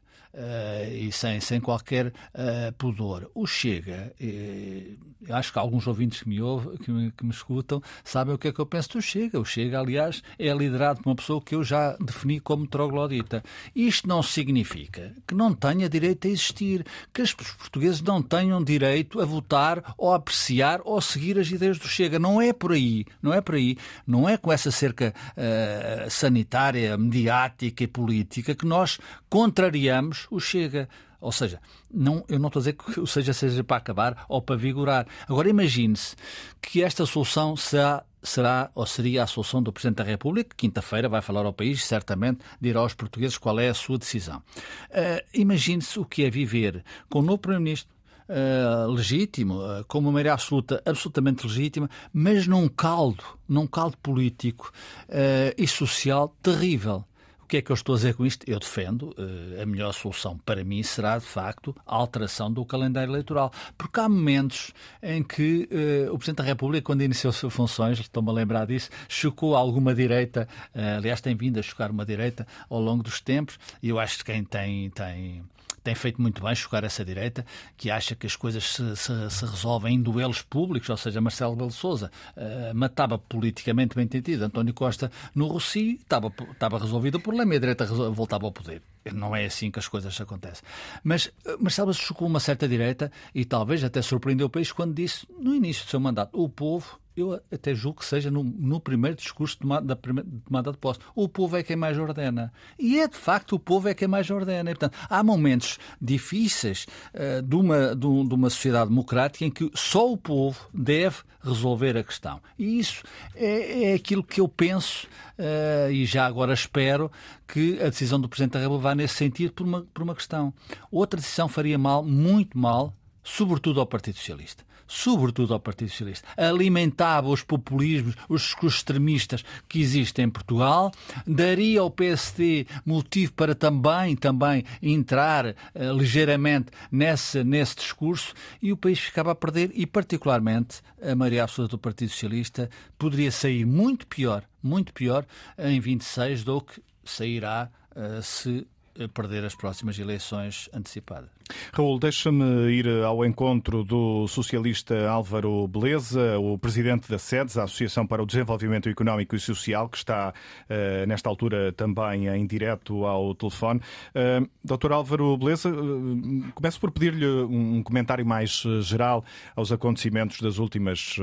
e 0.91 1.12
sem, 1.12 1.40
sem 1.40 1.60
qualquer 1.60 2.08
uh, 2.08 2.72
pudor. 2.78 3.30
O 3.36 3.45
Chega, 3.45 4.14
uh, 4.20 5.34
acho 5.34 5.52
que 5.52 5.60
alguns 5.60 5.88
ouvintes 5.88 6.22
que 6.22 6.30
me, 6.30 6.41
ouvem, 6.41 6.78
que 6.78 6.91
me, 6.91 7.12
que 7.12 7.26
me 7.26 7.32
escutam 7.32 7.82
sabem 8.03 8.34
o 8.34 8.38
que 8.38 8.48
é 8.48 8.52
que 8.52 8.60
eu 8.60 8.66
penso 8.66 8.94
do 8.94 9.02
Chega. 9.02 9.40
O 9.40 9.45
Chega, 9.45 9.80
aliás, 9.80 10.24
é 10.40 10.53
liderado 10.53 11.02
por 11.02 11.10
uma 11.10 11.16
pessoa 11.16 11.41
que 11.41 11.56
eu 11.56 11.64
já 11.64 11.95
defini 11.98 12.40
como 12.40 12.66
troglodita. 12.66 13.44
Isto 13.76 14.08
não 14.08 14.24
significa 14.24 15.14
que 15.28 15.36
não 15.36 15.53
tenha 15.53 15.90
direito 15.90 16.28
a 16.28 16.32
existir, 16.32 16.86
que 17.14 17.22
os 17.22 17.34
portugueses 17.34 18.02
não 18.02 18.22
tenham 18.22 18.64
direito 18.64 19.20
a 19.20 19.26
votar 19.26 19.94
ou 19.98 20.14
a 20.14 20.16
apreciar 20.16 20.82
ou 20.86 20.98
a 20.98 21.02
seguir 21.02 21.38
as 21.38 21.52
ideias 21.52 21.78
do 21.78 21.88
Chega. 21.88 22.18
Não 22.18 22.41
é 22.41 22.53
por 22.53 22.72
aí, 22.72 23.06
não 23.22 23.34
é 23.34 23.41
por 23.41 23.56
aí, 23.56 23.78
não 24.08 24.28
é 24.28 24.38
com 24.38 24.52
essa 24.52 24.72
cerca 24.72 25.14
uh, 25.36 26.10
sanitária, 26.10 26.98
mediática 26.98 27.84
e 27.84 27.88
política 27.88 28.56
que 28.56 28.66
nós 28.66 28.99
contrariamos 29.30 30.20
o 30.30 30.39
Chega. 30.39 30.88
Ou 31.22 31.31
seja, 31.31 31.61
não, 31.93 32.26
eu 32.27 32.39
não 32.39 32.48
estou 32.48 32.60
a 32.60 32.64
dizer 32.64 32.73
que 32.73 32.99
o 32.99 33.06
seja 33.06 33.31
seja 33.31 33.64
para 33.64 33.77
acabar 33.77 34.26
ou 34.27 34.41
para 34.41 34.56
vigorar. 34.56 35.07
Agora 35.30 35.48
imagine-se 35.48 36.15
que 36.60 36.81
esta 36.81 37.06
solução 37.06 37.56
será, 37.56 38.03
será 38.23 38.72
ou 38.73 38.88
seria 38.88 39.23
a 39.23 39.27
solução 39.27 39.61
do 39.61 39.72
Presidente 39.72 39.98
da 39.98 40.03
República, 40.03 40.56
quinta-feira 40.57 41.07
vai 41.07 41.22
falar 41.22 41.45
ao 41.45 41.53
país, 41.53 41.85
certamente 41.85 42.39
dirá 42.60 42.80
aos 42.80 42.95
portugueses 42.95 43.38
qual 43.38 43.60
é 43.60 43.69
a 43.69 43.73
sua 43.73 43.99
decisão. 43.99 44.41
Uh, 44.89 45.23
imagine-se 45.31 45.99
o 45.99 46.06
que 46.06 46.23
é 46.23 46.30
viver 46.30 46.84
com 47.07 47.19
o 47.19 47.22
novo 47.22 47.38
Primeiro-Ministro, 47.38 48.02
Uh, 48.30 48.89
legítimo, 48.89 49.56
uh, 49.56 49.84
com 49.89 49.99
uma 49.99 50.10
maioria 50.10 50.31
absoluta, 50.31 50.81
absolutamente 50.85 51.45
legítima, 51.45 51.89
mas 52.14 52.48
num 52.48 52.69
caldo, 52.69 53.26
num 53.45 53.68
caldo 53.68 53.98
político 53.98 54.72
uh, 55.10 55.53
e 55.57 55.68
social 55.68 56.34
terrível 56.41 57.03
que 57.52 57.57
é 57.57 57.61
que 57.61 57.69
eu 57.69 57.73
estou 57.73 57.95
a 57.95 57.98
dizer 57.98 58.14
com 58.14 58.26
isto? 58.26 58.49
Eu 58.49 58.57
defendo 58.60 59.10
uh, 59.10 59.61
a 59.61 59.65
melhor 59.65 59.91
solução 59.91 60.38
para 60.38 60.64
mim 60.64 60.82
será, 60.84 61.18
de 61.18 61.26
facto, 61.26 61.76
a 61.86 61.98
alteração 61.98 62.49
do 62.49 62.64
calendário 62.64 63.11
eleitoral. 63.11 63.52
Porque 63.78 63.99
há 63.99 64.07
momentos 64.07 64.72
em 65.03 65.22
que 65.22 65.68
uh, 65.69 66.14
o 66.14 66.18
Presidente 66.18 66.38
da 66.38 66.44
República, 66.45 66.86
quando 66.86 67.02
iniciou 67.02 67.34
suas 67.34 67.53
funções, 67.53 67.99
estou-me 67.99 68.30
a 68.30 68.32
lembrar 68.32 68.65
disso, 68.68 68.90
chocou 69.10 69.53
alguma 69.53 69.94
direita, 69.94 70.48
uh, 70.73 70.98
aliás, 70.98 71.19
tem 71.19 71.36
vindo 71.36 71.60
a 71.60 71.61
chocar 71.61 71.91
uma 71.91 72.06
direita 72.06 72.48
ao 72.69 72.80
longo 72.80 73.03
dos 73.03 73.19
tempos, 73.19 73.60
e 73.84 73.90
eu 73.90 73.99
acho 73.99 74.19
que 74.19 74.32
quem 74.32 74.45
tem. 74.45 74.90
tem 74.90 75.44
tem 75.84 75.95
feito 75.95 76.22
muito 76.22 76.44
bem 76.44 76.56
chocar 76.56 76.84
essa 76.84 77.03
direita, 77.03 77.45
que 77.76 77.90
acha 77.90 78.16
que 78.16 78.28
as 78.28 78.36
coisas 78.36 78.64
se, 78.64 78.95
se, 78.95 79.30
se 79.30 79.45
resolvem 79.45 79.95
em 79.95 80.02
duelos 80.02 80.41
públicos, 80.41 80.90
ou 80.90 80.98
seja, 80.98 81.20
Marcelo 81.22 81.56
Belo 81.56 81.72
Souza 81.72 82.12
uh, 82.36 82.76
matava 82.76 83.18
politicamente 83.18 83.95
bem 83.95 84.06
entendido 84.06 84.45
António 84.45 84.74
Costa 84.74 85.12
no 85.34 85.48
Rossi, 85.48 85.95
estava, 85.95 86.32
estava 86.52 86.78
resolvido 86.78 87.16
o 87.16 87.22
problema 87.22 87.53
e 87.53 87.58
a 87.58 87.60
direita 87.60 87.86
voltava 87.86 88.45
ao 88.45 88.52
poder. 88.52 88.82
Não 89.14 89.36
é 89.36 89.45
assim 89.45 89.72
que 89.72 89.80
as 89.80 89.88
coisas 89.88 90.20
acontecem. 90.22 90.64
Mas 91.03 91.26
uh, 91.26 91.58
Marcelo 91.60 91.94
chocou 91.94 92.28
uma 92.28 92.40
certa 92.40 92.68
direita 92.68 93.12
e 93.34 93.44
talvez 93.44 93.84
até 93.84 94.02
surpreendeu 94.02 94.48
o 94.48 94.49
país 94.49 94.72
quando 94.72 94.94
disse, 94.94 95.28
no 95.40 95.56
início 95.56 95.86
do 95.86 95.90
seu 95.90 95.99
mandato, 95.99 96.40
o 96.40 96.48
povo 96.48 97.01
eu 97.16 97.42
até 97.52 97.74
julgo 97.76 98.00
que 98.00 98.06
seja 98.06 98.32
no, 98.32 98.44
no 98.44 98.80
primeiro 98.80 99.18
discurso 99.18 99.58
de 99.60 99.86
da 99.86 99.96
primeira, 99.96 100.30
de 100.30 100.40
tomada 100.40 100.72
de 100.72 100.78
posse. 100.78 101.00
O 101.16 101.28
povo 101.28 101.58
é 101.58 101.64
quem 101.64 101.76
mais 101.76 101.98
ordena. 101.98 102.52
E 102.80 103.00
é 103.00 103.08
de 103.08 103.18
facto 103.18 103.54
o 103.54 103.60
povo 103.60 103.90
é 103.90 103.94
quem 103.94 104.08
mais 104.08 104.30
ordena. 104.30 104.72
E, 104.72 104.74
portanto, 104.74 104.98
há 105.10 105.24
momentos 105.24 105.78
difíceis 106.02 106.88
uh, 107.14 107.42
de, 107.42 107.56
uma, 107.56 107.96
de, 107.96 108.08
um, 108.08 108.26
de, 108.28 108.34
uma 108.34 108.50
sociedade 108.50 108.90
democrática 108.90 109.46
em 109.46 109.52
que 109.52 109.70
só 109.74 110.12
o 110.12 110.18
povo 110.18 110.70
deve 110.74 111.18
resolver 111.42 111.98
a 111.98 112.04
questão. 112.04 112.42
E 112.58 112.80
isso 112.80 113.04
é, 113.36 113.92
é 113.92 113.94
aquilo 113.94 114.24
que 114.24 114.40
eu 114.40 114.48
penso 114.48 115.08
uh, 115.38 115.92
e 115.92 116.06
já 116.06 116.26
agora 116.26 116.54
espero 116.54 117.12
que 117.48 117.82
a 117.82 117.90
decisão 117.90 118.20
do 118.20 118.30
Presidente 118.30 118.54
da 118.54 118.60
República 118.60 118.84
vá 118.84 118.96
nesse 118.96 119.16
sentido 119.16 119.54
por 119.54 119.66
uma, 119.66 119.82
por 119.94 120.04
uma 120.04 120.16
questão. 120.16 120.54
Outra 120.90 121.20
decisão 121.20 121.50
faria 121.50 121.78
mal, 121.78 122.04
muito 122.04 122.58
mal, 122.58 122.96
sobretudo 123.24 123.80
ao 123.80 123.86
Partido 123.86 124.18
Socialista 124.18 124.70
sobretudo 124.92 125.54
ao 125.54 125.60
Partido 125.60 125.90
Socialista. 125.90 126.28
Alimentava 126.36 127.30
os 127.30 127.42
populismos, 127.42 128.14
os 128.28 128.54
extremistas 128.62 129.42
que 129.70 129.80
existem 129.80 130.26
em 130.26 130.30
Portugal, 130.30 130.92
daria 131.26 131.80
ao 131.80 131.90
PSD 131.90 132.68
motivo 132.86 133.32
para 133.32 133.56
também, 133.56 134.18
também 134.18 134.66
entrar 134.82 135.46
uh, 135.48 135.54
ligeiramente 135.98 136.72
nesse, 136.92 137.42
nesse 137.42 137.78
discurso 137.78 138.34
e 138.62 138.74
o 138.74 138.78
país 138.78 139.00
ficava 139.00 139.32
a 139.32 139.36
perder 139.36 139.72
e, 139.74 139.86
particularmente, 139.86 140.82
a 141.02 141.16
maioria 141.16 141.44
absoluta 141.44 141.78
do 141.78 141.80
Partido 141.80 142.10
Socialista 142.10 142.70
poderia 142.98 143.32
sair 143.32 143.66
muito 143.66 144.06
pior, 144.06 144.44
muito 144.62 144.92
pior 144.92 145.26
em 145.58 145.80
26 145.80 146.44
do 146.44 146.60
que 146.60 146.82
sairá 147.06 147.70
uh, 147.96 148.22
se 148.22 148.68
perder 149.14 149.46
as 149.46 149.56
próximas 149.56 149.98
eleições 149.98 150.70
antecipadas. 150.74 151.30
Raul, 151.74 152.00
deixa-me 152.00 152.72
ir 152.72 152.88
ao 153.04 153.26
encontro 153.26 153.84
do 153.84 154.28
socialista 154.28 155.10
Álvaro 155.10 155.68
Beleza, 155.68 156.38
o 156.40 156.58
presidente 156.58 157.10
da 157.10 157.18
SEDES, 157.18 157.58
a 157.58 157.64
Associação 157.64 158.06
para 158.06 158.22
o 158.22 158.26
Desenvolvimento 158.26 158.90
Económico 158.90 159.36
e 159.36 159.40
Social, 159.40 159.90
que 159.90 159.98
está 159.98 160.34
uh, 160.34 161.08
nesta 161.08 161.30
altura 161.30 161.72
também 161.74 162.28
em 162.28 162.46
direto 162.46 163.06
ao 163.06 163.36
telefone. 163.36 163.80
Uh, 164.10 164.50
Doutor 164.64 164.92
Álvaro 164.92 165.38
Beleza, 165.38 165.70
uh, 165.70 166.52
começo 166.54 166.80
por 166.80 166.92
pedir-lhe 166.92 167.28
um 167.28 167.84
comentário 167.84 168.26
mais 168.26 168.64
geral 168.82 169.24
aos 169.56 169.72
acontecimentos 169.72 170.40
das 170.40 170.58
últimas 170.58 171.18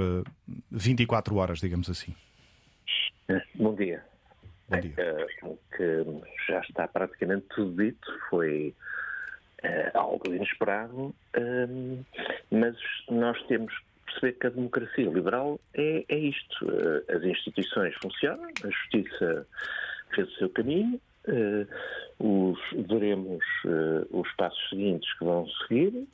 24 0.71 1.37
horas, 1.37 1.61
digamos 1.61 1.89
assim. 1.89 2.15
Bom 3.55 3.75
dia. 3.75 4.08
Bom 4.69 4.81
dia. 4.81 4.93
Uh, 5.43 5.59
que 5.75 6.05
já 6.47 6.61
está 6.61 6.87
praticamente 6.87 7.47
tudo 7.55 7.83
dito, 7.83 8.07
foi 8.29 8.75
uh, 9.65 9.99
algo 9.99 10.23
inesperado, 10.29 11.07
uh, 11.07 12.05
mas 12.51 12.77
nós 13.11 13.43
temos 13.47 13.73
que 13.73 13.85
perceber 14.05 14.33
que 14.35 14.47
a 14.47 14.51
democracia 14.51 15.09
liberal 15.09 15.59
é, 15.75 16.05
é 16.09 16.19
isto. 16.19 16.67
as 17.09 17.23
instituições 17.23 17.95
funcionam, 18.03 18.45
a 18.45 18.69
justiça 18.69 19.47
fez 20.15 20.29
o 20.29 20.39
seu 20.39 20.51
caminho, 20.51 20.99
os, 22.19 22.59
veremos 22.89 23.45
os 24.11 24.33
passos 24.37 24.69
seguintes 24.71 25.13
que 25.19 25.25
vão 25.25 25.47
seguir. 25.47 26.09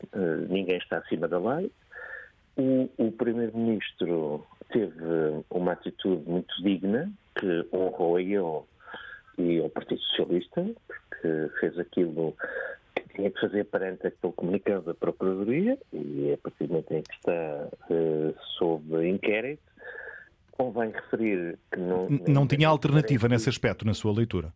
ninguém 0.49 0.77
está 0.79 0.99
acima 0.99 1.29
da 1.29 1.39
lei. 1.39 1.71
O, 2.57 2.89
o 2.99 3.13
Primeiro-Ministro 3.13 4.47
teve 4.73 4.95
uma 5.51 5.73
atitude 5.73 6.29
muito 6.29 6.55
digna, 6.63 7.13
que 7.39 7.67
honrou 7.73 8.17
a 8.17 8.23
ele 8.23 8.63
e 9.39 9.59
ao 9.59 9.69
Partido 9.71 10.01
Socialista, 10.01 10.65
porque 10.87 11.51
fez 11.59 11.79
aquilo 11.79 12.37
que 12.95 13.15
tinha 13.15 13.31
que 13.31 13.41
fazer 13.41 13.65
perante 13.65 14.07
aquele 14.07 14.33
comunicado 14.33 14.83
da 14.83 14.95
Procuradoria 14.95 15.79
e 15.93 16.33
a 16.33 16.39
partir 16.39 16.67
do 16.67 16.71
momento 16.71 16.93
em 16.93 17.03
que 17.03 17.15
está 17.15 17.69
uh, 17.91 18.35
sob 18.59 19.09
inquérito, 19.09 19.63
convém 20.53 20.91
referir 20.91 21.59
que 21.73 21.81
não... 21.81 22.09
Não 22.29 22.47
tinha 22.47 22.69
alternativa 22.69 23.29
nesse 23.29 23.49
aspecto, 23.49 23.85
na 23.85 23.95
sua 23.95 24.13
leitura? 24.13 24.53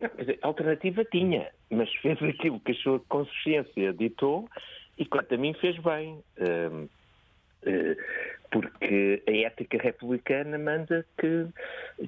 Não, 0.00 0.10
alternativa 0.42 1.04
tinha, 1.04 1.50
mas 1.70 1.92
fez 1.96 2.20
aquilo 2.22 2.58
que 2.60 2.72
a 2.72 2.76
sua 2.76 3.00
consciência 3.00 3.92
ditou 3.92 4.48
e 4.98 5.06
quanto 5.06 5.34
a 5.34 5.38
mim 5.38 5.54
fez 5.54 5.78
bem. 5.78 6.22
Uh, 6.38 6.88
uh, 7.66 7.96
porque 8.52 9.22
a 9.26 9.32
ética 9.32 9.78
republicana 9.78 10.58
manda 10.58 11.04
que 11.18 11.46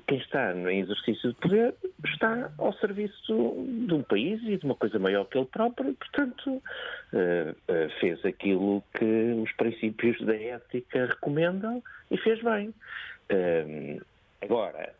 quem 0.07 0.19
está 0.19 0.53
em 0.55 0.81
exercício 0.81 1.31
de 1.31 1.41
poder 1.41 1.75
está 2.05 2.53
ao 2.59 2.73
serviço 2.75 3.35
de 3.87 3.95
um 3.95 4.03
país 4.03 4.41
e 4.43 4.59
de 4.59 4.65
uma 4.67 4.75
coisa 4.75 4.99
maior 4.99 5.25
que 5.25 5.39
ele 5.39 5.47
próprio, 5.47 5.91
e, 5.91 5.95
portanto, 5.95 6.63
eh, 7.15 7.55
eh, 7.67 7.89
fez 7.99 8.23
aquilo 8.27 8.85
que 8.95 9.33
os 9.43 9.51
princípios 9.53 10.21
da 10.21 10.37
ética 10.37 11.07
recomendam 11.07 11.83
e 12.11 12.19
fez 12.19 12.43
bem. 12.43 12.75
Eh, 13.31 13.99
agora, 14.43 14.93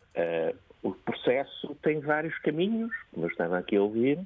o 0.81 0.93
processo 0.93 1.75
tem 1.83 1.99
vários 1.99 2.35
caminhos, 2.39 2.91
como 3.11 3.27
eu 3.27 3.29
estava 3.29 3.59
aqui 3.59 3.75
a 3.75 3.83
ouvir, 3.83 4.19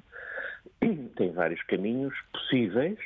tem 1.16 1.32
vários 1.32 1.62
caminhos 1.64 2.14
possíveis 2.32 2.98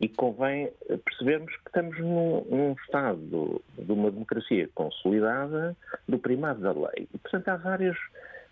e 0.00 0.08
convém 0.08 0.70
percebermos 1.04 1.54
que 1.56 1.68
estamos 1.68 1.98
num, 1.98 2.44
num, 2.50 2.72
Estado 2.84 3.62
de 3.78 3.92
uma 3.92 4.10
democracia 4.10 4.68
consolidada 4.74 5.76
do 6.06 6.18
primado 6.18 6.60
da 6.60 6.72
lei. 6.72 7.08
E, 7.12 7.18
portanto, 7.18 7.48
há 7.48 7.56
várias 7.56 7.96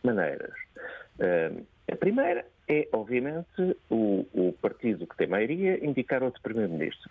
maneiras. 0.02 0.54
Uh, 1.18 1.64
a 1.90 1.96
primeira 1.96 2.46
é, 2.68 2.88
obviamente, 2.92 3.76
o, 3.90 4.26
o, 4.32 4.52
partido 4.60 5.06
que 5.06 5.16
tem 5.16 5.26
maioria 5.26 5.84
indicar 5.84 6.22
outro 6.22 6.40
Primeiro-Ministro, 6.42 7.10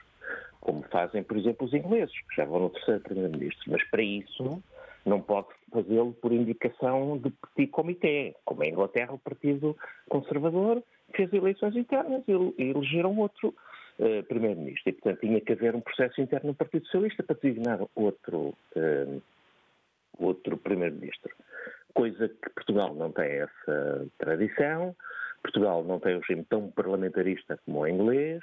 como 0.60 0.81
fazem, 0.84 1.22
por 1.22 1.38
exemplo, 1.38 1.68
os 1.68 1.73
ingleses, 1.73 2.15
que 2.27 2.35
já 2.35 2.45
vão 2.45 2.60
no 2.61 2.69
terceiro 2.72 3.01
Primeiro-Ministro. 3.01 3.72
Mas, 3.72 3.84
para 3.89 4.01
isso, 4.01 4.64
não 5.05 5.22
pode 5.22 5.47
fazê-lo 5.72 6.14
por 6.14 6.31
indicação 6.31 7.19
de 7.19 7.30
petit 7.30 7.68
comitê, 7.68 8.35
como 8.45 8.64
em 8.64 8.72
Inglaterra 8.72 9.14
o 9.14 9.19
Partido 9.19 9.77
Conservador 10.10 10.81
fez 11.15 11.31
eleições 11.31 11.76
internas 11.76 12.23
e 12.27 12.31
elegeram 12.64 13.18
outro 13.19 13.53
uh, 14.04 14.24
Primeiro-Ministro. 14.24 14.90
E, 14.90 14.94
portanto, 14.94 15.20
tinha 15.22 15.42
que 15.42 15.54
haver 15.54 15.76
um 15.76 15.82
processo 15.82 16.22
interno 16.22 16.50
no 16.50 16.56
Partido 16.56 16.86
Socialista 16.86 17.24
para 17.24 17.38
designar 17.42 17.80
outro, 17.96 18.54
uh, 18.76 19.22
outro 20.20 20.58
Primeiro-Ministro. 20.58 21.34
Coisa 21.94 22.28
que 22.28 22.50
Portugal 22.50 22.94
não 22.94 23.12
tem 23.12 23.26
essa 23.26 24.08
tradição. 24.18 24.96
Portugal 25.42 25.84
não 25.84 26.00
tem 26.00 26.16
um 26.16 26.20
regime 26.20 26.46
tão 26.46 26.72
parlamentarista 26.72 27.60
como 27.66 27.80
o 27.80 27.88
inglês, 27.88 28.42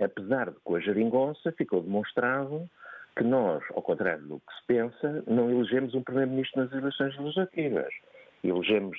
apesar 0.00 0.50
de 0.50 0.58
com 0.64 0.74
a 0.74 0.80
geringonça 0.80 1.52
ficou 1.52 1.80
demonstrado 1.80 2.68
que 3.16 3.22
nós, 3.22 3.62
ao 3.70 3.82
contrário 3.82 4.22
do 4.24 4.40
que 4.40 4.54
se 4.54 4.66
pensa, 4.66 5.24
não 5.26 5.50
elegemos 5.50 5.94
um 5.94 6.02
Primeiro-Ministro 6.02 6.64
nas 6.64 6.72
eleições 6.72 7.16
legislativas 7.18 7.92
elegemos 8.42 8.98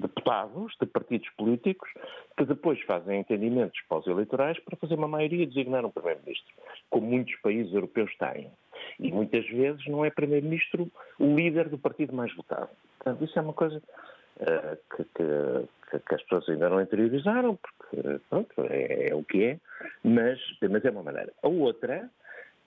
deputados 0.00 0.74
de 0.80 0.86
partidos 0.86 1.28
políticos 1.36 1.88
que 2.36 2.44
depois 2.44 2.80
fazem 2.82 3.20
entendimentos 3.20 3.80
pós-eleitorais 3.88 4.58
para 4.60 4.76
fazer 4.76 4.94
uma 4.94 5.08
maioria 5.08 5.42
e 5.42 5.46
designar 5.46 5.84
um 5.84 5.90
Primeiro-Ministro, 5.90 6.54
como 6.90 7.06
muitos 7.06 7.34
países 7.36 7.72
europeus 7.72 8.14
têm. 8.16 8.50
E 9.00 9.10
muitas 9.10 9.46
vezes 9.48 9.84
não 9.86 10.04
é 10.04 10.10
Primeiro-Ministro 10.10 10.90
o 11.18 11.36
líder 11.36 11.68
do 11.68 11.78
partido 11.78 12.14
mais 12.14 12.34
votado. 12.34 12.70
Portanto, 12.98 13.24
isso 13.24 13.38
é 13.38 13.42
uma 13.42 13.52
coisa 13.52 13.78
uh, 13.78 14.96
que, 14.96 15.04
que, 15.04 15.98
que, 15.98 16.14
as 16.14 16.22
pessoas 16.22 16.48
ainda 16.48 16.68
não 16.68 16.80
interiorizaram, 16.80 17.56
porque 17.56 18.20
pronto, 18.28 18.54
é, 18.70 19.08
é 19.08 19.14
o 19.14 19.24
que 19.24 19.44
é, 19.44 19.58
mas, 20.02 20.38
mas 20.70 20.84
é 20.84 20.90
uma 20.90 21.02
maneira. 21.02 21.32
A 21.42 21.48
outra 21.48 22.08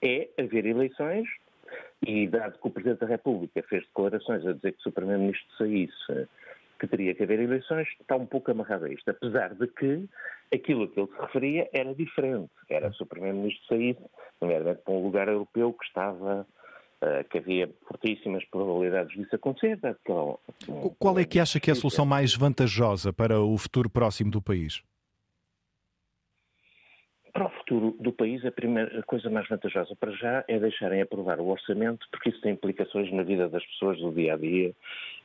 é 0.02 0.28
haver 0.38 0.66
eleições 0.66 1.28
e 2.06 2.26
dado 2.28 2.58
que 2.58 2.68
o 2.68 2.70
Presidente 2.70 3.00
da 3.00 3.06
República 3.06 3.62
fez 3.68 3.84
declarações 3.86 4.46
a 4.46 4.52
dizer 4.52 4.72
que 4.72 4.82
se 4.82 4.88
o 4.88 4.92
Primeiro-Ministro 4.92 5.56
saísse 5.56 6.28
que 6.78 6.86
teria 6.86 7.14
que 7.14 7.24
haver 7.24 7.40
eleições, 7.40 7.88
está 8.00 8.16
um 8.16 8.26
pouco 8.26 8.50
amarrado 8.50 8.84
a 8.84 8.88
isto. 8.88 9.10
Apesar 9.10 9.54
de 9.54 9.66
que 9.66 10.08
aquilo 10.54 10.84
a 10.84 10.88
que 10.88 11.00
ele 11.00 11.08
se 11.08 11.20
referia 11.20 11.68
era 11.72 11.94
diferente. 11.94 12.50
Era 12.68 12.92
se 12.92 13.02
o 13.02 13.06
Primeiro-Ministro 13.06 13.66
saísse, 13.66 14.00
nomeadamente 14.40 14.82
para 14.82 14.94
um 14.94 15.02
lugar 15.02 15.28
europeu 15.28 15.72
que 15.72 15.84
estava 15.84 16.46
Uh, 17.00 17.22
que 17.30 17.38
havia 17.38 17.70
fortíssimas 17.86 18.44
probabilidades 18.46 19.16
disso 19.16 19.36
acontecer. 19.36 19.78
Qual 20.98 21.16
é 21.16 21.24
que 21.24 21.38
acha 21.38 21.60
que 21.60 21.70
é 21.70 21.72
a 21.72 21.76
solução 21.76 22.04
mais 22.04 22.34
vantajosa 22.34 23.12
para 23.12 23.40
o 23.40 23.56
futuro 23.56 23.88
próximo 23.88 24.32
do 24.32 24.42
país? 24.42 24.82
Para 27.38 27.46
o 27.46 27.50
futuro 27.50 27.96
do 28.00 28.12
país, 28.12 28.44
a 28.44 28.50
primeira 28.50 29.00
coisa 29.04 29.30
mais 29.30 29.46
vantajosa 29.46 29.94
para 29.94 30.10
já 30.10 30.44
é 30.48 30.58
deixarem 30.58 31.00
aprovar 31.00 31.38
o 31.38 31.46
orçamento, 31.46 32.04
porque 32.10 32.30
isso 32.30 32.40
tem 32.40 32.50
implicações 32.50 33.12
na 33.12 33.22
vida 33.22 33.48
das 33.48 33.64
pessoas 33.64 33.96
do 34.00 34.10
dia 34.10 34.34
a 34.34 34.36
dia 34.36 34.74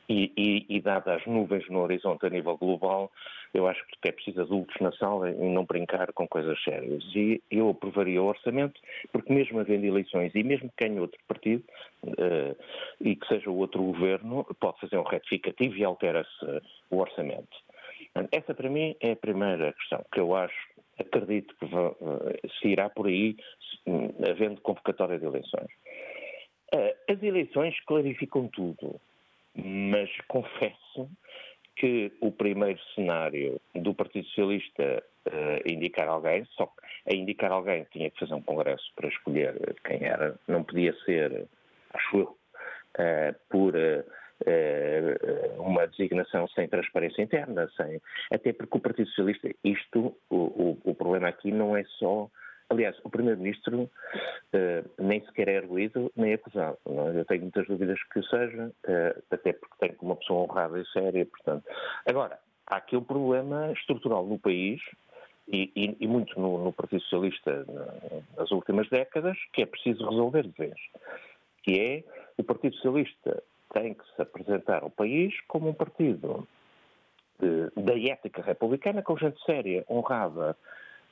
e, 0.08 0.30
e, 0.36 0.64
e 0.68 0.80
dadas 0.80 1.20
as 1.20 1.26
nuvens 1.26 1.68
no 1.68 1.80
horizonte 1.80 2.24
a 2.24 2.30
nível 2.30 2.56
global, 2.56 3.10
eu 3.52 3.66
acho 3.66 3.84
que 4.00 4.08
é 4.08 4.12
preciso 4.12 4.42
adultos 4.42 4.80
na 4.80 4.92
sala 4.92 5.28
e 5.28 5.48
não 5.48 5.64
brincar 5.64 6.12
com 6.12 6.28
coisas 6.28 6.56
sérias. 6.62 7.02
E 7.16 7.42
eu 7.50 7.70
aprovaria 7.70 8.22
o 8.22 8.26
orçamento, 8.26 8.80
porque 9.10 9.32
mesmo 9.32 9.58
havendo 9.58 9.84
eleições 9.84 10.30
e 10.36 10.44
mesmo 10.44 10.70
que 10.76 10.86
ganhe 10.86 11.00
outro 11.00 11.18
partido 11.26 11.64
uh, 12.04 12.56
e 13.00 13.16
que 13.16 13.26
seja 13.26 13.50
outro 13.50 13.82
governo, 13.82 14.44
pode 14.60 14.78
fazer 14.78 14.98
um 14.98 15.02
retificativo 15.02 15.76
e 15.76 15.82
altera-se 15.82 16.62
o 16.92 16.98
orçamento. 16.98 17.56
Essa 18.30 18.54
para 18.54 18.70
mim 18.70 18.94
é 19.00 19.10
a 19.10 19.16
primeira 19.16 19.72
questão 19.72 20.04
que 20.12 20.20
eu 20.20 20.36
acho 20.36 20.73
acredito 20.98 21.54
que 21.56 21.66
se 22.58 22.68
irá 22.68 22.88
por 22.88 23.06
aí 23.06 23.36
hum, 23.86 24.10
havendo 24.28 24.60
convocatória 24.60 25.18
de 25.18 25.26
eleições. 25.26 25.68
Ah, 26.72 27.12
as 27.12 27.22
eleições 27.22 27.78
clarificam 27.86 28.48
tudo, 28.48 29.00
mas 29.54 30.10
confesso 30.28 31.08
que 31.76 32.12
o 32.20 32.30
primeiro 32.30 32.78
cenário 32.94 33.60
do 33.74 33.94
Partido 33.94 34.26
Socialista 34.28 35.02
uh, 35.26 35.72
indicar 35.72 36.08
alguém, 36.08 36.44
só 36.52 36.66
que 36.66 37.12
a 37.12 37.14
indicar 37.14 37.50
alguém 37.50 37.84
tinha 37.92 38.10
que 38.10 38.18
fazer 38.18 38.34
um 38.34 38.42
congresso 38.42 38.92
para 38.94 39.08
escolher 39.08 39.74
quem 39.84 40.04
era, 40.04 40.38
não 40.46 40.62
podia 40.62 40.94
ser, 41.04 41.46
acho 41.92 42.18
eu, 42.18 42.38
por 43.50 43.74
eh, 43.74 44.04
uma 45.58 45.86
designação 45.86 46.46
sem 46.48 46.68
transparência 46.68 47.22
interna, 47.22 47.68
sem, 47.76 48.00
até 48.32 48.52
porque 48.52 48.76
o 48.76 48.80
Partido 48.80 49.08
Socialista, 49.08 49.48
isto, 49.62 50.14
o, 50.28 50.36
o, 50.36 50.78
o 50.84 50.94
problema 50.94 51.28
aqui 51.28 51.50
não 51.50 51.76
é 51.76 51.84
só 51.98 52.28
Aliás, 52.70 52.96
o 53.04 53.10
Primeiro-Ministro 53.10 53.82
uh, 53.82 54.90
nem 54.98 55.24
sequer 55.26 55.48
é 55.48 55.58
arguído 55.58 56.10
nem 56.16 56.34
acusado. 56.34 56.78
Não? 56.86 57.08
É? 57.08 57.20
Eu 57.20 57.24
tenho 57.24 57.42
muitas 57.42 57.66
dúvidas 57.66 58.02
que 58.12 58.22
seja, 58.22 58.66
uh, 58.66 59.22
até 59.30 59.52
porque 59.52 59.74
tem 59.78 59.96
uma 60.00 60.16
pessoa 60.16 60.44
honrada 60.44 60.80
e 60.80 60.86
séria. 60.86 61.26
Portanto. 61.26 61.64
Agora, 62.06 62.38
há 62.66 62.76
aqui 62.76 62.96
um 62.96 63.04
problema 63.04 63.70
estrutural 63.72 64.24
no 64.24 64.38
país 64.38 64.80
e, 65.46 65.70
e, 65.76 65.96
e 66.00 66.08
muito 66.08 66.38
no, 66.40 66.64
no, 66.64 66.72
Partido 66.72 67.02
Socialista 67.02 67.66
nas 68.36 68.50
últimas 68.50 68.88
décadas 68.88 69.36
que 69.52 69.62
é 69.62 69.66
preciso 69.66 70.08
resolver 70.08 70.42
de 70.42 70.56
vez. 70.56 70.78
Que 71.62 71.80
é 71.80 72.04
o 72.38 72.44
Partido 72.44 72.74
Socialista 72.76 73.42
tem 73.74 73.92
que 73.92 74.04
se 74.14 74.22
apresentar 74.22 74.82
ao 74.82 74.90
país 74.90 75.34
como 75.48 75.68
um 75.68 75.74
partido 75.74 76.46
de, 77.40 77.82
da 77.82 77.98
ética 77.98 78.40
republicana, 78.40 79.02
com 79.02 79.16
gente 79.16 79.42
séria, 79.44 79.84
honrada 79.90 80.56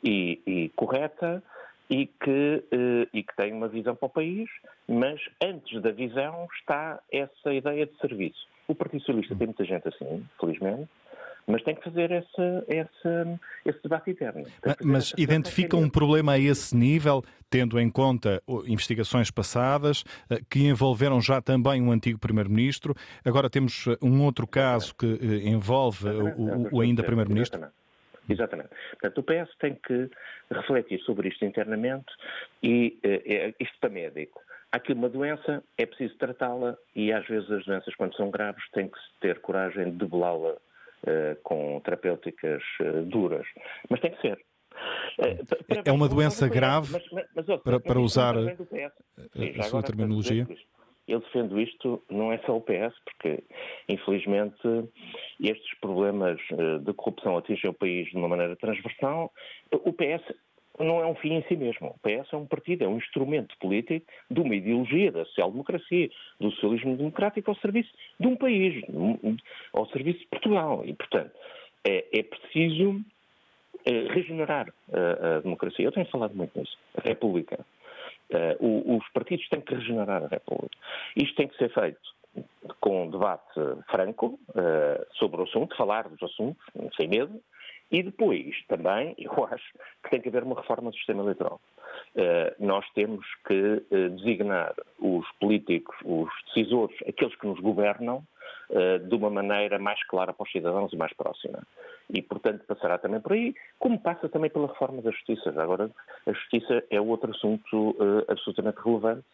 e, 0.02 0.40
e 0.46 0.68
correta 0.70 1.42
e 1.90 2.06
que, 2.06 2.64
eh, 2.70 3.08
e 3.12 3.22
que 3.22 3.36
tem 3.36 3.52
uma 3.52 3.68
visão 3.68 3.94
para 3.94 4.06
o 4.06 4.10
país, 4.10 4.48
mas 4.88 5.20
antes 5.42 5.82
da 5.82 5.90
visão 5.90 6.46
está 6.58 7.00
essa 7.10 7.52
ideia 7.52 7.84
de 7.84 7.98
serviço. 7.98 8.46
O 8.68 8.74
Partido 8.74 9.00
Socialista 9.00 9.34
tem 9.34 9.48
muita 9.48 9.64
gente 9.64 9.88
assim, 9.88 10.24
felizmente, 10.40 10.88
mas 11.46 11.62
tem 11.64 11.74
que 11.74 11.82
fazer 11.82 12.10
esse, 12.12 13.82
debate 13.82 14.12
interno. 14.12 14.44
Mas, 14.64 14.76
mas 14.80 15.14
identifica 15.18 15.76
um 15.76 15.90
problema 15.90 16.32
a 16.32 16.38
esse 16.38 16.74
nível, 16.74 17.24
tendo 17.52 17.78
em 17.78 17.90
conta 17.90 18.42
investigações 18.66 19.30
passadas 19.30 20.04
eh, 20.30 20.38
que 20.48 20.60
envolveram 20.66 21.20
já 21.20 21.42
também 21.42 21.82
um 21.82 21.92
antigo 21.92 22.18
Primeiro-Ministro. 22.18 22.94
Agora 23.22 23.50
temos 23.50 23.86
eh, 23.86 23.98
um 24.00 24.24
outro 24.24 24.46
caso 24.46 24.94
que 24.96 25.06
eh, 25.06 25.50
envolve 25.50 26.08
o, 26.72 26.80
ainda 26.80 27.02
Primeiro-Ministro. 27.02 27.68
Exatamente. 28.26 28.70
Portanto, 28.92 29.18
o 29.18 29.22
PS 29.22 29.54
tem 29.58 29.74
que 29.86 30.08
refletir 30.50 30.98
sobre 31.00 31.28
isto 31.28 31.44
internamente 31.44 32.06
e 32.62 32.98
uh, 33.04 33.54
isto 33.60 33.78
para 33.80 33.90
médico. 33.90 34.40
Há 34.70 34.76
aqui 34.76 34.92
uma 34.92 35.08
doença, 35.08 35.62
é 35.76 35.84
preciso 35.84 36.16
tratá-la 36.16 36.78
e 36.94 37.12
às 37.12 37.26
vezes 37.26 37.50
as 37.50 37.64
doenças, 37.66 37.94
quando 37.96 38.16
são 38.16 38.30
graves, 38.30 38.62
tem 38.72 38.88
que 38.88 38.98
ter 39.20 39.40
coragem 39.40 39.90
de 39.90 39.98
debelá-la 39.98 40.56
com 41.42 41.80
terapêuticas 41.80 42.62
duras. 43.06 43.44
Mas 43.90 44.00
tem 44.00 44.12
que 44.12 44.20
ser. 44.20 44.38
Para, 45.16 45.82
é 45.84 45.92
uma 45.92 46.08
doença 46.08 46.48
grave 46.48 46.92
mas, 46.92 47.02
mas, 47.12 47.26
mas, 47.34 47.60
para, 47.62 47.78
para 47.78 48.00
usar 48.00 48.34
Sim, 48.34 49.58
a 49.58 49.62
sua 49.64 49.82
terminologia? 49.82 50.46
eu 51.06 51.20
defendo 51.20 51.60
isto, 51.60 52.02
não 52.10 52.32
é 52.32 52.38
só 52.38 52.56
o 52.56 52.60
PS, 52.60 52.94
porque 53.04 53.42
infelizmente 53.88 54.56
estes 55.40 55.78
problemas 55.80 56.38
de 56.84 56.92
corrupção 56.94 57.36
atingem 57.36 57.70
o 57.70 57.74
país 57.74 58.08
de 58.08 58.16
uma 58.16 58.28
maneira 58.28 58.56
transversal. 58.56 59.32
O 59.70 59.92
PS 59.92 60.22
não 60.78 61.00
é 61.00 61.06
um 61.06 61.14
fim 61.16 61.34
em 61.34 61.42
si 61.44 61.56
mesmo. 61.56 61.88
O 61.88 61.98
PS 61.98 62.32
é 62.32 62.36
um 62.36 62.46
partido, 62.46 62.84
é 62.84 62.88
um 62.88 62.98
instrumento 62.98 63.54
político 63.58 64.06
de 64.30 64.40
uma 64.40 64.54
ideologia 64.54 65.12
da 65.12 65.24
social-democracia, 65.26 66.08
do 66.40 66.50
socialismo 66.52 66.96
democrático 66.96 67.50
ao 67.50 67.56
serviço 67.56 67.90
de 68.18 68.26
um 68.26 68.36
país, 68.36 68.82
ao 69.72 69.86
serviço 69.88 70.20
de 70.20 70.26
Portugal. 70.26 70.82
E, 70.84 70.94
portanto, 70.94 71.32
é, 71.84 72.06
é 72.18 72.22
preciso 72.22 72.92
é, 72.92 73.02
regenerar 73.86 74.72
a, 74.92 75.36
a, 75.36 75.40
democracia. 75.40 75.84
Eu 75.84 75.92
tenho 75.92 76.06
falado 76.06 76.34
muito 76.34 76.58
nisso. 76.58 76.76
A 76.96 77.00
República. 77.00 77.64
Uh, 78.30 78.96
os 78.96 79.08
partidos 79.10 79.46
têm 79.48 79.60
que 79.60 79.74
regenerar 79.74 80.24
a 80.24 80.28
República. 80.28 80.76
Isto 81.16 81.36
tem 81.36 81.48
que 81.48 81.56
ser 81.56 81.72
feito 81.72 82.00
com 82.80 83.04
um 83.04 83.10
debate 83.10 83.52
franco 83.90 84.38
uh, 84.50 85.06
sobre 85.14 85.40
o 85.40 85.44
assunto, 85.44 85.76
falar 85.76 86.08
dos 86.08 86.22
assuntos, 86.22 86.64
sem 86.96 87.08
medo, 87.08 87.40
e 87.90 88.02
depois, 88.02 88.54
também, 88.68 89.14
eu 89.18 89.44
acho 89.44 89.72
que 90.02 90.10
tem 90.10 90.20
que 90.20 90.28
haver 90.28 90.44
uma 90.44 90.58
reforma 90.58 90.90
do 90.90 90.96
sistema 90.96 91.22
eleitoral. 91.22 91.60
Uh, 92.16 92.64
nós 92.64 92.88
temos 92.94 93.26
que 93.46 93.82
designar 94.16 94.74
os 94.98 95.30
políticos, 95.32 95.94
os 96.02 96.30
decisores, 96.46 96.96
aqueles 97.06 97.34
que 97.36 97.46
nos 97.46 97.60
governam, 97.60 98.24
de 99.08 99.14
uma 99.14 99.28
maneira 99.28 99.78
mais 99.78 100.02
clara 100.06 100.32
para 100.32 100.44
os 100.44 100.50
cidadãos 100.50 100.92
e 100.92 100.96
mais 100.96 101.12
próxima. 101.12 101.58
E, 102.08 102.22
portanto, 102.22 102.64
passará 102.66 102.98
também 102.98 103.20
por 103.20 103.32
aí, 103.32 103.54
como 103.78 104.00
passa 104.00 104.28
também 104.28 104.50
pela 104.50 104.68
reforma 104.68 105.02
da 105.02 105.10
justiça. 105.10 105.50
Agora, 105.50 105.90
a 106.26 106.32
justiça 106.32 106.82
é 106.90 107.00
outro 107.00 107.30
assunto 107.30 107.96
absolutamente 108.28 108.78
relevante, 108.82 109.24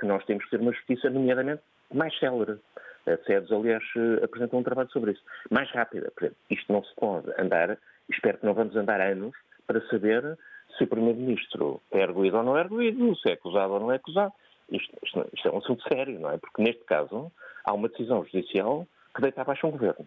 que 0.00 0.06
nós 0.06 0.24
temos 0.24 0.44
que 0.44 0.50
ter 0.50 0.60
uma 0.60 0.72
justiça, 0.72 1.10
nomeadamente, 1.10 1.62
mais 1.92 2.16
célere. 2.18 2.58
A 3.06 3.16
SEDES, 3.24 3.50
aliás, 3.52 3.82
eh, 3.96 4.24
apresentou 4.24 4.60
um 4.60 4.62
trabalho 4.62 4.90
sobre 4.90 5.12
isso. 5.12 5.22
Mais 5.50 5.70
rápida. 5.70 6.12
Isto 6.50 6.72
não 6.72 6.84
se 6.84 6.94
pode 6.94 7.32
andar, 7.40 7.78
espero 8.10 8.38
que 8.38 8.46
não 8.46 8.52
vamos 8.52 8.76
andar 8.76 9.00
anos 9.00 9.34
para 9.66 9.80
saber 9.88 10.38
se 10.76 10.84
o 10.84 10.86
Primeiro-Ministro 10.86 11.80
é 11.90 12.00
erguido 12.00 12.36
ou 12.36 12.42
não 12.42 12.58
é 12.58 12.60
erguido, 12.60 13.16
se 13.16 13.30
é 13.30 13.32
acusado 13.32 13.72
ou 13.72 13.80
não 13.80 13.92
é 13.92 13.96
acusado. 13.96 14.32
Isto, 14.70 14.96
isto, 15.02 15.26
isto, 15.32 15.48
é 15.48 15.50
um 15.50 15.58
assunto 15.58 15.82
sério, 15.88 16.18
não 16.20 16.30
é? 16.30 16.38
Porque 16.38 16.62
neste 16.62 16.84
caso 16.84 17.32
há 17.64 17.72
uma 17.74 17.88
decisão 17.88 18.24
judicial 18.24 18.86
que 19.14 19.22
deita 19.22 19.42
abaixo 19.42 19.66
um 19.66 19.70
governo 19.70 20.06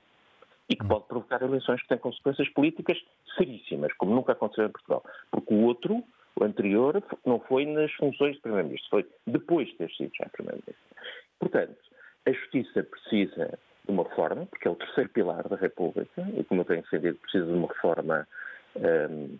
e 0.69 0.75
que 0.75 0.88
pode 0.88 1.05
provocar 1.05 1.41
eleições 1.41 1.81
que 1.81 1.88
têm 1.89 1.97
consequências 1.97 2.47
políticas 2.49 2.97
seríssimas, 3.38 3.91
como 3.93 4.15
nunca 4.15 4.31
aconteceu 4.31 4.65
em 4.65 4.69
Portugal. 4.71 5.03
Porque 5.29 5.53
o 5.53 5.63
outro, 5.65 6.03
o 6.39 6.43
anterior, 6.43 7.03
não 7.25 7.39
foi 7.39 7.65
nas 7.65 7.91
funções 7.93 8.35
de 8.35 8.41
Primeiro-Ministro, 8.41 8.89
foi 8.89 9.05
depois 9.27 9.67
de 9.67 9.75
ter 9.75 9.91
sido 9.91 10.11
já 10.15 10.29
Primeiro-Ministro. 10.29 10.95
Portanto, 11.39 11.75
a 12.25 12.31
justiça 12.31 12.83
precisa 12.83 13.59
de 13.85 13.91
uma 13.91 14.03
reforma, 14.03 14.45
porque 14.45 14.67
é 14.67 14.71
o 14.71 14.75
terceiro 14.75 15.09
pilar 15.09 15.47
da 15.47 15.57
República, 15.57 16.21
e 16.38 16.43
como 16.43 16.61
eu 16.61 16.65
tenho 16.65 16.83
defendido, 16.83 17.17
precisa 17.17 17.45
de 17.45 17.51
uma 17.51 17.67
reforma 17.67 18.27
um, 18.75 19.38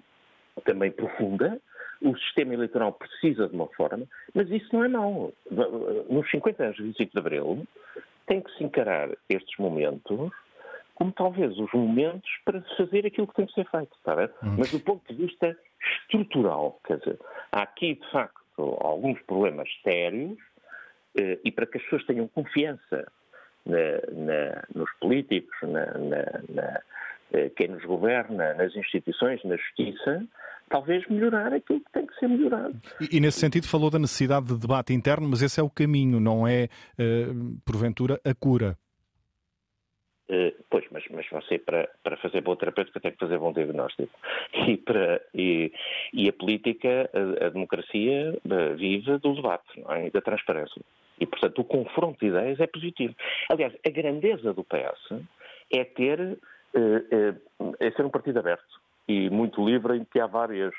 também 0.66 0.92
profunda. 0.92 1.62
O 2.02 2.18
sistema 2.18 2.54
eleitoral 2.54 2.94
precisa 2.94 3.48
de 3.48 3.56
uma 3.56 3.66
reforma, 3.66 4.06
mas 4.34 4.50
isso 4.50 4.68
não 4.74 4.84
é 4.84 4.88
mau. 4.88 5.32
Nos 6.10 6.30
50 6.32 6.64
anos 6.64 6.78
de 6.78 6.84
25 6.84 7.12
de 7.12 7.20
Abril, 7.20 7.68
tem 8.26 8.42
que 8.42 8.52
se 8.58 8.64
encarar 8.64 9.10
estes 9.30 9.58
momentos 9.60 10.32
como 11.02 11.12
talvez 11.14 11.58
os 11.58 11.72
momentos 11.74 12.30
para 12.46 12.62
fazer 12.78 13.08
aquilo 13.08 13.26
que 13.26 13.34
tem 13.34 13.48
que 13.48 13.54
ser 13.54 13.68
feito, 13.72 13.92
está 13.98 14.16
bem? 14.16 14.30
Hum. 14.44 14.56
Mas 14.60 14.72
do 14.72 14.80
ponto 14.80 15.02
de 15.12 15.26
vista 15.26 15.58
estrutural, 16.04 16.80
quer 16.86 17.00
dizer, 17.00 17.20
há 17.52 17.64
aqui, 17.64 17.96
de 17.96 18.12
facto, 18.12 18.78
alguns 18.80 19.20
problemas 19.24 19.68
sérios 19.84 20.38
eh, 21.18 21.40
e 21.44 21.52
para 21.52 21.66
que 21.66 21.80
as 21.80 21.84
pessoas 21.86 22.06
tenham 22.06 22.28
confiança 22.28 23.12
na, 23.66 23.78
na, 24.12 24.64
nos 24.76 24.92
políticos, 25.00 25.56
na, 25.64 26.82
eh, 27.34 27.50
quem 27.56 27.70
nos 27.70 27.84
governa, 27.84 28.54
nas 28.54 28.76
instituições, 28.76 29.44
na 29.44 29.56
justiça, 29.56 30.24
talvez 30.72 31.06
melhorar 31.08 31.54
aquilo 31.54 31.82
que 31.82 31.92
tem 31.92 32.08
que 32.08 32.16
ser 32.16 32.28
melhorado. 32.28 32.74
E, 33.02 33.18
e, 33.18 33.20
nesse 33.20 33.40
sentido 33.40 33.68
falou 33.68 33.90
da 33.92 34.00
necessidade 34.00 34.48
de 34.48 34.58
debate 34.58 34.94
interno, 34.94 35.28
mas 35.30 35.42
esse 35.42 35.60
é 35.60 35.64
o 35.64 35.70
caminho, 35.70 36.20
não 36.20 36.48
é, 36.48 36.70
uh, 36.98 37.62
porventura, 37.66 38.20
a 38.26 38.34
cura. 38.34 38.78
Uh, 40.30 40.56
pois, 40.70 40.86
mas, 40.92 41.04
mas 41.12 41.30
você, 41.30 41.60
para, 41.60 41.90
para 42.02 42.16
fazer 42.18 42.40
boa 42.40 42.56
terapêutica, 42.56 43.02
tem 43.02 43.12
que 43.12 43.20
fazer 43.20 43.38
bom 43.38 43.52
diagnóstico. 43.52 44.12
E, 44.68 44.78
para, 44.78 45.22
e, 45.34 45.72
e 46.14 46.30
a 46.30 46.34
política, 46.34 47.10
a, 47.14 47.48
a 47.48 47.50
democracia, 47.50 48.38
vive 48.78 49.18
do 49.18 49.34
debate 49.34 49.84
é? 49.90 50.08
e 50.08 50.12
da 50.12 50.22
transparência. 50.22 50.82
E, 51.20 51.26
portanto, 51.26 51.60
o 51.60 51.66
confronto 51.66 52.20
de 52.20 52.28
ideias 52.28 52.60
é 52.60 52.68
positivo. 52.68 53.16
Aliás, 53.50 53.74
a 53.86 53.90
grandeza 53.90 54.54
do 54.54 54.64
PS 54.64 55.20
é 55.72 55.84
ter, 55.84 56.38
eh, 56.74 57.04
eh, 57.12 57.34
é 57.80 57.92
ser 57.92 58.06
um 58.06 58.10
partido 58.10 58.40
aberto 58.40 58.81
e 59.08 59.30
muito 59.30 59.64
livre, 59.66 59.98
em 59.98 60.06
que 60.06 60.20
há 60.20 60.28
várias 60.28 60.74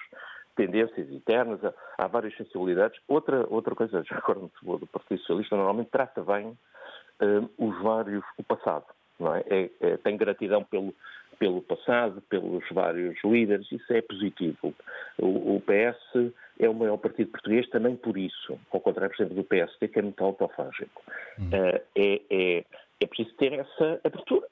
tendências 0.56 1.10
internas, 1.10 1.60
há 1.98 2.06
várias 2.06 2.36
sensibilidades. 2.36 3.00
Outra, 3.08 3.46
outra 3.48 3.74
coisa, 3.74 4.02
já 4.04 4.16
agora 4.16 4.40
muito 4.40 4.64
boa 4.64 4.78
do 4.78 4.86
Partido 4.86 5.18
Socialista, 5.20 5.56
normalmente 5.56 5.90
trata 5.90 6.22
bem 6.22 6.48
uh, 6.48 7.50
os 7.58 7.82
vários, 7.82 8.24
o 8.36 8.42
passado, 8.42 8.86
não 9.18 9.34
é? 9.34 9.44
é, 9.48 9.70
é 9.80 9.96
tem 9.98 10.16
gratidão 10.16 10.62
pelo, 10.64 10.94
pelo 11.38 11.62
passado, 11.62 12.22
pelos 12.28 12.64
vários 12.70 13.18
líderes, 13.24 13.70
isso 13.72 13.92
é 13.92 14.02
positivo. 14.02 14.74
O, 15.18 15.56
o 15.56 15.62
PS 15.62 16.32
é 16.58 16.68
o 16.68 16.74
maior 16.74 16.98
partido 16.98 17.30
português 17.30 17.68
também 17.70 17.96
por 17.96 18.16
isso, 18.16 18.58
ao 18.70 18.80
contrário, 18.80 19.14
por 19.14 19.22
exemplo, 19.22 19.42
do 19.42 19.48
PSD, 19.48 19.88
que 19.88 19.98
é 19.98 20.02
muito 20.02 20.22
autofágico. 20.22 21.02
Hum. 21.38 21.48
Uh, 21.48 21.80
é, 21.96 22.20
é, 22.30 22.64
é 23.00 23.06
preciso 23.06 23.34
ter 23.36 23.52
essa 23.54 24.00
abertura 24.04 24.46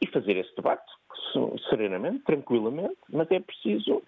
e 0.00 0.06
fazer 0.06 0.36
esse 0.36 0.54
debate 0.56 0.90
serenamente, 1.68 2.20
tranquilamente, 2.24 2.96
mas 3.10 3.30
é 3.30 3.40
preciso, 3.40 4.02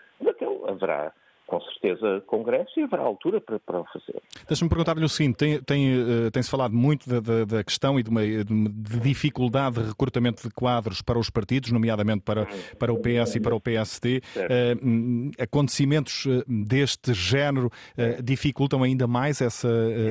haverá 0.66 1.12
com 1.50 1.60
certeza 1.62 2.22
Congresso 2.28 2.78
e 2.78 2.84
haverá 2.84 3.02
altura 3.02 3.40
para, 3.40 3.58
para 3.58 3.80
o 3.80 3.84
fazer. 3.86 4.22
Deixa-me 4.46 4.68
perguntar-lhe 4.68 5.04
o 5.04 5.08
seguinte: 5.08 5.36
tem, 5.36 5.60
tem, 5.60 6.00
uh, 6.00 6.30
tem-se 6.30 6.48
falado 6.48 6.72
muito 6.72 7.10
da, 7.10 7.18
da, 7.18 7.44
da 7.44 7.64
questão 7.64 7.98
e 7.98 8.04
de 8.04 8.08
uma 8.08 8.22
de 8.22 9.00
dificuldade 9.00 9.82
de 9.82 9.88
recrutamento 9.88 10.46
de 10.46 10.54
quadros 10.54 11.02
para 11.02 11.18
os 11.18 11.28
partidos, 11.28 11.72
nomeadamente 11.72 12.22
para, 12.22 12.46
para 12.78 12.92
o 12.92 12.98
PS 13.00 13.34
e 13.34 13.40
para 13.40 13.54
o 13.54 13.60
PSD. 13.60 14.22
Uh, 14.36 15.42
acontecimentos 15.42 16.26
eh, 16.26 16.44
deste 16.46 17.12
género 17.12 17.66
uh, 17.66 18.22
dificultam 18.22 18.84
ainda 18.84 19.08
mais 19.08 19.40
essa 19.40 19.68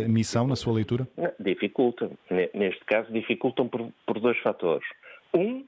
missão, 0.08 0.46
na 0.46 0.56
sua 0.58 0.74
leitura? 0.74 1.08
Dificultam. 1.40 2.12
Neste 2.54 2.84
caso, 2.86 3.12
dificultam 3.14 3.68
por, 3.70 3.88
por 4.06 4.20
dois 4.20 4.38
fatores. 4.40 4.86
Um, 5.34 5.66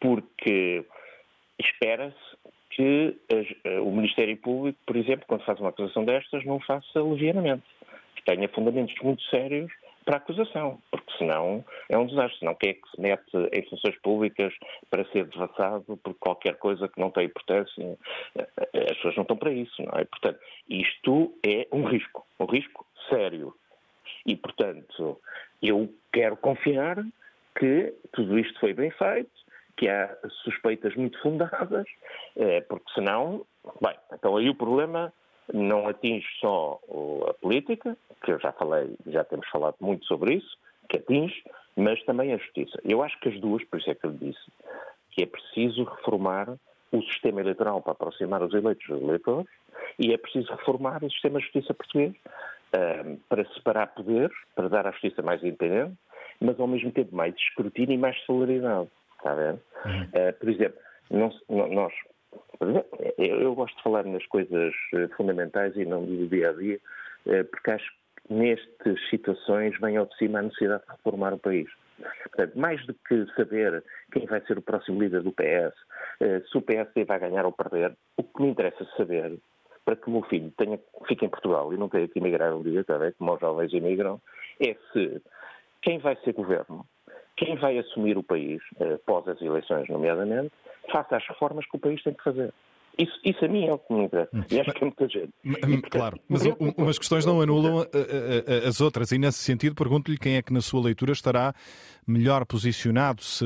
porque 0.00 0.84
espera-se 1.58 2.36
que 2.70 3.16
eh, 3.28 3.80
o 3.80 3.90
Ministério 3.90 4.36
Público, 4.36 4.78
por 4.86 4.96
exemplo, 4.96 5.26
quando 5.26 5.44
faz 5.44 5.58
uma 5.60 5.70
acusação 5.70 6.04
destas, 6.04 6.44
não 6.44 6.60
faça 6.60 7.02
levianamente, 7.02 7.64
que 8.14 8.24
tenha 8.24 8.48
fundamentos 8.48 8.94
muito 9.02 9.22
sérios 9.24 9.70
para 10.04 10.16
a 10.16 10.18
acusação, 10.18 10.80
porque 10.90 11.12
senão 11.18 11.64
é 11.88 11.98
um 11.98 12.06
desastre. 12.06 12.38
Senão 12.38 12.54
quem 12.54 12.70
é 12.70 12.74
que 12.74 12.90
se 12.90 13.00
mete 13.00 13.30
em 13.52 13.62
funções 13.68 13.96
públicas 14.00 14.54
para 14.88 15.04
ser 15.06 15.26
devassado 15.26 15.96
por 15.98 16.14
qualquer 16.14 16.56
coisa 16.56 16.88
que 16.88 17.00
não 17.00 17.10
tem 17.10 17.26
importância? 17.26 17.98
Eh, 18.36 18.48
as 18.90 18.96
pessoas 18.96 19.16
não 19.16 19.22
estão 19.22 19.36
para 19.36 19.52
isso, 19.52 19.82
não 19.82 19.98
é? 19.98 20.04
Portanto, 20.04 20.38
isto 20.68 21.34
é 21.44 21.66
um 21.72 21.84
risco, 21.84 22.26
um 22.38 22.46
risco 22.46 22.86
sério. 23.08 23.54
E, 24.24 24.36
portanto, 24.36 25.20
eu 25.62 25.92
quero 26.12 26.36
confiar 26.36 27.04
que 27.58 27.94
tudo 28.12 28.38
isto 28.38 28.58
foi 28.60 28.72
bem 28.72 28.90
feito, 28.90 29.30
que 29.76 29.88
há 29.88 30.16
suspeitas 30.44 30.94
muito 30.94 31.20
fundadas, 31.22 31.86
eh, 32.36 32.60
porque 32.62 32.90
senão, 32.94 33.46
bem, 33.80 33.96
então 34.12 34.36
aí 34.36 34.48
o 34.48 34.54
problema 34.54 35.12
não 35.52 35.88
atinge 35.88 36.26
só 36.38 36.80
a 37.28 37.34
política, 37.34 37.96
que 38.24 38.32
eu 38.32 38.38
já 38.38 38.52
falei, 38.52 38.94
já 39.06 39.24
temos 39.24 39.48
falado 39.48 39.76
muito 39.80 40.04
sobre 40.06 40.34
isso, 40.34 40.58
que 40.88 40.98
atinge, 40.98 41.42
mas 41.76 42.02
também 42.04 42.32
a 42.32 42.36
justiça. 42.36 42.78
Eu 42.84 43.02
acho 43.02 43.18
que 43.20 43.28
as 43.28 43.40
duas, 43.40 43.64
por 43.64 43.80
isso 43.80 43.90
é 43.90 43.94
que 43.94 44.04
eu 44.04 44.12
disse, 44.12 44.40
que 45.12 45.22
é 45.22 45.26
preciso 45.26 45.84
reformar 45.84 46.56
o 46.92 47.02
sistema 47.02 47.40
eleitoral 47.40 47.80
para 47.80 47.92
aproximar 47.92 48.42
os 48.42 48.52
eleitos 48.52 48.86
dos 48.86 49.00
eleitores 49.00 49.50
e 49.98 50.12
é 50.12 50.18
preciso 50.18 50.52
reformar 50.52 51.02
o 51.04 51.10
sistema 51.10 51.38
de 51.38 51.44
justiça 51.44 51.72
português 51.72 52.14
uh, 52.74 53.16
para 53.28 53.44
separar 53.54 53.88
poderes, 53.88 54.36
para 54.54 54.68
dar 54.68 54.86
à 54.86 54.90
justiça 54.92 55.22
mais 55.22 55.42
independente, 55.42 55.96
mas 56.40 56.58
ao 56.58 56.66
mesmo 56.66 56.90
tempo 56.92 57.14
mais 57.14 57.34
escrutínio 57.36 57.94
e 57.94 57.98
mais 57.98 58.16
celeridade. 58.24 58.88
Está 59.16 59.32
a 59.32 59.34
ver? 59.34 59.52
Uhum. 59.84 60.02
Uh, 60.02 60.32
por 60.38 60.48
exemplo, 60.48 60.78
não, 61.10 61.30
nós. 61.68 61.92
Eu, 63.18 63.40
eu, 63.40 63.54
gosto 63.54 63.76
de 63.76 63.82
falar 63.82 64.04
nas 64.04 64.24
coisas 64.26 64.72
eh, 64.94 65.08
fundamentais 65.16 65.74
e 65.76 65.84
não 65.84 66.04
do 66.04 66.28
dia 66.28 66.50
a 66.50 66.52
dia, 66.52 66.78
uh, 67.26 67.44
porque 67.46 67.70
acho 67.70 67.90
que 67.90 68.34
nestas 68.34 69.08
situações 69.08 69.78
vem 69.80 69.96
ao 69.96 70.06
de 70.06 70.16
cima 70.16 70.38
a 70.38 70.42
necessidade 70.42 70.84
de 70.84 70.90
reformar 70.92 71.32
o 71.34 71.38
país. 71.38 71.68
Portanto, 72.22 72.58
mais 72.58 72.84
do 72.86 72.94
que 72.94 73.26
saber 73.34 73.82
quem 74.12 74.26
vai 74.26 74.40
ser 74.42 74.58
o 74.58 74.62
próximo 74.62 75.02
líder 75.02 75.22
do 75.22 75.32
PS, 75.32 75.74
se 76.50 76.56
o 76.56 76.62
PSD 76.62 77.04
vai 77.04 77.18
ganhar 77.18 77.44
ou 77.44 77.52
perder, 77.52 77.94
o 78.16 78.22
que 78.22 78.40
me 78.40 78.48
interessa 78.48 78.86
saber, 78.96 79.38
para 79.84 79.96
que 79.96 80.08
o 80.08 80.12
meu 80.12 80.22
filho 80.22 80.50
tenha, 80.56 80.78
fique 81.06 81.26
em 81.26 81.28
Portugal 81.28 81.72
e 81.74 81.76
não 81.76 81.90
tenha 81.90 82.08
que 82.08 82.18
emigrar 82.18 82.54
um 82.54 82.62
dia, 82.62 82.84
como 83.18 83.34
os 83.34 83.40
jovens 83.40 83.72
imigram, 83.72 84.20
é 84.60 84.74
se 84.92 85.20
quem 85.82 85.98
vai 85.98 86.16
ser 86.24 86.32
governo, 86.32 86.86
quem 87.36 87.56
vai 87.56 87.78
assumir 87.78 88.18
o 88.18 88.22
país, 88.22 88.60
após 88.94 89.26
as 89.28 89.40
eleições, 89.40 89.88
nomeadamente, 89.88 90.52
faça 90.92 91.16
as 91.16 91.26
reformas 91.26 91.66
que 91.66 91.76
o 91.76 91.80
país 91.80 92.02
tem 92.02 92.14
que 92.14 92.22
fazer. 92.22 92.52
Isso, 92.98 93.18
isso 93.24 93.44
a 93.44 93.48
mim 93.48 93.66
é 93.66 93.72
o 93.72 93.78
que 93.78 93.94
me 93.94 94.04
interessa. 94.04 94.30
E 94.50 94.60
acho 94.60 94.72
que 94.72 94.82
é 94.82 94.86
muita 94.86 95.08
gente. 95.08 95.32
E, 95.42 95.52
portanto, 95.52 95.90
claro, 95.90 96.20
mas 96.28 96.42
umas 96.76 96.98
questões 96.98 97.24
não 97.24 97.40
anulam 97.40 97.86
as 98.66 98.80
outras. 98.80 99.10
E 99.12 99.18
nesse 99.18 99.38
sentido, 99.38 99.74
pergunto-lhe 99.74 100.18
quem 100.18 100.36
é 100.36 100.42
que, 100.42 100.52
na 100.52 100.60
sua 100.60 100.82
leitura, 100.82 101.12
estará 101.12 101.54
melhor 102.06 102.44
posicionado. 102.44 103.22
Se, 103.22 103.44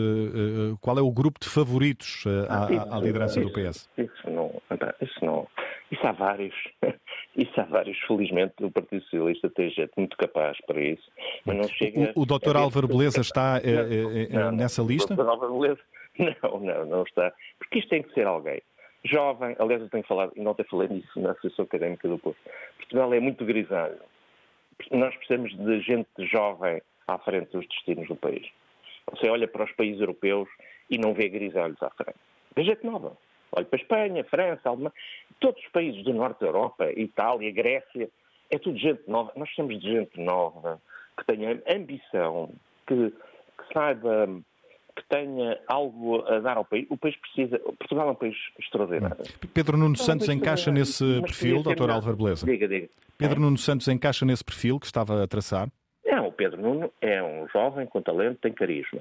qual 0.81 0.99
é 0.99 1.03
o 1.03 1.11
grupo 1.13 1.39
de 1.39 1.49
favoritos 1.49 2.25
à, 2.49 2.97
à 2.97 2.99
liderança 2.99 3.39
isso, 3.39 3.49
do 3.49 3.53
PS? 3.53 3.89
Isso 3.97 4.31
não, 4.31 4.61
isso 5.01 5.25
não. 5.25 5.47
Isso 5.93 6.05
há 6.05 6.13
vários. 6.13 6.55
Isso 7.37 7.61
há 7.61 7.65
vários. 7.65 7.99
Felizmente, 8.07 8.55
o 8.63 8.71
Partido 8.71 9.03
Socialista 9.05 9.51
tem 9.51 9.71
gente 9.71 9.93
muito 9.97 10.17
capaz 10.17 10.57
para 10.67 10.81
isso. 10.81 11.11
Mas 11.45 11.57
não 11.57 11.69
chega. 11.69 12.13
O, 12.15 12.23
o 12.23 12.27
Dr. 12.27 12.57
Álvaro 12.57 12.89
Beleza 12.89 13.21
está 13.21 13.61
não, 14.31 14.53
nessa 14.53 14.83
não, 14.83 14.89
lista? 14.89 15.15
O 15.15 15.17
Dr. 15.17 15.29
Álvaro 15.29 15.61
Beleza. 15.61 15.81
Não, 16.17 16.61
não, 16.61 16.87
não 16.87 17.03
está. 17.03 17.33
Porque 17.59 17.81
isto 17.81 17.89
tem 17.89 18.01
que 18.01 18.15
ser 18.15 18.25
alguém 18.25 18.63
jovem, 19.05 19.55
aliás 19.59 19.83
eu 19.83 19.91
tenho 19.91 20.05
falado, 20.05 20.33
e 20.35 20.41
não 20.41 20.53
até 20.53 20.65
falei 20.65 20.89
nisso 20.89 21.21
na 21.21 21.33
Associação 21.33 21.65
Académica 21.67 22.09
do 22.09 22.19
Porto, 22.19 22.39
Portugal 22.79 23.13
é 23.13 23.21
muito 23.21 23.45
grisalho. 23.45 23.99
Nós 24.91 25.15
precisamos 25.17 25.55
de 25.57 25.81
gente 25.81 26.09
jovem 26.19 26.81
à 27.07 27.19
frente 27.19 27.53
dos 27.53 27.67
destinos 27.69 28.09
do 28.09 28.17
país. 28.17 28.47
Você 29.11 29.29
olha 29.29 29.47
para 29.47 29.65
os 29.65 29.73
países 29.73 30.01
europeus 30.01 30.49
e 30.91 30.99
não 30.99 31.13
vê 31.13 31.29
grisalhos 31.29 31.81
à 31.83 31.91
frente. 31.91 32.19
Vê 32.57 32.65
gente 32.65 32.85
nova. 32.85 33.17
Olha 33.57 33.65
para 33.65 33.79
a 33.79 33.83
Espanha, 33.83 34.25
França, 34.25 34.69
Alemanha, 34.69 34.93
todos 35.41 35.63
os 35.63 35.69
países 35.71 36.03
do 36.05 36.13
norte 36.13 36.41
da 36.41 36.47
Europa, 36.47 36.91
Itália, 36.93 37.53
Grécia, 37.53 38.09
é 38.51 38.59
tudo 38.59 38.79
gente 38.79 39.03
nova. 39.09 39.33
Nós 39.37 39.49
precisamos 39.49 39.81
de 39.81 39.93
gente 39.93 40.21
nova, 40.21 40.81
que 41.19 41.27
tenha 41.27 41.63
ambição, 41.69 42.51
que, 42.87 43.11
que 43.11 43.73
saiba 43.73 44.29
que 44.97 45.03
tenha 45.09 45.59
algo 45.67 46.25
a 46.27 46.39
dar 46.39 46.57
ao 46.57 46.65
país. 46.65 46.87
O 46.89 46.97
país 46.97 47.17
precisa. 47.17 47.59
Portugal 47.59 48.09
é 48.09 48.11
um 48.13 48.15
país 48.15 48.37
extraordinário. 48.59 49.25
Pedro 49.53 49.77
Nuno 49.77 49.97
Santos 49.97 50.29
encaixa 50.29 50.71
nesse 50.71 51.21
perfil, 51.21 51.63
Dr. 51.63 51.91
Álvaro 51.91 52.17
Beleza? 52.17 52.47
Diga, 52.47 52.69
diga. 52.69 52.89
Pedro 53.19 53.41
Nuno 53.41 53.59
Santos 53.59 53.89
encaixa 53.89 54.25
nesse 54.25 54.45
perfil 54.45 54.79
que 54.79 54.87
estava 54.87 55.23
a 55.23 55.27
traçar? 55.27 55.69
Não, 56.07 56.29
o 56.29 56.33
Pedro 56.33 56.61
Nuno 56.61 56.93
é 57.01 57.23
um 57.23 57.49
jovem 57.49 57.87
com 57.87 58.01
talento, 58.01 58.39
tem 58.41 58.53
carisma. 58.53 59.01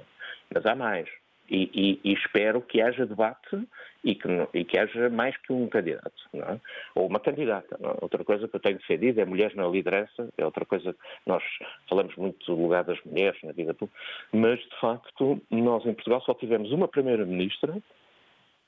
Mas 0.53 0.65
há 0.65 0.75
mais. 0.75 1.07
E, 1.49 1.69
e, 1.73 2.09
e, 2.09 2.13
espero 2.13 2.61
que 2.61 2.81
haja 2.81 3.05
debate 3.05 3.67
e 4.03 4.15
que, 4.15 4.27
e 4.53 4.63
que 4.63 4.79
haja 4.79 5.09
mais 5.09 5.35
que 5.37 5.51
um 5.51 5.67
candidato, 5.67 6.13
é? 6.33 6.59
ou 6.95 7.05
uma 7.07 7.19
candidata. 7.19 7.77
É? 7.81 7.87
Outra 8.01 8.23
coisa 8.23 8.47
que 8.47 8.55
eu 8.55 8.59
tenho 8.59 8.77
defendido 8.77 9.19
é 9.19 9.25
mulheres 9.25 9.55
na 9.55 9.67
liderança, 9.67 10.29
é 10.37 10.45
outra 10.45 10.65
coisa 10.65 10.95
nós 11.25 11.43
falamos 11.89 12.15
muito 12.15 12.45
do 12.45 12.61
lugar 12.61 12.85
das 12.85 12.97
mulheres 13.03 13.39
na 13.43 13.51
vida 13.51 13.73
pública, 13.73 13.99
mas 14.31 14.59
de 14.59 14.79
facto 14.79 15.41
nós 15.51 15.85
em 15.85 15.93
Portugal 15.93 16.21
só 16.21 16.33
tivemos 16.33 16.71
uma 16.71 16.87
primeira-ministra, 16.87 17.75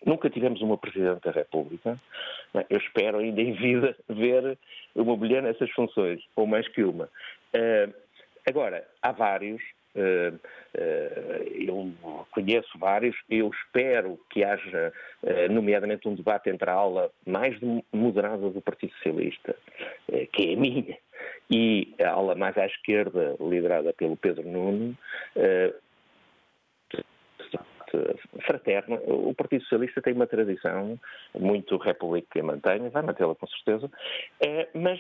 nunca 0.06 0.30
tivemos 0.30 0.62
uma 0.62 0.78
Presidente 0.78 1.22
da 1.22 1.32
República. 1.32 2.00
É? 2.54 2.66
Eu 2.70 2.78
espero 2.78 3.20
ainda 3.20 3.42
em 3.42 3.54
vida 3.54 3.96
ver 4.10 4.58
uma 4.94 5.16
mulher 5.16 5.42
nessas 5.42 5.72
funções, 5.72 6.22
ou 6.36 6.46
mais 6.46 6.68
que 6.68 6.84
uma. 6.84 7.06
Uh, 7.06 7.94
agora, 8.48 8.86
há 9.02 9.12
vários 9.12 9.62
eu 9.96 11.94
conheço 12.32 12.78
vários, 12.78 13.16
eu 13.30 13.50
espero 13.50 14.20
que 14.30 14.44
haja, 14.44 14.94
eh, 15.24 15.48
nomeadamente, 15.48 16.08
um 16.08 16.16
debate 16.16 16.50
entre 16.50 16.70
a 16.70 16.74
ala 16.74 17.12
mais 17.26 17.58
moderada 17.94 18.50
do 18.50 18.62
Partido 18.62 18.94
Socialista, 18.96 19.56
que 20.34 20.52
é 20.52 20.54
a 20.54 20.58
minha, 20.58 20.98
e 21.50 21.96
a 22.04 22.10
ala 22.10 22.36
mais 22.36 22.58
à 22.58 22.66
esquerda, 22.66 23.36
liderada 23.40 23.94
pelo 23.94 24.18
Pedro 24.18 24.48
Nuno, 24.48 24.98
fraterno. 28.46 29.00
O 29.06 29.34
Partido 29.34 29.62
Socialista 29.62 30.02
tem 30.02 30.14
uma 30.14 30.28
tradição 30.28 31.00
muito 31.34 31.78
república 31.78 32.28
que 32.32 32.42
mantém, 32.42 32.90
vai 32.90 33.02
mantê-la 33.02 33.36
com 33.36 33.48
certeza, 33.48 33.90
mas 34.74 35.00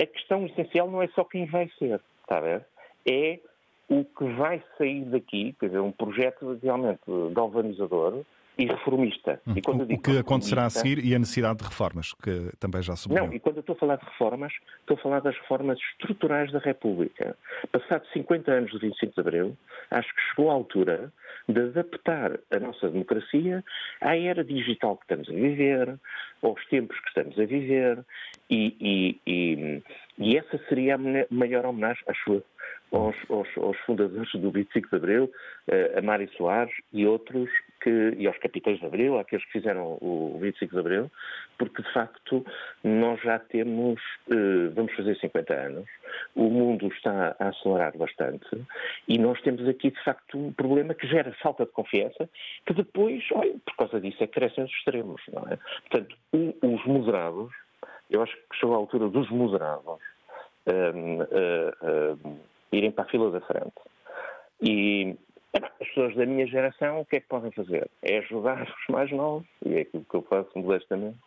a 0.00 0.06
questão 0.06 0.46
essencial 0.46 0.88
não 0.88 1.02
é 1.02 1.08
só 1.08 1.24
quem 1.24 1.46
vai 1.46 1.68
ser, 1.78 2.00
está 2.22 2.38
a 2.38 2.40
ver? 2.40 2.64
É 3.04 3.40
o 3.88 4.04
que 4.04 4.24
vai 4.34 4.62
sair 4.76 5.04
daqui, 5.06 5.54
quer 5.58 5.66
dizer, 5.66 5.80
um 5.80 5.92
projeto 5.92 6.58
realmente 6.62 7.00
galvanizador 7.32 8.24
e 8.58 8.66
reformista. 8.66 9.40
Hum, 9.46 9.54
e 9.56 9.94
o, 9.94 9.94
o 9.94 10.02
que 10.02 10.18
acontecerá 10.18 10.66
a 10.66 10.70
seguir 10.70 11.02
e 11.04 11.14
a 11.14 11.18
necessidade 11.18 11.60
de 11.60 11.64
reformas, 11.64 12.12
que 12.14 12.50
também 12.58 12.82
já 12.82 12.96
subiu. 12.96 13.24
Não, 13.24 13.32
e 13.32 13.38
quando 13.38 13.56
eu 13.56 13.60
estou 13.60 13.76
a 13.76 13.78
falar 13.78 13.96
de 13.96 14.04
reformas, 14.04 14.52
estou 14.80 14.96
a 14.96 15.00
falar 15.00 15.20
das 15.20 15.36
reformas 15.36 15.78
estruturais 15.92 16.50
da 16.50 16.58
República. 16.58 17.36
Passados 17.70 18.10
50 18.12 18.50
anos 18.50 18.72
do 18.72 18.80
25 18.80 19.14
de 19.14 19.20
Abril, 19.20 19.56
acho 19.90 20.12
que 20.12 20.20
chegou 20.30 20.50
a 20.50 20.54
altura 20.54 21.12
de 21.48 21.60
adaptar 21.60 22.38
a 22.50 22.60
nossa 22.60 22.90
democracia 22.90 23.64
à 24.00 24.16
era 24.16 24.44
digital 24.44 24.96
que 24.96 25.04
estamos 25.04 25.28
a 25.28 25.32
viver, 25.32 25.98
aos 26.42 26.64
tempos 26.66 26.98
que 27.00 27.08
estamos 27.08 27.38
a 27.38 27.44
viver, 27.44 28.04
e, 28.50 28.76
e, 28.80 29.20
e, 29.26 29.82
e 30.18 30.36
essa 30.36 30.58
seria 30.68 30.96
a 30.96 30.98
maior 31.30 31.64
homenagem, 31.64 32.04
acho 32.06 32.34
eu, 32.34 32.44
aos, 32.92 33.16
aos, 33.30 33.48
aos, 33.56 33.76
fundadores 33.80 34.30
do 34.32 34.50
25 34.50 34.88
de 34.90 34.96
Abril, 34.96 35.32
eh, 35.68 35.94
a 35.96 36.02
Mário 36.02 36.30
Soares 36.36 36.74
e 36.92 37.06
outros, 37.06 37.50
que, 37.80 38.14
e 38.16 38.26
aos 38.26 38.38
capitães 38.38 38.78
de 38.78 38.86
Abril, 38.86 39.18
aqueles 39.18 39.44
que 39.46 39.52
fizeram 39.52 39.98
o 40.00 40.38
25 40.40 40.72
de 40.72 40.80
Abril, 40.80 41.10
porque 41.58 41.82
de 41.82 41.92
facto 41.92 42.44
nós 42.82 43.20
já 43.22 43.38
temos, 43.38 44.00
eh, 44.30 44.68
vamos 44.74 44.92
fazer 44.94 45.16
50 45.16 45.54
anos, 45.54 45.88
o 46.34 46.44
mundo 46.44 46.88
está 46.88 47.36
a 47.38 47.48
acelerar 47.48 47.96
bastante 47.96 48.46
e 49.06 49.18
nós 49.18 49.40
temos 49.42 49.66
aqui 49.68 49.90
de 49.90 50.04
facto 50.04 50.38
um 50.38 50.52
problema 50.52 50.94
que 50.94 51.06
gera 51.06 51.32
falta 51.42 51.64
de 51.64 51.72
confiança, 51.72 52.28
que 52.66 52.74
depois, 52.74 53.24
olha, 53.32 53.54
por 53.64 53.76
causa 53.76 54.00
disso, 54.00 54.22
é 54.22 54.26
que 54.26 54.34
crescem 54.34 54.64
os 54.64 54.70
extremos, 54.70 55.20
não 55.32 55.42
é? 55.50 55.58
Portanto, 55.88 56.16
os 56.32 56.84
moderados, 56.86 57.52
eu 58.10 58.22
acho 58.22 58.34
que 58.34 58.56
chegou 58.56 58.74
a 58.74 58.78
altura 58.78 59.08
dos 59.08 59.28
moderados. 59.30 59.98
Um, 60.66 60.72
ehm, 60.72 61.22
uh, 61.22 61.24
uh, 61.24 62.18
ehm, 62.24 62.38
irem 62.72 62.90
para 62.90 63.04
a 63.04 63.08
fila 63.08 63.30
da 63.30 63.40
frente. 63.40 63.72
E 64.60 65.16
as 65.54 65.88
pessoas 65.88 66.14
da 66.14 66.26
minha 66.26 66.46
geração, 66.46 67.00
o 67.00 67.04
que 67.04 67.16
é 67.16 67.20
que 67.20 67.28
podem 67.28 67.50
fazer? 67.52 67.90
É 68.02 68.18
ajudar 68.18 68.62
os 68.62 68.94
mais 68.94 69.10
novos, 69.10 69.46
e 69.64 69.74
é 69.74 69.80
aquilo 69.82 70.04
que 70.04 70.14
eu 70.14 70.22
faço 70.22 70.50
modestamente, 70.56 71.18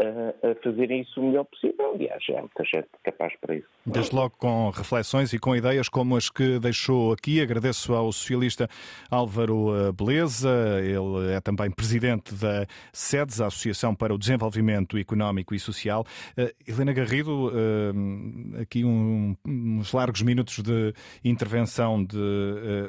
a, 0.00 0.50
a 0.50 0.54
fazer 0.62 0.90
isso 0.90 1.20
o 1.20 1.24
melhor 1.24 1.44
possível. 1.44 1.96
E 1.98 2.08
há 2.08 2.40
muita 2.40 2.64
gente 2.64 2.88
capaz 3.04 3.34
para 3.40 3.56
isso. 3.56 3.66
Desde 3.84 4.14
logo 4.14 4.34
com 4.36 4.70
reflexões 4.70 5.32
e 5.32 5.38
com 5.38 5.54
ideias 5.54 5.88
como 5.88 6.16
as 6.16 6.28
que 6.28 6.58
deixou 6.58 7.12
aqui. 7.12 7.40
Agradeço 7.40 7.92
ao 7.94 8.12
socialista 8.12 8.68
Álvaro 9.10 9.74
eh, 9.76 9.92
Beleza, 9.92 10.50
ele 10.82 11.32
é 11.32 11.40
também 11.40 11.70
presidente 11.70 12.34
da 12.34 12.66
SEDES, 12.92 13.40
a 13.40 13.46
Associação 13.46 13.94
para 13.94 14.14
o 14.14 14.18
Desenvolvimento 14.18 14.96
Económico 14.98 15.54
e 15.54 15.58
Social. 15.58 16.04
Uh, 16.36 16.50
Helena 16.66 16.92
Garrido, 16.92 17.48
uh, 17.48 18.60
aqui 18.60 18.84
uns 18.84 19.92
largos 19.92 20.22
minutos 20.22 20.60
de 20.60 20.92
intervenção 21.24 22.02
de 22.04 22.16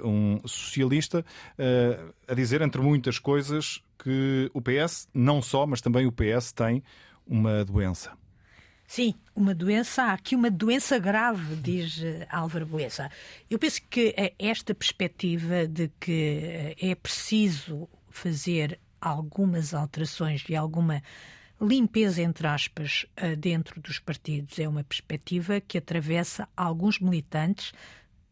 um 0.03 0.39
socialista, 0.45 1.25
a 2.27 2.33
dizer, 2.33 2.61
entre 2.61 2.81
muitas 2.81 3.19
coisas, 3.19 3.81
que 4.03 4.49
o 4.53 4.61
PS, 4.61 5.07
não 5.13 5.41
só, 5.41 5.65
mas 5.65 5.81
também 5.81 6.05
o 6.05 6.11
PS 6.11 6.51
tem 6.51 6.83
uma 7.25 7.63
doença. 7.63 8.11
Sim, 8.87 9.15
uma 9.33 9.55
doença, 9.55 10.03
há 10.03 10.13
aqui 10.13 10.35
uma 10.35 10.51
doença 10.51 10.99
grave, 10.99 11.55
diz 11.55 12.03
eh, 12.03 12.27
Álvaro 12.29 12.65
Beleza. 12.65 13.09
Eu 13.49 13.57
penso 13.57 13.81
que 13.89 14.13
eh, 14.17 14.33
esta 14.37 14.75
perspectiva 14.75 15.65
de 15.65 15.89
que 15.97 16.41
eh, 16.43 16.75
é 16.77 16.93
preciso 16.93 17.87
fazer 18.09 18.77
algumas 18.99 19.73
alterações 19.73 20.43
e 20.49 20.57
alguma 20.57 21.01
limpeza, 21.61 22.21
entre 22.21 22.45
aspas, 22.47 23.05
dentro 23.37 23.79
dos 23.79 23.97
partidos 23.97 24.59
é 24.59 24.67
uma 24.67 24.83
perspectiva 24.83 25.61
que 25.61 25.77
atravessa 25.77 26.49
alguns 26.57 26.99
militantes, 26.99 27.71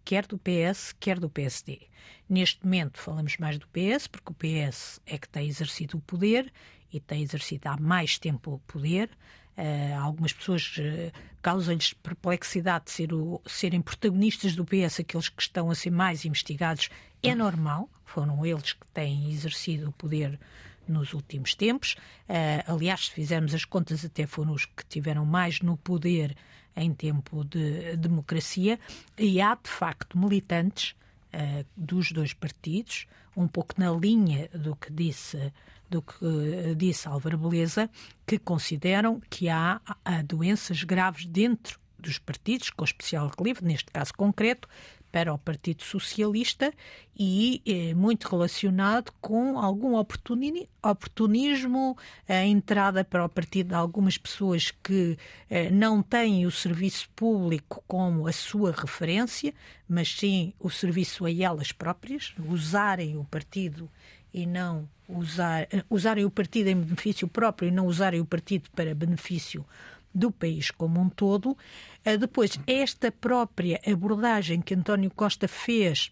quer 0.09 0.25
do 0.25 0.39
PS, 0.39 0.95
quer 0.99 1.19
do 1.19 1.29
PSD. 1.29 1.81
Neste 2.27 2.65
momento 2.65 2.97
falamos 2.97 3.37
mais 3.37 3.59
do 3.59 3.67
PS, 3.67 4.07
porque 4.07 4.31
o 4.31 4.33
PS 4.33 4.99
é 5.05 5.19
que 5.19 5.29
tem 5.29 5.47
exercido 5.47 5.99
o 5.99 6.01
poder 6.01 6.51
e 6.91 6.99
tem 6.99 7.21
exercido 7.21 7.69
há 7.69 7.77
mais 7.77 8.17
tempo 8.17 8.53
o 8.53 8.59
poder. 8.61 9.11
Uh, 9.55 10.01
algumas 10.01 10.33
pessoas 10.33 10.77
uh, 10.79 11.11
causam-lhes 11.43 11.93
perplexidade 11.93 12.85
de 12.85 12.91
ser 12.91 13.13
o, 13.13 13.39
serem 13.45 13.81
protagonistas 13.81 14.55
do 14.55 14.65
PS, 14.65 15.01
aqueles 15.01 15.29
que 15.29 15.43
estão 15.43 15.69
a 15.69 15.75
ser 15.75 15.91
mais 15.91 16.25
investigados. 16.25 16.89
É 17.21 17.35
normal, 17.35 17.87
foram 18.03 18.43
eles 18.43 18.73
que 18.73 18.87
têm 18.87 19.29
exercido 19.29 19.89
o 19.89 19.91
poder 19.91 20.39
nos 20.87 21.13
últimos 21.13 21.53
tempos. 21.53 21.95
Uh, 22.27 22.73
aliás, 22.73 23.05
se 23.05 23.11
fizermos 23.11 23.53
as 23.53 23.63
contas, 23.63 24.03
até 24.03 24.25
foram 24.25 24.53
os 24.53 24.65
que 24.65 24.83
tiveram 24.89 25.23
mais 25.23 25.61
no 25.61 25.77
poder 25.77 26.35
em 26.79 26.93
tempo 26.93 27.43
de 27.43 27.95
democracia. 27.97 28.79
E 29.17 29.41
há, 29.41 29.55
de 29.55 29.69
facto, 29.69 30.17
militantes 30.17 30.95
uh, 31.33 31.65
dos 31.75 32.11
dois 32.11 32.33
partidos, 32.33 33.05
um 33.35 33.47
pouco 33.47 33.75
na 33.77 33.91
linha 33.91 34.49
do 34.53 34.75
que 34.75 34.91
disse 34.91 35.51
do 35.89 36.03
que 36.03 36.23
uh, 36.23 36.75
disse 36.75 37.07
Álvaro 37.07 37.37
Beleza, 37.37 37.89
que 38.25 38.37
consideram 38.37 39.19
que 39.29 39.49
há, 39.49 39.81
há 40.05 40.21
doenças 40.21 40.83
graves 40.83 41.25
dentro 41.25 41.79
dos 41.97 42.17
partidos, 42.17 42.69
com 42.69 42.83
especial 42.83 43.31
relevo, 43.37 43.65
neste 43.65 43.91
caso 43.91 44.13
concreto, 44.13 44.67
para 45.11 45.33
o 45.33 45.37
Partido 45.37 45.83
Socialista 45.83 46.73
e 47.17 47.61
é 47.65 47.93
muito 47.93 48.29
relacionado 48.29 49.11
com 49.19 49.59
algum 49.59 49.95
oportunismo, 49.95 51.97
a 52.27 52.45
entrada 52.45 53.03
para 53.03 53.25
o 53.25 53.29
partido 53.29 53.69
de 53.69 53.75
algumas 53.75 54.17
pessoas 54.17 54.71
que 54.71 55.17
eh, 55.49 55.69
não 55.69 56.01
têm 56.01 56.45
o 56.45 56.51
serviço 56.51 57.09
público 57.15 57.83
como 57.87 58.27
a 58.27 58.31
sua 58.31 58.71
referência, 58.71 59.53
mas 59.87 60.15
sim 60.15 60.53
o 60.59 60.69
serviço 60.69 61.25
a 61.25 61.31
elas 61.31 61.71
próprias, 61.71 62.33
usarem 62.47 63.17
o 63.17 63.25
partido 63.25 63.89
e 64.33 64.45
não 64.45 64.87
usar, 65.07 65.63
eh, 65.63 65.83
usarem 65.89 66.23
o 66.23 66.31
partido 66.31 66.67
em 66.67 66.75
benefício 66.75 67.27
próprio 67.27 67.67
e 67.67 67.71
não 67.71 67.87
usarem 67.87 68.21
o 68.21 68.25
partido 68.25 68.69
para 68.75 68.95
benefício 68.95 69.65
do 70.13 70.31
país 70.31 70.71
como 70.71 70.99
um 70.99 71.09
todo. 71.09 71.57
Ah, 72.05 72.15
depois, 72.15 72.59
esta 72.65 73.11
própria 73.11 73.79
abordagem 73.85 74.61
que 74.61 74.73
António 74.73 75.11
Costa 75.11 75.47
fez 75.47 76.11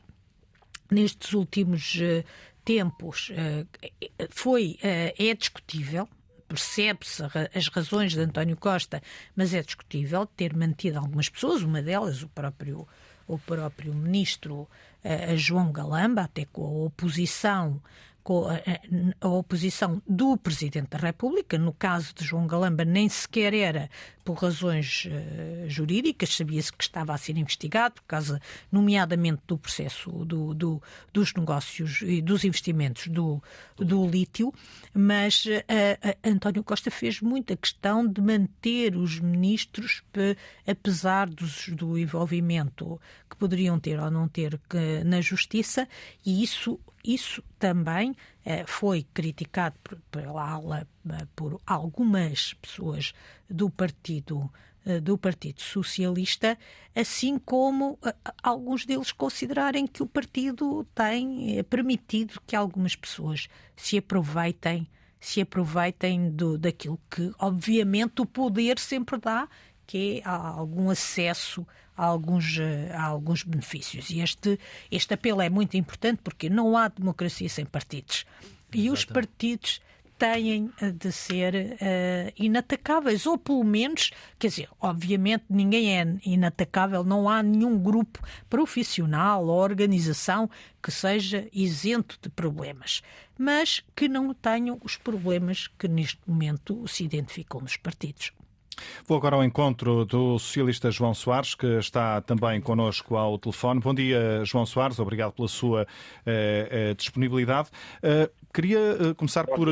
nestes 0.91 1.33
últimos 1.33 1.97
ah, 2.01 2.23
tempos 2.63 3.31
ah, 3.33 4.27
foi, 4.29 4.77
é 4.81 5.33
discutível, 5.33 6.07
percebe-se 6.47 7.23
as 7.53 7.67
razões 7.67 8.13
de 8.13 8.19
António 8.19 8.57
Costa, 8.57 9.01
mas 9.35 9.53
é 9.53 9.61
discutível 9.61 10.25
ter 10.25 10.55
mantido 10.55 10.97
algumas 10.97 11.29
pessoas, 11.29 11.61
uma 11.61 11.81
delas 11.81 12.23
o 12.23 12.29
próprio 12.29 12.87
o 13.29 13.37
próprio 13.37 13.93
ministro 13.93 14.69
João 15.35 15.69
Galamba, 15.69 16.21
até 16.21 16.45
com 16.45 16.63
a 16.63 16.85
oposição 16.85 17.81
a, 19.21 19.27
oposição 19.27 20.01
do 20.07 20.35
Presidente 20.37 20.89
da 20.89 20.97
República. 20.97 21.57
No 21.57 21.73
caso 21.73 22.13
de 22.13 22.25
João 22.25 22.45
Galamba, 22.45 22.83
nem 22.83 23.07
sequer 23.07 23.53
era 23.53 23.89
por 24.23 24.33
razões 24.33 25.05
uh, 25.05 25.69
jurídicas, 25.69 26.35
sabia-se 26.35 26.73
que 26.73 26.83
estava 26.83 27.13
a 27.13 27.17
ser 27.17 27.37
investigado, 27.37 27.95
por 27.95 28.03
causa, 28.03 28.41
nomeadamente, 28.69 29.41
do 29.47 29.57
processo 29.57 30.11
do, 30.25 30.53
do, 30.53 30.83
dos 31.13 31.33
negócios 31.33 32.01
e 32.01 32.21
dos 32.21 32.43
investimentos 32.43 33.07
do, 33.07 33.41
do 33.77 34.05
lítio, 34.05 34.53
mas 34.93 35.45
uh, 35.45 36.17
António 36.21 36.61
Costa 36.61 36.91
fez 36.91 37.21
muita 37.21 37.55
questão 37.55 38.05
de 38.05 38.19
manter 38.19 38.97
os 38.97 39.17
ministros, 39.17 40.03
apesar 40.67 41.29
dos, 41.29 41.69
do 41.69 41.97
envolvimento 41.97 42.99
que 43.29 43.37
poderiam 43.37 43.79
ter 43.79 43.97
ou 43.97 44.11
não 44.11 44.27
ter 44.27 44.59
que, 44.69 45.03
na 45.05 45.21
Justiça, 45.21 45.87
e 46.25 46.43
isso 46.43 46.77
isso 47.03 47.43
também 47.57 48.15
eh, 48.45 48.65
foi 48.67 49.05
criticado 49.13 49.75
pela 50.11 50.51
ala, 50.51 50.87
eh, 51.09 51.27
por 51.35 51.59
algumas 51.65 52.53
pessoas 52.55 53.13
do 53.49 53.69
Partido 53.69 54.51
eh, 54.85 54.99
do 54.99 55.17
Partido 55.17 55.61
Socialista, 55.61 56.57
assim 56.95 57.37
como 57.37 57.99
alguns 58.41 58.85
deles 58.85 59.11
considerarem 59.11 59.85
que 59.85 60.01
o 60.01 60.07
partido 60.07 60.85
tem 60.95 61.63
permitido 61.65 62.41
que 62.45 62.55
algumas 62.55 62.95
pessoas 62.95 63.47
se 63.75 63.97
aproveitem 63.97 64.87
se 65.19 65.41
aproveitem 65.41 66.29
do, 66.29 66.59
daquilo 66.59 66.99
que, 67.09 67.33
obviamente, 67.39 68.21
o 68.21 68.25
poder 68.25 68.77
sempre 68.77 69.17
dá, 69.17 69.49
que 69.85 70.21
é 70.23 70.27
algum 70.27 70.91
acesso 70.91 71.65
alguns, 71.97 72.57
a 72.93 73.03
alguns 73.03 73.43
benefícios. 73.43 74.09
E 74.09 74.21
este, 74.21 74.59
este 74.91 75.13
apelo 75.13 75.41
é 75.41 75.49
muito 75.49 75.75
importante 75.75 76.21
porque 76.23 76.49
não 76.49 76.77
há 76.77 76.87
democracia 76.87 77.49
sem 77.49 77.65
partidos. 77.65 78.25
E 78.73 78.89
os 78.89 79.03
partidos 79.03 79.81
têm 80.17 80.71
de 80.95 81.11
ser 81.11 81.53
uh, 81.55 82.33
inatacáveis, 82.35 83.25
ou 83.25 83.37
pelo 83.37 83.63
menos, 83.63 84.11
quer 84.39 84.47
dizer, 84.47 84.69
obviamente 84.81 85.45
ninguém 85.49 85.99
é 85.99 86.17
inatacável, 86.25 87.03
não 87.03 87.29
há 87.29 87.43
nenhum 87.43 87.77
grupo 87.77 88.19
profissional 88.49 89.45
ou 89.45 89.57
organização 89.57 90.49
que 90.81 90.91
seja 90.91 91.47
isento 91.53 92.17
de 92.21 92.29
problemas, 92.29 93.01
mas 93.37 93.83
que 93.95 94.07
não 94.07 94.33
tenham 94.33 94.79
os 94.83 94.97
problemas 94.97 95.67
que 95.77 95.87
neste 95.87 96.19
momento 96.25 96.87
se 96.87 97.03
identificam 97.03 97.61
nos 97.61 97.77
partidos. 97.77 98.31
Vou 99.05 99.17
agora 99.17 99.35
ao 99.35 99.43
encontro 99.43 100.05
do 100.05 100.37
socialista 100.39 100.91
João 100.91 101.13
Soares, 101.13 101.55
que 101.55 101.65
está 101.77 102.21
também 102.21 102.59
connosco 102.61 103.15
ao 103.15 103.37
telefone. 103.37 103.79
Bom 103.79 103.93
dia, 103.93 104.43
João 104.43 104.65
Soares, 104.65 104.99
obrigado 104.99 105.33
pela 105.33 105.47
sua 105.47 105.83
uh, 105.83 106.91
uh, 106.91 106.95
disponibilidade. 106.95 107.69
Uh, 107.97 108.29
queria 108.53 109.13
começar 109.15 109.45
Bom 109.45 109.55
por 109.55 109.67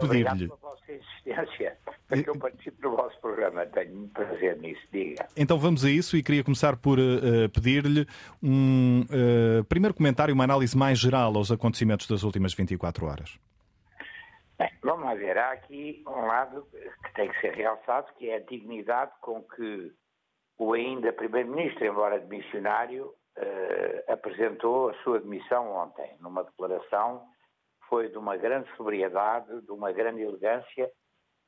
pedir-lhe. 0.00 0.50
insistência, 0.88 1.76
porque 2.08 2.30
eu 2.30 2.38
participo 2.38 2.80
do 2.82 2.96
vosso 2.96 3.20
programa, 3.20 3.66
tenho 3.66 3.94
muito 3.94 4.12
prazer 4.12 4.56
nisso, 4.58 4.80
diga. 4.92 5.26
Então 5.36 5.58
vamos 5.58 5.84
a 5.84 5.90
isso 5.90 6.16
e 6.16 6.22
queria 6.22 6.44
começar 6.44 6.76
por 6.76 6.98
pedir-lhe 7.52 8.06
um 8.42 9.04
primeiro 9.68 9.94
comentário, 9.94 10.34
uma 10.34 10.44
análise 10.44 10.76
mais 10.76 10.98
geral 10.98 11.36
aos 11.36 11.50
acontecimentos 11.50 12.06
das 12.06 12.22
últimas 12.22 12.54
24 12.54 13.06
horas. 13.06 13.38
Bem, 14.58 14.70
vamos 14.82 15.04
lá 15.04 15.14
ver. 15.14 15.38
Há 15.38 15.52
aqui 15.52 16.02
um 16.04 16.26
lado 16.26 16.66
que 17.04 17.14
tem 17.14 17.28
que 17.30 17.40
ser 17.40 17.54
realçado, 17.54 18.12
que 18.14 18.28
é 18.28 18.36
a 18.36 18.40
dignidade 18.40 19.12
com 19.20 19.40
que 19.44 19.92
o 20.58 20.72
ainda 20.72 21.12
Primeiro-Ministro, 21.12 21.86
embora 21.86 22.18
demissionário, 22.18 23.14
eh, 23.36 24.04
apresentou 24.08 24.88
a 24.88 24.94
sua 25.04 25.20
demissão 25.20 25.70
ontem, 25.70 26.16
numa 26.18 26.42
declaração 26.42 27.20
que 27.80 27.88
foi 27.88 28.08
de 28.08 28.18
uma 28.18 28.36
grande 28.36 28.68
sobriedade, 28.76 29.60
de 29.60 29.70
uma 29.70 29.92
grande 29.92 30.22
elegância 30.22 30.90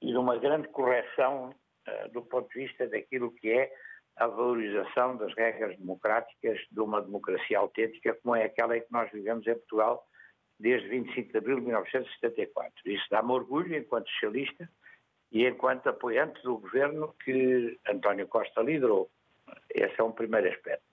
e 0.01 0.13
de 0.13 0.17
uma 0.17 0.39
grande 0.39 0.69
correção 0.69 1.53
eh, 1.89 2.09
do 2.11 2.23
ponto 2.23 2.49
de 2.51 2.61
vista 2.61 2.87
daquilo 2.87 3.35
que 3.35 3.51
é 3.51 3.73
a 4.19 4.29
valorização 4.29 5.17
das 5.17 5.35
regras 5.35 5.77
democráticas 5.79 6.61
de 6.71 6.81
uma 6.81 7.03
democracia 7.03 7.59
autêntica 7.59 8.17
como 8.23 8.37
é 8.37 8.45
aquela 8.45 8.77
em 8.77 8.83
que 8.83 8.93
nós 8.93 9.11
vivemos 9.11 9.45
em 9.49 9.55
Portugal 9.55 10.07
desde 10.61 10.89
25 10.89 11.33
de 11.33 11.39
abril 11.39 11.57
de 11.57 11.67
1974. 11.67 12.73
Isso 12.87 13.05
dá-me 13.11 13.33
orgulho 13.33 13.77
enquanto 13.77 14.09
socialista 14.11 14.69
e 15.33 15.47
enquanto 15.47 15.89
apoiante 15.89 16.43
do 16.43 16.59
governo 16.59 17.15
que 17.25 17.79
António 17.89 18.29
Costa 18.29 18.63
liderou. 18.63 19.11
Esse 19.75 20.01
é 20.01 20.05
um 20.05 20.13
primeiro 20.13 20.49
aspecto. 20.49 20.85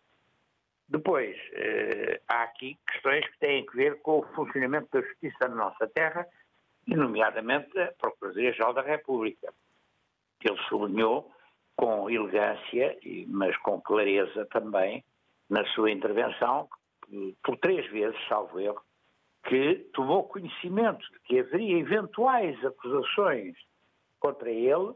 Depois, 0.89 1.35
eh, 1.53 2.22
há 2.27 2.44
aqui 2.44 2.77
questões 2.89 3.27
que 3.27 3.39
têm 3.39 3.65
a 3.68 3.76
ver 3.76 3.99
com 4.02 4.19
o 4.19 4.27
funcionamento 4.34 4.88
da 4.91 5.06
justiça 5.06 5.49
na 5.49 5.56
nossa 5.56 5.85
terra, 5.88 6.26
e 6.88 6.95
nomeadamente 6.95 7.77
a 7.77 7.91
Procuradoria-Geral 7.99 8.73
da 8.73 8.81
República, 8.81 9.53
que 10.39 10.49
ele 10.49 10.60
sublinhou 10.69 11.30
com 11.76 12.10
elegância, 12.10 12.98
mas 13.27 13.56
com 13.57 13.81
clareza 13.81 14.45
também, 14.45 15.03
na 15.49 15.65
sua 15.73 15.91
intervenção, 15.91 16.69
por 17.44 17.57
três 17.57 17.85
vezes, 17.91 18.18
salvo 18.27 18.60
erro, 18.60 18.81
que 19.45 19.76
tomou 19.93 20.23
conhecimento 20.26 21.05
de 21.14 21.19
que 21.22 21.39
haveria 21.39 21.77
eventuais 21.77 22.64
acusações 22.65 23.55
contra 24.19 24.49
ele 24.49 24.93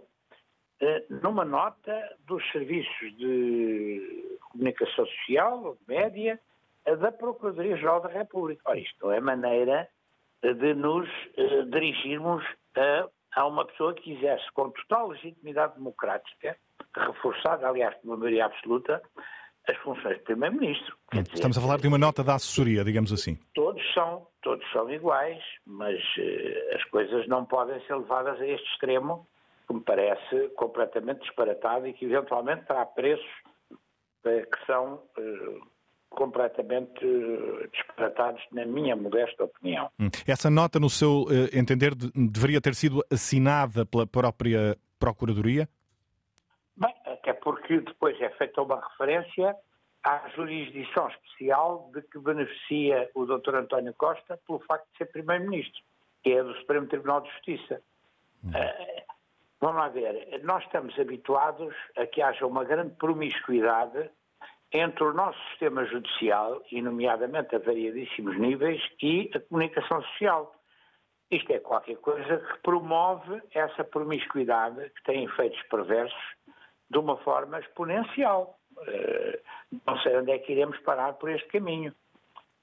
eh, 0.81 1.05
numa 1.09 1.45
nota 1.45 2.17
dos 2.25 2.43
serviços 2.51 3.17
de 3.17 4.37
comunicação 4.51 5.05
social, 5.05 5.77
média, 5.87 6.39
da 6.99 7.11
Procuradoria-Geral 7.11 8.01
da 8.01 8.09
República. 8.09 8.63
Ora, 8.65 8.79
isto 8.79 9.05
não 9.05 9.13
é 9.13 9.21
maneira 9.21 9.87
de 10.41 10.73
nos 10.73 11.07
eh, 11.37 11.63
dirigirmos 11.63 12.43
a, 12.75 13.07
a 13.35 13.47
uma 13.47 13.65
pessoa 13.65 13.93
que 13.93 14.13
exerce 14.13 14.51
com 14.53 14.71
total 14.71 15.09
legitimidade 15.09 15.75
democrática, 15.75 16.57
reforçada, 16.95 17.67
aliás, 17.67 17.95
por 17.97 18.07
uma 18.07 18.17
maioria 18.17 18.45
absoluta, 18.45 19.01
as 19.67 19.77
funções 19.77 20.17
de 20.17 20.23
Primeiro-Ministro. 20.23 20.95
Estamos 21.33 21.57
a 21.57 21.61
falar 21.61 21.79
de 21.79 21.87
uma 21.87 21.97
nota 21.97 22.23
da 22.23 22.35
assessoria, 22.35 22.83
digamos 22.83 23.11
assim. 23.13 23.37
Todos 23.53 23.81
são, 23.93 24.27
todos 24.41 24.65
são 24.71 24.89
iguais, 24.89 25.41
mas 25.65 25.99
uh, 25.99 26.75
as 26.75 26.83
coisas 26.85 27.27
não 27.27 27.45
podem 27.45 27.79
ser 27.85 27.95
levadas 27.95 28.39
a 28.39 28.47
este 28.47 28.67
extremo, 28.71 29.27
que 29.67 29.73
me 29.73 29.81
parece 29.81 30.49
completamente 30.55 31.21
disparatado 31.21 31.87
e 31.87 31.93
que 31.93 32.05
eventualmente 32.05 32.65
terá 32.65 32.85
preços 32.85 33.25
uh, 33.71 33.79
que 34.25 34.65
são 34.65 34.95
uh, 35.17 35.71
completamente 36.09 36.99
disparatados, 37.71 38.41
na 38.51 38.65
minha 38.65 38.95
modesta 38.95 39.45
opinião. 39.45 39.89
Hum. 39.97 40.09
Essa 40.27 40.49
nota, 40.49 40.77
no 40.77 40.89
seu 40.89 41.25
entender, 41.53 41.95
deveria 41.95 42.59
ter 42.59 42.75
sido 42.75 43.01
assinada 43.09 43.85
pela 43.85 44.05
própria 44.05 44.77
Procuradoria? 44.99 45.69
Bem, 46.77 46.93
até 47.05 47.33
porque 47.33 47.79
depois 47.81 48.19
é 48.21 48.29
feita 48.31 48.61
uma 48.61 48.79
referência 48.79 49.55
à 50.03 50.27
jurisdição 50.29 51.07
especial 51.09 51.91
de 51.93 52.01
que 52.01 52.19
beneficia 52.19 53.09
o 53.13 53.25
Dr. 53.25 53.55
António 53.55 53.93
Costa 53.93 54.39
pelo 54.47 54.59
facto 54.59 54.87
de 54.91 54.97
ser 54.97 55.05
Primeiro-Ministro, 55.11 55.81
que 56.23 56.31
é 56.31 56.43
do 56.43 56.55
Supremo 56.55 56.87
Tribunal 56.87 57.21
de 57.21 57.31
Justiça. 57.31 57.81
Uh, 58.43 59.01
vamos 59.59 59.77
lá 59.77 59.89
ver, 59.89 60.41
nós 60.43 60.63
estamos 60.63 60.97
habituados 60.97 61.75
a 61.97 62.07
que 62.07 62.21
haja 62.21 62.45
uma 62.45 62.63
grande 62.63 62.95
promiscuidade 62.95 64.09
entre 64.71 65.03
o 65.03 65.13
nosso 65.13 65.37
sistema 65.49 65.85
judicial, 65.85 66.61
e 66.71 66.81
nomeadamente 66.81 67.55
a 67.55 67.59
variadíssimos 67.59 68.39
níveis, 68.39 68.81
e 69.01 69.29
a 69.35 69.39
comunicação 69.41 70.01
social. 70.03 70.55
Isto 71.29 71.53
é 71.53 71.59
qualquer 71.59 71.97
coisa 71.97 72.37
que 72.37 72.59
promove 72.59 73.41
essa 73.53 73.83
promiscuidade 73.83 74.89
que 74.89 75.03
tem 75.03 75.25
efeitos 75.25 75.61
perversos 75.63 76.17
de 76.91 76.97
uma 76.97 77.17
forma 77.17 77.59
exponencial. 77.59 78.59
Uh, 78.77 79.39
não 79.87 79.97
sei 79.99 80.17
onde 80.17 80.31
é 80.31 80.39
que 80.39 80.51
iremos 80.51 80.77
parar 80.79 81.13
por 81.13 81.29
este 81.29 81.47
caminho. 81.47 81.93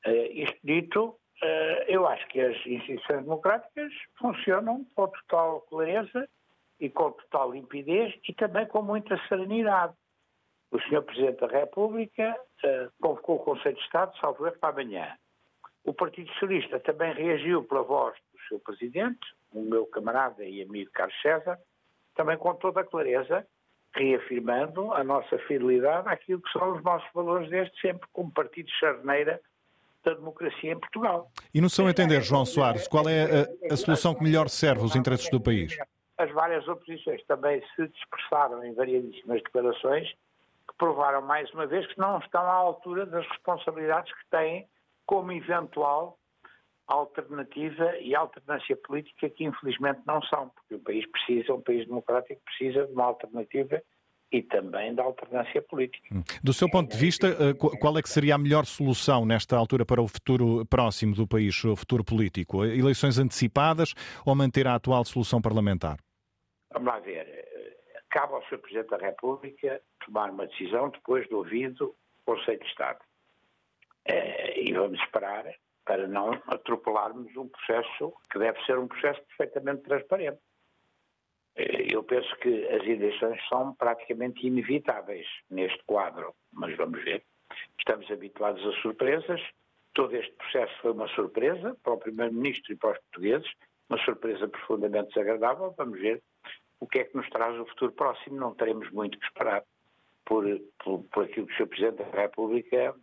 Uh, 0.07 0.33
isto 0.33 0.59
dito, 0.63 1.05
uh, 1.07 1.83
eu 1.87 2.07
acho 2.07 2.27
que 2.29 2.41
as 2.41 2.57
instituições 2.67 3.23
democráticas 3.23 3.93
funcionam 4.19 4.85
com 4.95 5.09
total 5.09 5.63
clareza 5.63 6.29
e 6.79 6.91
com 6.91 7.11
total 7.13 7.53
limpidez 7.53 8.15
e 8.29 8.35
também 8.35 8.67
com 8.67 8.83
muita 8.83 9.19
serenidade. 9.29 9.95
O 10.71 10.79
Sr. 10.81 11.03
Presidente 11.03 11.41
da 11.41 11.47
República 11.47 12.39
convocou 13.01 13.37
o 13.37 13.39
Conselho 13.39 13.75
de 13.75 13.83
Estado, 13.83 14.15
salvo 14.19 14.47
erro, 14.47 14.59
para 14.59 14.69
amanhã. 14.69 15.17
O 15.83 15.95
Partido 15.95 16.31
Socialista 16.35 16.79
também 16.81 17.15
reagiu 17.15 17.65
pela 17.65 17.83
voz 17.83 18.15
do 18.33 18.39
seu 18.49 18.61
Presidente, 18.61 19.27
o 19.51 19.63
meu 19.63 19.87
camarada 19.87 20.45
e 20.45 20.61
amigo 20.61 20.91
Carlos 20.93 21.19
César, 21.23 21.59
também 22.15 22.37
com 22.37 22.55
toda 22.57 22.83
a 22.83 22.85
clareza, 22.85 23.47
reafirmando 23.95 24.93
a 24.93 25.03
nossa 25.03 25.39
fidelidade 25.41 26.09
àquilo 26.09 26.41
que 26.41 26.53
são 26.53 26.77
os 26.77 26.83
nossos 26.83 27.09
valores 27.13 27.49
desde 27.51 27.79
sempre, 27.81 28.09
como 28.13 28.31
partido 28.31 28.69
charneira 28.79 29.41
da 30.05 30.15
democracia 30.15 30.73
em 30.73 30.79
Portugal. 30.79 31.31
E 31.53 31.61
no 31.61 31.69
seu 31.69 31.89
entender, 31.89 32.23
João 32.23 32.47
Soares, 32.47 32.87
qual 32.87 33.09
é 33.09 33.25
a, 33.25 33.75
a 33.75 33.77
solução 33.77 34.15
que 34.15 34.23
melhor 34.23 34.49
serve 34.49 34.85
os 34.85 34.95
interesses 34.95 35.29
do 35.31 35.41
país? 35.41 35.77
As 36.17 36.31
várias 36.33 36.67
oposições 36.67 37.25
também 37.27 37.63
se 37.75 37.89
dispersaram 37.89 38.65
em 38.65 38.75
variadíssimas 38.75 39.43
declarações 39.43 40.09
que 40.09 40.77
provaram 40.77 41.23
mais 41.23 41.51
uma 41.53 41.67
vez 41.67 41.87
que 41.87 41.99
não 41.99 42.19
estão 42.19 42.43
à 42.43 42.53
altura 42.53 43.07
das 43.07 43.27
responsabilidades 43.29 44.13
que 44.13 44.31
têm 44.31 44.69
como 45.07 45.33
eventual 45.33 46.18
alternativa 46.89 47.97
e 47.99 48.15
alternância 48.15 48.75
política 48.77 49.29
que 49.29 49.45
infelizmente 49.45 50.01
não 50.07 50.23
são, 50.23 50.49
porque 50.49 50.75
o 50.75 50.81
país 50.81 51.07
precisa, 51.07 51.53
um 51.53 51.61
país 51.61 51.87
democrático 51.87 52.41
precisa 52.45 52.87
de 52.87 52.93
uma 52.93 53.05
alternativa 53.05 53.83
e 54.33 54.43
também 54.43 54.95
da 54.95 55.03
alternância 55.03 55.63
política. 55.63 56.07
Hum. 56.13 56.23
Do 56.43 56.53
seu 56.53 56.69
ponto 56.71 56.91
de 56.91 56.99
vista, 56.99 57.29
eh, 57.29 57.55
qual 57.55 57.97
é 57.99 58.03
que 58.03 58.09
seria 58.09 58.35
a 58.35 58.39
melhor 58.39 58.67
solução 58.67 59.25
nesta 59.25 59.57
altura 59.57 59.87
para 59.87 60.03
o 60.03 60.09
futuro 60.09 60.67
próximo 60.67 61.15
do 61.15 61.27
país, 61.27 61.63
o 61.65 61.77
futuro 61.77 62.05
político? 62.05 62.65
Eleições 62.65 63.19
antecipadas 63.19 63.95
ou 64.27 64.35
manter 64.35 64.67
a 64.67 64.75
atual 64.75 65.05
solução 65.05 65.41
parlamentar? 65.41 65.99
Vamos 66.73 66.89
lá 66.89 66.99
ver. 66.99 67.27
Cabe 68.11 68.35
ao 68.35 68.43
Sr. 68.45 68.59
Presidente 68.59 68.91
da 68.91 68.99
República 68.99 69.81
tomar 70.05 70.31
uma 70.31 70.47
decisão 70.47 70.91
depois 70.91 71.29
do 71.29 71.39
ouvido 71.39 71.95
o 72.27 72.35
Conselho 72.35 72.61
de 72.61 72.67
Estado. 72.67 72.99
Eh, 74.05 74.63
e 74.63 74.73
vamos 74.73 74.99
esperar 75.01 75.45
para 75.89 76.07
não 76.07 76.31
atropelarmos 76.47 77.35
um 77.35 77.49
processo 77.49 78.13
que 78.31 78.39
deve 78.39 78.63
ser 78.67 78.79
um 78.79 78.87
processo 78.87 79.23
perfeitamente 79.23 79.83
transparente. 79.85 80.39
Eu 81.57 82.05
penso 82.05 82.29
que 82.37 82.69
as 82.69 82.87
eleições 82.87 83.41
são 83.49 83.75
praticamente 83.75 84.47
inevitáveis 84.47 85.27
neste 85.51 85.83
quadro, 85.85 86.35
mas 86.53 86.77
vamos 86.77 87.03
ver. 87.03 87.25
Estamos 87.79 88.09
habituados 88.11 88.65
a 88.67 88.83
surpresas. 88.83 89.41
Todo 89.95 90.15
este 90.15 90.31
processo 90.33 90.73
foi 90.83 90.93
uma 90.93 91.09
surpresa 91.09 91.75
para 91.83 91.95
o 91.95 91.99
Primeiro-Ministro 91.99 92.75
e 92.75 92.77
para 92.77 92.93
os 92.93 92.99
portugueses, 92.99 93.51
uma 93.89 93.99
surpresa 94.05 94.47
profundamente 94.47 95.09
desagradável. 95.09 95.75
Vamos 95.77 95.99
ver 95.99 96.23
o 96.81 96.87
que 96.87 96.99
é 96.99 97.05
que 97.05 97.17
nos 97.17 97.29
traz 97.31 97.59
o 97.59 97.65
futuro 97.65 97.93
próximo. 97.93 98.37
Não 98.37 98.55
teremos 98.55 98.91
muito 98.91 99.19
que 99.19 99.25
esperar 99.25 99.65
por, 100.27 100.45
por, 100.85 101.03
por 101.05 101.25
aquilo 101.25 101.47
que 101.47 101.55
o 101.55 101.57
Sr. 101.57 101.67
Presidente 101.67 101.97
da 101.97 102.21
República 102.21 102.95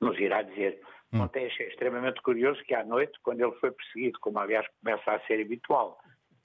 nos 0.00 0.16
irá 0.20 0.42
dizer. 0.42 0.80
Hum. 1.12 1.22
Ontem 1.22 1.46
achei 1.46 1.68
extremamente 1.68 2.20
curioso 2.22 2.62
que 2.64 2.74
à 2.74 2.84
noite, 2.84 3.18
quando 3.22 3.40
ele 3.40 3.56
foi 3.60 3.70
perseguido, 3.70 4.18
como 4.20 4.38
aliás 4.38 4.66
começa 4.82 5.12
a 5.12 5.20
ser 5.26 5.40
habitual, 5.40 5.98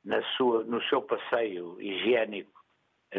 na 0.04 0.22
sua, 0.36 0.64
no 0.64 0.82
seu 0.84 1.02
passeio 1.02 1.80
higiênico 1.82 2.52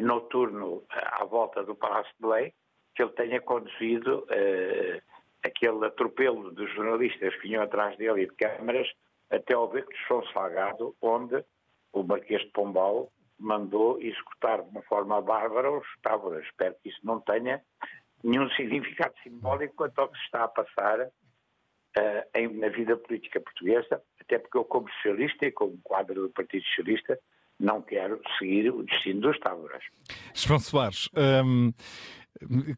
noturno 0.01 0.85
à 0.91 1.25
volta 1.25 1.62
do 1.62 1.75
Palácio 1.75 2.12
de 2.15 2.27
Belém, 2.27 2.53
que 2.95 3.03
ele 3.03 3.12
tenha 3.12 3.41
conduzido 3.41 4.21
uh, 4.25 5.03
aquele 5.45 5.87
atropelo 5.87 6.51
dos 6.53 6.73
jornalistas 6.75 7.35
que 7.37 7.49
vinham 7.49 7.62
atrás 7.62 7.97
dele 7.97 8.23
e 8.23 8.29
de 8.29 8.35
câmaras 8.35 8.89
até 9.31 9.55
ao 9.55 9.69
beco 9.69 9.93
de 9.93 10.07
São 10.07 10.25
Salgado, 10.29 10.95
onde 11.01 11.45
o 11.93 12.03
Marquês 12.03 12.43
de 12.43 12.51
Pombal 12.51 13.11
mandou 13.39 14.01
executar 14.01 14.62
de 14.62 14.69
uma 14.69 14.83
forma 14.83 15.21
bárbara 15.21 15.71
os 15.71 15.87
táburas. 16.03 16.45
Espero 16.45 16.75
que 16.83 16.89
isso 16.89 17.01
não 17.03 17.21
tenha 17.21 17.62
nenhum 18.23 18.49
significado 18.51 19.15
simbólico 19.23 19.75
quanto 19.77 19.99
ao 19.99 20.09
que 20.09 20.19
se 20.19 20.25
está 20.25 20.45
a 20.45 20.49
passar 20.49 21.11
uh, 21.97 22.59
na 22.61 22.69
vida 22.69 22.97
política 22.97 23.41
portuguesa, 23.41 24.03
até 24.21 24.39
porque 24.39 24.59
eu, 24.59 24.65
como 24.65 24.91
socialista 24.91 25.47
e 25.47 25.53
como 25.53 25.79
quadro 25.83 26.23
do 26.23 26.31
Partido 26.31 26.65
Socialista, 26.65 27.19
não 27.59 27.83
quero 27.83 28.21
seguir 28.39 28.71
o 28.71 28.83
destino 28.83 29.21
dos 29.21 29.39
táburas. 29.39 29.83
João 30.35 30.59
Soares, 30.59 31.09
hum, 31.45 31.73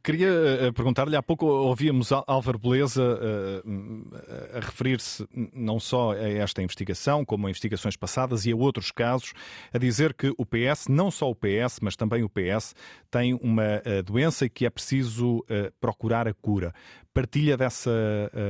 Queria 0.03 0.29
eh, 0.29 0.73
perguntar-lhe, 0.73 1.17
há 1.17 1.23
pouco 1.23 1.47
ouvíamos 1.47 2.13
Álvaro 2.13 2.59
Beleza 2.59 3.03
uh, 3.03 4.57
a 4.57 4.61
referir-se 4.61 5.27
não 5.55 5.81
só 5.81 6.13
a 6.13 6.29
esta 6.29 6.63
investigação, 6.63 7.25
como 7.25 7.47
a 7.47 7.51
investigações 7.51 7.97
passadas 7.97 8.45
e 8.45 8.53
a 8.53 8.57
outros 8.57 8.93
casos, 8.93 9.33
a 9.73 9.79
dizer 9.79 10.13
que 10.13 10.33
o 10.37 10.45
PS, 10.45 10.89
não 10.89 11.11
só 11.11 11.31
o 11.31 11.35
PS, 11.35 11.81
mas 11.81 11.97
também 11.97 12.23
o 12.23 12.29
PS, 12.29 12.75
tem 13.11 13.33
uma 13.35 13.83
doença 14.05 14.45
e 14.45 14.51
que 14.51 14.67
é 14.67 14.71
preciso 14.71 15.45
procurar 15.81 16.29
a 16.29 16.35
cura. 16.35 16.73
Partilha 17.15 17.57
dessa 17.57 17.91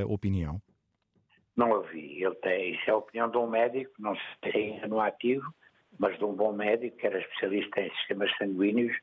opinião? 0.08 0.60
Não 1.56 1.70
ouvi. 1.70 2.22
Ele 2.22 2.34
tem, 2.36 2.74
isso 2.74 2.90
é 2.90 2.92
a 2.92 2.96
opinião 2.96 3.30
de 3.30 3.38
um 3.38 3.46
médico, 3.46 3.92
não 3.98 4.14
sei 4.42 4.80
no 4.86 5.00
ativo, 5.00 5.46
mas 5.98 6.18
de 6.18 6.24
um 6.24 6.34
bom 6.34 6.52
médico, 6.52 6.96
que 6.96 7.06
era 7.06 7.18
especialista 7.18 7.80
em 7.80 7.90
sistemas 7.96 8.30
sanguíneos, 8.36 8.94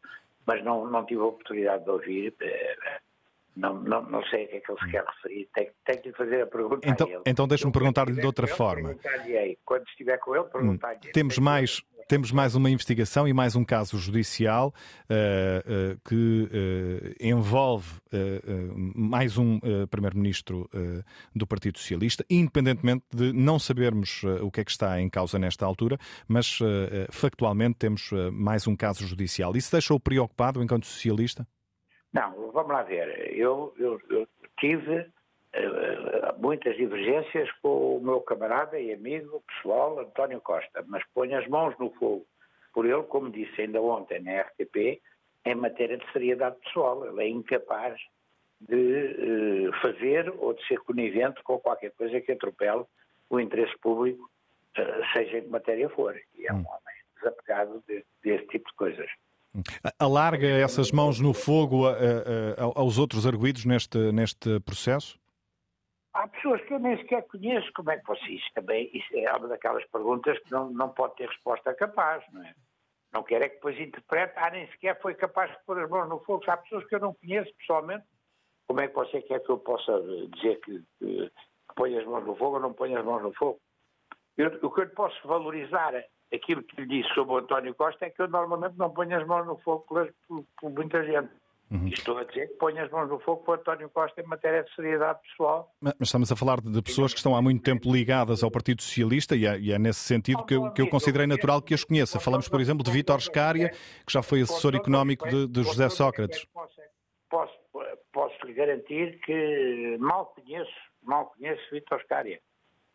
mas 0.46 0.64
não, 0.64 0.86
não 0.90 1.06
tive 1.06 1.22
a 1.22 1.26
oportunidade 1.26 1.84
de 1.84 1.90
ouvir. 1.90 2.36
Não, 3.56 3.76
não, 3.82 4.02
não 4.04 4.24
sei 4.26 4.46
a 4.46 4.48
que 4.48 4.56
é 4.56 4.60
que 4.62 4.72
ele 4.72 4.80
se 4.80 4.92
quer 4.92 5.06
referir. 5.06 5.50
Tenho, 5.54 5.72
tenho 5.86 6.02
que 6.02 6.10
lhe 6.10 6.16
fazer 6.16 6.42
a 6.42 6.48
pergunta 6.48 6.90
então, 6.90 7.08
a 7.08 7.10
ele. 7.12 7.22
Então 7.26 7.48
deixe-me 7.48 7.72
perguntar-lhe 7.72 8.14
de 8.14 8.26
outra 8.26 8.48
forma. 8.48 8.96
Quando 9.66 9.88
estiver 9.88 10.18
com 10.18 10.36
ele, 10.36 10.46
perguntar-lhe. 10.46 10.98
Hum. 11.08 11.12
Temos 11.14 11.38
mais, 11.38 11.84
temos 12.08 12.32
mais 12.32 12.56
uma 12.56 12.70
investigação 12.70 13.28
e 13.28 13.34
mais 13.34 13.56
um 13.56 13.64
caso 13.64 13.98
judicial 13.98 14.74
uh, 15.10 15.94
uh, 15.94 16.02
que 16.08 16.50
uh, 16.50 17.16
envolve 17.20 18.02
mais 18.96 19.38
um 19.38 19.60
Primeiro-Ministro 19.90 20.70
do 21.36 21.48
Partido 21.48 21.80
Socialista, 21.80 22.24
independentemente 22.30 23.06
de 23.12 23.34
não 23.34 23.58
sabermos 23.58 24.24
o 24.42 24.52
que 24.52 24.62
é 24.62 24.64
que 24.64 24.70
está 24.70 25.02
em 25.02 25.10
causa 25.10 25.40
nesta 25.40 25.66
altura, 25.66 25.98
mas 26.28 26.60
factualmente 27.10 27.80
temos 27.80 28.12
mais 28.32 28.68
um 28.68 28.76
caso 28.76 29.08
judicial. 29.08 29.56
Isso 29.56 29.72
deixa-o 29.72 30.00
preocupado 30.00 30.62
enquanto 30.62 30.86
socialista? 30.86 31.48
Não, 32.14 32.52
vamos 32.52 32.72
lá 32.72 32.84
ver. 32.84 33.36
Eu, 33.36 33.74
eu, 33.78 34.00
eu 34.10 34.28
tive 34.60 35.00
uh, 35.00 36.40
muitas 36.40 36.76
divergências 36.78 37.52
com 37.62 37.98
o 37.98 38.02
meu 38.02 38.22
camarada 38.22 38.80
e 38.80 38.94
amigo 38.94 39.44
pessoal 39.48 40.00
António 40.00 40.40
Costa, 40.40 40.84
mas 40.88 41.04
ponho 41.14 41.38
as 41.38 41.48
mãos 41.48 41.76
no 41.80 41.90
fogo 41.96 42.26
por 42.74 42.86
ele, 42.86 43.04
como 43.04 43.30
disse 43.30 43.62
ainda 43.62 43.82
ontem 43.82 44.20
na 44.22 44.42
RTP, 44.42 45.02
em 45.46 45.56
matéria 45.56 45.98
de 45.98 46.12
seriedade 46.12 46.58
pessoal. 46.64 47.06
Ele 47.06 47.24
é 47.24 47.28
incapaz 47.30 48.00
de 48.60 49.70
uh, 49.70 49.82
fazer 49.82 50.34
ou 50.38 50.54
de 50.54 50.66
ser 50.68 50.80
conivente 50.80 51.42
com 51.44 51.60
qualquer 51.60 51.92
coisa 51.92 52.20
que 52.22 52.32
atropele 52.32 52.84
o 53.30 53.40
interesse 53.40 53.78
público, 53.80 54.30
uh, 54.78 55.14
seja 55.14 55.38
em 55.38 55.44
que 55.44 55.50
matéria 55.50 55.90
for. 55.90 56.16
E 56.36 56.48
é 56.48 56.54
um 56.54 56.58
hum. 56.58 56.66
homem 56.68 56.96
desapegado 57.16 57.84
de, 57.88 58.04
desse 58.24 58.48
tipo 58.48 58.70
de 58.70 58.76
coisas. 58.76 59.10
Alarga 60.00 60.48
essas 60.48 60.92
mãos 60.92 61.20
no 61.20 61.34
fogo 61.34 61.88
a, 61.88 61.92
a, 61.92 61.96
a, 61.96 62.80
aos 62.80 62.98
outros 62.98 63.28
arguídos 63.28 63.66
neste, 63.66 64.12
neste 64.12 64.60
processo? 64.62 65.20
Há 66.14 66.28
pessoas 66.28 66.62
que 66.62 66.74
eu 66.74 66.80
nem 66.80 66.98
sequer 66.98 67.26
conheço. 67.28 67.72
Como 67.76 67.92
é 67.92 67.98
que 67.98 68.06
vocês 68.06 68.42
também? 68.54 68.90
Isso 68.94 69.08
é 69.16 69.32
uma 69.36 69.48
daquelas 69.48 69.86
perguntas 69.88 70.38
que 70.40 70.52
não, 70.52 70.70
não 70.70 70.90
pode 70.90 71.16
ter 71.16 71.28
resposta 71.28 71.74
capaz, 71.74 72.24
não 72.32 72.44
é? 72.44 72.54
Não 73.12 73.22
quer 73.22 73.44
é 73.44 73.50
que 73.50 73.56
depois 73.56 73.80
interprete, 73.80 74.34
ah, 74.38 74.50
nem 74.50 74.68
sequer 74.72 75.00
foi 75.00 75.14
capaz 75.14 75.52
de 75.52 75.64
pôr 75.66 75.80
as 75.80 75.90
mãos 75.90 76.10
no 76.10 76.20
fogo. 76.20 76.44
Há 76.48 76.58
pessoas 76.58 76.86
que 76.86 76.96
eu 76.96 77.00
não 77.00 77.14
conheço 77.14 77.54
pessoalmente. 77.58 78.06
Como 78.68 78.82
é 78.82 78.88
que 78.88 78.96
você 78.96 79.22
quer 79.22 79.40
que 79.40 79.50
eu 79.50 79.60
possa 79.60 80.02
dizer 80.34 80.60
que, 80.62 80.84
que, 80.98 81.30
que 81.30 81.76
põe 81.76 81.96
as 81.98 82.06
mãos 82.06 82.26
no 82.26 82.36
fogo 82.36 82.56
ou 82.56 82.62
não 82.62 82.74
põe 82.74 82.96
as 82.96 83.06
mãos 83.06 83.22
no 83.22 83.34
fogo? 83.34 83.60
Eu, 84.36 84.48
o 84.64 84.72
que 84.72 84.82
eu 84.82 84.90
posso 84.90 85.28
valorizar 85.28 85.94
aquilo 86.34 86.64
que 86.64 86.82
lhe 86.82 86.88
disse 86.88 87.14
sobre 87.14 87.34
o 87.34 87.38
António 87.38 87.76
Costa 87.76 88.06
é 88.06 88.10
que 88.10 88.22
eu 88.22 88.28
normalmente 88.28 88.78
não 88.78 88.90
ponho 88.90 89.18
as 89.18 89.26
mãos 89.28 89.46
no 89.46 89.58
fogo 89.58 89.86
por, 89.88 90.14
por, 90.28 90.46
por 90.60 90.72
muita 90.72 91.04
gente. 91.04 91.30
Uhum. 91.72 91.88
Estou 91.88 92.18
a 92.18 92.24
dizer 92.24 92.50
que 92.50 92.54
ponho 92.56 92.84
as 92.84 92.92
mãos 92.92 93.10
no 93.10 93.20
fogo 93.20 93.44
para 93.44 93.56
António 93.56 93.90
Costa 93.90 94.22
em 94.22 94.26
matéria 94.26 94.64
de 94.64 94.74
seriedade 94.76 95.20
pessoal. 95.22 95.74
Mas, 95.82 95.96
estamos 96.02 96.32
a 96.32 96.36
falar 96.36 96.62
de 96.62 96.82
pessoas 96.84 97.14
que 97.14 97.18
estão 97.18 97.36
há 97.36 97.42
muito 97.42 97.64
tempo 97.64 97.92
ligadas 97.92 98.44
ao 98.44 98.52
Partido 98.52 98.82
Socialista 98.84 99.36
e 99.36 99.46
é, 99.46 99.60
e 99.60 99.72
é 99.72 99.80
nesse 99.80 100.02
sentido 100.02 100.46
que 100.46 100.54
eu, 100.54 100.72
que 100.72 100.82
eu 100.82 100.88
considerei 100.88 101.26
natural 101.26 101.62
que 101.62 101.74
as 101.74 101.84
conheça. 101.84 102.20
Falamos, 102.20 102.48
por 102.48 102.62
exemplo, 102.62 102.84
de 102.84 102.92
Vítor 102.92 103.20
Scária, 103.22 103.70
que 104.06 104.14
já 104.14 104.22
foi 104.22 104.42
assessor 104.42 104.76
económico 104.76 105.28
de, 105.28 105.48
de 105.48 105.64
José 105.64 105.90
Sócrates. 105.90 106.46
Posso, 107.30 107.58
posso 108.12 108.46
lhe 108.46 108.54
garantir 108.54 109.20
que 109.22 109.98
mal 110.00 110.28
conheço, 110.28 110.72
mal 111.02 111.34
conheço 111.36 111.62
Vitor 111.72 112.00
Scária. 112.04 112.40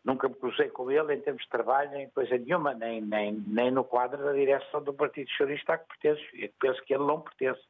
Nunca 0.09 0.27
me 0.27 0.33
cruzei 0.33 0.69
com 0.69 0.89
ele 0.89 1.13
em 1.13 1.21
termos 1.21 1.43
de 1.43 1.49
trabalho, 1.49 1.91
nem 1.91 2.09
coisa 2.09 2.35
nenhuma, 2.35 2.73
nem, 2.73 2.99
nem, 2.99 3.31
nem 3.45 3.69
no 3.69 3.83
quadro 3.83 4.17
da 4.23 4.33
direção 4.33 4.83
do 4.83 4.91
Partido 4.91 5.29
Socialista 5.29 5.73
a 5.73 5.77
que 5.77 5.87
pertence. 5.87 6.27
Eu 6.33 6.49
penso 6.59 6.81
que 6.83 6.95
ele 6.95 7.05
não 7.05 7.21
pertence. 7.21 7.61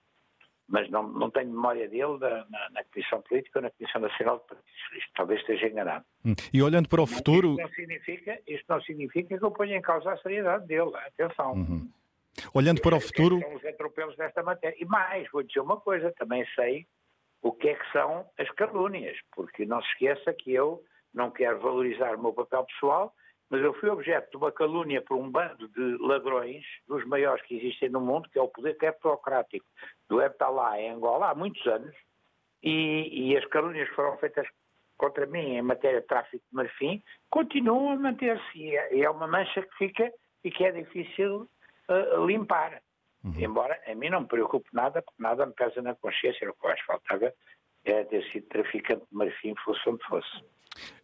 Mas 0.65 0.89
não, 0.89 1.03
não 1.03 1.29
tenho 1.29 1.49
memória 1.51 1.89
dele 1.89 2.17
da, 2.17 2.45
na, 2.49 2.69
na 2.69 2.83
Comissão 2.85 3.21
Política 3.23 3.59
ou 3.59 3.63
na 3.63 3.71
Comissão 3.71 3.99
Nacional 3.99 4.37
do 4.37 4.43
Partido 4.43 4.69
Socialista. 4.71 5.11
Talvez 5.15 5.41
esteja 5.41 5.67
enganado. 5.67 6.05
Hum. 6.23 6.33
E 6.53 6.63
olhando 6.63 6.87
para 6.87 7.01
o 7.01 7.07
futuro. 7.07 7.49
Isto 7.49 7.61
não, 7.61 7.69
significa, 7.71 8.39
isto 8.47 8.65
não 8.69 8.81
significa 8.83 9.37
que 9.37 9.43
eu 9.43 9.51
ponha 9.51 9.75
em 9.75 9.81
causa 9.81 10.13
a 10.13 10.17
seriedade 10.19 10.65
dele. 10.65 10.91
Atenção. 10.95 11.53
Uhum. 11.53 11.91
Olhando 12.53 12.81
para 12.81 12.95
o 12.95 13.01
futuro. 13.01 13.41
São 13.41 13.55
os 13.55 13.65
atropelos 13.65 14.15
desta 14.15 14.41
matéria. 14.43 14.77
E 14.79 14.85
mais, 14.85 15.29
vou 15.29 15.43
dizer 15.43 15.59
uma 15.59 15.77
coisa, 15.77 16.13
também 16.17 16.45
sei 16.55 16.87
o 17.41 17.51
que 17.51 17.67
é 17.67 17.75
que 17.75 17.91
são 17.91 18.25
as 18.37 18.49
calúnias, 18.51 19.17
porque 19.35 19.65
não 19.65 19.81
se 19.81 19.89
esqueça 19.89 20.33
que 20.33 20.53
eu 20.53 20.81
não 21.13 21.31
quero 21.31 21.59
valorizar 21.59 22.15
o 22.15 22.21
meu 22.21 22.33
papel 22.33 22.65
pessoal, 22.65 23.13
mas 23.49 23.61
eu 23.61 23.73
fui 23.73 23.89
objeto 23.89 24.29
de 24.31 24.37
uma 24.37 24.51
calúnia 24.51 25.01
por 25.01 25.17
um 25.17 25.29
bando 25.29 25.67
de 25.69 25.97
ladrões, 25.99 26.63
dos 26.87 27.03
maiores 27.05 27.43
que 27.45 27.57
existem 27.57 27.89
no 27.89 27.99
mundo, 27.99 28.29
que 28.29 28.37
é 28.37 28.41
o 28.41 28.47
poder 28.47 28.77
kleptocrático 28.77 29.65
do 30.07 30.21
Eptalá 30.21 30.79
em 30.79 30.91
Angola, 30.91 31.31
há 31.31 31.35
muitos 31.35 31.65
anos, 31.65 31.95
e, 32.61 33.31
e 33.31 33.37
as 33.37 33.45
calúnias 33.45 33.89
que 33.89 33.95
foram 33.95 34.17
feitas 34.17 34.47
contra 34.97 35.25
mim 35.25 35.55
em 35.55 35.61
matéria 35.61 36.01
de 36.01 36.07
tráfico 36.07 36.43
de 36.49 36.55
marfim 36.55 37.01
continuam 37.29 37.91
a 37.91 37.95
manter-se, 37.95 38.59
e 38.59 38.75
é, 38.75 38.99
é 38.99 39.09
uma 39.09 39.27
mancha 39.27 39.61
que 39.61 39.77
fica 39.77 40.11
e 40.43 40.51
que 40.51 40.63
é 40.63 40.71
difícil 40.71 41.49
uh, 41.89 42.25
limpar. 42.25 42.81
Uhum. 43.23 43.33
Embora 43.37 43.81
a 43.87 43.95
mim 43.95 44.09
não 44.09 44.21
me 44.21 44.27
preocupe 44.27 44.69
nada, 44.73 45.01
porque 45.01 45.21
nada 45.21 45.45
me 45.45 45.53
pesa 45.53 45.81
na 45.81 45.95
consciência, 45.95 46.49
o 46.49 46.53
que 46.53 46.65
eu 46.65 46.69
acho 46.69 46.81
que 46.81 46.87
faltava 46.87 47.33
é 47.85 48.03
ter 48.03 48.23
sido 48.31 48.47
traficante 48.47 49.05
de 49.09 49.15
marfim, 49.15 49.55
fosse 49.63 49.89
onde 49.89 50.03
fosse. 50.05 50.43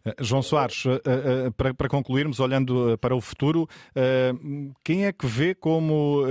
Eh, 0.04 0.14
João 0.20 0.42
Soares, 0.42 0.84
eh, 0.86 1.00
eh, 1.04 1.72
para 1.76 1.88
concluirmos, 1.88 2.40
olhando 2.40 2.96
para 2.98 3.14
o 3.14 3.20
futuro, 3.20 3.66
quem 4.84 5.06
é 5.06 5.12
que 5.12 5.26
vê 5.26 5.54
como 5.54 6.22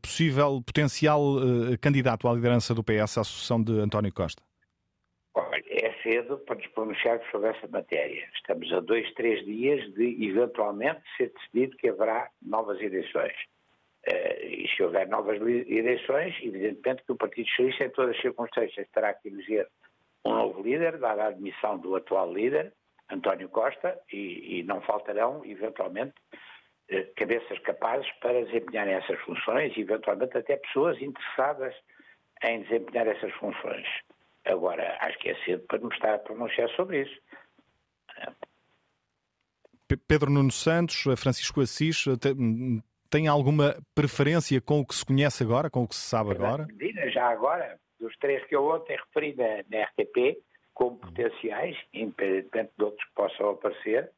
possível, 0.00 0.62
potencial 0.64 1.22
candidato 1.80 2.28
à 2.28 2.32
liderança 2.32 2.74
do 2.74 2.84
PS 2.84 3.18
à 3.18 3.24
sucessão 3.24 3.62
de 3.62 3.72
António 3.80 4.12
Costa? 4.12 4.42
É 5.68 5.92
cedo 6.02 6.38
para 6.38 6.56
nos 6.56 6.66
pronunciarmos 6.68 7.26
sobre 7.30 7.50
essa 7.50 7.66
matéria. 7.68 8.28
Estamos 8.34 8.72
a 8.72 8.80
dois, 8.80 9.12
três 9.14 9.44
dias 9.44 9.92
de, 9.94 10.26
eventualmente, 10.28 11.00
ser 11.16 11.32
decidido 11.34 11.76
que 11.76 11.88
haverá 11.88 12.28
novas 12.42 12.80
eleições. 12.80 13.34
E 14.06 14.68
se 14.74 14.82
houver 14.82 15.08
novas 15.08 15.40
eleições, 15.40 16.34
evidentemente 16.42 17.02
que 17.04 17.12
o 17.12 17.16
Partido 17.16 17.48
Socialista, 17.48 17.84
em 17.84 17.90
todas 17.90 18.16
as 18.16 18.22
circunstâncias, 18.22 18.86
terá 18.92 19.12
que 19.14 19.28
eleger 19.28 19.68
um 20.26 20.34
novo 20.34 20.62
líder, 20.62 20.98
dada 20.98 21.24
a 21.24 21.28
admissão 21.28 21.78
do 21.78 21.94
atual 21.94 22.32
líder, 22.32 22.72
António 23.10 23.48
Costa, 23.48 23.98
e, 24.12 24.58
e 24.58 24.62
não 24.62 24.80
faltarão, 24.82 25.44
eventualmente, 25.44 26.14
eh, 26.88 27.04
cabeças 27.16 27.58
capazes 27.60 28.10
para 28.20 28.44
desempenharem 28.44 28.94
essas 28.94 29.18
funções 29.20 29.76
e, 29.76 29.80
eventualmente, 29.80 30.36
até 30.36 30.56
pessoas 30.56 31.00
interessadas 31.00 31.74
em 32.44 32.62
desempenhar 32.62 33.06
essas 33.06 33.32
funções. 33.34 33.86
Agora, 34.44 34.96
acho 35.00 35.18
que 35.18 35.30
é 35.30 35.44
cedo 35.44 35.64
para 35.66 35.78
me 35.78 35.92
estar 35.92 36.14
a 36.14 36.18
pronunciar 36.18 36.68
sobre 36.70 37.02
isso. 37.02 37.20
Pedro 40.08 40.30
Nuno 40.30 40.50
Santos, 40.50 41.02
Francisco 41.16 41.60
Assis, 41.60 42.04
tem 43.10 43.28
alguma 43.28 43.76
preferência 43.94 44.60
com 44.60 44.80
o 44.80 44.86
que 44.86 44.94
se 44.94 45.04
conhece 45.04 45.42
agora, 45.42 45.70
com 45.70 45.82
o 45.82 45.88
que 45.88 45.94
se 45.94 46.08
sabe 46.08 46.32
agora? 46.32 46.66
Já 47.12 47.28
agora, 47.28 47.78
dos 48.00 48.16
três 48.18 48.44
que 48.46 48.54
eu 48.54 48.64
ontem 48.64 48.96
referi 48.96 49.34
na, 49.34 49.64
na 49.70 49.84
RTP, 49.84 50.38
como 50.76 50.98
potenciais, 50.98 51.74
independentemente 51.94 52.72
de 52.76 52.84
outros 52.84 53.04
que 53.08 53.14
possam 53.14 53.50
aparecer, 53.50 54.12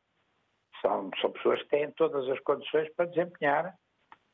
são, 0.82 1.08
são 1.20 1.30
pessoas 1.30 1.62
que 1.62 1.68
têm 1.68 1.90
todas 1.92 2.28
as 2.28 2.40
condições 2.40 2.92
para 2.94 3.06
desempenhar 3.06 3.78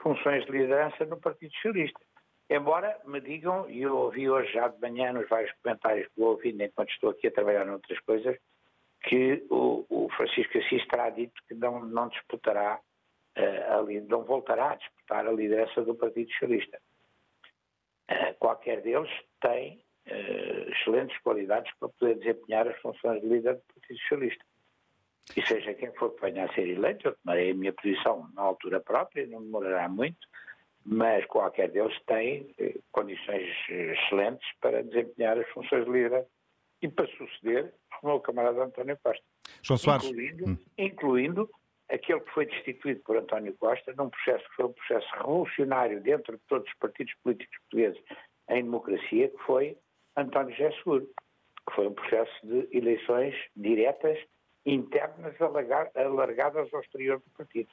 funções 0.01 0.45
de 0.47 0.53
liderança 0.53 1.05
no 1.05 1.21
Partido 1.21 1.55
Socialista. 1.57 2.01
Embora 2.49 2.99
me 3.05 3.21
digam, 3.21 3.69
e 3.69 3.83
eu 3.83 3.95
ouvi 3.95 4.29
hoje 4.29 4.51
já 4.53 4.69
de 4.69 4.81
manhã 4.81 5.13
nos 5.13 5.29
vários 5.29 5.53
comentários 5.63 6.09
que 6.09 6.19
vou 6.19 6.31
ouvindo 6.31 6.63
enquanto 6.63 6.91
estou 6.91 7.11
aqui 7.11 7.27
a 7.27 7.31
trabalhar 7.31 7.67
noutras 7.67 8.01
coisas, 8.01 8.39
que 9.03 9.47
o, 9.51 9.85
o 9.91 10.09
Francisco 10.17 10.57
Assis 10.57 10.87
terá 10.89 11.11
dito 11.11 11.35
que 11.47 11.55
não, 11.55 11.85
não 11.85 12.09
disputará, 12.09 12.81
uh, 13.37 13.79
ali, 13.79 14.01
não 14.01 14.25
voltará 14.25 14.73
a 14.73 14.77
disputar 14.77 15.27
a 15.27 15.33
liderança 15.33 15.83
do 15.83 15.95
Partido 15.95 16.31
Socialista. 16.33 16.81
Uh, 18.11 18.35
qualquer 18.39 18.81
deles 18.81 19.11
tem 19.43 19.84
uh, 20.07 20.71
excelentes 20.71 21.19
qualidades 21.21 21.73
para 21.79 21.89
poder 21.89 22.17
desempenhar 22.17 22.69
as 22.69 22.79
funções 22.81 23.21
de 23.21 23.29
líder 23.29 23.55
do 23.55 23.63
Partido 23.75 23.99
Socialista. 24.01 24.45
E 25.37 25.47
seja 25.47 25.75
quem 25.75 25.93
for 25.95 26.15
que 26.15 26.21
venha 26.21 26.45
a 26.45 26.55
ser 26.55 26.69
eleito, 26.69 27.09
eu 27.09 27.17
tomarei 27.17 27.51
a 27.51 27.55
minha 27.55 27.73
posição 27.73 28.29
na 28.35 28.43
altura 28.43 28.81
própria, 28.81 29.27
não 29.27 29.43
demorará 29.43 29.89
muito, 29.89 30.29
mas 30.85 31.25
qualquer 31.27 31.71
deles 31.71 31.99
tem 32.07 32.55
uh, 32.61 32.83
condições 32.93 33.49
excelentes 33.69 34.47
para 34.61 34.83
desempenhar 34.83 35.39
as 35.39 35.49
funções 35.51 35.85
de 35.85 35.91
líder 35.91 36.27
e 36.83 36.89
para 36.89 37.07
suceder 37.17 37.73
ao 37.91 38.11
meu 38.11 38.21
camarada 38.21 38.65
António 38.65 38.99
Costa. 39.03 39.25
João 39.63 39.79
Soares. 39.79 40.07
Incluindo, 40.07 40.51
hum. 40.51 40.59
incluindo 40.77 41.51
aquele 41.89 42.21
que 42.21 42.31
foi 42.33 42.47
destituído 42.47 43.01
por 43.01 43.17
António 43.17 43.55
Costa 43.59 43.95
num 43.97 44.11
processo 44.11 44.45
que 44.51 44.57
foi 44.57 44.65
um 44.67 44.73
processo 44.73 45.07
revolucionário 45.17 46.01
dentro 46.01 46.37
de 46.37 46.43
todos 46.47 46.69
os 46.69 46.75
partidos 46.79 47.15
políticos 47.23 47.57
portugueses 47.61 48.03
em 48.49 48.63
democracia, 48.63 49.29
que 49.29 49.39
foi 49.39 49.77
António 50.17 50.55
José 50.57 50.71
Seguro, 50.79 51.09
que 51.69 51.75
foi 51.75 51.89
um 51.89 51.95
processo 51.95 52.33
de 52.47 52.69
eleições 52.73 53.35
diretas, 53.57 54.19
internas, 54.67 55.35
alargadas 55.41 56.73
ao 56.73 56.81
exterior 56.81 57.19
do 57.19 57.31
partido. 57.37 57.69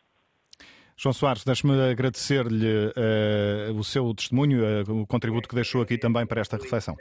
João 0.98 1.14
Soares, 1.14 1.44
deixe-me 1.44 1.74
agradecer-lhe 1.90 2.88
uh, 2.88 3.76
o 3.76 3.84
seu 3.84 4.14
testemunho, 4.14 4.62
uh, 4.64 5.02
o 5.02 5.08
contributo 5.08 5.50
que 5.50 5.56
deixou 5.56 5.82
aqui 5.82 5.98
também 5.98 6.26
para 6.28 6.42
esta 6.42 6.58
reflexão. 6.58 6.96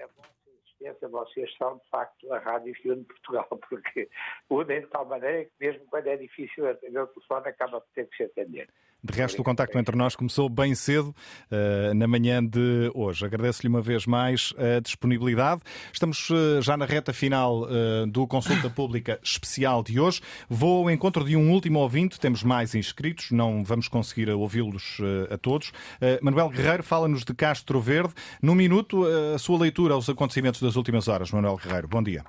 Vocês 1.11 1.55
são, 1.57 1.77
de 1.77 1.89
facto, 1.91 2.33
a 2.33 2.39
rádio 2.39 2.73
que 2.75 2.91
une 2.91 3.05
Portugal, 3.05 3.47
porque 3.69 4.09
unem 4.49 4.81
de 4.81 4.87
tal 4.87 5.05
maneira 5.05 5.45
que, 5.45 5.51
mesmo 5.61 5.85
quando 5.87 6.07
é 6.07 6.17
difícil 6.17 6.69
atender 6.69 7.01
o 7.01 7.07
telefone, 7.09 7.49
acaba 7.49 7.81
por 7.81 7.91
ter 7.95 8.09
que 8.09 8.17
se 8.17 8.23
atender. 8.25 8.69
De 9.03 9.19
resto, 9.19 9.41
o 9.41 9.45
contacto 9.45 9.79
entre 9.79 9.97
nós 9.97 10.15
começou 10.15 10.47
bem 10.49 10.75
cedo, 10.75 11.15
uh, 11.51 11.95
na 11.95 12.07
manhã 12.07 12.45
de 12.45 12.91
hoje. 12.95 13.25
Agradeço-lhe 13.25 13.69
uma 13.69 13.81
vez 13.81 14.07
mais 14.07 14.53
a 14.59 14.79
disponibilidade. 14.81 15.63
Estamos 15.91 16.29
uh, 16.29 16.61
já 16.61 16.77
na 16.77 16.85
reta 16.85 17.11
final 17.11 17.63
uh, 17.63 18.07
do 18.07 18.27
Consulta 18.27 18.69
Pública 18.71 19.19
Especial 19.23 19.83
de 19.83 19.99
hoje. 19.99 20.21
Vou 20.51 20.83
ao 20.83 20.91
encontro 20.91 21.25
de 21.25 21.35
um 21.35 21.51
último 21.51 21.79
ouvinte, 21.79 22.21
temos 22.21 22.43
mais 22.43 22.75
inscritos, 22.75 23.31
não 23.31 23.65
vamos 23.65 23.89
conseguir 23.89 24.29
ouvi-los 24.31 25.01
a 25.31 25.39
todos. 25.39 25.73
Manuel 26.21 26.51
Guerreiro 26.51 26.83
fala-nos 26.83 27.25
de 27.25 27.35
Castro 27.35 27.81
Verde. 27.81 28.13
Num 28.43 28.55
minuto, 28.55 29.05
a 29.35 29.39
sua 29.39 29.59
leitura 29.59 29.95
aos 29.95 30.09
acontecimentos 30.09 30.61
das 30.61 30.77
últimas 30.77 31.09
horas. 31.09 31.31
Manuel 31.31 31.57
Guerreiro, 31.57 31.89
bom 31.89 32.03
dia. 32.03 32.25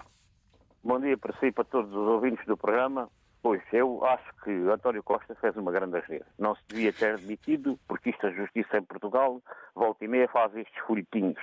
Bom 0.83 0.99
dia 0.99 1.17
para 1.17 1.33
si 1.39 1.47
e 1.47 1.51
para 1.51 1.63
todos 1.65 1.91
os 1.91 2.07
ouvintes 2.07 2.45
do 2.45 2.57
programa. 2.57 3.09
Pois, 3.43 3.61
eu 3.73 4.05
acho 4.05 4.31
que 4.43 4.51
António 4.51 5.01
Costa 5.01 5.33
fez 5.35 5.57
uma 5.57 5.71
grande 5.71 5.97
asneira. 5.97 6.25
Não 6.37 6.55
se 6.55 6.61
devia 6.67 6.93
ter 6.93 7.15
admitido, 7.15 7.79
porque 7.87 8.11
isto 8.11 8.27
a 8.27 8.31
justiça 8.31 8.77
em 8.77 8.83
Portugal, 8.83 9.41
volta 9.73 10.05
e 10.05 10.07
meia, 10.07 10.27
faz 10.27 10.55
estes 10.55 10.77
folhetinhos. 10.85 11.41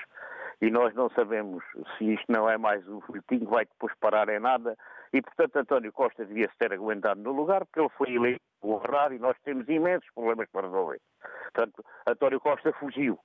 E 0.61 0.71
nós 0.71 0.95
não 0.95 1.11
sabemos 1.11 1.63
se 1.97 2.15
isto 2.15 2.31
não 2.31 2.49
é 2.49 2.57
mais 2.57 2.87
um 2.89 3.01
que 3.01 3.45
vai 3.45 3.65
depois 3.65 3.93
parar 4.01 4.29
em 4.29 4.39
nada. 4.39 4.77
E, 5.13 5.21
portanto, 5.23 5.57
António 5.57 5.93
Costa 5.93 6.25
devia 6.25 6.49
se 6.49 6.59
ter 6.59 6.73
aguentado 6.73 7.21
no 7.21 7.33
lugar, 7.33 7.65
porque 7.65 7.81
ele 7.81 7.89
foi 7.91 8.13
eleito 8.13 8.43
honrado 8.63 9.15
e 9.15 9.19
nós 9.19 9.37
temos 9.45 9.69
imensos 9.69 10.09
problemas 10.15 10.49
para 10.51 10.67
resolver. 10.67 11.01
Portanto, 11.53 11.85
António 12.07 12.41
Costa 12.41 12.73
fugiu 12.75 13.19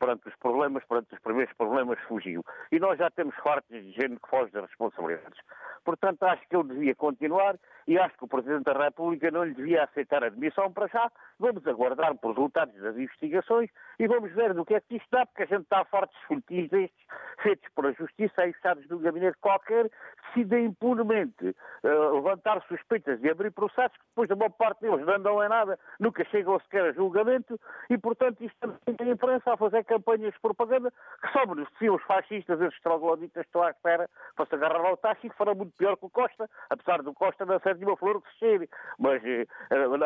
perante 0.00 0.26
os 0.26 0.34
problemas, 0.36 0.82
perante 0.84 1.14
os 1.14 1.20
primeiros 1.20 1.54
problemas, 1.54 2.00
fugiu. 2.08 2.44
E 2.72 2.80
nós 2.80 2.98
já 2.98 3.10
temos 3.10 3.36
fartos 3.36 3.70
de 3.70 3.92
gente 3.92 4.18
que 4.18 4.28
foge 4.28 4.50
das 4.50 4.64
responsabilidades. 4.64 5.38
Portanto, 5.84 6.22
acho 6.24 6.42
que 6.48 6.56
ele 6.56 6.68
devia 6.68 6.94
continuar 6.94 7.56
e 7.86 7.98
acho 7.98 8.16
que 8.16 8.24
o 8.24 8.28
Presidente 8.28 8.64
da 8.64 8.72
República 8.72 9.30
não 9.30 9.44
lhe 9.44 9.54
devia 9.54 9.84
aceitar 9.84 10.22
a 10.22 10.26
admissão 10.26 10.72
para 10.72 10.86
já. 10.88 11.10
Vamos 11.38 11.66
aguardar 11.66 12.14
por 12.16 12.30
resultados 12.30 12.74
das 12.80 12.96
investigações 12.96 13.70
e 13.98 14.06
vamos 14.06 14.32
ver 14.32 14.54
do 14.54 14.64
que 14.64 14.74
é 14.74 14.80
que 14.80 14.96
isto 14.96 15.08
dá, 15.10 15.26
porque 15.26 15.42
a 15.42 15.46
gente 15.46 15.62
está 15.62 15.84
farto 15.84 16.12
de 16.12 16.26
folhetins 16.26 16.70
destes, 16.70 17.06
feitos 17.42 17.68
pela 17.74 17.92
Justiça, 17.92 18.42
aí 18.42 18.52
fechados 18.52 18.86
de 18.86 18.94
um 18.94 18.98
gabinete 18.98 19.36
qualquer, 19.40 19.90
decidem 20.26 20.66
impunemente 20.66 21.56
uh, 21.82 22.14
levantar 22.14 22.62
suspeitas 22.68 23.22
e 23.22 23.30
abrir 23.30 23.50
processos 23.50 23.96
que 23.96 24.04
depois 24.08 24.30
a 24.30 24.34
boa 24.34 24.50
parte 24.50 24.80
deles 24.82 25.04
não 25.04 25.14
andam 25.14 25.44
em 25.44 25.48
nada, 25.48 25.78
nunca 25.98 26.24
chegam 26.26 26.58
sequer 26.60 26.84
a 26.84 26.92
julgamento 26.92 27.58
e, 27.88 27.98
portanto, 27.98 28.42
isto 28.42 28.74
tem 28.84 29.08
a 29.08 29.12
imprensa 29.12 29.52
a 29.52 29.56
fazer 29.56 29.84
campanhas 29.90 30.32
de 30.32 30.40
propaganda 30.40 30.92
que 31.20 31.32
só 31.32 31.44
beneficiam 31.44 31.96
os 31.96 32.02
fascistas, 32.04 32.60
esses 32.60 32.80
trogloditas 32.80 33.42
que 33.42 33.48
estão 33.48 33.64
à 33.64 33.70
espera 33.70 34.08
para 34.36 34.46
se 34.46 34.54
agarrar 34.54 34.86
ao 34.86 34.96
taxa 34.96 35.26
e 35.26 35.30
que 35.30 35.36
farão 35.36 35.56
muito 35.56 35.72
pior 35.76 35.96
que 35.96 36.06
o 36.06 36.10
Costa, 36.10 36.48
apesar 36.70 37.02
do 37.02 37.12
Costa 37.12 37.44
não 37.44 37.58
ser 37.58 37.74
de 37.74 37.84
uma 37.84 37.96
flor 37.96 38.22
que 38.22 38.30
se 38.30 38.38
cheire. 38.38 38.70
Mas 39.00 39.20
eh, 39.24 39.46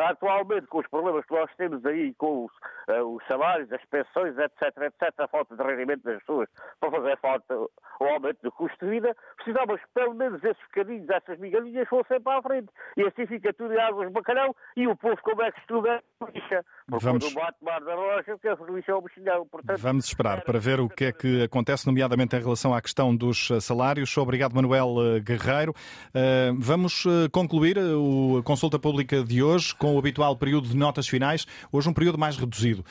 atualmente, 0.09 0.65
com 0.65 0.79
os 0.79 0.87
problemas 0.87 1.23
que 1.25 1.35
nós 1.35 1.53
temos 1.55 1.85
aí, 1.85 2.15
com 2.15 2.45
os, 2.45 2.51
eh, 2.87 3.01
os 3.03 3.23
salários, 3.27 3.71
as 3.71 3.85
pensões, 3.85 4.35
etc, 4.39 4.75
etc, 4.81 5.19
a 5.19 5.27
falta 5.27 5.55
de 5.55 5.61
rendimento 5.63 6.01
das 6.03 6.19
pessoas 6.19 6.49
para 6.79 6.89
fazer 6.89 7.17
falta 7.19 7.55
o 7.55 8.05
aumento 8.05 8.41
do 8.41 8.51
custo 8.51 8.85
de 8.85 8.91
vida, 8.91 9.15
precisávamos 9.35 9.81
pelo 9.93 10.15
menos 10.15 10.43
esses 10.43 10.63
bocadinhos, 10.63 11.07
essas 11.09 11.37
migalhinhas 11.37 11.87
fossem 11.87 12.19
para 12.19 12.39
a 12.39 12.41
frente. 12.41 12.69
E 12.97 13.03
assim 13.03 13.27
fica 13.27 13.53
tudo 13.53 13.73
em 13.73 13.79
águas 13.79 14.07
de 14.07 14.13
bacalhau 14.13 14.55
e 14.75 14.87
o 14.87 14.95
povo 14.95 15.21
como 15.21 15.43
é 15.43 15.51
que 15.51 15.59
estuda 15.59 16.03
lixa. 16.33 16.65
Porque 16.89 17.05
Vamos... 17.05 17.23
quando 17.23 17.35
bate 17.35 17.63
mar 17.63 17.81
da 17.81 17.95
rocha, 17.95 18.37
que 18.37 18.47
é 18.47 18.55
lixa 18.69 18.91
é 18.91 18.95
o 18.95 19.01
bichinhão. 19.01 19.47
Portanto, 19.47 19.74
Vamos 19.77 20.05
esperar 20.05 20.41
para 20.41 20.59
ver 20.59 20.79
o 20.79 20.87
que 20.89 21.05
é 21.05 21.11
que 21.11 21.43
acontece, 21.43 21.85
nomeadamente 21.85 22.35
em 22.35 22.39
relação 22.39 22.73
à 22.73 22.81
questão 22.81 23.15
dos 23.15 23.49
eh, 23.51 23.59
salários. 23.59 24.15
Obrigado, 24.17 24.53
Manuel 24.53 24.95
eh, 24.99 25.19
Guerreiro. 25.19 25.75
Eh, 26.13 26.53
vamos 26.57 27.03
concluir 27.31 27.77
a 27.77 28.43
consulta 28.43 28.79
pública 28.79 29.23
de 29.23 29.43
hoje 29.43 29.75
com 29.75 29.95
o 29.95 29.99
habitual 29.99 30.35
período 30.35 30.67
de 30.67 30.75
notas 30.75 31.07
finais. 31.07 31.45
Hoje 31.71 31.89
um 31.89 31.93
período 31.93 32.17
mais 32.17 32.37
reduzido. 32.37 32.85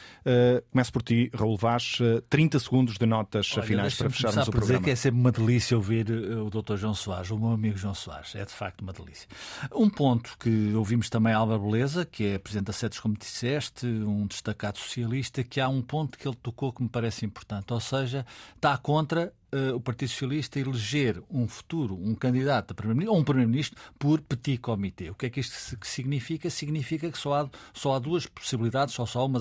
Começo 0.71 0.93
por 0.93 1.03
ti, 1.03 1.31
Raul 1.35 1.57
Vaz. 1.57 1.99
30 2.29 2.59
segundos 2.59 2.99
de 2.99 3.07
notas 3.07 3.53
Olha, 3.55 3.63
finais 3.63 3.95
para 3.95 4.11
fecharmos 4.11 4.49
o 4.49 4.51
programa. 4.51 4.73
dizer 4.79 4.85
que 4.85 4.91
é 4.91 4.97
sempre 4.97 5.21
uma 5.21 5.33
delícia 5.33 5.77
ouvir 5.77 6.11
o 6.11 6.51
Dr. 6.51 6.77
João 6.77 6.95
Soares, 6.95 7.31
o 7.31 7.39
meu 7.39 7.51
amigo 7.51 7.77
João 7.77 7.95
Soares. 7.95 8.35
É 8.35 8.45
de 8.45 8.53
facto 8.53 8.83
uma 8.83 8.93
delícia. 8.93 9.29
Um 9.75 9.89
ponto 9.89 10.37
que 10.39 10.73
ouvimos 10.75 11.09
também 11.09 11.33
a 11.33 11.39
Alba 11.39 11.59
Beleza, 11.59 12.05
que 12.05 12.27
é 12.27 12.39
Presidente 12.39 12.67
da 12.67 12.73
SEDES, 12.73 13.01
como 13.01 13.17
disseste, 13.17 13.87
um 13.87 14.27
destacado 14.27 14.79
socialista, 14.79 15.43
que 15.43 15.61
há 15.61 15.69
um 15.69 15.83
ponto 15.83 16.19
que 16.19 16.27
ele 16.27 16.37
tocou 16.37 16.73
que 16.75 16.83
me 16.83 16.89
parece 16.89 17.25
importante, 17.25 17.73
ou 17.73 17.81
seja, 17.81 18.27
está 18.55 18.77
contra 18.77 19.33
uh, 19.53 19.75
o 19.75 19.81
Partido 19.81 20.09
Socialista 20.09 20.59
eleger 20.59 21.23
um 21.31 21.47
futuro, 21.49 21.95
um 21.95 22.15
candidato 22.15 22.73
a 22.73 22.75
primeiro 22.75 23.13
ou 23.13 23.19
um 23.19 23.25
primeiro-ministro 23.25 23.81
por 23.99 24.21
petit 24.21 24.59
comité. 24.59 25.11
O 25.11 25.15
que 25.15 25.27
é 25.27 25.31
que 25.31 25.41
isto 25.41 25.79
significa? 25.85 26.51
Significa 26.51 27.11
que 27.11 27.19
só 27.19 27.35
há, 27.35 27.51
só 27.73 27.95
há 27.95 27.99
duas 27.99 28.27
possibilidades, 28.27 28.95
só 28.95 29.07
só 29.07 29.21
há 29.21 29.25
uma 29.25 29.41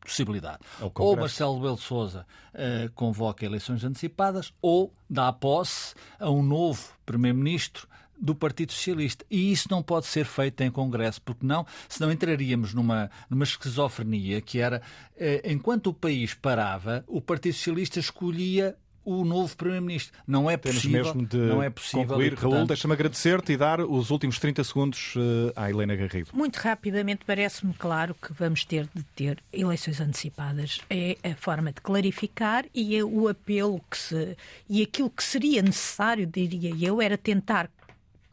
possibilidade. 0.00 0.58
É 0.80 0.90
ou 0.96 1.16
Marcelo 1.16 1.60
Belo 1.60 1.78
Souza 1.78 2.26
uh, 2.54 2.92
convoca 2.94 3.44
eleições 3.44 3.84
antecipadas 3.84 4.52
ou 4.60 4.92
dá 5.08 5.32
posse 5.32 5.94
a 6.18 6.30
um 6.30 6.42
novo 6.42 6.82
primeiro-ministro 7.04 7.88
do 8.20 8.34
Partido 8.34 8.72
Socialista. 8.72 9.24
E 9.30 9.52
isso 9.52 9.68
não 9.70 9.82
pode 9.82 10.06
ser 10.06 10.24
feito 10.24 10.60
em 10.62 10.70
Congresso, 10.70 11.20
porque 11.22 11.46
não, 11.46 11.66
senão 11.88 12.10
entraríamos 12.10 12.74
numa, 12.74 13.10
numa 13.28 13.44
esquizofrenia 13.44 14.40
que 14.40 14.58
era, 14.58 14.82
eh, 15.16 15.42
enquanto 15.44 15.88
o 15.88 15.94
país 15.94 16.34
parava, 16.34 17.04
o 17.06 17.20
Partido 17.20 17.54
Socialista 17.54 17.98
escolhia 17.98 18.76
o 19.04 19.24
novo 19.24 19.54
Primeiro-Ministro. 19.56 20.18
Não 20.26 20.50
é 20.50 20.56
possível. 20.56 21.02
Temos 21.02 21.14
mesmo 21.14 21.26
de 21.26 21.36
não 21.36 21.62
é 21.62 21.68
possível 21.68 22.06
concluir. 22.06 22.26
E, 22.26 22.30
portanto... 22.30 22.52
Raul, 22.52 22.66
deixa-me 22.66 22.94
agradecer-te 22.94 23.52
e 23.52 23.56
dar 23.56 23.80
os 23.80 24.10
últimos 24.10 24.38
30 24.38 24.64
segundos 24.64 25.14
uh, 25.16 25.52
à 25.54 25.68
Helena 25.68 25.94
Garrido. 25.94 26.30
Muito 26.32 26.56
rapidamente, 26.56 27.24
parece-me 27.26 27.74
claro 27.74 28.14
que 28.14 28.32
vamos 28.32 28.64
ter 28.64 28.88
de 28.94 29.02
ter 29.14 29.38
eleições 29.52 30.00
antecipadas. 30.00 30.80
É 30.88 31.16
a 31.22 31.34
forma 31.34 31.72
de 31.72 31.80
clarificar 31.80 32.64
e 32.74 32.96
é 32.96 33.04
o 33.04 33.28
apelo 33.28 33.80
que 33.90 33.98
se. 33.98 34.36
E 34.68 34.82
aquilo 34.82 35.10
que 35.10 35.22
seria 35.22 35.60
necessário, 35.60 36.26
diria 36.26 36.74
eu, 36.80 37.02
era 37.02 37.18
tentar 37.18 37.70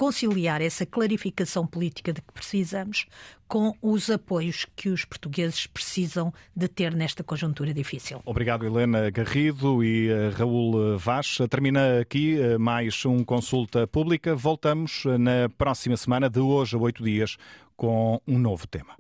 conciliar 0.02 0.64
essa 0.64 0.84
clarificação 0.84 1.68
política 1.68 2.12
de 2.12 2.24
que 2.24 2.34
precisamos 2.34 3.06
com 3.48 3.72
os 3.80 4.10
apoios 4.10 4.66
que 4.76 4.90
os 4.90 5.06
portugueses 5.06 5.68
precisam 5.68 6.34
de 6.56 6.68
ter 6.68 6.96
nesta 6.96 7.24
conjuntura 7.24 7.72
difícil. 7.72 8.20
Obrigado, 8.26 8.66
Helena 8.66 9.12
Garrido 9.12 9.84
e 9.84 10.10
uh, 10.12 10.32
Raul 10.36 10.98
Vaz. 10.98 11.38
Termina 11.48 12.00
aqui 12.00 12.36
uh, 12.40 12.60
mais 12.60 13.06
um 13.06 13.24
Consulta 13.24 13.86
Pública. 13.86 14.36
Voltamos 14.36 15.04
na 15.20 15.48
próxima 15.56 15.96
semana, 15.96 16.28
de 16.28 16.40
hoje 16.40 16.76
a 16.76 16.80
oito 16.80 17.04
dias, 17.04 17.38
com 17.78 18.20
um 18.28 18.40
novo 18.40 18.66
tema. 18.66 18.96